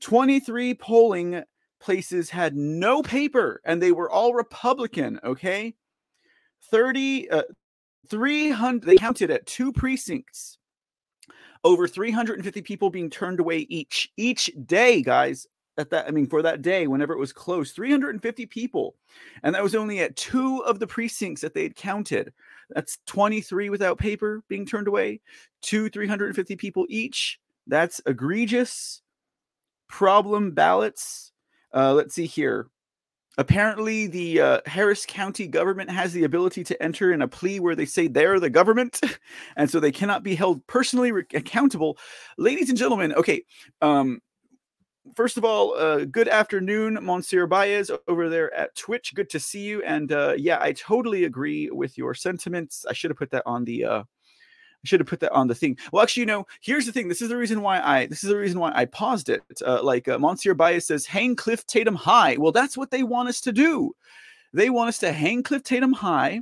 23 0.00 0.74
polling 0.74 1.44
places 1.82 2.30
had 2.30 2.56
no 2.56 3.02
paper 3.02 3.60
and 3.64 3.82
they 3.82 3.92
were 3.92 4.10
all 4.10 4.34
Republican, 4.34 5.20
okay? 5.24 5.74
30, 6.70 7.30
uh, 7.30 7.42
300, 8.08 8.86
they 8.86 8.96
counted 8.96 9.30
at 9.30 9.46
two 9.46 9.72
precincts. 9.72 10.58
Over 11.64 11.86
350 11.86 12.62
people 12.62 12.90
being 12.90 13.08
turned 13.08 13.38
away 13.38 13.58
each 13.58 14.10
each 14.16 14.50
day, 14.66 15.00
guys. 15.00 15.46
At 15.78 15.88
that, 15.90 16.06
I 16.06 16.10
mean, 16.10 16.26
for 16.26 16.42
that 16.42 16.60
day, 16.60 16.86
whenever 16.86 17.14
it 17.14 17.18
was 17.18 17.32
closed, 17.32 17.74
350 17.74 18.44
people, 18.46 18.94
and 19.42 19.54
that 19.54 19.62
was 19.62 19.74
only 19.74 20.00
at 20.00 20.16
two 20.16 20.62
of 20.64 20.78
the 20.78 20.86
precincts 20.86 21.40
that 21.40 21.54
they 21.54 21.62
had 21.62 21.76
counted. 21.76 22.32
That's 22.70 22.98
23 23.06 23.70
without 23.70 23.98
paper 23.98 24.42
being 24.48 24.66
turned 24.66 24.86
away, 24.86 25.20
two 25.62 25.88
350 25.88 26.56
people 26.56 26.86
each. 26.90 27.40
That's 27.66 28.02
egregious. 28.06 29.00
Problem 29.88 30.50
ballots 30.50 31.32
uh, 31.74 31.92
let's 31.94 32.14
see 32.14 32.26
here. 32.26 32.68
Apparently, 33.38 34.06
the 34.06 34.40
uh, 34.40 34.60
Harris 34.66 35.06
County 35.06 35.46
government 35.46 35.90
has 35.90 36.12
the 36.12 36.24
ability 36.24 36.64
to 36.64 36.82
enter 36.82 37.12
in 37.12 37.22
a 37.22 37.28
plea 37.28 37.60
where 37.60 37.74
they 37.74 37.86
say 37.86 38.06
they're 38.06 38.38
the 38.38 38.50
government, 38.50 39.00
and 39.56 39.70
so 39.70 39.80
they 39.80 39.92
cannot 39.92 40.22
be 40.22 40.34
held 40.34 40.66
personally 40.66 41.12
re- 41.12 41.24
accountable. 41.32 41.96
Ladies 42.36 42.68
and 42.68 42.76
gentlemen, 42.76 43.14
okay. 43.14 43.44
Um, 43.80 44.20
first 45.14 45.36
of 45.36 45.44
all, 45.44 45.74
uh, 45.74 46.04
good 46.04 46.28
afternoon, 46.28 46.98
Monsieur 47.02 47.46
Baez 47.46 47.90
over 48.08 48.28
there 48.28 48.52
at 48.54 48.74
Twitch. 48.74 49.14
Good 49.14 49.30
to 49.30 49.40
see 49.40 49.60
you. 49.60 49.82
And 49.82 50.12
uh, 50.12 50.34
yeah, 50.36 50.58
I 50.60 50.72
totally 50.72 51.24
agree 51.24 51.70
with 51.70 51.98
your 51.98 52.14
sentiments. 52.14 52.86
I 52.88 52.92
should 52.92 53.10
have 53.10 53.18
put 53.18 53.30
that 53.30 53.42
on 53.46 53.64
the 53.64 53.84
uh, 53.84 54.02
I 54.02 54.88
should 54.88 55.00
have 55.00 55.08
put 55.08 55.20
that 55.20 55.32
on 55.32 55.46
the 55.46 55.54
thing. 55.54 55.78
Well, 55.92 56.02
actually, 56.02 56.22
you 56.22 56.26
know, 56.26 56.46
here's 56.60 56.86
the 56.86 56.92
thing. 56.92 57.08
This 57.08 57.22
is 57.22 57.28
the 57.28 57.36
reason 57.36 57.62
why 57.62 57.80
I 57.80 58.06
this 58.06 58.24
is 58.24 58.30
the 58.30 58.36
reason 58.36 58.58
why 58.58 58.72
I 58.74 58.84
paused 58.86 59.28
it. 59.28 59.42
Uh, 59.64 59.82
like 59.82 60.08
uh, 60.08 60.18
Monsieur 60.18 60.54
Bias 60.54 60.86
says, 60.86 61.06
hang 61.06 61.36
Cliff 61.36 61.66
Tatum 61.66 61.94
high. 61.94 62.36
Well, 62.36 62.52
that's 62.52 62.76
what 62.76 62.90
they 62.90 63.02
want 63.02 63.28
us 63.28 63.40
to 63.42 63.52
do. 63.52 63.94
They 64.52 64.70
want 64.70 64.88
us 64.88 64.98
to 64.98 65.12
hang 65.12 65.42
Cliff 65.42 65.62
Tatum 65.62 65.92
high, 65.92 66.40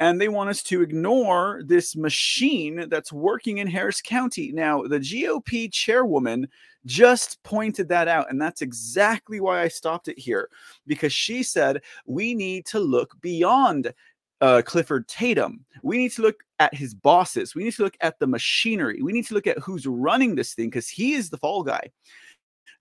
and 0.00 0.20
they 0.20 0.28
want 0.28 0.50
us 0.50 0.62
to 0.64 0.82
ignore 0.82 1.62
this 1.66 1.96
machine 1.96 2.88
that's 2.88 3.12
working 3.12 3.58
in 3.58 3.66
Harris 3.66 4.00
County. 4.00 4.50
Now, 4.52 4.82
the 4.82 4.98
GOP 4.98 5.72
chairwoman 5.72 6.48
just 6.84 7.42
pointed 7.42 7.88
that 7.88 8.08
out, 8.08 8.30
and 8.30 8.40
that's 8.40 8.62
exactly 8.62 9.40
why 9.40 9.62
I 9.62 9.68
stopped 9.68 10.08
it 10.08 10.18
here 10.18 10.48
because 10.86 11.12
she 11.12 11.42
said 11.42 11.82
we 12.06 12.34
need 12.34 12.66
to 12.66 12.80
look 12.80 13.18
beyond 13.20 13.92
uh, 14.40 14.62
Clifford 14.64 15.08
Tatum. 15.08 15.64
We 15.82 15.96
need 15.96 16.12
to 16.12 16.22
look 16.22 16.42
at 16.58 16.74
his 16.74 16.94
bosses. 16.94 17.54
We 17.54 17.64
need 17.64 17.74
to 17.74 17.84
look 17.84 17.96
at 18.00 18.18
the 18.18 18.26
machinery. 18.26 19.00
We 19.02 19.12
need 19.12 19.26
to 19.28 19.34
look 19.34 19.46
at 19.46 19.58
who's 19.58 19.86
running 19.86 20.34
this 20.34 20.54
thing 20.54 20.68
because 20.68 20.88
he 20.88 21.14
is 21.14 21.30
the 21.30 21.38
fall 21.38 21.62
guy. 21.62 21.90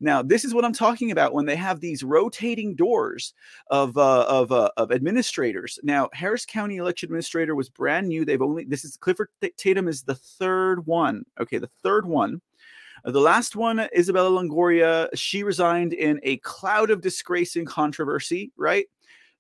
Now, 0.03 0.21
this 0.21 0.43
is 0.43 0.53
what 0.53 0.65
I'm 0.65 0.73
talking 0.73 1.11
about 1.11 1.33
when 1.33 1.45
they 1.45 1.55
have 1.55 1.79
these 1.79 2.03
rotating 2.03 2.75
doors 2.75 3.33
of 3.67 3.97
uh, 3.97 4.25
of 4.27 4.51
uh, 4.51 4.69
of 4.75 4.91
administrators. 4.91 5.79
Now, 5.81 6.09
Harris 6.11 6.45
County 6.45 6.75
election 6.75 7.07
administrator 7.07 7.55
was 7.55 7.69
brand 7.69 8.09
new. 8.09 8.25
They've 8.25 8.41
only 8.41 8.65
this 8.65 8.83
is 8.83 8.97
Clifford 8.97 9.29
Tatum 9.55 9.87
is 9.87 10.03
the 10.03 10.15
third 10.15 10.85
one. 10.85 11.23
Okay, 11.39 11.57
the 11.57 11.71
third 11.83 12.05
one. 12.05 12.41
Uh, 13.05 13.11
the 13.11 13.21
last 13.21 13.55
one, 13.55 13.87
Isabella 13.97 14.29
Longoria, 14.29 15.07
she 15.15 15.41
resigned 15.43 15.93
in 15.93 16.19
a 16.23 16.35
cloud 16.37 16.89
of 16.91 16.99
disgrace 16.99 17.55
and 17.55 17.65
controversy, 17.65 18.51
right? 18.57 18.87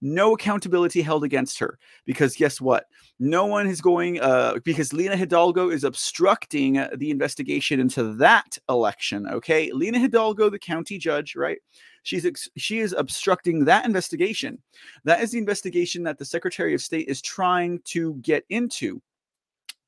no 0.03 0.33
accountability 0.33 1.01
held 1.01 1.23
against 1.23 1.57
her 1.57 1.79
because 2.05 2.35
guess 2.35 2.59
what? 2.59 2.85
No 3.23 3.45
one 3.45 3.67
is 3.67 3.79
going 3.79 4.19
uh, 4.19 4.59
because 4.65 4.91
Lina 4.91 5.15
Hidalgo 5.15 5.69
is 5.69 5.85
obstructing 5.85 6.73
the 6.97 7.09
investigation 7.09 7.79
into 7.79 8.15
that 8.15 8.57
election. 8.67 9.25
Okay, 9.29 9.71
Lina 9.71 9.97
Hidalgo, 9.97 10.49
the 10.49 10.59
county 10.59 10.97
judge, 10.97 11.33
right? 11.33 11.57
She's 12.03 12.25
ex- 12.25 12.49
she 12.57 12.79
is 12.79 12.91
obstructing 12.91 13.63
that 13.63 13.85
investigation. 13.85 14.61
That 15.05 15.21
is 15.21 15.31
the 15.31 15.37
investigation 15.37 16.03
that 16.03 16.17
the 16.17 16.25
Secretary 16.25 16.73
of 16.73 16.81
State 16.81 17.07
is 17.07 17.21
trying 17.21 17.79
to 17.85 18.15
get 18.15 18.43
into 18.49 19.01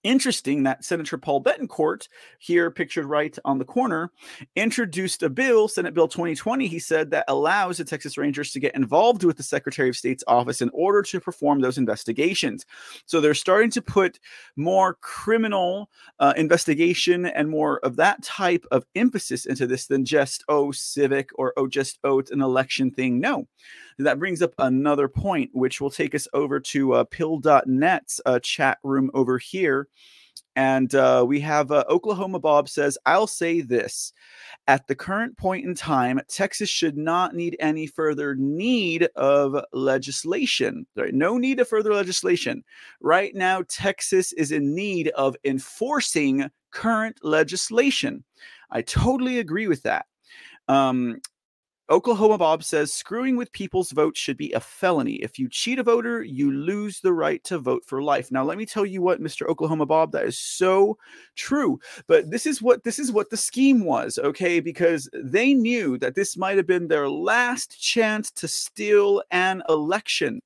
interesting 0.06 0.64
that 0.64 0.86
Senator 0.86 1.18
Paul 1.18 1.44
Bettencourt, 1.44 2.08
here 2.40 2.72
pictured 2.72 3.06
right 3.06 3.38
on 3.44 3.58
the 3.58 3.66
corner, 3.66 4.12
introduced 4.56 5.24
a 5.24 5.30
bill, 5.30 5.68
Senate 5.68 5.94
Bill 5.94 6.08
2020, 6.08 6.68
he 6.68 6.80
said, 6.80 7.12
that 7.12 7.26
allows 7.28 7.78
the 7.78 7.84
Texas 7.84 8.18
Rangers 8.18 8.52
to 8.52 8.60
get 8.60 8.76
involved 8.76 9.24
with 9.24 9.36
the 9.36 9.44
Secretary 9.44 9.90
of 9.90 9.98
State's 9.98 10.24
office 10.28 10.62
in 10.62 10.70
order 10.74 11.02
to 11.02 11.20
perform 11.20 11.60
those 11.60 11.78
investigations. 11.78 12.66
So 13.06 13.20
they're 13.20 13.34
starting 13.34 13.72
to 13.72 13.82
put 13.82 14.20
more 14.56 14.94
criminal 15.02 15.90
uh, 16.20 16.34
investigation 16.38 17.26
and 17.26 17.50
more 17.50 17.80
of 17.80 17.96
that 17.96 18.22
type 18.22 18.66
of 18.72 18.86
emphasis 18.96 19.46
into 19.46 19.66
this 19.66 19.88
than 19.88 20.06
just, 20.06 20.44
oh, 20.48 20.72
civic 20.72 21.32
or, 21.36 21.54
oh, 21.58 21.68
just, 21.68 22.00
oh, 22.04 22.20
it's 22.20 22.32
an 22.32 22.42
election 22.42 22.92
thing. 22.92 23.20
No. 23.20 23.48
That 23.98 24.20
brings 24.20 24.42
up 24.42 24.54
another 24.58 25.08
point, 25.08 25.52
which 25.54 25.80
will 25.80 25.90
take 25.90 26.14
us 26.16 26.28
over 26.34 26.60
to 26.60 26.94
uh, 26.94 27.04
pilled.net's 27.06 28.22
uh, 28.26 28.40
chat 28.40 28.80
room 28.84 29.10
over 29.14 29.38
here. 29.38 29.88
And 30.58 30.94
uh, 30.96 31.26
we 31.28 31.42
have 31.42 31.72
uh, 31.72 31.84
Oklahoma 31.90 32.40
Bob 32.40 32.70
says, 32.70 32.98
I'll 33.06 33.28
say 33.28 33.62
this. 33.62 34.14
At 34.68 34.88
the 34.88 34.96
current 34.96 35.38
point 35.38 35.66
in 35.66 35.76
time, 35.76 36.20
Texas 36.30 36.70
should 36.70 36.98
not 36.98 37.36
need 37.36 37.58
any 37.60 37.88
further 37.88 38.36
need 38.36 39.08
of 39.16 39.62
legislation. 39.74 40.86
Right? 40.96 41.14
No 41.14 41.38
need 41.38 41.60
of 41.60 41.68
further 41.68 41.94
legislation. 41.94 42.64
Right 43.02 43.36
now, 43.36 43.64
Texas 43.68 44.32
is 44.34 44.52
in 44.52 44.74
need 44.74 45.10
of 45.10 45.36
enforcing 45.44 46.50
current 46.72 47.20
legislation. 47.22 48.24
I 48.72 48.82
totally 48.82 49.40
agree 49.40 49.68
with 49.68 49.84
that. 49.84 50.06
Um, 50.68 51.22
Oklahoma 51.92 52.40
Bob 52.40 52.64
says 52.64 52.92
screwing 52.92 53.36
with 53.36 53.52
people's 53.52 53.92
votes 53.92 54.20
should 54.20 54.38
be 54.38 54.52
a 54.54 54.60
felony. 54.60 55.16
If 55.16 55.38
you 55.38 55.48
cheat 55.48 55.78
a 55.78 55.84
voter, 55.84 56.24
you 56.24 56.52
lose 56.52 57.00
the 57.00 57.14
right 57.14 57.44
to 57.44 57.60
vote 57.60 57.84
for 57.86 58.02
life. 58.02 58.32
Now, 58.32 58.44
let 58.44 58.58
me 58.58 58.66
tell 58.66 58.88
you 58.88 59.04
what, 59.04 59.22
Mr. 59.22 59.48
Oklahoma 59.48 59.86
Bob, 59.86 60.12
that 60.14 60.26
is 60.26 60.40
so 60.40 60.98
true. 61.36 61.80
But 62.08 62.32
this 62.32 62.48
is 62.48 62.60
what 62.60 62.84
this 62.84 62.98
is 62.98 63.12
what 63.12 63.30
the 63.30 63.38
scheme 63.38 63.86
was, 63.86 64.18
okay? 64.18 64.60
Because 64.60 65.08
they 65.14 65.54
knew 65.54 66.00
that 66.00 66.16
this 66.16 66.36
might 66.36 66.58
have 66.58 66.66
been 66.66 66.88
their 66.88 67.08
last 67.08 67.80
chance 67.80 68.32
to 68.32 68.48
steal 68.48 69.22
an 69.30 69.62
election 69.70 70.42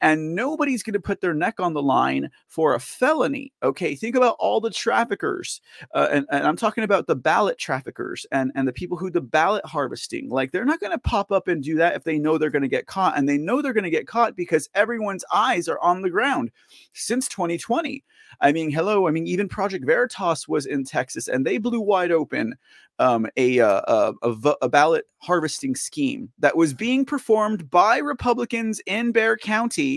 and 0.00 0.34
nobody's 0.34 0.82
going 0.82 0.94
to 0.94 1.00
put 1.00 1.20
their 1.20 1.34
neck 1.34 1.60
on 1.60 1.72
the 1.72 1.82
line 1.82 2.30
for 2.46 2.74
a 2.74 2.80
felony. 2.80 3.52
Okay, 3.62 3.94
think 3.94 4.14
about 4.14 4.36
all 4.38 4.60
the 4.60 4.70
traffickers, 4.70 5.60
uh, 5.94 6.08
and, 6.10 6.26
and, 6.30 6.46
I'm 6.46 6.56
talking 6.56 6.84
about 6.84 7.06
the 7.06 7.16
ballot 7.16 7.58
traffickers 7.58 8.26
and 8.32 8.52
and 8.54 8.66
the 8.66 8.72
people 8.72 8.96
who 8.96 9.10
the 9.10 9.20
ballot 9.20 9.64
harvesting. 9.64 10.28
Like 10.28 10.52
they're 10.52 10.64
not 10.64 10.80
going 10.80 10.92
to 10.92 10.98
pop 10.98 11.32
up 11.32 11.48
and 11.48 11.62
do 11.62 11.76
that 11.76 11.96
if 11.96 12.04
they 12.04 12.18
know 12.18 12.38
they're 12.38 12.50
going 12.50 12.62
to 12.62 12.68
get 12.68 12.86
caught, 12.86 13.16
and 13.16 13.28
they 13.28 13.38
know 13.38 13.60
they're 13.60 13.72
going 13.72 13.84
to 13.84 13.90
get 13.90 14.06
caught 14.06 14.36
because 14.36 14.68
everyone's 14.74 15.24
eyes 15.32 15.68
are 15.68 15.80
on 15.80 16.02
the 16.02 16.10
ground 16.10 16.50
since 16.92 17.28
2020. 17.28 18.04
I 18.40 18.52
mean, 18.52 18.70
hello. 18.70 19.08
I 19.08 19.10
mean, 19.10 19.26
even 19.26 19.48
Project 19.48 19.84
Veritas 19.84 20.46
was 20.46 20.66
in 20.66 20.84
Texas, 20.84 21.28
and 21.28 21.44
they 21.44 21.58
blew 21.58 21.80
wide 21.80 22.12
open 22.12 22.54
um, 22.98 23.26
a, 23.36 23.60
uh, 23.60 23.80
a, 23.86 24.28
a, 24.28 24.54
a, 24.62 24.68
ballot 24.68 25.04
harvesting 25.18 25.76
scheme 25.76 26.30
that 26.38 26.56
was 26.56 26.74
being 26.74 27.04
performed 27.04 27.70
by 27.70 27.98
Republicans 27.98 28.80
in 28.86 29.12
Bexar 29.12 29.36
County, 29.36 29.87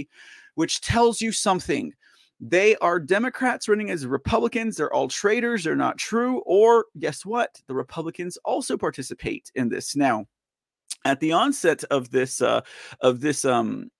which 0.55 0.81
tells 0.81 1.21
you 1.21 1.31
something. 1.31 1.93
They 2.39 2.75
are 2.77 2.99
Democrats 2.99 3.69
running 3.69 3.91
as 3.91 4.05
Republicans. 4.07 4.75
They're 4.75 4.93
all 4.93 5.07
traitors. 5.07 5.63
They're 5.63 5.75
not 5.75 5.97
true. 5.99 6.39
Or 6.45 6.85
guess 6.97 7.23
what? 7.23 7.61
The 7.67 7.75
Republicans 7.75 8.37
also 8.43 8.77
participate 8.77 9.51
in 9.53 9.69
this. 9.69 9.95
Now, 9.95 10.25
at 11.05 11.19
the 11.19 11.33
onset 11.33 11.83
of 11.85 12.09
this 12.09 12.41
uh, 12.41 12.61
of 12.99 13.21
this 13.21 13.45
um, 13.45 13.91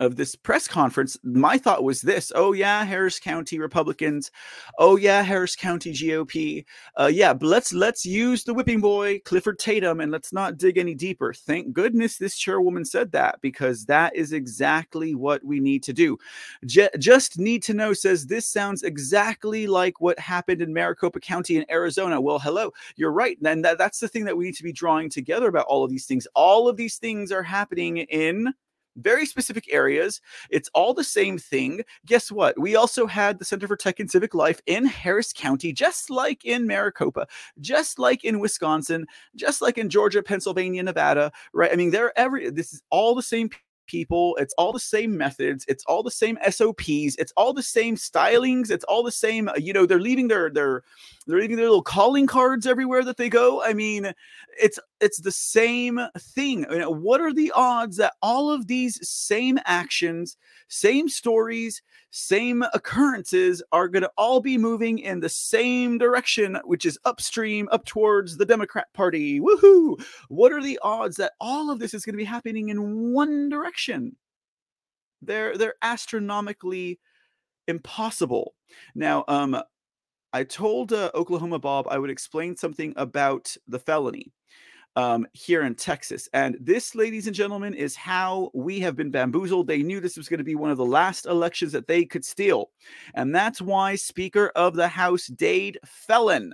of 0.00 0.16
this 0.16 0.34
press 0.34 0.68
conference, 0.68 1.16
my 1.22 1.58
thought 1.58 1.84
was 1.84 2.00
this: 2.00 2.32
Oh 2.34 2.52
yeah, 2.52 2.84
Harris 2.84 3.18
County 3.18 3.58
Republicans. 3.58 4.30
Oh 4.78 4.96
yeah, 4.96 5.22
Harris 5.22 5.56
County 5.56 5.92
GOP. 5.92 6.64
Uh, 6.98 7.10
yeah, 7.12 7.34
but 7.34 7.46
let's 7.46 7.72
let's 7.72 8.06
use 8.06 8.44
the 8.44 8.54
whipping 8.54 8.80
boy 8.80 9.20
Clifford 9.24 9.58
Tatum 9.58 10.00
and 10.00 10.12
let's 10.12 10.32
not 10.32 10.56
dig 10.56 10.78
any 10.78 10.94
deeper. 10.94 11.32
Thank 11.32 11.72
goodness 11.72 12.16
this 12.16 12.36
chairwoman 12.36 12.84
said 12.84 13.12
that 13.12 13.40
because 13.40 13.84
that 13.86 14.14
is 14.14 14.32
exactly 14.32 15.14
what 15.14 15.44
we 15.44 15.60
need 15.60 15.82
to 15.84 15.92
do. 15.92 16.16
Just 16.66 17.38
need 17.38 17.62
to 17.64 17.74
know 17.74 17.92
says 17.92 18.26
this 18.26 18.46
sounds 18.46 18.82
exactly 18.82 19.66
like 19.66 20.00
what 20.00 20.18
happened 20.18 20.62
in 20.62 20.72
Maricopa 20.72 21.20
County 21.20 21.56
in 21.56 21.64
Arizona. 21.70 22.20
Well, 22.20 22.38
hello, 22.38 22.72
you're 22.96 23.12
right, 23.12 23.38
and 23.44 23.64
that, 23.64 23.78
that's 23.78 24.00
the 24.00 24.08
thing 24.08 24.24
that 24.24 24.36
we 24.36 24.46
need 24.46 24.56
to 24.56 24.62
be 24.62 24.72
drawing 24.72 25.10
together 25.10 25.48
about 25.48 25.66
all 25.66 25.84
of 25.84 25.90
these 25.90 26.06
things. 26.06 26.26
All 26.34 26.68
of 26.68 26.76
these 26.76 26.98
things 26.98 27.32
are 27.32 27.42
happening 27.42 27.98
in 27.98 28.52
very 28.98 29.26
specific 29.26 29.64
areas. 29.72 30.20
It's 30.50 30.70
all 30.74 30.94
the 30.94 31.04
same 31.04 31.38
thing. 31.38 31.82
Guess 32.06 32.30
what? 32.32 32.58
We 32.58 32.76
also 32.76 33.06
had 33.06 33.38
the 33.38 33.44
Center 33.44 33.66
for 33.68 33.76
Tech 33.76 34.00
and 34.00 34.10
Civic 34.10 34.34
Life 34.34 34.60
in 34.66 34.84
Harris 34.86 35.32
County, 35.32 35.72
just 35.72 36.10
like 36.10 36.44
in 36.44 36.66
Maricopa, 36.66 37.26
just 37.60 37.98
like 37.98 38.24
in 38.24 38.38
Wisconsin, 38.40 39.06
just 39.36 39.62
like 39.62 39.78
in 39.78 39.88
Georgia, 39.90 40.22
Pennsylvania, 40.22 40.82
Nevada, 40.82 41.32
right? 41.52 41.72
I 41.72 41.76
mean, 41.76 41.90
they're 41.90 42.16
every 42.18 42.50
this 42.50 42.72
is 42.72 42.82
all 42.90 43.14
the 43.14 43.22
same 43.22 43.50
people. 43.86 44.36
It's 44.38 44.54
all 44.58 44.72
the 44.72 44.78
same 44.80 45.16
methods. 45.16 45.64
It's 45.68 45.84
all 45.86 46.02
the 46.02 46.10
same 46.10 46.38
SOPs. 46.50 47.16
It's 47.18 47.32
all 47.36 47.52
the 47.52 47.62
same 47.62 47.96
stylings. 47.96 48.70
It's 48.70 48.84
all 48.84 49.02
the 49.02 49.10
same. 49.12 49.48
uh, 49.48 49.54
You 49.56 49.72
know, 49.72 49.86
they're 49.86 50.00
leaving 50.00 50.28
their 50.28 50.50
their 50.50 50.82
they're 51.28 51.38
leaving 51.38 51.58
their 51.58 51.66
little 51.66 51.82
calling 51.82 52.26
cards 52.26 52.66
everywhere 52.66 53.04
that 53.04 53.18
they 53.18 53.28
go. 53.28 53.62
I 53.62 53.74
mean, 53.74 54.12
it's 54.58 54.78
it's 54.98 55.20
the 55.20 55.30
same 55.30 56.00
thing. 56.18 56.64
I 56.66 56.78
mean, 56.78 57.02
what 57.02 57.20
are 57.20 57.34
the 57.34 57.52
odds 57.54 57.98
that 57.98 58.14
all 58.22 58.50
of 58.50 58.66
these 58.66 59.06
same 59.06 59.58
actions, 59.66 60.38
same 60.68 61.06
stories, 61.06 61.82
same 62.10 62.64
occurrences 62.72 63.62
are 63.72 63.88
going 63.88 64.04
to 64.04 64.10
all 64.16 64.40
be 64.40 64.56
moving 64.56 64.98
in 64.98 65.20
the 65.20 65.28
same 65.28 65.98
direction, 65.98 66.58
which 66.64 66.86
is 66.86 66.98
upstream, 67.04 67.68
up 67.70 67.84
towards 67.84 68.38
the 68.38 68.46
Democrat 68.46 68.86
Party? 68.94 69.38
Woohoo! 69.38 70.02
What 70.28 70.52
are 70.52 70.62
the 70.62 70.80
odds 70.82 71.16
that 71.16 71.34
all 71.40 71.70
of 71.70 71.78
this 71.78 71.92
is 71.92 72.06
going 72.06 72.14
to 72.14 72.18
be 72.18 72.24
happening 72.24 72.70
in 72.70 73.12
one 73.12 73.50
direction? 73.50 74.16
They're 75.20 75.58
they're 75.58 75.74
astronomically 75.82 76.98
impossible. 77.66 78.54
Now, 78.94 79.24
um, 79.28 79.62
I 80.32 80.44
told 80.44 80.92
uh, 80.92 81.10
Oklahoma 81.14 81.58
Bob 81.58 81.86
I 81.90 81.98
would 81.98 82.10
explain 82.10 82.56
something 82.56 82.92
about 82.96 83.56
the 83.66 83.78
felony 83.78 84.30
um, 84.96 85.26
here 85.32 85.62
in 85.62 85.74
Texas. 85.74 86.28
And 86.32 86.56
this, 86.60 86.94
ladies 86.94 87.26
and 87.26 87.36
gentlemen, 87.36 87.72
is 87.72 87.96
how 87.96 88.50
we 88.52 88.80
have 88.80 88.96
been 88.96 89.10
bamboozled. 89.10 89.66
They 89.66 89.82
knew 89.82 90.00
this 90.00 90.16
was 90.16 90.28
going 90.28 90.38
to 90.38 90.44
be 90.44 90.54
one 90.54 90.70
of 90.70 90.76
the 90.76 90.84
last 90.84 91.26
elections 91.26 91.72
that 91.72 91.86
they 91.86 92.04
could 92.04 92.24
steal. 92.24 92.70
And 93.14 93.34
that's 93.34 93.62
why 93.62 93.94
Speaker 93.94 94.50
of 94.56 94.74
the 94.74 94.88
House 94.88 95.28
Dade 95.28 95.78
Felon, 95.84 96.52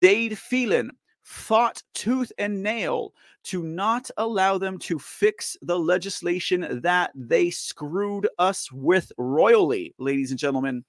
Dade 0.00 0.36
Phelan, 0.36 0.90
fought 1.22 1.82
tooth 1.94 2.30
and 2.38 2.62
nail 2.62 3.14
to 3.44 3.62
not 3.62 4.10
allow 4.16 4.58
them 4.58 4.78
to 4.78 4.98
fix 4.98 5.56
the 5.62 5.78
legislation 5.78 6.80
that 6.82 7.10
they 7.14 7.50
screwed 7.50 8.28
us 8.38 8.70
with 8.72 9.10
royally, 9.18 9.94
ladies 9.98 10.30
and 10.30 10.38
gentlemen. 10.38 10.84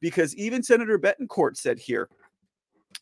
Because 0.00 0.34
even 0.36 0.62
Senator 0.62 0.98
Bettencourt 0.98 1.56
said 1.56 1.78
here, 1.78 2.08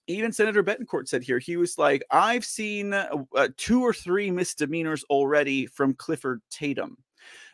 even 0.07 0.33
Senator 0.33 0.63
Bettencourt 0.65 1.07
said 1.07 1.23
here, 1.23 1.39
he 1.39 1.57
was 1.57 1.79
like, 1.79 2.03
I've 2.11 2.45
seen 2.45 2.93
uh, 2.95 3.09
uh, 3.37 3.49
two 3.57 3.83
or 3.83 3.93
three 3.93 4.31
misdemeanors 4.31 5.05
already 5.11 5.67
from 5.67 5.95
Clifford 5.95 6.41
Tatum. 6.51 6.97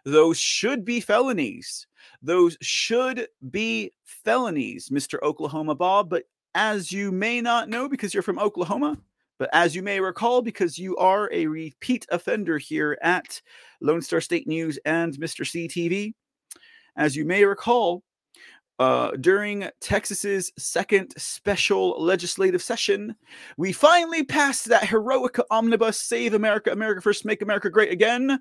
Those 0.05 0.39
should 0.39 0.85
be 0.85 1.01
felonies. 1.01 1.87
Those 2.23 2.57
should 2.61 3.29
be 3.51 3.93
felonies, 4.05 4.89
Mr. 4.91 5.21
Oklahoma 5.23 5.75
Bob. 5.75 6.11
But 6.11 6.25
as 6.55 6.93
you 6.93 7.11
may 7.11 7.41
not 7.41 7.69
know 7.69 7.89
because 7.89 8.15
you're 8.15 8.23
from 8.23 8.39
Oklahoma, 8.39 8.99
but 9.39 9.51
as 9.53 9.75
you 9.75 9.83
may 9.83 10.01
recall, 10.01 10.43
because 10.43 10.79
you 10.79 10.97
are 10.97 11.29
a 11.33 11.47
repeat 11.47 12.07
offender 12.11 12.59
here 12.59 12.97
at 13.03 13.41
Lone 13.81 14.03
Star 14.03 14.21
State 14.21 14.47
News 14.47 14.79
and 14.85 15.15
Mr. 15.15 15.45
CTV, 15.45 16.15
as 16.97 17.17
you 17.17 17.25
may 17.25 17.45
recall, 17.45 18.05
uh, 18.79 19.13
during 19.21 19.69
Texas's 19.81 20.53
second 20.59 21.15
special 21.17 22.03
legislative 22.03 22.63
session, 22.63 23.15
we 23.57 23.73
finally 23.73 24.25
passed 24.25 24.67
that 24.67 24.87
heroic 24.89 25.39
omnibus 25.51 26.01
Save 26.01 26.35
America, 26.35 26.73
America 26.73 27.01
First, 27.01 27.25
Make 27.25 27.43
America 27.43 27.71
Great 27.71 27.93
Again 27.93 28.41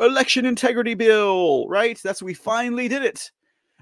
election 0.00 0.46
integrity 0.46 0.94
bill, 0.94 1.68
right? 1.68 1.98
That's 2.02 2.22
we 2.22 2.34
finally 2.34 2.88
did 2.88 3.02
it. 3.02 3.30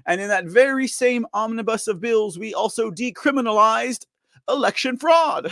And 0.05 0.21
in 0.21 0.29
that 0.29 0.45
very 0.45 0.87
same 0.87 1.25
omnibus 1.33 1.87
of 1.87 1.99
bills, 1.99 2.39
we 2.39 2.53
also 2.53 2.89
decriminalized 2.89 4.05
election 4.49 4.97
fraud. 4.97 5.51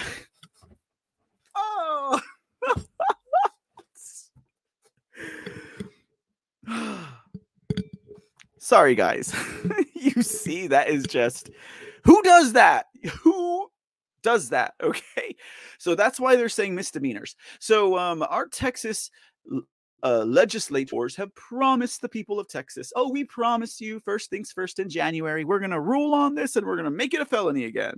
oh. 1.55 2.21
Sorry, 8.65 8.95
guys. 8.95 9.31
you 9.93 10.23
see, 10.23 10.65
that 10.65 10.89
is 10.89 11.03
just 11.05 11.51
who 12.03 12.19
does 12.23 12.53
that? 12.53 12.87
Who 13.21 13.69
does 14.23 14.49
that? 14.49 14.73
Okay. 14.81 15.35
So 15.77 15.93
that's 15.93 16.19
why 16.19 16.35
they're 16.35 16.49
saying 16.49 16.73
misdemeanors. 16.73 17.35
So 17.59 17.95
um 17.95 18.23
our 18.27 18.47
Texas 18.47 19.11
uh, 20.03 20.23
legislators 20.23 21.15
have 21.15 21.33
promised 21.35 22.01
the 22.01 22.09
people 22.09 22.39
of 22.39 22.47
Texas, 22.47 22.91
oh, 22.95 23.11
we 23.11 23.23
promise 23.23 23.79
you 23.79 23.99
first 23.99 24.31
things 24.31 24.51
first 24.51 24.79
in 24.79 24.89
January, 24.89 25.45
we're 25.45 25.59
going 25.59 25.71
to 25.71 25.79
rule 25.79 26.13
on 26.13 26.35
this 26.35 26.55
and 26.55 26.65
we're 26.65 26.75
going 26.75 26.85
to 26.85 26.91
make 26.91 27.15
it 27.15 27.21
a 27.21 27.25
felony 27.25 27.65
again. 27.65 27.95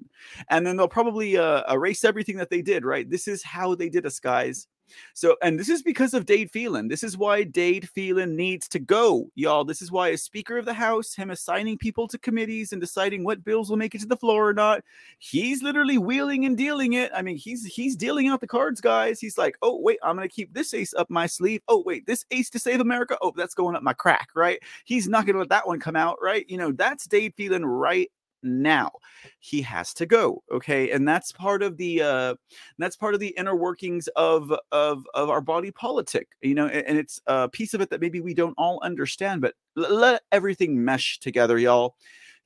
And 0.49 0.65
then 0.65 0.77
they'll 0.77 0.87
probably 0.87 1.37
uh, 1.37 1.63
erase 1.73 2.05
everything 2.05 2.37
that 2.37 2.49
they 2.49 2.61
did, 2.61 2.85
right? 2.85 3.09
This 3.09 3.27
is 3.27 3.43
how 3.43 3.75
they 3.75 3.89
did 3.89 4.05
us, 4.05 4.19
guys. 4.19 4.67
So, 5.13 5.37
and 5.41 5.59
this 5.59 5.69
is 5.69 5.81
because 5.81 6.13
of 6.13 6.25
Dade 6.25 6.51
Phelan. 6.51 6.87
This 6.87 7.03
is 7.03 7.17
why 7.17 7.43
Dade 7.43 7.89
Phelan 7.89 8.35
needs 8.35 8.67
to 8.69 8.79
go, 8.79 9.29
y'all. 9.35 9.63
This 9.63 9.81
is 9.81 9.91
why, 9.91 10.11
as 10.11 10.23
Speaker 10.23 10.57
of 10.57 10.65
the 10.65 10.73
House, 10.73 11.13
him 11.13 11.31
assigning 11.31 11.77
people 11.77 12.07
to 12.07 12.17
committees 12.17 12.71
and 12.71 12.81
deciding 12.81 13.23
what 13.23 13.43
bills 13.43 13.69
will 13.69 13.77
make 13.77 13.95
it 13.95 14.01
to 14.01 14.07
the 14.07 14.17
floor 14.17 14.49
or 14.49 14.53
not, 14.53 14.83
he's 15.19 15.63
literally 15.63 15.97
wheeling 15.97 16.45
and 16.45 16.57
dealing 16.57 16.93
it. 16.93 17.11
I 17.13 17.21
mean, 17.21 17.37
he's 17.37 17.65
he's 17.65 17.95
dealing 17.95 18.27
out 18.27 18.41
the 18.41 18.47
cards, 18.47 18.81
guys. 18.81 19.19
He's 19.19 19.37
like, 19.37 19.57
oh 19.61 19.79
wait, 19.79 19.99
I'm 20.03 20.15
gonna 20.15 20.27
keep 20.27 20.53
this 20.53 20.73
ace 20.73 20.93
up 20.93 21.09
my 21.09 21.27
sleeve. 21.27 21.61
Oh 21.67 21.83
wait, 21.85 22.05
this 22.05 22.25
ace 22.31 22.49
to 22.51 22.59
save 22.59 22.79
America. 22.79 23.17
Oh, 23.21 23.33
that's 23.35 23.53
going 23.53 23.75
up 23.75 23.83
my 23.83 23.93
crack, 23.93 24.29
right? 24.35 24.59
He's 24.85 25.07
not 25.07 25.25
gonna 25.25 25.39
let 25.39 25.49
that 25.49 25.67
one 25.67 25.79
come 25.79 25.95
out, 25.95 26.17
right? 26.21 26.45
You 26.49 26.57
know, 26.57 26.71
that's 26.71 27.07
Dade 27.07 27.33
Phelan 27.35 27.65
right 27.65 28.11
now 28.43 28.91
he 29.39 29.61
has 29.61 29.93
to 29.95 30.05
go 30.05 30.43
okay? 30.51 30.91
And 30.91 31.07
that's 31.07 31.31
part 31.31 31.61
of 31.61 31.77
the 31.77 32.01
uh 32.01 32.35
that's 32.77 32.95
part 32.95 33.13
of 33.13 33.19
the 33.19 33.33
inner 33.37 33.55
workings 33.55 34.07
of 34.15 34.53
of 34.71 35.05
of 35.13 35.29
our 35.29 35.41
body 35.41 35.71
politic 35.71 36.27
you 36.41 36.53
know 36.55 36.67
and, 36.67 36.85
and 36.87 36.97
it's 36.97 37.19
a 37.27 37.49
piece 37.49 37.73
of 37.73 37.81
it 37.81 37.89
that 37.89 38.01
maybe 38.01 38.21
we 38.21 38.33
don't 38.33 38.55
all 38.57 38.79
understand 38.83 39.41
but 39.41 39.55
l- 39.77 39.93
let 39.93 40.23
everything 40.31 40.83
mesh 40.83 41.19
together 41.19 41.57
y'all. 41.57 41.95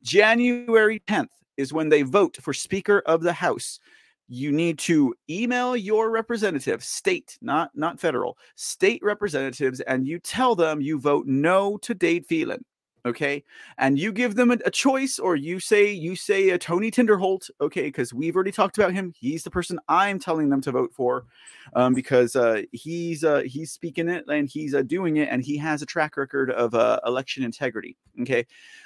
January 0.04 1.02
10th 1.08 1.30
is 1.58 1.74
when 1.74 1.90
they 1.90 2.02
vote 2.02 2.38
for 2.42 2.54
speaker 2.54 3.04
of 3.06 3.22
the 3.22 3.34
house. 3.34 3.80
You 4.28 4.52
need 4.52 4.80
to 4.80 5.14
email 5.30 5.76
your 5.76 6.10
representative 6.10 6.84
state 6.84 7.38
not 7.42 7.70
not 7.76 8.00
federal 8.00 8.38
state 8.56 9.02
representatives 9.04 9.82
and 9.82 10.08
you 10.08 10.20
tell 10.20 10.56
them 10.56 10.80
you 10.80 11.00
vote 11.00 11.28
no 11.28 11.78
to 11.78 11.94
dade 11.94 12.26
phelan 12.26 12.64
okay? 13.06 13.44
And 13.78 13.98
you 13.98 14.12
give 14.12 14.36
them 14.36 14.52
a, 14.52 14.58
a 14.66 14.72
choice 14.72 15.20
or 15.20 15.36
you 15.36 15.60
say 15.60 15.92
you 15.92 16.16
say 16.16 16.50
a 16.50 16.58
tony 16.58 16.92
tinderholt 16.92 17.50
okay? 17.60 17.84
Because 17.84 18.14
we've 18.14 18.36
already 18.36 18.52
talked 18.52 18.78
about 18.78 18.94
him. 18.94 19.14
He's 19.18 19.44
the 19.44 19.52
person 19.52 19.80
i'm 19.88 20.20
telling 20.20 20.50
them 20.50 20.62
to 20.62 20.72
vote 20.72 20.92
for 20.94 21.26
um, 21.74 21.94
because 21.94 22.36
uh, 22.36 22.62
he's 22.72 23.24
uh, 23.24 23.42
he's 23.46 23.72
speaking 23.72 24.10
it 24.10 24.26
and 24.28 24.50
he's 24.50 24.74
uh, 24.74 24.82
doing 24.82 25.18
it 25.18 25.30
and 25.30 25.44
he 25.44 25.58
has 25.58 25.82
a 25.82 25.86
track 25.86 26.18
record 26.18 26.52
of 26.52 26.74
uh, 26.74 27.00
election 27.06 27.44
integrity 27.44 27.98
okay? 28.22 28.46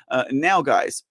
Uh, 0.09 0.25
now 0.31 0.61
guys 0.61 1.03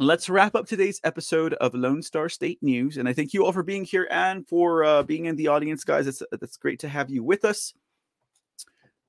let's 0.00 0.30
wrap 0.30 0.54
up 0.54 0.66
today's 0.66 1.00
episode 1.02 1.54
of 1.54 1.74
lone 1.74 2.02
star 2.02 2.28
state 2.28 2.58
news 2.62 2.98
and 2.98 3.08
i 3.08 3.12
thank 3.12 3.34
you 3.34 3.44
all 3.44 3.52
for 3.52 3.64
being 3.64 3.84
here 3.84 4.06
and 4.10 4.46
for 4.46 4.84
uh, 4.84 5.02
being 5.02 5.26
in 5.26 5.36
the 5.36 5.48
audience 5.48 5.84
guys. 5.84 6.06
It's, 6.06 6.22
it's 6.32 6.56
great 6.56 6.78
to 6.80 6.88
have 6.88 7.10
you 7.10 7.24
with 7.24 7.44
us. 7.44 7.74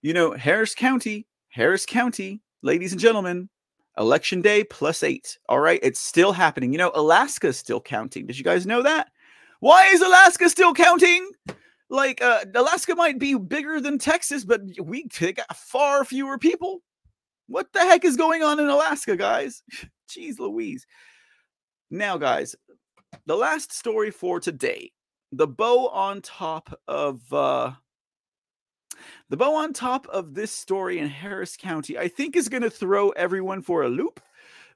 You 0.02 0.14
know 0.14 0.32
harris 0.34 0.74
county 0.74 1.28
harris 1.50 1.86
county 1.86 2.42
ladies 2.62 2.92
and 2.92 3.02
gentlemen, 3.02 3.50
election 3.98 4.42
day 4.42 4.64
plus 4.64 5.04
eight. 5.04 5.38
All 5.48 5.60
right, 5.60 5.80
it's 5.84 6.00
still 6.00 6.32
happening. 6.32 6.72
You 6.72 6.78
know, 6.80 6.92
Alaska's 6.96 7.58
still 7.58 7.82
counting. 7.82 8.26
Did 8.26 8.38
you 8.38 8.44
guys 8.44 8.66
know 8.66 8.82
that? 8.82 9.10
Why 9.60 9.88
is 9.88 10.02
Alaska 10.02 10.50
still 10.50 10.74
counting? 10.74 11.30
Like, 11.90 12.22
uh, 12.22 12.46
Alaska 12.56 12.96
might 12.96 13.20
be 13.20 13.36
bigger 13.36 13.82
than 13.82 13.98
Texas, 13.98 14.46
but 14.46 14.62
we 14.82 15.08
got 15.20 15.56
far 15.56 16.06
fewer 16.06 16.38
people. 16.38 16.82
What 17.48 17.74
the 17.74 17.80
heck 17.80 18.06
is 18.06 18.16
going 18.16 18.44
on 18.44 18.60
in 18.60 18.70
Alaska, 18.70 19.18
guys? 19.18 19.64
Jeez 20.10 20.40
Louise. 20.40 20.86
Now, 21.90 22.18
guys, 22.18 22.56
the 23.26 23.36
last 23.36 23.74
story 23.74 24.12
for 24.12 24.40
today. 24.40 24.92
The 25.32 25.48
bow 25.48 25.90
on 25.90 26.22
top 26.22 26.80
of 26.88 27.22
uh 27.34 27.74
the 29.30 29.38
bow 29.38 29.56
on 29.56 29.74
top 29.74 30.08
of 30.08 30.34
this 30.34 30.52
story 30.52 31.00
in 31.00 31.08
Harris 31.08 31.58
County, 31.58 31.98
I 31.98 32.08
think, 32.08 32.36
is 32.36 32.50
going 32.50 32.64
to 32.64 32.70
throw 32.70 33.10
everyone 33.10 33.62
for 33.62 33.84
a 33.84 33.90
loop. 33.90 34.20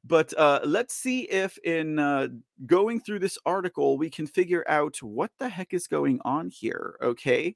But 0.05 0.37
uh, 0.37 0.59
let's 0.65 0.93
see 0.93 1.21
if, 1.21 1.57
in 1.59 1.97
uh, 1.97 2.27
going 2.65 2.99
through 2.99 3.19
this 3.19 3.37
article, 3.45 3.97
we 3.97 4.09
can 4.09 4.27
figure 4.27 4.65
out 4.67 5.01
what 5.01 5.31
the 5.39 5.47
heck 5.47 5.73
is 5.73 5.87
going 5.87 6.19
on 6.25 6.49
here. 6.49 6.97
Okay. 7.01 7.55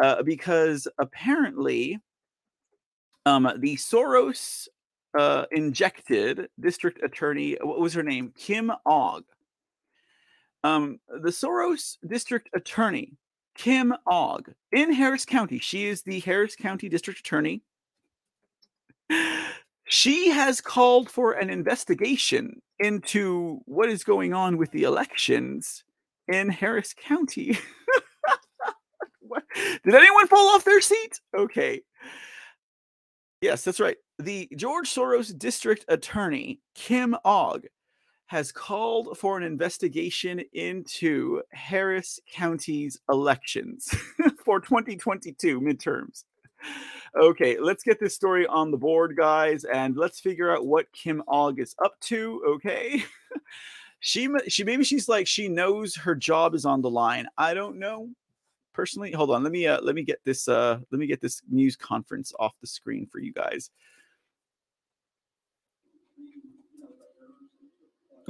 Uh, 0.00 0.22
because 0.22 0.86
apparently, 0.98 1.98
um, 3.26 3.50
the 3.58 3.76
Soros 3.76 4.68
uh, 5.18 5.46
injected 5.50 6.48
district 6.60 7.02
attorney, 7.02 7.56
what 7.62 7.80
was 7.80 7.94
her 7.94 8.02
name? 8.02 8.32
Kim 8.36 8.70
Ogg. 8.86 9.24
Um, 10.62 11.00
the 11.08 11.30
Soros 11.30 11.96
district 12.06 12.50
attorney 12.54 13.16
Kim 13.60 13.92
Ogg 14.06 14.54
in 14.72 14.90
Harris 14.90 15.26
County. 15.26 15.58
She 15.58 15.86
is 15.86 16.00
the 16.00 16.20
Harris 16.20 16.56
County 16.56 16.88
District 16.88 17.20
Attorney. 17.20 17.60
She 19.84 20.30
has 20.30 20.62
called 20.62 21.10
for 21.10 21.32
an 21.32 21.50
investigation 21.50 22.62
into 22.78 23.60
what 23.66 23.90
is 23.90 24.02
going 24.02 24.32
on 24.32 24.56
with 24.56 24.70
the 24.70 24.84
elections 24.84 25.84
in 26.26 26.48
Harris 26.48 26.94
County. 26.94 27.58
Did 29.84 29.94
anyone 29.94 30.26
fall 30.26 30.54
off 30.54 30.64
their 30.64 30.80
seat? 30.80 31.20
Okay. 31.36 31.82
Yes, 33.42 33.62
that's 33.62 33.80
right. 33.80 33.98
The 34.18 34.48
George 34.56 34.88
Soros 34.88 35.36
District 35.38 35.84
Attorney, 35.88 36.60
Kim 36.74 37.14
Ogg, 37.26 37.66
has 38.30 38.52
called 38.52 39.18
for 39.18 39.36
an 39.36 39.42
investigation 39.42 40.40
into 40.52 41.42
Harris 41.50 42.20
County's 42.32 42.96
elections 43.10 43.92
for 44.44 44.60
2022 44.60 45.60
midterms. 45.60 46.22
Okay, 47.20 47.58
let's 47.58 47.82
get 47.82 47.98
this 47.98 48.14
story 48.14 48.46
on 48.46 48.70
the 48.70 48.76
board, 48.76 49.16
guys, 49.16 49.64
and 49.64 49.96
let's 49.96 50.20
figure 50.20 50.54
out 50.54 50.64
what 50.64 50.92
Kim 50.92 51.24
Ogg 51.26 51.58
is 51.58 51.74
up 51.84 51.98
to. 52.02 52.40
Okay. 52.46 53.02
she 53.98 54.28
she 54.46 54.62
maybe 54.62 54.84
she's 54.84 55.08
like 55.08 55.26
she 55.26 55.48
knows 55.48 55.96
her 55.96 56.14
job 56.14 56.54
is 56.54 56.64
on 56.64 56.82
the 56.82 56.88
line. 56.88 57.26
I 57.36 57.52
don't 57.52 57.80
know 57.80 58.10
personally. 58.72 59.10
Hold 59.10 59.32
on, 59.32 59.42
let 59.42 59.50
me 59.50 59.66
uh 59.66 59.80
let 59.80 59.96
me 59.96 60.04
get 60.04 60.20
this 60.24 60.46
uh 60.46 60.78
let 60.92 61.00
me 61.00 61.08
get 61.08 61.20
this 61.20 61.42
news 61.50 61.74
conference 61.74 62.32
off 62.38 62.54
the 62.60 62.68
screen 62.68 63.08
for 63.10 63.18
you 63.18 63.32
guys. 63.32 63.70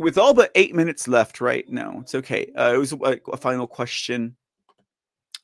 With 0.00 0.16
all 0.16 0.32
but 0.32 0.50
eight 0.54 0.74
minutes 0.74 1.06
left, 1.08 1.42
right? 1.42 1.68
now, 1.68 1.98
it's 2.00 2.14
okay. 2.14 2.50
Uh, 2.56 2.72
it 2.74 2.78
was 2.78 2.94
a, 2.94 3.20
a 3.30 3.36
final 3.36 3.66
question. 3.66 4.34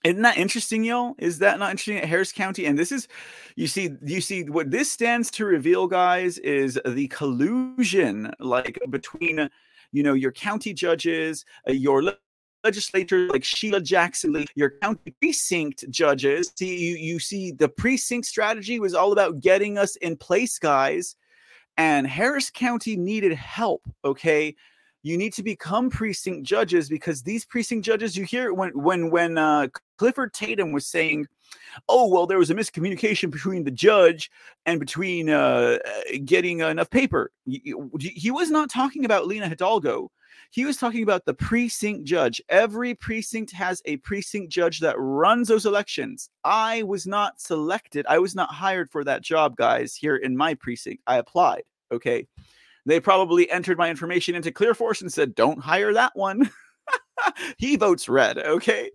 Isn't 0.02 0.22
that 0.22 0.38
interesting, 0.38 0.82
y'all? 0.82 1.14
Is 1.18 1.40
that 1.40 1.58
not 1.58 1.72
interesting 1.72 1.98
at 1.98 2.08
Harris 2.08 2.32
County? 2.32 2.64
And 2.64 2.78
this 2.78 2.90
is, 2.90 3.06
you 3.56 3.66
see, 3.66 3.90
you 4.02 4.22
see 4.22 4.44
what 4.44 4.70
this 4.70 4.90
stands 4.90 5.30
to 5.32 5.44
reveal, 5.44 5.86
guys, 5.86 6.38
is 6.38 6.80
the 6.86 7.06
collusion 7.08 8.32
like 8.40 8.78
between, 8.88 9.50
you 9.92 10.02
know, 10.02 10.14
your 10.14 10.32
county 10.32 10.72
judges, 10.72 11.44
uh, 11.68 11.72
your 11.72 12.02
le- 12.02 12.16
legislators 12.64 13.30
like 13.30 13.44
Sheila 13.44 13.82
Jackson 13.82 14.32
Lee, 14.32 14.46
your 14.54 14.70
county 14.80 15.14
precinct 15.20 15.84
judges. 15.90 16.50
See, 16.56 16.78
you 16.78 16.96
you 16.96 17.18
see, 17.18 17.52
the 17.52 17.68
precinct 17.68 18.26
strategy 18.26 18.80
was 18.80 18.94
all 18.94 19.12
about 19.12 19.40
getting 19.40 19.76
us 19.76 19.96
in 19.96 20.16
place, 20.16 20.58
guys. 20.58 21.14
And 21.78 22.06
Harris 22.06 22.50
County 22.50 22.96
needed 22.96 23.32
help. 23.32 23.82
Okay, 24.04 24.54
you 25.06 25.16
need 25.16 25.32
to 25.34 25.42
become 25.44 25.88
precinct 25.88 26.44
judges 26.44 26.88
because 26.88 27.22
these 27.22 27.44
precinct 27.44 27.86
judges 27.86 28.16
you 28.16 28.24
hear 28.24 28.52
when 28.52 28.70
when 28.70 29.10
when 29.10 29.38
uh, 29.38 29.68
clifford 29.98 30.32
tatum 30.32 30.72
was 30.72 30.84
saying 30.84 31.26
oh 31.88 32.08
well 32.08 32.26
there 32.26 32.38
was 32.38 32.50
a 32.50 32.54
miscommunication 32.54 33.30
between 33.30 33.62
the 33.62 33.70
judge 33.70 34.30
and 34.66 34.80
between 34.80 35.30
uh, 35.30 35.78
uh, 35.86 36.00
getting 36.24 36.58
enough 36.58 36.90
paper 36.90 37.30
y- 37.46 37.60
he 38.00 38.32
was 38.32 38.50
not 38.50 38.68
talking 38.68 39.04
about 39.04 39.28
lina 39.28 39.48
hidalgo 39.48 40.10
he 40.50 40.64
was 40.64 40.76
talking 40.76 41.02
about 41.02 41.24
the 41.24 41.34
precinct 41.34 42.04
judge. 42.04 42.40
Every 42.48 42.94
precinct 42.94 43.52
has 43.52 43.82
a 43.84 43.98
precinct 43.98 44.50
judge 44.50 44.80
that 44.80 44.96
runs 44.98 45.48
those 45.48 45.66
elections. 45.66 46.30
I 46.44 46.82
was 46.82 47.06
not 47.06 47.40
selected. 47.40 48.06
I 48.08 48.18
was 48.18 48.34
not 48.34 48.50
hired 48.52 48.90
for 48.90 49.04
that 49.04 49.22
job 49.22 49.56
guys 49.56 49.94
here 49.94 50.16
in 50.16 50.36
my 50.36 50.54
precinct. 50.54 51.02
I 51.06 51.16
applied 51.18 51.62
okay? 51.92 52.26
They 52.84 53.00
probably 53.00 53.50
entered 53.50 53.78
my 53.78 53.90
information 53.90 54.34
into 54.34 54.52
Clearforce 54.52 55.00
and 55.00 55.12
said, 55.12 55.34
"Don't 55.34 55.58
hire 55.58 55.92
that 55.94 56.12
one." 56.14 56.50
he 57.58 57.76
votes 57.76 58.08
red, 58.08 58.38
okay, 58.38 58.90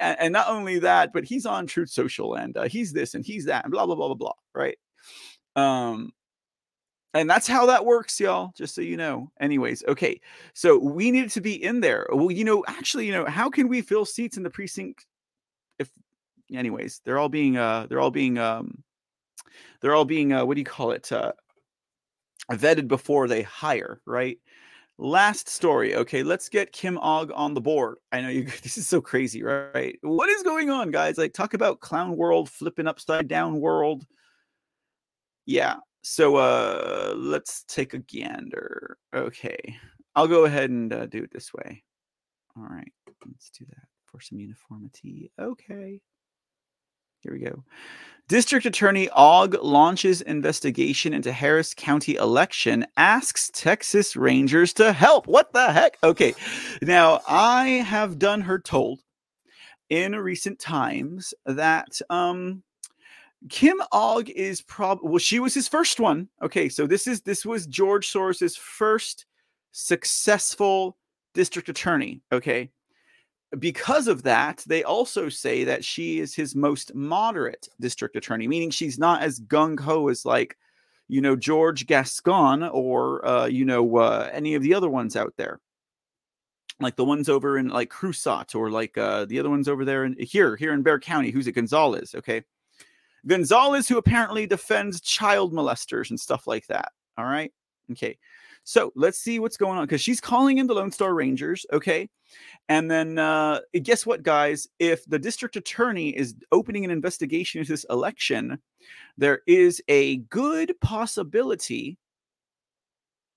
and, 0.00 0.18
and 0.18 0.32
not 0.32 0.48
only 0.48 0.80
that, 0.80 1.12
but 1.12 1.24
he's 1.24 1.46
on 1.46 1.66
Truth 1.66 1.90
Social 1.90 2.34
and 2.34 2.56
uh, 2.56 2.68
he's 2.68 2.92
this 2.92 3.14
and 3.14 3.24
he's 3.24 3.44
that 3.44 3.64
and 3.64 3.72
blah 3.72 3.86
blah 3.86 3.94
blah 3.94 4.08
blah 4.08 4.14
blah, 4.14 4.32
right? 4.54 4.78
Um, 5.54 6.12
and 7.14 7.28
that's 7.28 7.46
how 7.46 7.66
that 7.66 7.84
works, 7.84 8.20
y'all. 8.20 8.52
Just 8.56 8.74
so 8.74 8.80
you 8.80 8.96
know. 8.96 9.30
Anyways, 9.40 9.84
okay, 9.88 10.20
so 10.52 10.78
we 10.78 11.10
needed 11.10 11.30
to 11.30 11.40
be 11.40 11.62
in 11.62 11.80
there. 11.80 12.06
Well, 12.10 12.30
you 12.30 12.44
know, 12.44 12.64
actually, 12.68 13.06
you 13.06 13.12
know, 13.12 13.24
how 13.24 13.48
can 13.48 13.68
we 13.68 13.80
fill 13.80 14.04
seats 14.04 14.36
in 14.36 14.42
the 14.42 14.50
precinct 14.50 15.06
if, 15.78 15.90
anyways, 16.52 17.00
they're 17.04 17.18
all 17.18 17.28
being 17.28 17.56
uh, 17.56 17.86
they're 17.88 18.00
all 18.00 18.10
being 18.10 18.38
um, 18.38 18.82
they're 19.80 19.94
all 19.94 20.04
being 20.04 20.32
uh, 20.32 20.44
what 20.44 20.54
do 20.54 20.60
you 20.60 20.66
call 20.66 20.92
it? 20.92 21.10
Uh, 21.10 21.32
vetted 22.52 22.88
before 22.88 23.28
they 23.28 23.42
hire, 23.42 24.00
right? 24.06 24.38
Last 24.98 25.48
story. 25.48 25.94
Okay, 25.94 26.22
let's 26.22 26.48
get 26.48 26.72
Kim 26.72 26.98
Ogg 26.98 27.30
on 27.34 27.54
the 27.54 27.60
board. 27.60 27.98
I 28.10 28.20
know 28.20 28.28
you 28.28 28.44
this 28.62 28.76
is 28.76 28.88
so 28.88 29.00
crazy, 29.00 29.42
right? 29.42 29.98
What 30.02 30.28
is 30.28 30.42
going 30.42 30.70
on, 30.70 30.90
guys? 30.90 31.18
Like 31.18 31.32
talk 31.32 31.54
about 31.54 31.80
clown 31.80 32.16
world, 32.16 32.50
flipping 32.50 32.86
upside 32.86 33.28
down 33.28 33.60
world. 33.60 34.06
Yeah. 35.46 35.76
So 36.02 36.36
uh 36.36 37.14
let's 37.16 37.64
take 37.68 37.94
a 37.94 37.98
gander. 37.98 38.96
Okay. 39.14 39.76
I'll 40.14 40.28
go 40.28 40.44
ahead 40.44 40.70
and 40.70 40.92
uh, 40.92 41.06
do 41.06 41.22
it 41.22 41.30
this 41.32 41.52
way. 41.54 41.84
All 42.56 42.64
right. 42.64 42.92
Let's 43.26 43.50
do 43.50 43.64
that 43.66 43.86
for 44.06 44.20
some 44.20 44.38
uniformity. 44.38 45.30
Okay. 45.40 46.00
Here 47.20 47.32
we 47.32 47.40
go. 47.40 47.64
District 48.28 48.66
Attorney 48.66 49.08
Ogg 49.10 49.54
launches 49.62 50.20
investigation 50.20 51.12
into 51.14 51.32
Harris 51.32 51.74
County 51.74 52.14
election, 52.14 52.86
asks 52.96 53.50
Texas 53.52 54.16
Rangers 54.16 54.72
to 54.74 54.92
help. 54.92 55.26
What 55.26 55.52
the 55.52 55.72
heck? 55.72 55.98
Okay. 56.02 56.34
Now, 56.82 57.20
I 57.26 57.66
have 57.86 58.18
done 58.18 58.42
her 58.42 58.58
told 58.58 59.00
in 59.88 60.14
recent 60.14 60.58
times 60.58 61.32
that 61.46 62.00
um 62.10 62.62
Kim 63.48 63.80
Ogg 63.92 64.30
is 64.30 64.62
probably 64.62 65.08
well, 65.08 65.18
she 65.18 65.40
was 65.40 65.54
his 65.54 65.68
first 65.68 66.00
one. 66.00 66.28
Okay, 66.42 66.68
so 66.68 66.86
this 66.86 67.06
is 67.06 67.22
this 67.22 67.46
was 67.46 67.66
George 67.66 68.10
Soros's 68.10 68.56
first 68.56 69.26
successful 69.72 70.96
district 71.34 71.68
attorney. 71.68 72.20
Okay 72.32 72.70
because 73.58 74.08
of 74.08 74.22
that, 74.24 74.62
they 74.66 74.84
also 74.84 75.28
say 75.28 75.64
that 75.64 75.84
she 75.84 76.20
is 76.20 76.34
his 76.34 76.54
most 76.54 76.94
moderate 76.94 77.68
district 77.80 78.16
attorney, 78.16 78.46
meaning 78.46 78.70
she's 78.70 78.98
not 78.98 79.22
as 79.22 79.40
gung 79.40 79.80
ho 79.80 80.08
as 80.08 80.26
like, 80.26 80.56
you 81.08 81.20
know, 81.22 81.34
George 81.34 81.86
Gascon 81.86 82.62
or 82.62 83.26
uh, 83.26 83.46
you 83.46 83.64
know 83.64 83.96
uh, 83.96 84.28
any 84.32 84.54
of 84.54 84.62
the 84.62 84.74
other 84.74 84.90
ones 84.90 85.16
out 85.16 85.32
there, 85.38 85.60
like 86.80 86.96
the 86.96 87.04
ones 87.04 87.30
over 87.30 87.56
in 87.56 87.68
like 87.68 87.90
Crusat 87.90 88.54
or 88.54 88.70
like 88.70 88.98
uh, 88.98 89.24
the 89.24 89.38
other 89.38 89.50
ones 89.50 89.68
over 89.68 89.86
there 89.86 90.04
in 90.04 90.16
here 90.18 90.54
here 90.56 90.74
in 90.74 90.82
Bexar 90.82 91.00
County. 91.00 91.30
Who's 91.30 91.46
it? 91.46 91.52
Gonzalez. 91.52 92.14
Okay, 92.14 92.44
Gonzalez, 93.26 93.88
who 93.88 93.98
apparently 93.98 94.46
defends 94.46 95.00
child 95.00 95.52
molesters 95.52 96.10
and 96.10 96.18
stuff 96.18 96.46
like 96.46 96.66
that. 96.66 96.92
All 97.16 97.24
right. 97.24 97.52
Okay. 97.92 98.18
So 98.64 98.92
let's 98.94 99.18
see 99.18 99.38
what's 99.38 99.56
going 99.56 99.78
on 99.78 99.86
because 99.86 100.02
she's 100.02 100.20
calling 100.20 100.58
in 100.58 100.66
the 100.66 100.74
Lone 100.74 100.92
Star 100.92 101.14
Rangers. 101.14 101.64
Okay. 101.72 102.08
And 102.68 102.90
then 102.90 103.18
uh, 103.18 103.60
guess 103.82 104.04
what, 104.04 104.22
guys? 104.22 104.68
If 104.78 105.04
the 105.06 105.18
district 105.18 105.56
attorney 105.56 106.10
is 106.10 106.34
opening 106.52 106.84
an 106.84 106.90
investigation 106.90 107.60
into 107.60 107.72
this 107.72 107.86
election, 107.88 108.58
there 109.16 109.40
is 109.46 109.82
a 109.88 110.16
good 110.16 110.74
possibility 110.80 111.96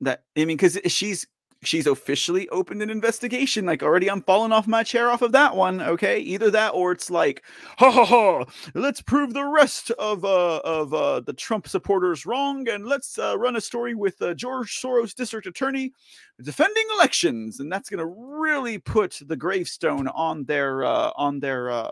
that 0.01 0.23
I 0.37 0.45
mean, 0.45 0.57
because 0.57 0.77
she's 0.87 1.25
she's 1.63 1.87
officially 1.87 2.47
opened 2.49 2.81
an 2.81 2.89
investigation. 2.89 3.65
Like 3.65 3.83
already, 3.83 4.09
I'm 4.09 4.21
falling 4.23 4.51
off 4.51 4.67
my 4.67 4.83
chair 4.83 5.09
off 5.09 5.21
of 5.21 5.31
that 5.33 5.55
one. 5.55 5.81
Okay, 5.81 6.19
either 6.19 6.51
that 6.51 6.69
or 6.73 6.91
it's 6.91 7.09
like, 7.09 7.43
ha 7.77 7.91
ha 7.91 8.05
ha, 8.05 8.45
let's 8.75 9.01
prove 9.01 9.33
the 9.33 9.45
rest 9.45 9.91
of 9.91 10.25
uh 10.25 10.57
of 10.63 10.93
uh 10.93 11.19
the 11.21 11.33
Trump 11.33 11.67
supporters 11.67 12.25
wrong, 12.25 12.67
and 12.69 12.85
let's 12.85 13.17
uh, 13.19 13.37
run 13.37 13.55
a 13.55 13.61
story 13.61 13.93
with 13.95 14.21
uh, 14.21 14.33
George 14.33 14.79
Soros 14.81 15.13
district 15.15 15.47
attorney 15.47 15.93
defending 16.41 16.85
elections, 16.95 17.59
and 17.59 17.71
that's 17.71 17.89
gonna 17.89 18.05
really 18.05 18.77
put 18.77 19.19
the 19.25 19.35
gravestone 19.35 20.07
on 20.09 20.45
their 20.45 20.83
uh 20.83 21.11
on 21.15 21.39
their 21.39 21.69
uh 21.71 21.91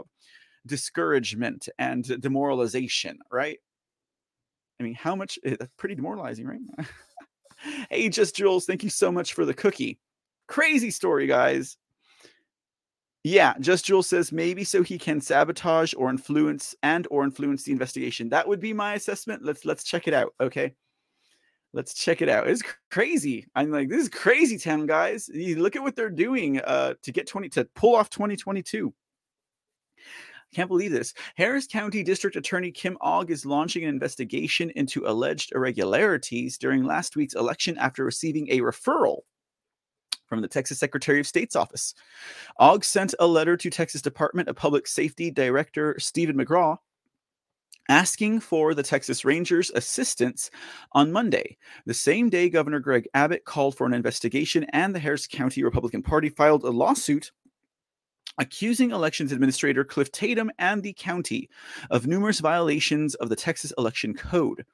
discouragement 0.67 1.69
and 1.79 2.21
demoralization, 2.21 3.19
right? 3.31 3.59
I 4.79 4.83
mean, 4.83 4.93
how 4.93 5.15
much? 5.15 5.37
eh, 5.43 5.55
That's 5.59 5.73
pretty 5.77 5.95
demoralizing, 5.95 6.47
right? 6.47 6.59
hey, 7.89 8.09
just 8.09 8.35
Jules, 8.35 8.65
thank 8.65 8.83
you 8.83 8.89
so 8.89 9.11
much 9.11 9.33
for 9.33 9.45
the 9.45 9.53
cookie. 9.53 9.99
Crazy 10.47 10.91
story, 10.91 11.27
guys. 11.27 11.77
Yeah, 13.23 13.53
just 13.59 13.85
Jules 13.85 14.07
says 14.07 14.31
maybe 14.31 14.63
so 14.63 14.81
he 14.81 14.97
can 14.97 15.19
sabotage 15.19 15.93
or 15.97 16.09
influence 16.09 16.73
and 16.83 17.05
or 17.11 17.23
influence 17.23 17.63
the 17.63 17.73
investigation. 17.73 18.29
That 18.29 18.47
would 18.47 18.61
be 18.61 18.73
my 18.73 18.93
assessment. 18.93 19.43
Let's 19.43 19.65
let's 19.65 19.83
check 19.83 20.07
it 20.07 20.13
out. 20.13 20.33
Okay. 20.39 20.73
Let's 21.71 21.93
check 21.93 22.23
it 22.23 22.29
out. 22.29 22.47
It's 22.47 22.63
crazy. 22.89 23.45
I'm 23.53 23.69
like, 23.71 23.89
this 23.89 24.01
is 24.01 24.09
crazy 24.09 24.57
town, 24.57 24.87
guys. 24.87 25.29
You 25.31 25.61
look 25.61 25.75
at 25.75 25.83
what 25.83 25.95
they're 25.95 26.09
doing 26.09 26.61
uh 26.61 26.93
to 27.03 27.11
get 27.11 27.27
20 27.27 27.49
to 27.49 27.65
pull 27.75 27.95
off 27.95 28.09
2022. 28.09 28.93
Can't 30.53 30.67
believe 30.67 30.91
this. 30.91 31.13
Harris 31.35 31.67
County 31.67 32.01
District 32.01 32.35
Attorney 32.35 32.71
Kim 32.71 32.97
Ogg 33.01 33.29
is 33.29 33.45
launching 33.45 33.83
an 33.83 33.89
investigation 33.89 34.71
into 34.71 35.05
alleged 35.05 35.51
irregularities 35.53 36.57
during 36.57 36.83
last 36.83 37.15
week's 37.15 37.35
election 37.35 37.77
after 37.77 38.03
receiving 38.03 38.49
a 38.49 38.61
referral 38.61 39.19
from 40.25 40.41
the 40.41 40.47
Texas 40.47 40.79
Secretary 40.79 41.19
of 41.19 41.27
State's 41.27 41.55
office. 41.55 41.93
OGG 42.59 42.83
sent 42.83 43.15
a 43.19 43.27
letter 43.27 43.57
to 43.57 43.69
Texas 43.69 44.01
Department 44.01 44.47
of 44.47 44.55
Public 44.55 44.87
Safety 44.87 45.29
Director 45.29 45.95
Steven 45.99 46.37
McCraw 46.37 46.77
asking 47.89 48.39
for 48.39 48.75
the 48.75 48.83
Texas 48.83 49.25
Rangers' 49.25 49.71
assistance 49.71 50.51
on 50.93 51.11
Monday, 51.11 51.57
the 51.87 51.93
same 51.93 52.29
day 52.29 52.47
Governor 52.47 52.79
Greg 52.79 53.07
Abbott 53.15 53.45
called 53.45 53.75
for 53.75 53.87
an 53.87 53.93
investigation 53.93 54.63
and 54.65 54.93
the 54.93 54.99
Harris 54.99 55.27
County 55.27 55.63
Republican 55.63 56.03
Party 56.03 56.29
filed 56.29 56.63
a 56.63 56.69
lawsuit 56.69 57.31
accusing 58.39 58.91
elections 58.91 59.31
administrator 59.31 59.83
Cliff 59.83 60.11
Tatum 60.11 60.49
and 60.57 60.81
the 60.81 60.93
county 60.93 61.49
of 61.91 62.07
numerous 62.07 62.39
violations 62.39 63.13
of 63.15 63.29
the 63.29 63.35
Texas 63.35 63.71
election 63.77 64.15
code. 64.15 64.65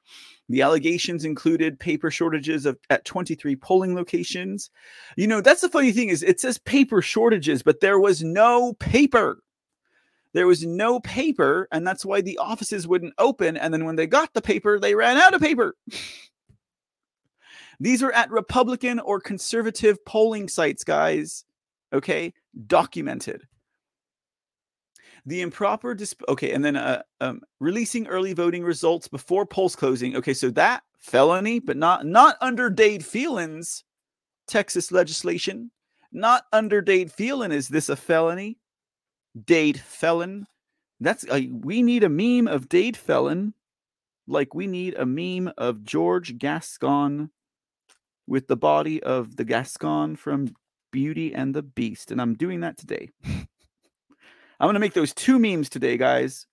The 0.48 0.62
allegations 0.62 1.24
included 1.24 1.80
paper 1.80 2.10
shortages 2.10 2.64
of 2.64 2.78
at 2.88 3.04
23 3.04 3.56
polling 3.56 3.94
locations. 3.94 4.70
You 5.16 5.26
know, 5.26 5.40
that's 5.40 5.60
the 5.60 5.68
funny 5.68 5.92
thing 5.92 6.08
is 6.08 6.22
it 6.22 6.40
says 6.40 6.58
paper 6.58 7.02
shortages, 7.02 7.62
but 7.62 7.80
there 7.80 7.98
was 7.98 8.22
no 8.22 8.74
paper. 8.74 9.42
There 10.32 10.46
was 10.46 10.64
no 10.64 11.00
paper, 11.00 11.66
and 11.72 11.86
that's 11.86 12.04
why 12.04 12.20
the 12.20 12.38
offices 12.38 12.86
wouldn't 12.86 13.14
open. 13.18 13.56
And 13.56 13.72
then 13.72 13.84
when 13.84 13.96
they 13.96 14.06
got 14.06 14.34
the 14.34 14.42
paper, 14.42 14.78
they 14.78 14.94
ran 14.94 15.16
out 15.16 15.34
of 15.34 15.40
paper. 15.40 15.74
These 17.80 18.02
are 18.02 18.12
at 18.12 18.30
Republican 18.30 19.00
or 19.00 19.20
conservative 19.20 20.02
polling 20.04 20.48
sites, 20.48 20.84
guys. 20.84 21.44
Okay, 21.92 22.32
documented. 22.66 23.46
The 25.26 25.42
improper 25.42 25.94
disp- 25.94 26.22
okay, 26.28 26.52
and 26.52 26.64
then 26.64 26.76
uh, 26.76 27.02
um, 27.20 27.42
releasing 27.58 28.06
early 28.06 28.32
voting 28.32 28.62
results 28.62 29.08
before 29.08 29.44
polls 29.44 29.74
closing. 29.74 30.16
Okay, 30.16 30.34
so 30.34 30.50
that 30.50 30.84
felony, 30.98 31.58
but 31.58 31.76
not 31.76 32.06
not 32.06 32.36
under 32.40 32.70
Dade 32.70 33.04
Phelan's 33.04 33.84
Texas 34.46 34.92
legislation. 34.92 35.70
Not 36.12 36.44
under 36.52 36.80
Dade 36.80 37.12
Phelan 37.12 37.52
is 37.52 37.68
this 37.68 37.88
a 37.88 37.96
felony? 37.96 38.58
Dade 39.44 39.80
Felon. 39.80 40.46
That's 41.00 41.26
a, 41.30 41.48
we 41.48 41.82
need 41.82 42.04
a 42.04 42.08
meme 42.08 42.48
of 42.48 42.68
Dade 42.68 42.96
Felon, 42.96 43.52
like 44.26 44.54
we 44.54 44.66
need 44.66 44.94
a 44.94 45.04
meme 45.04 45.52
of 45.58 45.84
George 45.84 46.38
Gascon 46.38 47.30
with 48.26 48.46
the 48.46 48.56
body 48.56 49.02
of 49.02 49.36
the 49.36 49.44
Gascon 49.44 50.16
from 50.16 50.54
Beauty 50.90 51.34
and 51.34 51.54
the 51.54 51.62
Beast, 51.62 52.10
and 52.10 52.20
I'm 52.20 52.34
doing 52.34 52.60
that 52.60 52.78
today. 52.78 53.10
I'm 54.58 54.68
gonna 54.68 54.78
make 54.78 54.94
those 54.94 55.12
two 55.12 55.38
memes 55.38 55.68
today, 55.68 55.96
guys, 55.96 56.46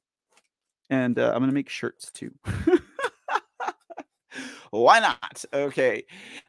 and 0.90 1.18
uh, 1.18 1.32
I'm 1.34 1.42
gonna 1.42 1.54
make 1.54 1.70
shirts 1.70 2.12
too. 2.12 2.32
Why 4.72 5.00
not? 5.00 5.46
Okay. 5.54 6.04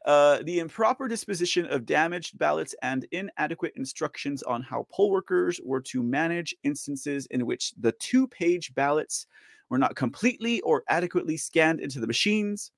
Uh, 0.07 0.39
the 0.45 0.59
improper 0.59 1.09
disposition 1.09 1.67
of 1.67 1.85
damaged 1.85 2.39
ballots 2.39 2.75
and 2.83 3.07
inadequate 3.13 3.75
instructions 3.77 4.43
on 4.43 4.63
how 4.63 4.87
poll 4.91 5.11
workers 5.11 5.61
were 5.63 5.83
to 5.83 6.03
manage 6.03 6.57
instances 6.65 7.27
in 7.27 7.45
which 7.45 7.75
the 7.79 7.93
two 7.93 8.27
page 8.27 8.75
ballots 8.75 9.27
were 9.69 9.77
not 9.77 9.95
completely 9.95 10.63
or 10.63 10.85
adequately 10.89 11.37
scanned 11.37 11.81
into 11.81 12.01
the 12.01 12.07
machines. 12.07 12.73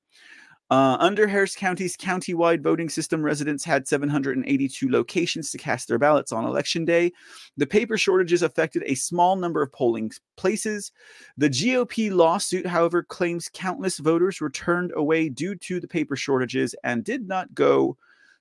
Uh, 0.69 0.97
under 0.99 1.29
Harris 1.29 1.55
County's 1.55 1.97
countywide 1.97 2.61
voting 2.61 2.89
system, 2.89 3.23
residents 3.23 3.65
had 3.65 3.87
782 3.87 4.91
locations 4.91 5.51
to 5.51 5.59
cast 5.59 5.87
their 5.87 5.99
ballots 5.99 6.33
on 6.33 6.45
election 6.45 6.85
day. 6.85 7.13
The 7.57 7.67
paper 7.67 7.97
shortages 7.97 8.43
affected 8.43 8.83
a 8.85 8.97
small 8.97 9.37
number 9.37 9.63
of 9.63 9.73
polling 9.73 10.11
places. 10.37 10.91
The 11.37 11.49
GOP 11.49 12.11
lawsuit, 12.11 12.67
however, 12.67 13.05
claims 13.05 13.49
countless 13.53 13.99
voters 13.99 14.41
were 14.41 14.51
turned 14.51 14.93
away 14.97 15.29
due 15.29 15.55
to 15.55 15.79
the 15.79 15.89
paper 15.89 16.17
shortages 16.17 16.75
and 16.83 17.05
did 17.05 17.29
not 17.29 17.55
go 17.55 17.97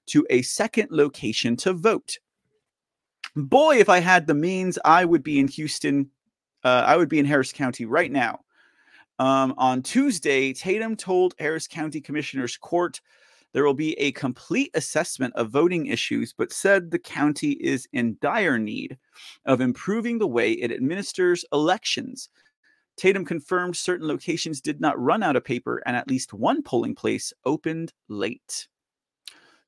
to 0.08 0.26
a 0.32 0.42
second 0.42 0.90
location 0.90 1.56
to 1.58 1.74
vote. 1.74 2.18
Boy, 3.36 3.78
if 3.78 3.90
I 3.90 4.00
had 4.00 4.26
the 4.26 4.34
means, 4.34 4.80
I 4.84 5.06
would 5.06 5.24
be 5.24 5.40
in 5.40 5.48
Houston. 5.50 6.10
Uh, 6.64 6.84
I 6.88 6.98
would 6.98 7.10
be 7.10 7.20
in 7.20 7.26
Harris 7.26 7.52
County 7.52 7.86
right 7.86 8.12
now 8.12 8.40
um, 9.20 9.54
on 9.58 9.82
Tuesday, 9.82 10.54
Tatum 10.54 10.96
told 10.96 11.36
Harris 11.40 11.68
County 11.68 12.02
Commissioner's 12.02 12.58
Court 12.58 13.00
there 13.54 13.64
will 13.64 13.74
be 13.74 13.94
a 13.94 14.12
complete 14.12 14.70
assessment 14.74 15.34
of 15.36 15.50
voting 15.50 15.86
issues, 15.86 16.34
but 16.34 16.52
said 16.52 16.92
the 16.92 17.00
county 17.00 17.52
is 17.52 17.88
in 17.94 18.18
dire 18.20 18.58
need 18.58 18.98
of 19.46 19.62
improving 19.62 20.18
the 20.18 20.28
way 20.28 20.52
it 20.52 20.74
administers 20.74 21.46
elections. 21.54 22.28
Tatum 22.98 23.24
confirmed 23.24 23.78
certain 23.78 24.08
locations 24.08 24.60
did 24.60 24.82
not 24.82 25.00
run 25.00 25.24
out 25.24 25.38
of 25.38 25.46
paper 25.46 25.82
and 25.86 25.96
at 25.96 26.10
least 26.10 26.34
one 26.34 26.64
polling 26.64 26.96
place 26.96 27.32
opened 27.46 27.94
late. 28.10 28.68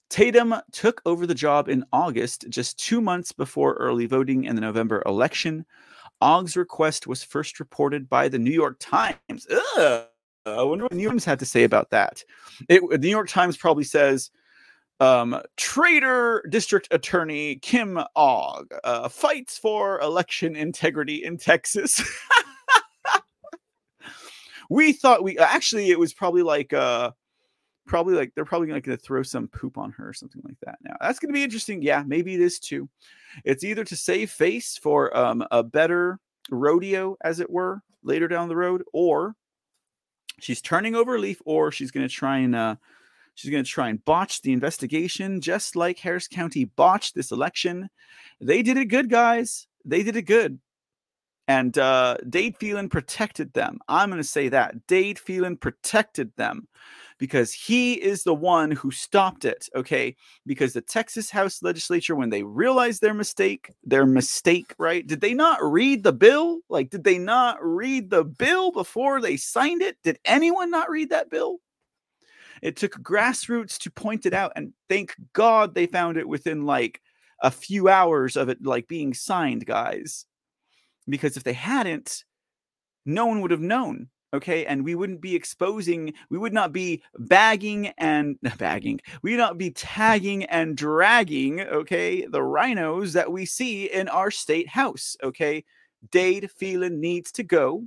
Tatum 0.09 0.55
took 0.73 1.01
over 1.05 1.25
the 1.25 1.33
job 1.33 1.69
in 1.69 1.85
August, 1.93 2.45
just 2.49 2.77
two 2.77 2.99
months 2.99 3.31
before 3.31 3.75
early 3.75 4.05
voting 4.05 4.45
in 4.45 4.55
the 4.55 4.61
November 4.61 5.01
election. 5.05 5.65
Ogg's 6.21 6.57
request 6.57 7.07
was 7.07 7.23
first 7.23 7.59
reported 7.59 8.09
by 8.09 8.27
the 8.27 8.39
New 8.39 8.51
York 8.51 8.77
Times. 8.79 9.47
Ugh, 9.49 10.05
I 10.45 10.63
wonder 10.63 10.85
what 10.85 10.91
the 10.91 10.97
New 10.97 11.03
York 11.03 11.13
Times 11.13 11.25
had 11.25 11.39
to 11.39 11.45
say 11.45 11.63
about 11.63 11.91
that. 11.91 12.23
It, 12.69 12.81
the 12.89 12.97
New 12.97 13.09
York 13.09 13.29
Times 13.29 13.57
probably 13.57 13.83
says, 13.83 14.31
um, 14.99 15.41
traitor 15.57 16.43
district 16.49 16.87
attorney 16.91 17.57
Kim 17.57 17.99
Ogg 18.15 18.73
uh, 18.83 19.09
fights 19.09 19.57
for 19.57 19.99
election 19.99 20.55
integrity 20.55 21.23
in 21.23 21.37
Texas. 21.37 22.01
we 24.69 24.93
thought 24.93 25.23
we 25.23 25.37
actually 25.37 25.91
it 25.91 25.99
was 25.99 26.13
probably 26.13 26.41
like 26.41 26.73
uh 26.73 27.11
probably 27.87 28.15
like 28.15 28.33
they're 28.35 28.45
probably 28.45 28.71
like 28.71 28.83
going 28.83 28.97
to 28.97 29.03
throw 29.03 29.23
some 29.23 29.47
poop 29.47 29.77
on 29.77 29.91
her 29.91 30.09
or 30.09 30.13
something 30.13 30.41
like 30.45 30.57
that. 30.63 30.77
Now 30.83 30.95
that's 31.01 31.19
going 31.19 31.29
to 31.29 31.37
be 31.37 31.43
interesting. 31.43 31.81
Yeah, 31.81 32.03
maybe 32.05 32.35
it 32.35 32.41
is 32.41 32.59
too. 32.59 32.89
It's 33.43 33.63
either 33.63 33.83
to 33.83 33.95
save 33.95 34.31
face 34.31 34.77
for 34.77 35.15
um, 35.15 35.45
a 35.51 35.63
better 35.63 36.19
rodeo, 36.49 37.17
as 37.23 37.39
it 37.39 37.49
were, 37.49 37.81
later 38.03 38.27
down 38.27 38.49
the 38.49 38.55
road, 38.55 38.83
or 38.93 39.35
she's 40.39 40.61
turning 40.61 40.95
over 40.95 41.15
a 41.15 41.19
leaf, 41.19 41.41
or 41.45 41.71
she's 41.71 41.91
going 41.91 42.07
to 42.07 42.13
try 42.13 42.37
and 42.39 42.55
uh, 42.55 42.75
she's 43.35 43.51
going 43.51 43.63
to 43.63 43.69
try 43.69 43.89
and 43.89 44.03
botch 44.05 44.41
the 44.41 44.53
investigation, 44.53 45.41
just 45.41 45.75
like 45.75 45.99
Harris 45.99 46.27
County 46.27 46.65
botched 46.65 47.15
this 47.15 47.31
election. 47.31 47.89
They 48.41 48.61
did 48.61 48.77
it 48.77 48.85
good, 48.85 49.09
guys. 49.09 49.67
They 49.85 50.03
did 50.03 50.15
it 50.15 50.23
good. 50.23 50.59
And 51.49 51.77
uh, 51.77 52.17
Dade 52.29 52.57
Phelan 52.57 52.89
protected 52.89 53.53
them. 53.53 53.79
I'm 53.87 54.09
going 54.09 54.21
to 54.21 54.27
say 54.27 54.49
that. 54.49 54.85
Dade 54.85 55.17
Phelan 55.17 55.55
protected 55.55 56.31
them 56.35 56.67
because 57.17 57.53
he 57.53 57.93
is 57.93 58.23
the 58.23 58.33
one 58.33 58.71
who 58.71 58.91
stopped 58.91 59.45
it. 59.45 59.67
Okay. 59.75 60.15
Because 60.45 60.73
the 60.73 60.81
Texas 60.81 61.29
House 61.29 61.63
legislature, 61.63 62.15
when 62.15 62.29
they 62.29 62.43
realized 62.43 63.01
their 63.01 63.13
mistake, 63.13 63.71
their 63.83 64.05
mistake, 64.05 64.73
right? 64.77 65.05
Did 65.05 65.21
they 65.21 65.33
not 65.33 65.59
read 65.63 66.03
the 66.03 66.13
bill? 66.13 66.59
Like, 66.69 66.89
did 66.89 67.03
they 67.03 67.17
not 67.17 67.57
read 67.61 68.09
the 68.09 68.23
bill 68.23 68.71
before 68.71 69.21
they 69.21 69.37
signed 69.37 69.81
it? 69.81 69.97
Did 70.03 70.19
anyone 70.25 70.69
not 70.69 70.89
read 70.89 71.09
that 71.09 71.29
bill? 71.29 71.57
It 72.61 72.75
took 72.75 72.93
grassroots 73.01 73.77
to 73.79 73.91
point 73.91 74.25
it 74.25 74.33
out. 74.33 74.51
And 74.55 74.73
thank 74.89 75.15
God 75.33 75.75
they 75.75 75.85
found 75.85 76.17
it 76.17 76.27
within 76.27 76.65
like 76.65 77.01
a 77.41 77.51
few 77.51 77.87
hours 77.87 78.35
of 78.35 78.49
it 78.49 78.63
like 78.63 78.87
being 78.87 79.13
signed, 79.13 79.65
guys. 79.65 80.25
Because 81.07 81.37
if 81.37 81.43
they 81.43 81.53
hadn't, 81.53 82.23
no 83.05 83.25
one 83.25 83.41
would 83.41 83.51
have 83.51 83.61
known 83.61 84.09
okay? 84.33 84.65
And 84.65 84.83
we 84.83 84.95
wouldn't 84.95 85.21
be 85.21 85.35
exposing 85.35 86.13
we 86.29 86.37
would 86.37 86.53
not 86.53 86.73
be 86.73 87.03
bagging 87.17 87.87
and 87.97 88.37
bagging 88.57 88.99
we 89.21 89.31
would 89.31 89.39
not 89.39 89.57
be 89.57 89.71
tagging 89.71 90.43
and 90.45 90.75
dragging 90.75 91.61
okay 91.61 92.25
the 92.25 92.43
rhinos 92.43 93.13
that 93.13 93.31
we 93.31 93.45
see 93.45 93.85
in 93.85 94.07
our 94.09 94.31
state 94.31 94.67
house 94.69 95.15
okay? 95.23 95.63
Dade 96.11 96.49
phelan 96.51 97.01
needs 97.01 97.31
to 97.33 97.43
go. 97.43 97.83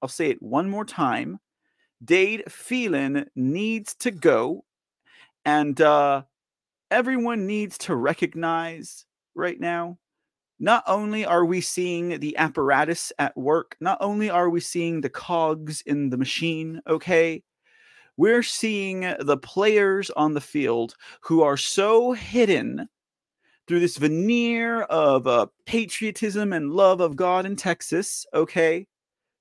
I'll 0.00 0.08
say 0.08 0.30
it 0.30 0.40
one 0.40 0.70
more 0.70 0.84
time. 0.86 1.38
Dade 2.02 2.50
phelan 2.50 3.28
needs 3.36 3.94
to 3.96 4.10
go. 4.10 4.64
And 5.44 5.80
uh 5.80 6.22
everyone 6.90 7.46
needs 7.46 7.78
to 7.78 7.94
recognize 7.94 9.06
right 9.34 9.60
now 9.60 9.98
not 10.60 10.84
only 10.86 11.24
are 11.24 11.44
we 11.44 11.62
seeing 11.62 12.20
the 12.20 12.36
apparatus 12.36 13.12
at 13.18 13.36
work, 13.36 13.76
not 13.80 13.96
only 14.00 14.28
are 14.28 14.50
we 14.50 14.60
seeing 14.60 15.00
the 15.00 15.08
cogs 15.08 15.82
in 15.86 16.10
the 16.10 16.18
machine, 16.18 16.82
okay, 16.86 17.42
we're 18.18 18.42
seeing 18.42 19.00
the 19.20 19.38
players 19.38 20.10
on 20.10 20.34
the 20.34 20.40
field 20.40 20.94
who 21.22 21.42
are 21.42 21.56
so 21.56 22.12
hidden 22.12 22.86
through 23.66 23.80
this 23.80 23.96
veneer 23.96 24.82
of 24.82 25.26
uh, 25.26 25.46
patriotism 25.64 26.52
and 26.52 26.72
love 26.72 27.00
of 27.00 27.16
God 27.16 27.46
in 27.46 27.56
Texas, 27.56 28.26
okay, 28.34 28.86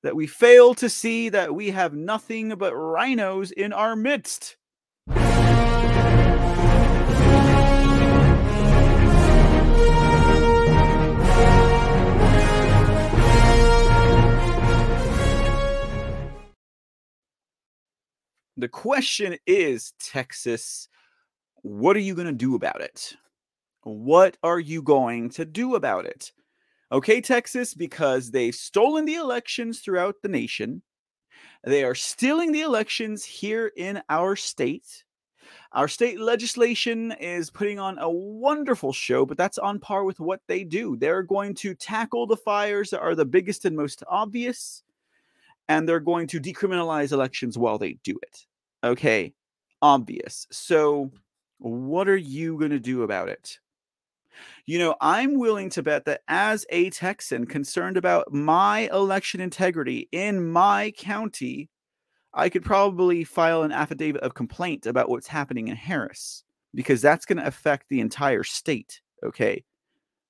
that 0.03 0.15
we 0.15 0.27
fail 0.27 0.73
to 0.75 0.87
see 0.87 1.27
that 1.27 1.53
we 1.53 1.71
have 1.71 1.93
nothing 1.93 2.49
but 2.49 2.73
rhinos 2.73 3.51
in 3.51 3.73
our 3.73 3.97
midst. 3.97 4.55
The 18.59 18.67
question 18.67 19.37
is, 19.47 19.93
Texas, 20.01 20.89
what 21.61 21.95
are 21.95 22.01
you 22.01 22.13
going 22.13 22.27
to 22.27 22.33
do 22.33 22.55
about 22.55 22.81
it? 22.81 23.15
What 23.83 24.35
are 24.43 24.59
you 24.59 24.81
going 24.81 25.29
to 25.31 25.45
do 25.45 25.75
about 25.75 26.05
it? 26.05 26.33
Okay, 26.91 27.21
Texas, 27.21 27.73
because 27.73 28.31
they've 28.31 28.53
stolen 28.53 29.05
the 29.05 29.15
elections 29.15 29.79
throughout 29.79 30.15
the 30.21 30.27
nation. 30.27 30.81
They 31.63 31.85
are 31.85 31.95
stealing 31.95 32.51
the 32.51 32.61
elections 32.61 33.23
here 33.23 33.71
in 33.77 34.01
our 34.09 34.35
state. 34.35 35.05
Our 35.71 35.87
state 35.87 36.19
legislation 36.19 37.13
is 37.13 37.49
putting 37.49 37.79
on 37.79 37.97
a 37.97 38.09
wonderful 38.09 38.91
show, 38.91 39.25
but 39.25 39.37
that's 39.37 39.57
on 39.57 39.79
par 39.79 40.03
with 40.03 40.19
what 40.19 40.41
they 40.47 40.65
do. 40.65 40.97
They're 40.97 41.23
going 41.23 41.53
to 41.55 41.75
tackle 41.75 42.27
the 42.27 42.35
fires 42.35 42.89
that 42.89 42.99
are 42.99 43.15
the 43.15 43.23
biggest 43.23 43.63
and 43.63 43.77
most 43.77 44.03
obvious, 44.09 44.83
and 45.69 45.87
they're 45.87 46.01
going 46.01 46.27
to 46.27 46.41
decriminalize 46.41 47.13
elections 47.13 47.57
while 47.57 47.77
they 47.77 47.93
do 48.03 48.19
it. 48.21 48.47
Okay, 48.83 49.33
obvious. 49.81 50.47
So, 50.51 51.11
what 51.57 52.07
are 52.07 52.17
you 52.17 52.57
going 52.57 52.71
to 52.71 52.79
do 52.79 53.03
about 53.03 53.29
it? 53.29 53.59
You 54.65 54.79
know, 54.79 54.95
I'm 55.01 55.37
willing 55.37 55.69
to 55.71 55.83
bet 55.83 56.05
that 56.05 56.21
as 56.27 56.65
a 56.69 56.89
Texan 56.91 57.45
concerned 57.45 57.97
about 57.97 58.31
my 58.31 58.89
election 58.93 59.41
integrity 59.41 60.07
in 60.11 60.49
my 60.49 60.93
county, 60.97 61.69
I 62.33 62.49
could 62.49 62.63
probably 62.63 63.23
file 63.23 63.63
an 63.63 63.71
affidavit 63.71 64.21
of 64.21 64.35
complaint 64.35 64.85
about 64.85 65.09
what's 65.09 65.27
happening 65.27 65.67
in 65.67 65.75
Harris 65.75 66.43
because 66.73 67.01
that's 67.01 67.25
going 67.25 67.39
to 67.39 67.47
affect 67.47 67.89
the 67.89 67.99
entire 67.99 68.43
state. 68.43 69.01
Okay. 69.23 69.63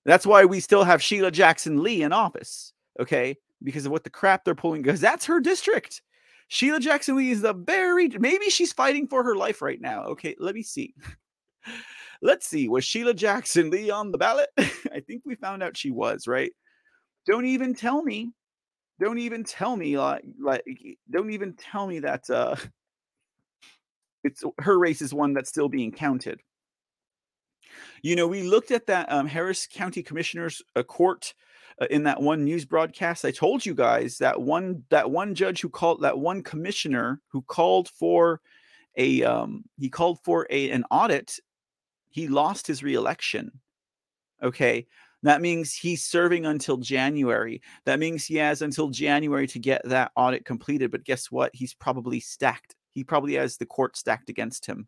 That's 0.06 0.26
why 0.26 0.46
we 0.46 0.60
still 0.60 0.86
have 0.86 1.04
Sheila 1.04 1.32
Jackson 1.32 1.84
Lee 1.84 2.02
in 2.02 2.14
office. 2.14 2.74
Okay. 3.00 3.36
Because 3.62 3.86
of 3.86 3.92
what 3.92 4.06
the 4.06 4.10
crap 4.10 4.46
they're 4.46 4.56
pulling, 4.56 4.82
because 4.82 5.02
that's 5.02 5.26
her 5.26 5.42
district. 5.42 6.02
Sheila 6.50 6.80
Jackson 6.80 7.16
Lee 7.16 7.32
is 7.32 7.42
the 7.42 7.54
very, 7.54 8.10
maybe 8.10 8.50
she's 8.50 8.74
fighting 8.74 9.08
for 9.08 9.24
her 9.24 9.36
life 9.36 9.62
right 9.62 9.80
now. 9.80 10.04
Okay. 10.06 10.36
Let 10.40 10.56
me 10.56 10.64
see. 10.64 10.94
Let's 12.22 12.48
see. 12.48 12.68
Was 12.68 12.84
Sheila 12.84 13.14
Jackson 13.14 13.70
Lee 13.70 13.90
on 13.90 14.12
the 14.12 14.18
ballot? 14.18 14.50
I 14.58 15.00
think 15.00 15.24
we 15.26 15.36
found 15.36 15.64
out 15.64 15.78
she 15.78 15.92
was, 15.92 16.28
right? 16.28 16.52
Don't 17.26 17.46
even 17.46 17.74
tell 17.74 18.02
me 18.02 18.34
don't 19.00 19.20
even 19.20 19.44
tell 19.44 19.76
me 19.76 19.98
like 19.98 20.24
like 20.40 20.64
don't 21.10 21.32
even 21.32 21.54
tell 21.54 21.88
me 21.88 22.00
that 22.00 22.30
uh 22.30 22.56
it's 24.24 24.44
her 24.60 24.78
race 24.78 25.02
is 25.02 25.14
one 25.14 25.34
that's 25.34 25.50
still 25.50 25.70
being 25.70 25.92
counted 25.92 26.42
you 28.02 28.16
know 28.16 28.28
we 28.28 28.44
looked 28.44 28.72
at 28.72 28.88
that 28.88 29.12
um, 29.12 29.26
harris 29.26 29.68
county 29.72 30.04
commissioners 30.04 30.62
uh, 30.76 30.84
court 30.84 31.34
uh, 31.82 31.88
in 31.90 32.04
that 32.04 32.22
one 32.22 32.44
news 32.44 32.66
broadcast 32.66 33.26
i 33.26 33.32
told 33.32 33.66
you 33.66 33.74
guys 33.74 34.18
that 34.18 34.40
one 34.42 34.84
that 34.90 35.10
one 35.10 35.36
judge 35.36 35.62
who 35.62 35.70
called 35.70 36.02
that 36.02 36.18
one 36.18 36.42
commissioner 36.44 37.22
who 37.28 37.42
called 37.44 37.90
for 37.90 38.42
a 38.98 39.24
um 39.24 39.64
he 39.78 39.90
called 39.90 40.20
for 40.24 40.48
a 40.50 40.72
an 40.72 40.84
audit 40.92 41.40
he 42.10 42.28
lost 42.28 42.68
his 42.68 42.84
reelection 42.84 43.52
okay 44.42 44.86
that 45.24 45.42
means 45.42 45.74
he's 45.74 46.04
serving 46.04 46.46
until 46.46 46.78
January. 46.78 47.62
That 47.86 48.00
means 48.00 48.26
he 48.26 48.36
has 48.36 48.62
until 48.62 48.90
January 48.90 49.48
to 49.48 49.60
get 49.60 49.82
that 49.86 50.12
audit 50.16 50.46
completed. 50.46 50.92
But 50.92 51.04
guess 51.04 51.30
what? 51.30 51.52
He's 51.54 51.74
probably 51.74 52.20
stacked. 52.20 52.76
He 52.94 53.04
probably 53.04 53.34
has 53.36 53.58
the 53.58 53.66
court 53.66 53.98
stacked 53.98 54.30
against 54.30 54.66
him. 54.66 54.88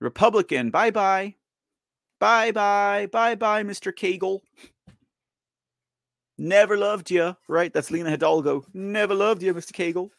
Republican, 0.00 0.70
bye 0.70 0.90
bye. 0.90 1.34
Bye 2.20 2.52
bye. 2.52 3.08
Bye 3.10 3.34
bye, 3.34 3.64
Mr. 3.64 3.92
Cagle. 3.92 4.42
Never 6.36 6.76
loved 6.76 7.10
you, 7.10 7.36
right? 7.48 7.72
That's 7.72 7.90
Lina 7.90 8.10
Hidalgo. 8.10 8.64
Never 8.72 9.14
loved 9.14 9.42
you, 9.42 9.52
Mr. 9.52 9.72
Cagle. 9.72 10.10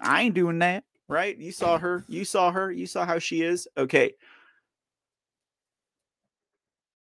I 0.00 0.22
ain't 0.22 0.34
doing 0.34 0.58
that, 0.60 0.84
right? 1.08 1.36
You 1.36 1.52
saw 1.52 1.78
her. 1.78 2.04
You 2.08 2.24
saw 2.24 2.50
her. 2.52 2.70
You 2.70 2.86
saw 2.86 3.04
how 3.04 3.18
she 3.18 3.42
is. 3.42 3.68
Okay. 3.76 4.14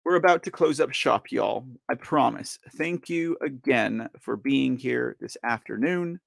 We're 0.04 0.16
about 0.16 0.42
to 0.44 0.50
close 0.50 0.80
up 0.80 0.92
shop, 0.92 1.30
y'all. 1.30 1.66
I 1.88 1.94
promise. 1.94 2.58
Thank 2.76 3.08
you 3.08 3.36
again 3.42 4.08
for 4.18 4.36
being 4.36 4.76
here 4.76 5.16
this 5.20 5.36
afternoon. 5.44 6.20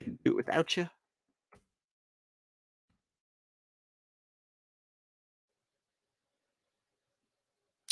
Do 0.00 0.14
it 0.24 0.36
without 0.36 0.76
you. 0.76 0.88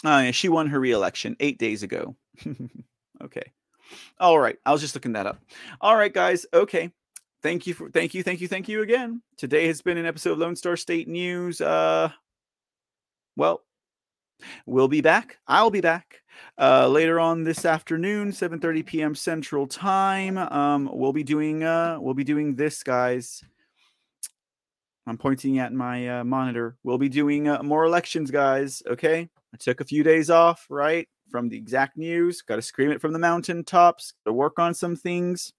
Oh, 0.04 0.18
yeah, 0.18 0.30
she 0.30 0.48
won 0.48 0.68
her 0.68 0.78
reelection 0.78 1.36
eight 1.40 1.58
days 1.58 1.82
ago. 1.82 2.16
okay. 3.22 3.52
All 4.18 4.38
right. 4.38 4.56
I 4.64 4.72
was 4.72 4.80
just 4.80 4.94
looking 4.94 5.12
that 5.12 5.26
up. 5.26 5.40
All 5.80 5.96
right, 5.96 6.12
guys. 6.12 6.46
Okay. 6.52 6.90
Thank 7.42 7.66
you 7.66 7.74
for 7.74 7.90
thank 7.90 8.14
you, 8.14 8.22
thank 8.22 8.40
you, 8.40 8.48
thank 8.48 8.68
you 8.68 8.80
again. 8.80 9.20
Today 9.36 9.66
has 9.66 9.82
been 9.82 9.98
an 9.98 10.06
episode 10.06 10.32
of 10.32 10.38
Lone 10.38 10.56
Star 10.56 10.78
State 10.78 11.08
News. 11.08 11.60
Uh 11.60 12.08
well, 13.36 13.62
we'll 14.66 14.88
be 14.88 15.00
back. 15.00 15.38
I'll 15.46 15.70
be 15.70 15.80
back 15.80 16.22
uh, 16.58 16.88
later 16.88 17.18
on 17.18 17.44
this 17.44 17.64
afternoon, 17.64 18.30
7:30 18.30 18.86
p.m. 18.86 19.14
Central 19.14 19.66
Time. 19.66 20.38
Um, 20.38 20.88
we'll 20.92 21.12
be 21.12 21.24
doing 21.24 21.64
uh, 21.64 21.98
we'll 22.00 22.14
be 22.14 22.24
doing 22.24 22.54
this, 22.54 22.82
guys. 22.82 23.42
I'm 25.06 25.18
pointing 25.18 25.58
at 25.58 25.72
my 25.72 26.20
uh, 26.20 26.24
monitor. 26.24 26.76
We'll 26.82 26.98
be 26.98 27.10
doing 27.10 27.48
uh, 27.48 27.62
more 27.62 27.84
elections, 27.84 28.30
guys. 28.30 28.82
Okay, 28.86 29.28
I 29.54 29.56
took 29.56 29.80
a 29.80 29.84
few 29.84 30.02
days 30.02 30.30
off, 30.30 30.66
right, 30.68 31.08
from 31.30 31.48
the 31.48 31.56
exact 31.56 31.96
news. 31.96 32.42
Got 32.42 32.56
to 32.56 32.62
scream 32.62 32.90
it 32.90 33.00
from 33.00 33.12
the 33.12 33.20
mountaintops. 33.20 34.14
To 34.26 34.32
work 34.32 34.58
on 34.58 34.74
some 34.74 34.96
things. 34.96 35.52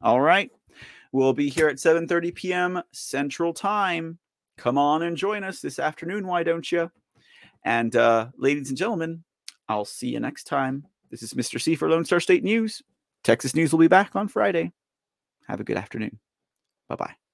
All 0.00 0.20
right, 0.20 0.50
we'll 1.12 1.34
be 1.34 1.50
here 1.50 1.68
at 1.68 1.76
7:30 1.76 2.34
p.m. 2.34 2.82
Central 2.92 3.52
Time. 3.52 4.18
Come 4.56 4.78
on 4.78 5.02
and 5.02 5.14
join 5.14 5.44
us 5.44 5.60
this 5.60 5.78
afternoon. 5.78 6.26
Why 6.26 6.42
don't 6.42 6.72
you? 6.72 6.90
And 7.64 7.94
uh, 7.94 8.28
ladies 8.38 8.70
and 8.70 8.78
gentlemen, 8.78 9.24
I'll 9.68 9.84
see 9.84 10.08
you 10.08 10.20
next 10.20 10.44
time. 10.44 10.86
This 11.10 11.22
is 11.22 11.34
Mr. 11.34 11.60
C 11.60 11.74
for 11.74 11.90
Lone 11.90 12.06
Star 12.06 12.20
State 12.20 12.44
News. 12.44 12.82
Texas 13.24 13.54
News 13.54 13.72
will 13.72 13.78
be 13.78 13.88
back 13.88 14.16
on 14.16 14.28
Friday. 14.28 14.72
Have 15.48 15.60
a 15.60 15.64
good 15.64 15.76
afternoon. 15.76 16.18
Bye 16.88 16.96
bye. 16.96 17.27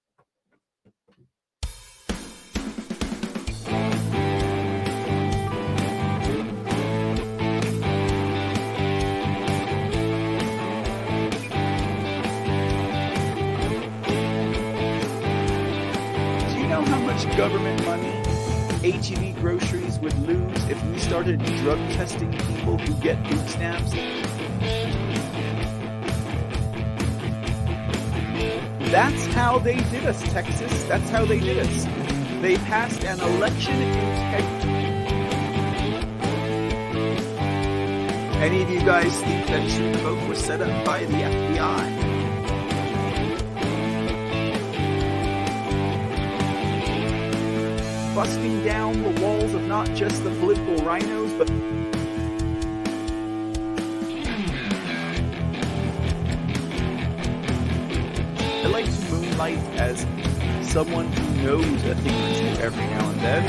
Government 17.37 17.85
money 17.85 18.25
HEB 18.85 19.35
groceries 19.41 19.99
would 20.01 20.17
lose 20.27 20.65
if 20.69 20.85
we 20.85 20.99
started 20.99 21.43
drug 21.63 21.79
testing 21.93 22.31
people 22.31 22.77
who 22.77 22.95
get 23.01 23.17
food 23.27 23.49
stamps? 23.49 23.93
That's 28.91 29.27
how 29.35 29.59
they 29.59 29.77
did 29.77 30.05
us, 30.05 30.23
Texas. 30.33 30.85
That's 30.85 31.09
how 31.09 31.25
they 31.25 31.41
did 31.41 31.59
us. 31.59 31.85
They 32.43 32.57
passed 32.57 33.05
an 33.05 33.19
election 33.19 33.81
integrity. 33.81 34.69
Any 38.39 38.63
of 38.63 38.69
you 38.69 38.81
guys 38.81 39.19
think 39.23 39.47
that 39.47 39.97
Vote 40.03 40.29
was 40.29 40.39
set 40.39 40.61
up 40.61 40.85
by 40.85 41.01
the 41.07 41.15
FBI? 41.15 42.04
Busting 48.15 48.63
down 48.63 49.03
the 49.03 49.21
walls 49.21 49.53
of 49.55 49.63
not 49.63 49.93
just 49.93 50.23
the 50.23 50.31
political 50.39 50.77
rhinos, 50.85 51.33
but 51.33 51.51
I 58.63 58.69
like 58.69 58.85
to 58.85 59.05
moonlight 59.11 59.59
as 59.81 60.07
someone 60.63 61.11
who 61.11 61.43
knows 61.43 61.85
a 61.87 61.97
thing 61.97 62.15
or 62.15 62.35
two 62.39 62.63
every 62.63 62.85
now 62.85 63.11
and 63.11 63.21
then. 63.21 63.45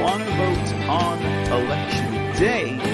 Want 0.00 0.22
to 0.22 0.30
vote 0.36 0.72
on 0.88 1.18
election 1.50 2.12
day? 2.38 2.91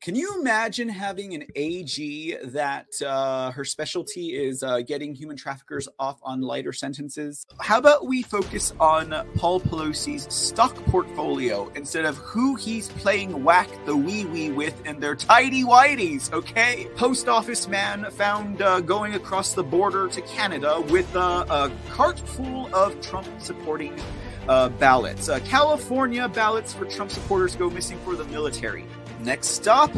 Can 0.00 0.14
you 0.14 0.40
imagine 0.40 0.88
having 0.88 1.34
an 1.34 1.44
AG 1.54 2.34
that 2.42 2.86
uh, 3.02 3.50
her 3.50 3.66
specialty 3.66 4.34
is 4.34 4.62
uh, 4.62 4.80
getting 4.80 5.14
human 5.14 5.36
traffickers 5.36 5.88
off 5.98 6.18
on 6.22 6.40
lighter 6.40 6.72
sentences? 6.72 7.44
How 7.60 7.76
about 7.76 8.06
we 8.06 8.22
focus 8.22 8.72
on 8.80 9.14
Paul 9.36 9.60
Pelosi's 9.60 10.26
stock 10.34 10.74
portfolio 10.86 11.70
instead 11.74 12.06
of 12.06 12.16
who 12.16 12.54
he's 12.54 12.88
playing 12.88 13.44
whack 13.44 13.68
the 13.84 13.94
wee 13.94 14.24
wee 14.24 14.50
with 14.50 14.86
in 14.86 15.00
their 15.00 15.14
tidy 15.14 15.64
whities, 15.64 16.32
okay? 16.32 16.88
Post 16.96 17.28
office 17.28 17.68
man 17.68 18.10
found 18.12 18.62
uh, 18.62 18.80
going 18.80 19.12
across 19.12 19.52
the 19.52 19.62
border 19.62 20.08
to 20.08 20.22
Canada 20.22 20.80
with 20.88 21.14
a 21.14 21.70
cart 21.90 22.18
full 22.20 22.74
of 22.74 22.98
Trump 23.02 23.28
supporting 23.38 24.00
uh, 24.48 24.70
ballots. 24.70 25.28
Uh, 25.28 25.40
California 25.40 26.26
ballots 26.26 26.72
for 26.72 26.86
Trump 26.86 27.10
supporters 27.10 27.54
go 27.54 27.68
missing 27.68 27.98
for 27.98 28.16
the 28.16 28.24
military. 28.24 28.86
Next 29.22 29.48
stop, 29.48 29.92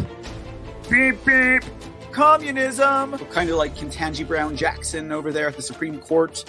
beep 0.91 1.25
beep, 1.25 1.63
communism. 2.11 3.17
Kind 3.31 3.51
of 3.51 3.57
like 3.57 3.77
Ketanji 3.77 4.27
Brown 4.27 4.57
Jackson 4.57 5.13
over 5.13 5.31
there 5.31 5.47
at 5.47 5.55
the 5.55 5.63
Supreme 5.63 6.01
Court, 6.01 6.45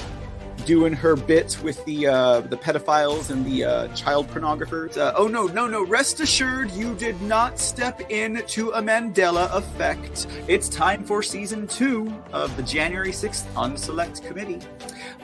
doing 0.66 0.92
her 0.92 1.16
bit 1.16 1.56
with 1.62 1.84
the 1.86 2.08
uh, 2.08 2.42
the 2.42 2.58
pedophiles 2.58 3.30
and 3.30 3.46
the 3.46 3.64
uh, 3.64 3.88
child 3.90 4.28
pornographers. 4.30 4.98
Uh, 4.98 5.14
oh 5.16 5.28
no, 5.28 5.46
no, 5.46 5.68
no! 5.68 5.86
Rest 5.86 6.20
assured, 6.20 6.72
you 6.72 6.96
did 6.96 7.22
not 7.22 7.60
step 7.60 8.10
into 8.10 8.72
a 8.72 8.82
Mandela 8.82 9.54
effect. 9.56 10.26
It's 10.48 10.68
time 10.68 11.04
for 11.04 11.22
season 11.22 11.68
two 11.68 12.12
of 12.32 12.56
the 12.58 12.64
January 12.64 13.12
sixth 13.12 13.48
Unselect 13.54 14.26
Committee. 14.26 14.66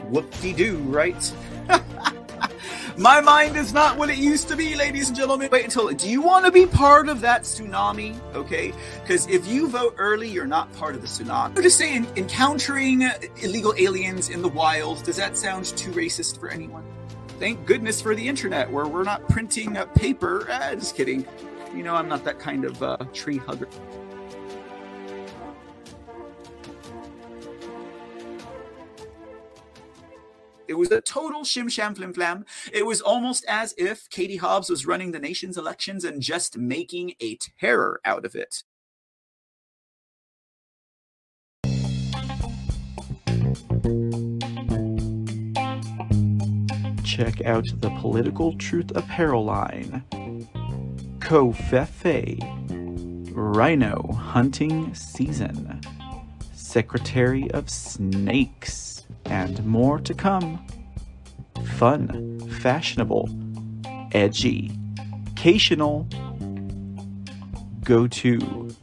Whoop 0.10 0.32
de 0.42 0.54
doo, 0.54 0.78
right? 0.78 1.34
My 3.00 3.22
mind 3.22 3.56
is 3.56 3.72
not 3.72 3.98
what 3.98 4.10
it 4.10 4.18
used 4.18 4.50
to 4.50 4.58
be, 4.58 4.76
ladies 4.76 5.08
and 5.08 5.16
gentlemen. 5.16 5.48
Wait 5.50 5.64
until. 5.64 5.88
Do 5.88 6.10
you 6.10 6.22
want 6.22 6.44
to 6.44 6.52
be 6.52 6.66
part 6.66 7.08
of 7.08 7.22
that 7.22 7.44
tsunami? 7.44 8.20
Okay, 8.36 8.74
because 9.02 9.26
if 9.28 9.48
you 9.48 9.70
vote 9.70 9.96
early, 9.98 10.28
you're 10.28 10.46
not 10.46 10.70
part 10.74 10.96
of 10.96 11.02
the 11.02 11.08
tsunami. 11.08 11.56
I'm 11.56 11.64
just 11.64 11.78
saying, 11.78 12.08
encountering 12.18 13.10
illegal 13.42 13.74
aliens 13.78 14.30
in 14.30 14.42
the 14.42 14.50
wild. 14.50 15.02
Does 15.06 15.16
that 15.16 15.38
sound 15.38 15.64
too 15.78 15.92
racist 15.92 16.42
for 16.42 16.50
anyone? 16.50 16.84
Thank 17.40 17.66
goodness 17.66 18.02
for 18.02 18.16
the 18.16 18.28
internet, 18.28 18.70
where 18.70 18.86
we're 18.86 19.04
not 19.04 19.30
printing 19.30 19.76
paper. 19.96 20.46
Ah, 20.50 20.72
just 20.74 20.98
kidding. 20.98 21.26
You 21.74 21.84
know, 21.84 21.96
I'm 21.96 22.10
not 22.10 22.26
that 22.26 22.38
kind 22.38 22.66
of 22.66 22.84
uh, 22.84 22.98
tree 23.14 23.38
hugger. 23.38 23.70
It 30.70 30.78
was 30.78 30.92
a 30.92 31.02
total 31.02 31.42
shim 31.42 31.68
sham 31.72 31.96
flim 31.96 32.14
flam. 32.14 32.46
It 32.72 32.86
was 32.86 33.02
almost 33.02 33.44
as 33.48 33.74
if 33.76 34.08
Katie 34.12 34.36
Hobbs 34.36 34.70
was 34.70 34.86
running 34.86 35.12
the 35.12 35.20
nation's 35.20 35.58
elections 35.58 36.04
and 36.04 36.22
just 36.22 36.60
making 36.60 37.16
a 37.20 37.38
terror 37.60 38.00
out 38.06 38.24
of 38.24 38.36
it. 38.36 38.62
Check 47.04 47.42
out 47.46 47.66
the 47.82 47.90
Political 48.00 48.58
Truth 48.58 48.96
Apparel 48.96 49.44
line. 49.44 50.04
Covfefe. 51.18 52.38
Rhino 53.34 54.14
Hunting 54.14 54.94
Season. 54.94 55.82
Secretary 56.54 57.50
of 57.52 57.72
Snakes. 57.72 58.99
And 59.30 59.66
more 59.66 60.00
to 60.00 60.14
come. 60.14 60.66
Fun, 61.78 62.40
fashionable, 62.60 63.30
edgy, 64.12 64.78
occasional. 65.32 66.08
Go 67.84 68.08
to 68.08 68.40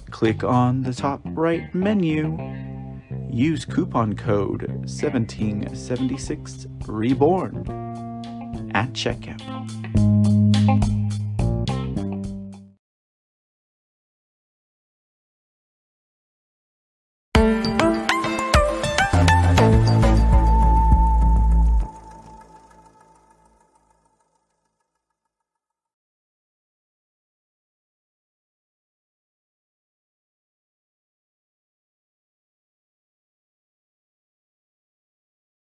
Click 0.10 0.44
on 0.44 0.82
the 0.82 0.94
top 0.94 1.22
right 1.24 1.76
menu. 1.76 2.38
Use 3.32 3.64
coupon 3.64 4.16
code 4.16 4.68
1776 4.68 6.66
Reborn 6.88 7.68
at 8.74 8.92
checkout. 8.94 9.40